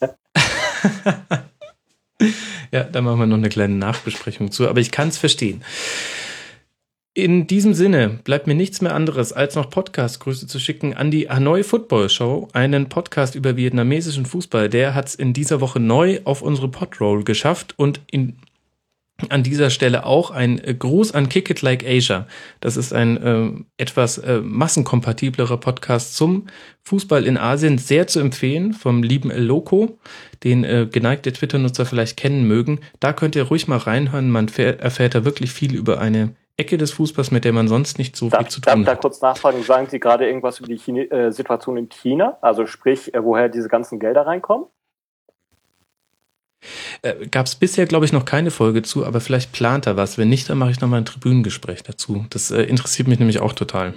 [2.70, 5.62] ja, da machen wir noch eine kleine Nachbesprechung zu, aber ich kann es verstehen.
[7.16, 11.30] In diesem Sinne bleibt mir nichts mehr anderes, als noch Podcast-Grüße zu schicken an die
[11.30, 14.68] Hanoi Football Show, einen Podcast über vietnamesischen Fußball.
[14.68, 18.36] Der hat es in dieser Woche neu auf unsere Podroll geschafft und in
[19.30, 22.26] an dieser Stelle auch ein äh, Gruß an Kick It Like Asia.
[22.60, 26.48] Das ist ein äh, etwas äh, massenkompatiblerer Podcast zum
[26.82, 29.98] Fußball in Asien, sehr zu empfehlen vom lieben El Loco,
[30.44, 32.80] den äh, geneigte Twitter-Nutzer vielleicht kennen mögen.
[33.00, 34.30] Da könnt ihr ruhig mal reinhören.
[34.30, 38.16] Man erfährt da wirklich viel über eine Ecke des Fußballs, mit der man sonst nicht
[38.16, 38.78] so darf, viel zu tun hat.
[38.78, 42.38] Darf da kurz nachfragen, sagen Sie gerade irgendwas über die Chine äh, Situation in China?
[42.40, 44.66] Also sprich, äh, woher diese ganzen Gelder reinkommen?
[47.02, 50.16] Äh, Gab es bisher, glaube ich, noch keine Folge zu, aber vielleicht plant er was.
[50.16, 52.24] Wenn nicht, dann mache ich nochmal ein Tribünengespräch dazu.
[52.30, 53.94] Das äh, interessiert mich nämlich auch total.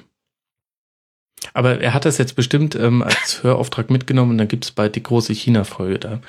[1.54, 4.96] Aber er hat das jetzt bestimmt ähm, als Hörauftrag mitgenommen und dann gibt es bald
[4.96, 6.00] die große China-Folge.
[6.00, 6.20] Da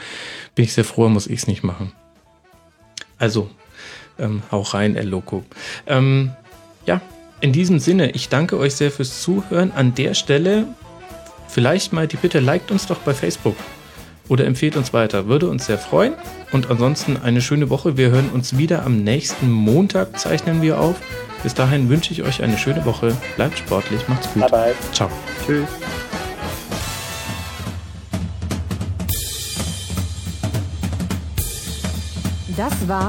[0.54, 1.92] bin ich sehr froh, muss ich es nicht machen.
[3.18, 3.50] Also,
[4.18, 5.44] ähm, hau rein, El Loco.
[5.86, 6.30] Ähm,
[6.86, 7.00] ja,
[7.40, 9.72] in diesem Sinne, ich danke euch sehr fürs Zuhören.
[9.72, 10.66] An der Stelle
[11.48, 13.56] vielleicht mal die Bitte, liked uns doch bei Facebook
[14.28, 15.26] oder empfehlt uns weiter.
[15.26, 16.14] Würde uns sehr freuen.
[16.52, 17.96] Und ansonsten eine schöne Woche.
[17.96, 20.96] Wir hören uns wieder am nächsten Montag, zeichnen wir auf.
[21.42, 23.16] Bis dahin wünsche ich euch eine schöne Woche.
[23.36, 24.42] Bleibt sportlich, macht's gut.
[24.42, 24.74] Bye bye.
[24.92, 25.10] Ciao.
[25.46, 25.66] Tschüss.
[32.56, 33.08] Das war